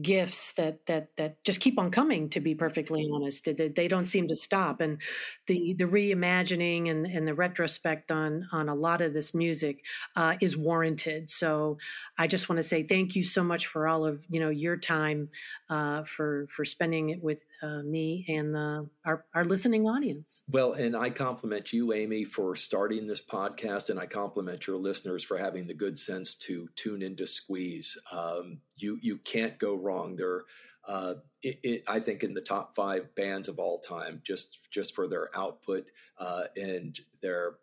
gifts 0.02 0.52
that 0.52 0.84
that 0.86 1.08
that 1.16 1.42
just 1.44 1.60
keep 1.60 1.78
on 1.78 1.90
coming 1.90 2.28
to 2.28 2.40
be 2.40 2.54
perfectly 2.54 3.08
honest 3.12 3.44
they, 3.44 3.68
they 3.68 3.88
don't 3.88 4.06
seem 4.06 4.28
to 4.28 4.36
stop. 4.36 4.80
And 4.80 5.00
the 5.46 5.74
the 5.74 5.84
reimagining 5.84 6.90
and 6.90 7.06
and 7.06 7.26
the 7.26 7.34
retrospect 7.34 8.10
on 8.10 8.48
on 8.52 8.68
a 8.68 8.74
lot 8.74 9.00
of 9.00 9.12
this 9.12 9.34
music 9.34 9.84
uh, 10.16 10.34
is 10.40 10.56
warranted. 10.56 11.30
So 11.30 11.78
i 12.16 12.26
just 12.26 12.48
want 12.48 12.58
to 12.58 12.62
say 12.62 12.82
thank 12.82 13.16
you 13.16 13.22
so 13.22 13.42
much 13.42 13.66
for 13.66 13.88
all 13.88 14.04
of 14.06 14.24
you 14.28 14.40
know 14.40 14.50
your 14.50 14.76
time 14.76 15.28
uh, 15.70 16.04
for 16.04 16.46
for 16.54 16.64
spending 16.64 17.10
it 17.10 17.22
with 17.22 17.44
uh, 17.62 17.82
me 17.82 18.24
and 18.28 18.54
the, 18.54 18.88
our 19.04 19.24
our 19.34 19.44
listening 19.44 19.86
audience. 19.86 20.42
Well 20.48 20.74
and 20.74 20.96
i 20.96 21.10
compliment 21.10 21.72
you 21.72 21.92
amy 21.92 22.24
for 22.24 22.54
starting 22.56 23.06
this 23.06 23.20
podcast 23.20 23.90
and 23.90 23.98
i 23.98 24.06
compliment 24.06 24.66
your 24.66 24.76
listeners 24.76 25.22
for 25.22 25.36
having 25.36 25.66
the 25.66 25.74
good 25.74 25.98
sense 25.98 26.34
to 26.36 26.68
tune 26.76 27.02
into 27.02 27.26
squeeze. 27.26 27.96
Um, 28.12 28.60
you 28.78 28.98
you 29.00 29.18
can't 29.18 29.59
go 29.59 29.74
wrong. 29.74 30.16
They're 30.16 30.42
uh, 30.86 31.14
it, 31.42 31.60
it, 31.62 31.84
I 31.86 32.00
think 32.00 32.24
in 32.24 32.34
the 32.34 32.40
top 32.40 32.74
five 32.74 33.14
bands 33.14 33.48
of 33.48 33.59
all 33.59 33.78
time, 33.78 34.20
just 34.24 34.59
just 34.70 34.94
for 34.94 35.06
their 35.06 35.28
output 35.36 35.86
uh, 36.18 36.44
and 36.56 36.98
their 37.20 37.56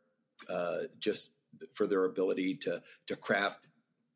uh, 0.50 0.84
just 1.00 1.32
for 1.74 1.88
their 1.88 2.06
ability 2.06 2.56
to 2.56 2.82
to 3.08 3.16
craft 3.16 3.66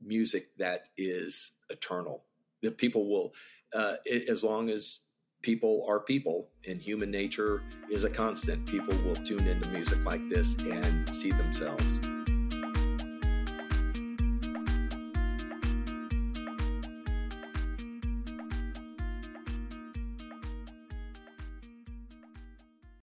music 0.01 0.49
that 0.57 0.89
is 0.97 1.51
eternal. 1.69 2.23
That 2.61 2.77
people 2.77 3.09
will, 3.09 3.33
uh, 3.73 3.95
it, 4.05 4.29
as 4.29 4.43
long 4.43 4.69
as 4.69 4.99
people 5.41 5.85
are 5.87 5.99
people 5.99 6.49
and 6.67 6.81
human 6.81 7.09
nature 7.09 7.63
is 7.89 8.03
a 8.03 8.09
constant, 8.09 8.65
people 8.65 8.97
will 9.03 9.15
tune 9.15 9.47
into 9.47 9.69
music 9.69 10.03
like 10.03 10.27
this 10.29 10.55
and 10.55 11.13
see 11.15 11.31
themselves. 11.31 11.99